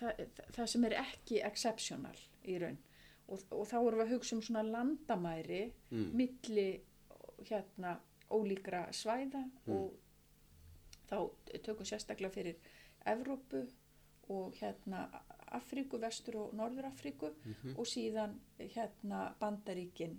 það, 0.00 0.22
það, 0.56 0.66
sem 0.72 0.84
er 0.88 0.96
ekki 1.02 1.40
exceptional 1.46 2.16
í 2.48 2.58
raun. 2.62 2.78
Og, 3.28 3.42
og 3.52 3.66
þá 3.68 3.78
erum 3.78 4.00
við 4.00 4.04
að 4.06 4.12
hugsa 4.16 4.36
um 4.36 4.44
svona 4.44 4.64
landamæri 4.64 5.62
milli 6.16 6.68
hérna 7.48 7.98
ólíkra 8.32 8.86
svæða 8.92 9.42
og 9.72 9.92
þá 11.08 11.18
tökum 11.64 11.88
sérstaklega 11.88 12.32
fyrir 12.32 12.56
Evrópu 13.08 13.62
og 14.32 14.56
hérna 14.60 15.06
Afríku, 15.56 15.96
Vestur 16.00 16.36
og 16.42 16.56
Norður 16.56 16.90
Afríku 16.90 17.30
og 17.74 17.86
síðan 17.88 18.34
hérna 18.58 19.34
Bandaríkin 19.40 20.18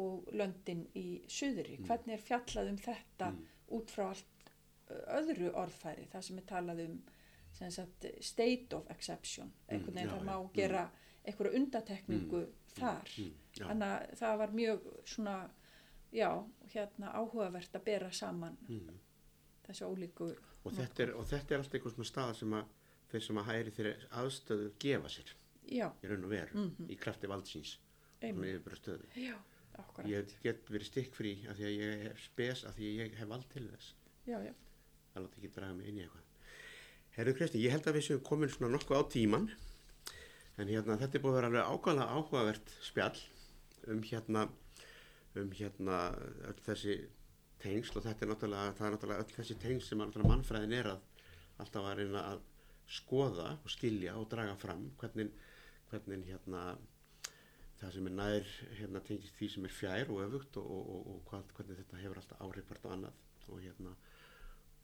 og 0.00 0.28
löndin 0.32 0.86
í 0.96 1.22
Suðri. 1.28 1.78
Hvernig 1.84 2.16
er 2.16 2.22
fjallað 2.22 2.70
um 2.72 2.78
þetta 2.80 3.28
út 3.76 3.92
frá 3.92 4.08
allt 4.08 4.50
öðru 4.90 5.52
orðfæri, 5.56 6.08
það 6.12 6.24
sem 6.26 6.40
er 6.40 6.48
talað 6.48 6.82
um 6.86 6.96
state 7.54 8.76
of 8.76 8.90
exception, 8.90 9.52
einhvern 9.68 9.94
veginn 9.94 10.12
það 10.12 10.24
má 10.26 10.34
já, 10.34 10.50
gera 10.58 10.84
einhverja 11.24 11.60
undatekningu 11.60 12.42
þar. 12.74 13.12
Þannig 13.54 13.88
að 13.88 14.14
það 14.20 14.38
var 14.42 14.54
mjög 14.58 14.88
svona, 15.08 15.36
já, 16.12 16.30
hérna 16.74 17.12
áhugavert 17.14 17.78
að 17.78 17.86
bera 17.86 18.10
saman 18.12 18.58
þessu 19.64 19.88
ólíku 19.88 20.28
og 20.64 20.74
þetta, 20.74 21.06
er, 21.06 21.14
og 21.16 21.26
þetta 21.28 21.54
er 21.54 21.62
alltaf 21.62 21.78
einhvern 21.78 21.94
svona 21.96 22.10
stað 22.10 22.34
sem 22.40 22.58
að 22.58 22.74
þeir 23.12 23.24
sem 23.26 23.40
að 23.40 23.48
hæri 23.50 23.72
þeirri 23.78 23.94
aðstöðu 24.20 24.68
gefa 24.82 25.12
sér 25.12 25.32
Já, 25.64 25.86
í 26.04 26.10
raun 26.10 26.26
og 26.26 26.32
veru 26.32 26.64
í 26.92 26.96
krafti 27.00 27.30
valdsins 27.30 27.78
með 28.20 28.68
já, 29.16 29.34
ég 30.08 30.34
get 30.44 30.68
verið 30.70 30.90
stikkfrí 30.90 31.32
af 31.48 31.58
því 31.58 31.66
að 31.68 31.74
ég 31.78 32.04
hef 32.04 32.20
spes 32.24 32.64
af 32.68 32.76
því 32.76 32.90
að 32.90 33.00
ég 33.00 33.16
hef 33.20 33.30
vald 33.32 33.48
til 33.52 33.64
þess. 33.68 33.94
Já, 34.24 34.36
já, 34.44 34.52
það 35.12 35.26
láta 35.26 35.40
ekki 35.40 35.52
draga 35.56 35.78
mig 35.78 35.90
inn 35.90 35.98
í 35.98 36.04
eitthvað 36.04 36.23
Herru 37.14 37.30
Kristi, 37.38 37.60
ég 37.62 37.70
held 37.70 37.84
að 37.86 37.94
við 37.94 38.06
séum 38.08 38.22
komin 38.26 38.50
svona 38.50 38.72
nokkuð 38.74 38.98
á 38.98 39.02
tíman 39.06 39.44
en 40.58 40.70
hérna 40.70 40.96
þetta 40.98 41.18
er 41.18 41.22
búið 41.22 41.36
að 41.36 41.36
vera 41.36 41.50
alveg 41.50 41.68
ákvæmlega 41.70 42.14
áhugavert 42.16 42.72
spjall 42.82 43.20
um 43.92 44.00
hérna 44.02 44.42
um 45.38 45.52
hérna 45.54 45.98
öll 46.48 46.64
þessi 46.66 46.96
tengsl 47.62 48.00
og 48.00 48.06
þetta 48.08 48.26
er 48.26 48.30
náttúrulega 48.32 48.72
það 48.80 48.88
er 48.88 48.96
náttúrulega 48.96 49.26
öll 49.26 49.36
þessi 49.36 49.56
tengsl 49.62 49.86
sem 49.92 50.02
mannfræðin 50.26 50.74
er 50.80 50.90
að 50.90 51.28
alltaf 51.62 51.86
að 51.86 52.00
reyna 52.00 52.24
að 52.32 52.42
skoða 52.98 53.46
og 53.60 53.70
skilja 53.76 54.16
og 54.18 54.26
draga 54.34 54.58
fram 54.64 54.82
hvernig, 54.98 55.30
hvernig 55.92 56.26
hérna 56.32 56.64
það 57.78 57.94
sem 57.94 58.10
er 58.10 58.16
nær 58.18 58.50
hérna 58.80 59.04
tengist 59.06 59.38
því 59.38 59.52
sem 59.54 59.70
er 59.70 59.76
fjær 59.78 60.10
og 60.10 60.24
öfugt 60.26 60.58
og, 60.58 60.66
og, 60.66 60.90
og, 60.96 61.06
og 61.14 61.22
hvað, 61.30 61.46
hvernig 61.60 61.78
þetta 61.84 62.02
hefur 62.02 62.22
alltaf 62.24 62.42
áhrifart 62.42 62.90
og 62.90 62.98
annað 62.98 63.22
og 63.54 63.62
hérna 63.62 63.94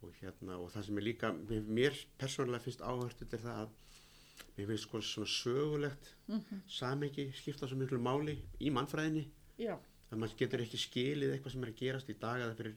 og 0.03 0.15
hérna 0.21 0.57
og 0.59 0.71
það 0.73 0.87
sem 0.87 0.99
er 0.99 1.03
líka 1.07 1.31
mér, 1.69 1.97
persónulega 2.19 2.65
finnst 2.65 2.81
áhört 2.81 3.19
þetta 3.21 3.37
er 3.37 3.43
það 3.45 3.59
að 3.65 3.71
mér 4.57 4.67
finnst 4.71 4.87
sko 4.89 5.01
svona 5.05 5.27
sögulegt 5.35 6.15
Mhm. 6.29 6.63
samengi 6.69 7.33
skipta 7.35 7.67
svo 7.69 7.77
miklu 7.77 7.99
máli 7.99 8.39
í 8.61 8.71
mannfræðinni. 8.71 9.27
Já, 9.59 9.77
að 10.11 10.19
maður 10.19 10.37
getur 10.39 10.61
ekki 10.65 10.79
skilið 10.79 11.35
eitthvað 11.35 11.53
sem 11.53 11.63
er 11.65 11.71
að 11.73 11.77
gerast 11.83 12.09
í 12.11 12.15
dag 12.19 12.41
eða 12.41 12.55
fyrir 12.57 12.75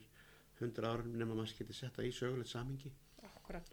hundra 0.60 0.92
árum 0.92 1.12
nema 1.16 1.34
maður 1.34 1.56
getur 1.58 1.74
sett 1.74 1.96
það 1.96 2.06
í 2.10 2.12
sögulegt 2.12 2.48
samengi 2.52 2.92
akkurat. 3.22 3.70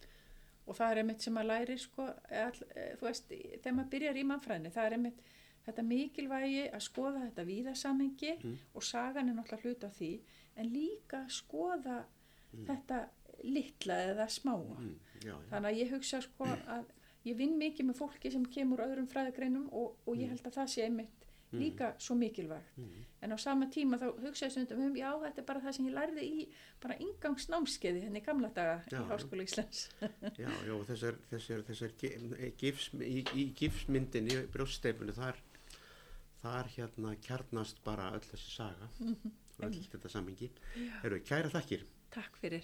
Og 0.68 0.76
það 0.78 0.92
er 0.92 0.98
einmitt 1.02 1.22
sem 1.22 1.36
að 1.38 1.48
læri, 1.50 1.78
sko, 1.80 2.04
all, 2.30 2.60
eh, 2.76 2.96
þú 2.96 3.02
veist, 3.08 3.28
þegar 3.28 3.74
maður 3.76 3.90
byrjar 3.90 4.16
í 4.18 4.24
mannfræðinni, 4.24 4.72
það 4.72 4.86
er 4.86 4.92
einmitt 4.98 5.22
þetta 5.66 5.84
mikilvægi 5.84 6.64
að 6.72 6.82
skoða 6.82 7.24
þetta 7.26 7.46
víðasamengi 7.46 8.58
og 8.76 8.84
sagan 8.84 9.30
er 9.30 9.34
náttúrulega 9.36 9.62
hluta 9.64 9.88
af 9.88 9.98
því, 10.00 10.20
en 10.58 10.70
líka 10.74 11.26
skoða 11.30 12.06
þetta 12.66 13.10
litla 13.44 13.98
eða 14.12 14.28
smáa. 14.30 14.78
mm, 14.80 14.96
já, 15.24 15.32
já. 15.34 15.38
Þannig 15.52 15.72
að 15.72 15.80
ég 15.82 15.92
hugsa 15.96 16.22
sko 16.22 16.46
að 16.50 16.86
ég 17.26 17.38
vinn 17.38 17.58
mikið 17.62 17.86
með 17.92 18.00
fólki 18.02 18.32
sem 18.34 18.46
kemur 18.46 18.82
öðrum 18.86 19.08
fræðagreinum 19.12 19.68
og, 19.72 19.98
og 20.08 20.16
ég 20.18 20.30
held 20.34 20.46
að 20.48 20.56
það 20.60 20.72
sé 20.76 20.86
einmitt 20.88 21.18
líka 21.52 21.90
svo 22.00 22.16
mikilvægt. 22.16 22.78
En 23.22 23.34
á 23.36 23.38
sama 23.38 23.66
tíma 23.68 23.98
þá 24.00 24.06
hugsa 24.24 24.46
ég 24.48 24.52
stundum 24.54 24.86
um, 24.86 24.94
já 24.96 25.10
þetta 25.20 25.42
er 25.42 25.46
bara 25.50 25.60
það 25.60 25.74
sem 25.76 25.88
ég 25.90 25.94
lærði 25.98 26.24
í 26.24 26.46
bara 26.82 26.96
ingangsnámskeiði 27.04 28.04
henni 28.06 28.22
gamla 28.24 28.50
daga 28.56 28.78
Já, 28.90 29.02
í 29.02 29.10
Háskóla 29.10 29.44
Íslands. 29.44 29.82
Já, 30.40 30.48
já, 30.48 30.74
þessar, 30.88 31.18
þessar, 31.30 31.66
þessar 31.68 31.92
gi- 32.00 32.54
gifs, 32.64 32.88
í, 33.04 33.20
í 33.36 33.46
gifsmyndinni, 33.60 34.40
brjóststeifinu, 34.56 35.12
þar, 35.20 35.42
þar 36.42 36.72
hérna 36.78 37.14
kjarnast 37.28 37.84
bara 37.84 38.08
öll 38.16 38.24
þessi 38.32 38.56
saga 38.56 38.88
og 39.60 39.68
öll 39.68 39.84
þetta 39.92 40.10
samengi. 40.16 40.50
Eru, 41.04 41.20
kæra 41.28 41.52
þakkir. 41.52 41.84
Takk 42.16 42.40
fyrir. 42.42 42.64